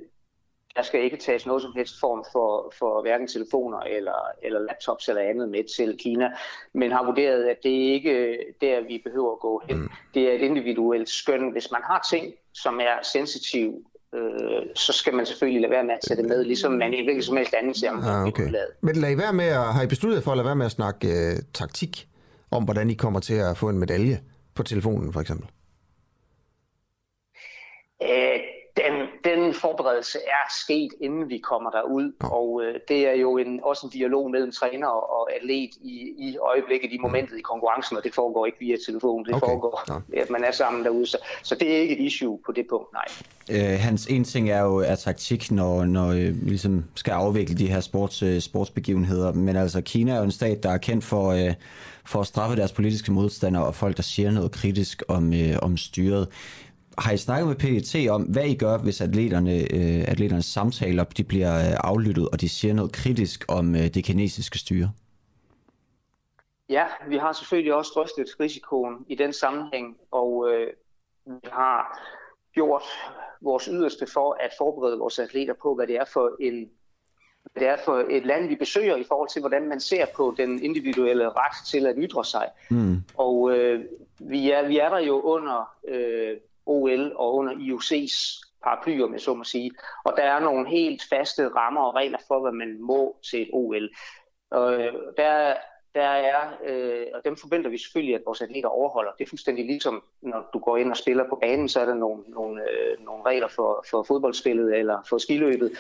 der 0.81 0.87
skal 0.87 1.05
ikke 1.05 1.17
tages 1.17 1.47
noget 1.47 1.63
som 1.63 1.73
helst 1.77 2.01
form 2.01 2.25
for, 2.33 2.73
for 2.79 3.03
hverken 3.03 3.29
telefoner 3.29 3.79
eller, 3.79 4.21
eller 4.43 4.61
laptops 4.61 5.09
eller 5.09 5.23
andet 5.23 5.49
med 5.49 5.65
til 5.77 5.97
Kina, 5.99 6.31
men 6.73 6.93
har 6.93 7.05
vurderet, 7.05 7.45
at 7.45 7.57
det 7.63 7.77
ikke 7.95 8.13
er 8.33 8.37
der, 8.61 8.87
vi 8.89 9.03
behøver 9.05 9.33
at 9.33 9.39
gå 9.39 9.63
hen. 9.69 9.77
Mm. 9.77 9.91
Det 10.15 10.23
er 10.29 10.33
et 10.33 10.41
individuelt 10.41 11.09
skøn. 11.09 11.53
Hvis 11.53 11.69
man 11.73 11.81
har 11.85 12.07
ting, 12.11 12.35
som 12.55 12.81
er 12.81 12.97
sensitive, 13.03 13.75
øh, 14.15 14.63
så 14.75 14.93
skal 14.93 15.15
man 15.15 15.27
selvfølgelig 15.27 15.61
lade 15.61 15.73
være 15.73 15.85
med 15.85 15.95
at 15.95 16.01
tage 16.09 16.23
det 16.23 16.29
med, 16.29 16.45
ligesom 16.45 16.73
man 16.73 16.95
i 16.95 17.05
hvilket 17.05 17.25
som 17.25 17.37
helst 17.37 17.55
andet 17.55 17.77
ser, 17.77 17.91
om 17.91 17.99
ah, 17.99 18.27
okay. 18.27 18.49
Men 18.81 18.97
lad 18.97 19.11
I 19.11 19.19
være 19.19 19.33
med 19.33 19.49
at, 19.49 19.75
har 19.75 19.83
I 19.83 19.87
besluttet 19.87 20.25
for 20.25 20.31
at 20.31 20.37
lade 20.37 20.47
være 20.47 20.57
med 20.57 20.67
at 20.67 20.73
snakke 20.73 21.09
øh, 21.09 21.37
taktik 21.55 22.09
om, 22.51 22.65
hvordan 22.65 22.91
I 22.91 22.95
kommer 22.95 23.21
til 23.21 23.35
at 23.35 23.57
få 23.57 23.69
en 23.69 23.79
medalje 23.79 24.21
på 24.55 24.63
telefonen, 24.63 25.13
for 25.13 25.21
eksempel? 25.21 25.47
Øh, 28.03 28.41
den, 28.81 28.95
den 29.25 29.55
forberedelse 29.55 30.19
er 30.19 30.47
sket, 30.63 30.93
inden 31.01 31.29
vi 31.29 31.39
kommer 31.39 31.71
derud, 31.71 32.13
og 32.21 32.63
øh, 32.65 32.75
det 32.89 33.09
er 33.09 33.13
jo 33.13 33.39
en, 33.39 33.61
også 33.63 33.87
en 33.87 33.91
dialog 33.91 34.31
mellem 34.31 34.53
træner 34.53 34.87
og 34.87 35.33
atlet 35.35 35.71
i, 35.83 36.15
i 36.19 36.37
øjeblikket, 36.39 36.93
i 36.93 36.99
momentet 36.99 37.39
i 37.39 37.41
konkurrencen, 37.41 37.97
og 37.97 38.05
det 38.05 38.15
foregår 38.15 38.47
ikke 38.47 38.59
via 38.61 38.77
telefon, 38.87 39.25
det 39.25 39.35
Okay. 39.35 39.47
foregår, 39.47 39.93
at 40.23 40.31
man 40.31 40.45
er 40.45 40.51
sammen 40.51 40.85
derude, 40.85 41.07
så, 41.07 41.19
så 41.43 41.55
det 41.55 41.77
er 41.77 41.81
ikke 41.81 41.99
et 41.99 42.05
issue 42.05 42.39
på 42.47 42.53
det 42.53 42.67
punkt, 42.71 42.93
nej. 42.93 43.05
Øh, 43.51 43.79
hans 43.81 44.07
en 44.07 44.25
ting 44.25 44.51
er 44.51 44.61
jo 44.61 44.77
er 44.77 44.95
taktik, 44.95 45.51
når, 45.51 45.85
når 45.85 46.09
øh, 46.09 46.45
vi 46.45 46.49
ligesom 46.49 46.85
skal 46.95 47.13
afvikle 47.13 47.55
de 47.55 47.69
her 47.69 47.81
sports, 47.81 48.23
øh, 48.23 48.41
sportsbegivenheder. 48.41 49.33
Men 49.33 49.57
altså, 49.57 49.81
Kina 49.81 50.13
er 50.13 50.17
jo 50.17 50.25
en 50.25 50.31
stat, 50.31 50.63
der 50.63 50.71
er 50.71 50.79
kendt 50.79 51.05
for, 51.05 51.31
øh, 51.31 51.55
for 52.05 52.21
at 52.21 52.27
straffe 52.27 52.57
deres 52.57 52.73
politiske 52.73 53.13
modstandere 53.13 53.65
og 53.65 53.75
folk, 53.75 53.97
der 53.97 54.03
siger 54.03 54.31
noget 54.31 54.53
kritisk 54.53 55.03
om, 55.09 55.33
øh, 55.35 55.57
om 55.63 55.77
styret. 55.77 56.29
Har 56.99 57.13
I 57.13 57.17
snakket 57.17 57.47
med 57.49 57.57
PET 57.57 58.11
om, 58.11 58.23
hvad 58.23 58.45
I 58.45 58.55
gør, 58.55 58.79
hvis 58.79 59.01
atleterne, 59.01 59.55
øh, 59.55 60.05
atleternes 60.09 60.45
samtaler 60.45 61.05
de 61.05 61.25
bliver 61.25 61.55
øh, 61.55 61.77
aflyttet, 61.85 62.29
og 62.29 62.41
de 62.41 62.49
siger 62.49 62.75
noget 62.75 62.93
kritisk 62.93 63.45
om 63.49 63.75
øh, 63.75 63.83
det 63.95 64.05
kinesiske 64.05 64.59
styre? 64.59 64.93
Ja, 66.69 66.85
vi 67.09 67.17
har 67.17 67.33
selvfølgelig 67.33 67.75
også 67.75 67.91
drøftet 67.95 68.27
risikoen 68.41 68.97
i 69.09 69.15
den 69.15 69.33
sammenhæng, 69.33 69.97
og 70.11 70.49
øh, 70.53 70.67
vi 71.27 71.49
har 71.53 72.01
gjort 72.55 72.83
vores 73.41 73.65
yderste 73.65 74.07
for 74.07 74.37
at 74.41 74.51
forberede 74.59 74.99
vores 74.99 75.19
atleter 75.19 75.55
på, 75.63 75.75
hvad 75.75 75.87
det 75.87 75.97
er 75.97 76.05
for 76.13 76.37
en 76.41 76.71
hvad 77.53 77.63
det 77.63 77.69
er 77.69 77.77
for 77.85 78.05
et 78.11 78.27
land, 78.27 78.49
vi 78.49 78.55
besøger 78.55 78.97
i 78.97 79.05
forhold 79.09 79.29
til, 79.29 79.41
hvordan 79.41 79.69
man 79.69 79.81
ser 79.81 80.07
på 80.17 80.35
den 80.37 80.63
individuelle 80.63 81.29
ret 81.29 81.67
til 81.67 81.87
at 81.87 81.95
ytre 81.99 82.25
sig. 82.25 82.49
Mm. 82.71 82.97
Og 83.15 83.57
øh, 83.57 83.85
vi, 84.19 84.51
er, 84.51 84.69
vi 84.69 84.79
er 84.79 84.89
der 84.89 84.99
jo 84.99 85.21
under 85.21 85.75
øh, 85.89 86.37
OL 86.67 87.13
og 87.17 87.35
under 87.35 87.53
IOC's 87.53 88.47
paraply, 88.63 89.03
om 89.03 89.13
jeg 89.13 89.21
så 89.21 89.35
må 89.35 89.45
sige. 89.45 89.71
Og 90.05 90.13
der 90.17 90.23
er 90.23 90.41
nogle 90.41 90.69
helt 90.69 91.03
faste 91.11 91.49
rammer 91.49 91.81
og 91.81 91.95
regler 91.95 92.19
for, 92.29 92.41
hvad 92.41 92.53
man 92.53 92.83
må 92.83 93.17
til 93.31 93.43
et 93.43 93.49
OL. 93.53 93.89
Og 94.51 94.75
øh, 94.75 94.95
der, 95.17 95.55
der 95.95 96.03
er, 96.03 96.41
øh, 96.67 97.07
og 97.15 97.21
dem 97.25 97.37
forventer 97.37 97.71
vi 97.71 97.79
selvfølgelig, 97.79 98.15
at 98.15 98.23
vores 98.27 98.43
atleter 98.43 98.69
overholder. 98.69 99.13
Det 99.19 99.25
er 99.25 99.29
fuldstændig 99.29 99.67
ligesom, 99.67 100.03
når 100.23 100.51
du 100.53 100.59
går 100.59 100.77
ind 100.77 100.91
og 100.91 100.97
spiller 100.97 101.29
på 101.29 101.39
banen, 101.43 101.69
så 101.69 101.81
er 101.81 101.85
der 101.85 101.95
nogle, 101.95 102.23
nogle, 102.29 102.63
øh, 102.71 103.05
nogle 103.05 103.25
regler 103.27 103.49
for, 103.49 103.85
for 103.91 104.03
fodboldspillet 104.03 104.79
eller 104.79 104.99
for 105.09 105.19
skiløbet. 105.19 105.73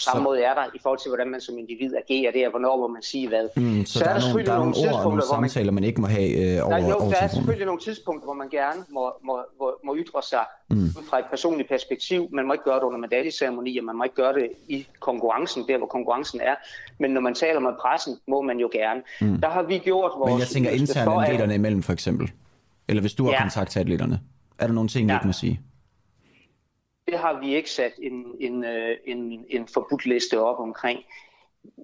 Samme 0.00 0.22
måde 0.22 0.42
er 0.42 0.54
der 0.54 0.64
i 0.74 0.78
forhold 0.82 0.98
til, 0.98 1.08
hvordan 1.08 1.28
man 1.30 1.40
som 1.40 1.58
individ 1.58 1.92
agerer 2.02 2.32
der, 2.32 2.50
hvornår 2.50 2.76
må 2.76 2.88
man 2.88 3.02
sige 3.02 3.28
hvad. 3.28 3.48
Mm, 3.56 3.84
så, 3.86 3.92
så 3.92 3.98
der 3.98 4.04
er, 4.04 4.08
nogle, 4.10 4.22
selvfølgelig 4.22 4.46
der 4.46 4.52
er 4.52 4.58
nogle 4.58 4.74
ord 4.78 4.86
og 4.86 4.92
nogle 5.04 5.22
hvor 5.28 5.40
man- 5.40 5.48
samtaler, 5.50 5.72
man 5.72 5.84
ikke 5.84 6.00
må 6.00 6.06
have 6.06 6.56
øh, 6.56 6.66
over, 6.66 6.78
Nej, 6.78 6.88
jo, 6.90 6.94
over 6.96 7.10
der 7.10 7.16
er 7.20 7.28
selvfølgelig 7.28 7.66
nogle 7.66 7.80
tidspunkter, 7.80 8.24
hvor 8.26 8.34
man 8.34 8.48
gerne 8.48 8.80
må, 8.88 9.12
må, 9.24 9.38
må, 9.60 9.66
må 9.84 9.96
ytre 9.96 10.22
sig 10.22 10.44
Mm. 10.72 10.76
ud 10.84 11.02
fra 11.10 11.18
et 11.18 11.24
personligt 11.30 11.68
perspektiv. 11.68 12.28
Man 12.32 12.46
må 12.46 12.52
ikke 12.52 12.64
gøre 12.64 12.74
det 12.76 12.82
under 12.82 12.98
medaljeceremonier, 12.98 13.82
man 13.82 13.96
må 13.96 14.04
ikke 14.04 14.16
gøre 14.16 14.32
det 14.32 14.48
i 14.68 14.86
konkurrencen, 15.00 15.64
der 15.68 15.78
hvor 15.78 15.86
konkurrencen 15.86 16.40
er. 16.40 16.54
Men 16.98 17.10
når 17.10 17.20
man 17.20 17.34
taler 17.34 17.60
med 17.60 17.70
pressen, 17.80 18.18
må 18.28 18.40
man 18.42 18.58
jo 18.58 18.68
gerne. 18.72 19.00
Mm. 19.20 19.40
Der 19.40 19.48
har 19.50 19.62
vi 19.62 19.78
gjort 19.78 20.12
vores... 20.18 20.30
Men 20.32 20.38
jeg 20.40 20.48
tænker 20.48 20.70
internt 20.70 21.22
atleterne 21.22 21.54
imellem, 21.54 21.82
for 21.82 21.92
eksempel. 21.92 22.30
Eller 22.88 23.00
hvis 23.00 23.14
du 23.14 23.24
har 23.24 23.30
Ja. 23.32 23.40
kontakt 23.40 23.70
til 23.70 23.80
atleterne. 23.80 24.20
Er 24.58 24.66
der 24.66 24.74
nogle 24.74 24.88
ting, 24.88 25.08
I 25.08 25.12
Ja. 25.12 25.18
ikke 25.18 25.26
må 25.26 25.32
sige? 25.32 25.60
Det 27.08 27.18
har 27.18 27.40
vi 27.40 27.54
ikke 27.56 27.70
sat 27.70 27.92
en, 28.02 28.24
en, 28.40 28.64
øh, 28.64 28.96
en, 29.04 29.44
en 29.48 29.68
forbudt 29.68 30.06
liste 30.06 30.40
op 30.40 30.58
omkring. 30.58 31.00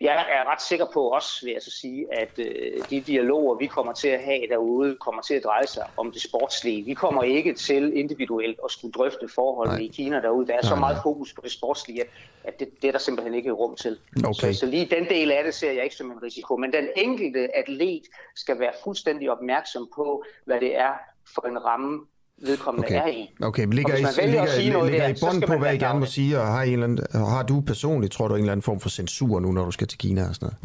Jeg 0.01 0.27
er 0.31 0.51
ret 0.53 0.63
sikker 0.63 0.87
på 0.93 1.09
også, 1.09 1.45
vil 1.45 1.53
jeg 1.53 1.63
så 1.63 1.71
sige, 1.71 2.07
at 2.15 2.39
øh, 2.39 2.83
de 2.91 3.01
dialoger, 3.01 3.55
vi 3.55 3.67
kommer 3.67 3.93
til 3.93 4.09
at 4.09 4.21
have 4.21 4.47
derude, 4.51 4.97
kommer 5.01 5.23
til 5.23 5.35
at 5.35 5.45
dreje 5.45 5.67
sig 5.67 5.87
om 5.97 6.13
det 6.13 6.23
sportslige. 6.23 6.85
Vi 6.85 6.95
kommer 6.95 7.23
ikke 7.23 7.55
til 7.55 7.97
individuelt 7.97 8.59
at 8.65 8.71
skulle 8.71 8.93
drøfte 8.93 9.29
forholdene 9.35 9.85
i 9.85 9.89
Kina 9.89 10.21
derude. 10.21 10.47
Der 10.47 10.55
er 10.55 10.63
så 10.63 10.71
Nej, 10.71 10.79
meget 10.81 10.99
fokus 11.03 11.33
på 11.35 11.41
det 11.45 11.53
sportslige, 11.53 12.01
at- 12.01 12.09
at 12.45 12.61
det, 12.61 12.83
det 12.83 12.89
er 12.89 12.93
der 12.93 12.99
simpelthen 12.99 13.35
ikke 13.35 13.51
rum 13.51 13.77
til. 13.77 13.99
Okay. 14.27 14.53
Så, 14.53 14.59
så 14.59 14.67
lige 14.67 14.85
den 14.87 15.05
del 15.09 15.31
af 15.33 15.45
det 15.45 15.55
ser 15.55 15.73
jeg 15.73 15.85
ikke 15.85 15.97
som 15.97 16.11
en 16.11 16.23
risiko. 16.23 16.57
Men 16.57 16.73
den 16.73 16.89
enkelte 16.97 17.57
atlet 17.57 18.03
skal 18.37 18.59
være 18.59 18.73
fuldstændig 18.85 19.31
opmærksom 19.31 19.89
på, 19.95 20.25
hvad 20.45 20.61
det 20.61 20.77
er 20.77 20.93
for 21.35 21.43
en 21.49 21.65
ramme, 21.65 22.07
vedkommende 22.43 22.87
Okay. 22.87 23.03
er 23.03 23.07
i. 23.07 23.31
Okay, 23.43 23.65
men 23.65 23.73
ligger, 23.73 23.93
Og 23.93 23.99
I, 23.99 24.03
ligger, 24.03 24.73
noget 24.73 24.91
ligger 24.91 25.07
der, 25.09 25.15
I 25.15 25.21
bånd 25.21 25.43
på, 25.43 25.57
hvad 25.59 25.75
I 25.75 25.79
gerne 25.79 26.01
må 26.01 26.07
sige, 26.07 26.41
og 26.41 26.47
har, 26.47 26.63
I 26.63 26.67
en 26.69 26.73
eller 26.73 26.85
anden, 26.85 27.27
har 27.27 27.43
du 27.43 27.61
personligt, 27.61 28.13
tror 28.13 28.29
du, 28.29 28.35
en 28.35 28.41
eller 28.41 28.53
anden 28.53 28.63
form 28.63 28.81
for 28.81 28.89
censur 28.89 29.41
nu, 29.41 29.53
når 29.53 29.65
du 29.65 29.71
skal 29.71 29.87
til 29.87 29.99
Kina 29.99 30.29
og 30.29 30.35
sådan 30.35 30.47
noget? 30.47 30.57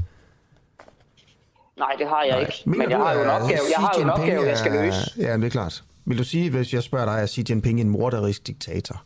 Nej, 1.77 1.95
det 1.99 2.07
har 2.07 2.23
jeg 2.23 2.39
ikke. 2.39 2.53
Mener 2.65 2.77
Men 2.84 2.91
jeg 2.91 2.99
du, 2.99 3.03
har 3.03 3.14
jo 3.14 3.22
en 3.22 3.27
opgave, 3.30 3.60
jeg 3.72 3.80
har 3.80 3.93
jo 3.98 4.03
en 4.03 4.10
opgave, 4.10 4.48
jeg 4.48 4.57
skal 4.57 4.72
løse. 4.72 5.11
Ja, 5.18 5.38
det 5.38 5.43
er 5.45 5.49
klart. 5.49 5.84
Vil 6.06 6.18
du 6.18 6.23
sige, 6.23 6.49
hvis 6.49 6.73
jeg 6.73 6.84
spørger 6.84 7.06
dig, 7.06 7.22
er 7.22 7.27
Xi 7.27 7.43
Jinping 7.49 7.81
en 7.81 7.89
morderisk 7.89 8.48
diktator? 8.48 9.03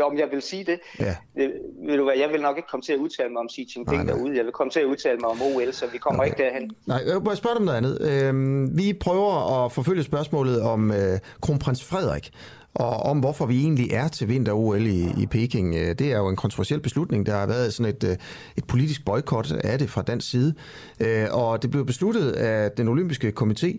Om 0.00 0.18
jeg 0.18 0.28
vil 0.30 0.42
sige 0.42 0.64
det? 0.64 0.80
Ja. 1.00 1.16
det 1.36 1.52
ved 1.86 1.96
du 1.96 2.04
hvad, 2.04 2.14
jeg 2.16 2.28
vil 2.28 2.40
nok 2.40 2.56
ikke 2.56 2.68
komme 2.68 2.82
til 2.82 2.92
at 2.92 2.98
udtale 2.98 3.28
mig 3.28 3.40
om 3.40 3.48
Xi 3.48 3.68
Jinping 3.76 3.96
Nej, 3.96 4.04
nej. 4.04 4.14
derude. 4.14 4.36
Jeg 4.36 4.44
vil 4.44 4.52
komme 4.52 4.70
til 4.70 4.80
at 4.80 4.86
udtale 4.86 5.18
mig 5.18 5.30
om 5.30 5.42
OL, 5.42 5.72
så 5.72 5.86
vi 5.92 5.98
kommer 5.98 6.20
okay. 6.22 6.30
ikke 6.30 6.42
derhen. 6.42 6.70
Nej, 6.86 7.00
jeg 7.06 7.20
må 7.22 7.34
spørge 7.34 7.54
dig 7.54 7.60
om 7.60 7.64
noget 7.64 7.76
andet. 7.76 8.10
Øhm, 8.10 8.78
vi 8.78 8.92
prøver 8.92 9.64
at 9.64 9.72
forfølge 9.72 10.02
spørgsmålet 10.02 10.62
om 10.62 10.90
øh, 10.90 11.18
kronprins 11.40 11.84
Frederik, 11.84 12.30
og 12.78 13.02
om 13.02 13.18
hvorfor 13.18 13.46
vi 13.46 13.60
egentlig 13.60 13.90
er 13.92 14.08
til 14.08 14.28
vinter-OL 14.28 14.86
i, 14.86 15.22
i 15.22 15.26
Peking. 15.26 15.74
Øh, 15.74 15.94
det 15.98 16.12
er 16.12 16.18
jo 16.18 16.28
en 16.28 16.36
kontroversiel 16.36 16.80
beslutning. 16.80 17.26
Der 17.26 17.36
har 17.36 17.46
været 17.46 17.74
sådan 17.74 17.94
et, 17.94 18.04
øh, 18.04 18.16
et 18.56 18.64
politisk 18.64 19.04
boykot 19.04 19.52
af 19.52 19.78
det 19.78 19.90
fra 19.90 20.02
dansk 20.02 20.30
side. 20.30 20.54
Øh, 21.00 21.26
og 21.30 21.62
det 21.62 21.70
blev 21.70 21.86
besluttet 21.86 22.30
af 22.30 22.70
den 22.70 22.88
olympiske 22.88 23.32
komité 23.40 23.78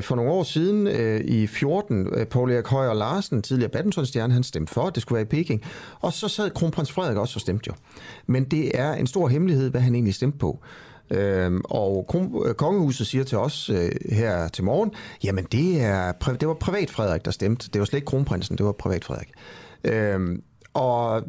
for 0.00 0.14
nogle 0.14 0.30
år 0.30 0.42
siden 0.42 0.88
i 1.24 1.46
14. 1.46 2.08
Paul 2.30 2.52
Erik 2.52 2.66
Højer 2.66 2.94
Larsen, 2.94 3.42
tidligere 3.42 3.70
badmintonstjerne, 3.70 4.32
han 4.32 4.42
stemte 4.42 4.74
for, 4.74 4.82
at 4.82 4.94
det 4.94 5.02
skulle 5.02 5.16
være 5.16 5.22
i 5.22 5.28
Peking. 5.28 5.62
Og 6.00 6.12
så 6.12 6.28
sad 6.28 6.50
kronprins 6.50 6.92
Frederik 6.92 7.16
også 7.16 7.36
og 7.36 7.40
stemte 7.40 7.64
jo. 7.68 7.72
Men 8.26 8.44
det 8.44 8.70
er 8.80 8.92
en 8.92 9.06
stor 9.06 9.28
hemmelighed, 9.28 9.70
hvad 9.70 9.80
han 9.80 9.94
egentlig 9.94 10.14
stemte 10.14 10.38
på. 10.38 10.58
Øhm, 11.10 11.60
og 11.64 12.06
øh, 12.46 12.54
kongehuset 12.54 13.06
siger 13.06 13.24
til 13.24 13.38
os 13.38 13.70
øh, 13.70 13.90
her 14.12 14.48
til 14.48 14.64
morgen, 14.64 14.90
jamen 15.24 15.46
det, 15.52 15.82
er, 15.82 16.12
det 16.12 16.48
var 16.48 16.54
privat 16.54 16.90
Frederik, 16.90 17.24
der 17.24 17.30
stemte. 17.30 17.70
Det 17.72 17.78
var 17.78 17.84
slet 17.84 17.96
ikke 17.98 18.06
kronprinsen, 18.06 18.58
det 18.58 18.66
var 18.66 18.72
privat 18.72 19.04
Frederik. 19.04 19.30
Øhm, 19.84 20.42
og, 20.74 21.22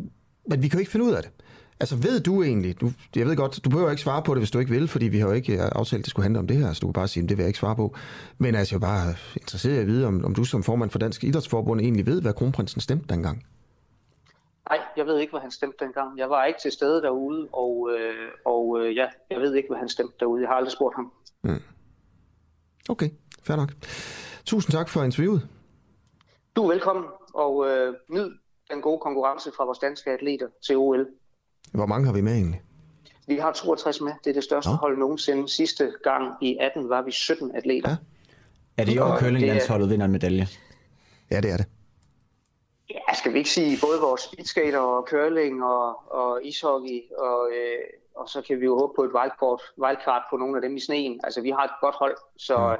men 0.49 0.61
vi 0.61 0.67
kan 0.67 0.77
jo 0.77 0.79
ikke 0.79 0.91
finde 0.91 1.05
ud 1.05 1.11
af 1.11 1.23
det. 1.23 1.31
Altså 1.79 1.95
ved 1.95 2.19
du 2.19 2.43
egentlig, 2.43 2.81
du, 2.81 2.91
jeg 3.15 3.25
ved 3.25 3.35
godt, 3.35 3.59
du 3.65 3.69
behøver 3.69 3.89
ikke 3.91 4.01
svare 4.01 4.23
på 4.23 4.33
det, 4.33 4.41
hvis 4.41 4.51
du 4.51 4.59
ikke 4.59 4.71
vil, 4.71 4.87
fordi 4.87 5.05
vi 5.05 5.19
har 5.19 5.27
jo 5.27 5.33
ikke 5.33 5.53
øh, 5.53 5.69
aftalt, 5.71 5.99
at 5.99 6.05
det 6.05 6.09
skulle 6.09 6.23
handle 6.23 6.39
om 6.39 6.47
det 6.47 6.57
her, 6.57 6.73
så 6.73 6.79
du 6.79 6.87
kan 6.87 6.93
bare 6.93 7.07
sige, 7.07 7.23
at 7.23 7.29
det 7.29 7.37
vil 7.37 7.43
jeg 7.43 7.47
ikke 7.47 7.59
svare 7.59 7.75
på. 7.75 7.95
Men 8.37 8.55
altså, 8.55 8.75
jeg 8.75 8.77
er 8.77 8.87
bare 8.87 9.15
interesseret 9.35 9.75
i 9.75 9.77
at 9.77 9.87
vide, 9.87 10.07
om, 10.07 10.25
om 10.25 10.35
du 10.35 10.43
som 10.43 10.63
formand 10.63 10.89
for 10.89 10.99
Dansk 10.99 11.23
Idrætsforbund 11.23 11.81
egentlig 11.81 12.05
ved, 12.05 12.21
hvad 12.21 12.33
kronprinsen 12.33 12.81
stemte 12.81 13.05
dengang. 13.09 13.43
Nej, 14.69 14.79
jeg 14.97 15.05
ved 15.05 15.19
ikke, 15.19 15.31
hvad 15.31 15.41
han 15.41 15.51
stemte 15.51 15.85
dengang. 15.85 16.17
Jeg 16.17 16.29
var 16.29 16.45
ikke 16.45 16.59
til 16.59 16.71
stede 16.71 17.01
derude, 17.01 17.47
og, 17.53 17.89
øh, 17.97 18.31
og 18.45 18.79
øh, 18.79 18.95
ja, 18.95 19.07
jeg 19.31 19.39
ved 19.39 19.55
ikke, 19.55 19.69
hvad 19.69 19.77
han 19.77 19.89
stemte 19.89 20.13
derude. 20.19 20.41
Jeg 20.41 20.49
har 20.49 20.55
aldrig 20.55 20.71
spurgt 20.71 20.95
ham. 20.95 21.11
Okay, 22.89 23.09
fair 23.43 23.55
nok. 23.57 23.73
Tusind 24.45 24.71
tak 24.71 24.89
for 24.89 25.03
interviewet. 25.03 25.47
Du 26.55 26.63
er 26.63 26.67
velkommen, 26.67 27.05
og 27.33 27.69
øh, 27.69 27.93
nyd 28.09 28.31
den 28.71 28.81
gode 28.81 28.99
konkurrence 28.99 29.51
fra 29.57 29.65
vores 29.65 29.79
danske 29.79 30.11
atleter 30.11 30.47
til 30.67 30.77
OL. 30.77 31.07
Hvor 31.71 31.85
mange 31.85 32.05
har 32.05 32.13
vi 32.13 32.21
med 32.21 32.33
egentlig? 32.33 32.61
Vi 33.27 33.35
har 33.35 33.51
62 33.51 34.01
med. 34.01 34.11
Det 34.23 34.29
er 34.29 34.33
det 34.33 34.43
største 34.43 34.71
hold 34.71 34.97
nogensinde. 34.97 35.49
Sidste 35.49 35.93
gang 36.03 36.33
i 36.41 36.57
18 36.59 36.89
var 36.89 37.01
vi 37.01 37.11
17 37.11 37.55
atleter. 37.55 37.89
Ja. 37.89 37.95
Er 38.77 38.85
det 38.85 38.93
i 38.93 38.97
år, 38.97 39.05
Og 39.05 39.19
curlinglandsholdet 39.19 39.89
vinder 39.89 40.05
en 40.05 40.11
medalje? 40.11 40.47
Ja, 41.31 41.41
det 41.41 41.51
er 41.51 41.57
det. 41.57 41.65
Ja, 42.97 43.13
skal 43.15 43.33
vi 43.33 43.37
ikke 43.37 43.49
sige 43.49 43.77
både 43.81 43.99
vores 44.01 44.21
speedskater 44.21 44.79
og 44.79 45.07
curling 45.09 45.63
og, 45.63 46.13
og 46.19 46.45
ishockey, 46.45 47.01
og, 47.17 47.39
øh, 47.57 47.83
og 48.15 48.29
så 48.29 48.41
kan 48.47 48.59
vi 48.59 48.65
jo 48.65 48.79
håbe 48.79 48.93
på 48.95 49.03
et 49.03 49.11
wildcard, 49.17 49.61
wildcard 49.83 50.23
på 50.31 50.37
nogle 50.37 50.57
af 50.57 50.61
dem 50.61 50.77
i 50.77 50.79
sneen. 50.79 51.19
Altså, 51.23 51.41
vi 51.41 51.49
har 51.49 51.63
et 51.63 51.75
godt 51.81 51.95
hold, 51.95 52.17
så 52.37 52.59
ja. 52.59 52.75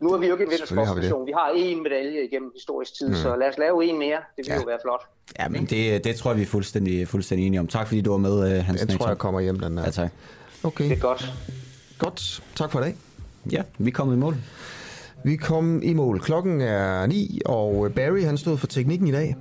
nu 0.00 0.12
er 0.12 0.18
vi 0.18 0.26
jo 0.26 0.36
ikke 0.36 0.44
en 0.44 0.78
har 0.78 1.24
vi 1.24 1.32
har 1.32 1.48
én 1.50 1.82
medalje 1.82 2.24
igennem 2.24 2.50
historisk 2.54 2.94
tid, 2.98 3.06
Mm. 3.06 3.12
mm. 3.12 3.20
så 3.22 3.36
lad 3.36 3.48
os 3.48 3.58
lave 3.58 3.84
en 3.84 3.98
mere. 3.98 4.18
Det 4.36 4.46
vil 4.46 4.46
ja. 4.48 4.56
jo 4.56 4.62
være 4.66 4.78
flot. 4.84 5.02
Ja, 5.38 5.48
men 5.48 5.66
det, 5.66 6.04
det 6.04 6.16
tror 6.16 6.30
jeg, 6.30 6.36
vi 6.38 6.42
er 6.42 6.46
fuldstændig, 6.46 7.08
fuldstændig 7.08 7.46
enige 7.46 7.60
om. 7.60 7.66
Tak 7.66 7.86
fordi 7.86 8.00
du 8.00 8.10
var 8.10 8.18
med, 8.18 8.58
øh, 8.58 8.64
Hans 8.64 8.80
Den 8.80 8.98
tror 8.98 9.08
jeg 9.08 9.18
kommer 9.18 9.40
hjem, 9.40 9.60
den 9.60 9.76
der. 9.76 9.84
Ja, 9.84 9.90
tak. 9.90 10.10
Okay. 10.64 10.84
Det 10.84 10.92
er 10.92 11.00
godt. 11.00 11.32
Godt. 11.98 12.42
Tak 12.56 12.72
for 12.72 12.80
i 12.80 12.82
dag. 12.82 12.96
Ja, 13.52 13.62
vi 13.78 13.90
er 13.90 13.94
kommet 13.94 14.14
i 14.16 14.18
mål. 14.18 14.36
Vi 15.26 15.36
kom 15.36 15.82
i 15.82 15.94
mål. 15.94 16.20
Klokken 16.20 16.60
er 16.60 17.06
9, 17.06 17.40
og 17.46 17.92
Barry 17.94 18.24
han 18.24 18.38
stod 18.38 18.56
for 18.56 18.66
teknikken 18.66 19.08
i 19.08 19.12
dag. 19.12 19.36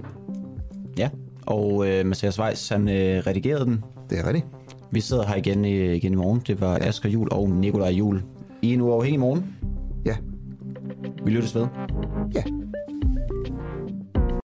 Ja, 0.98 1.10
og 1.46 1.90
øh, 1.90 2.06
Mathias 2.06 2.40
Weiss, 2.40 2.70
han 2.70 2.90
øh, 2.90 3.28
redigerede 3.28 3.66
den. 3.66 3.84
Det 4.10 4.20
er 4.20 4.28
rigtigt. 4.28 4.46
Vi 4.92 5.00
sidder 5.00 5.26
her 5.26 5.36
igen, 5.36 5.66
øh, 5.66 5.96
igen 5.96 6.14
i 6.14 6.16
morgen. 6.16 6.42
Det 6.48 6.62
var 6.62 6.72
ja. 6.72 6.88
Asger 6.88 7.10
Jul 7.10 7.28
og 7.32 7.50
Nikolaj 7.50 7.90
Jul. 7.90 8.24
I 8.62 8.74
en 8.74 8.82
uafhængig 8.82 9.20
morgen. 9.20 9.46
Ja. 10.06 10.16
Vi 11.24 11.32
lyttes 11.32 11.56
ved. 11.56 11.68
Ja. 12.36 12.44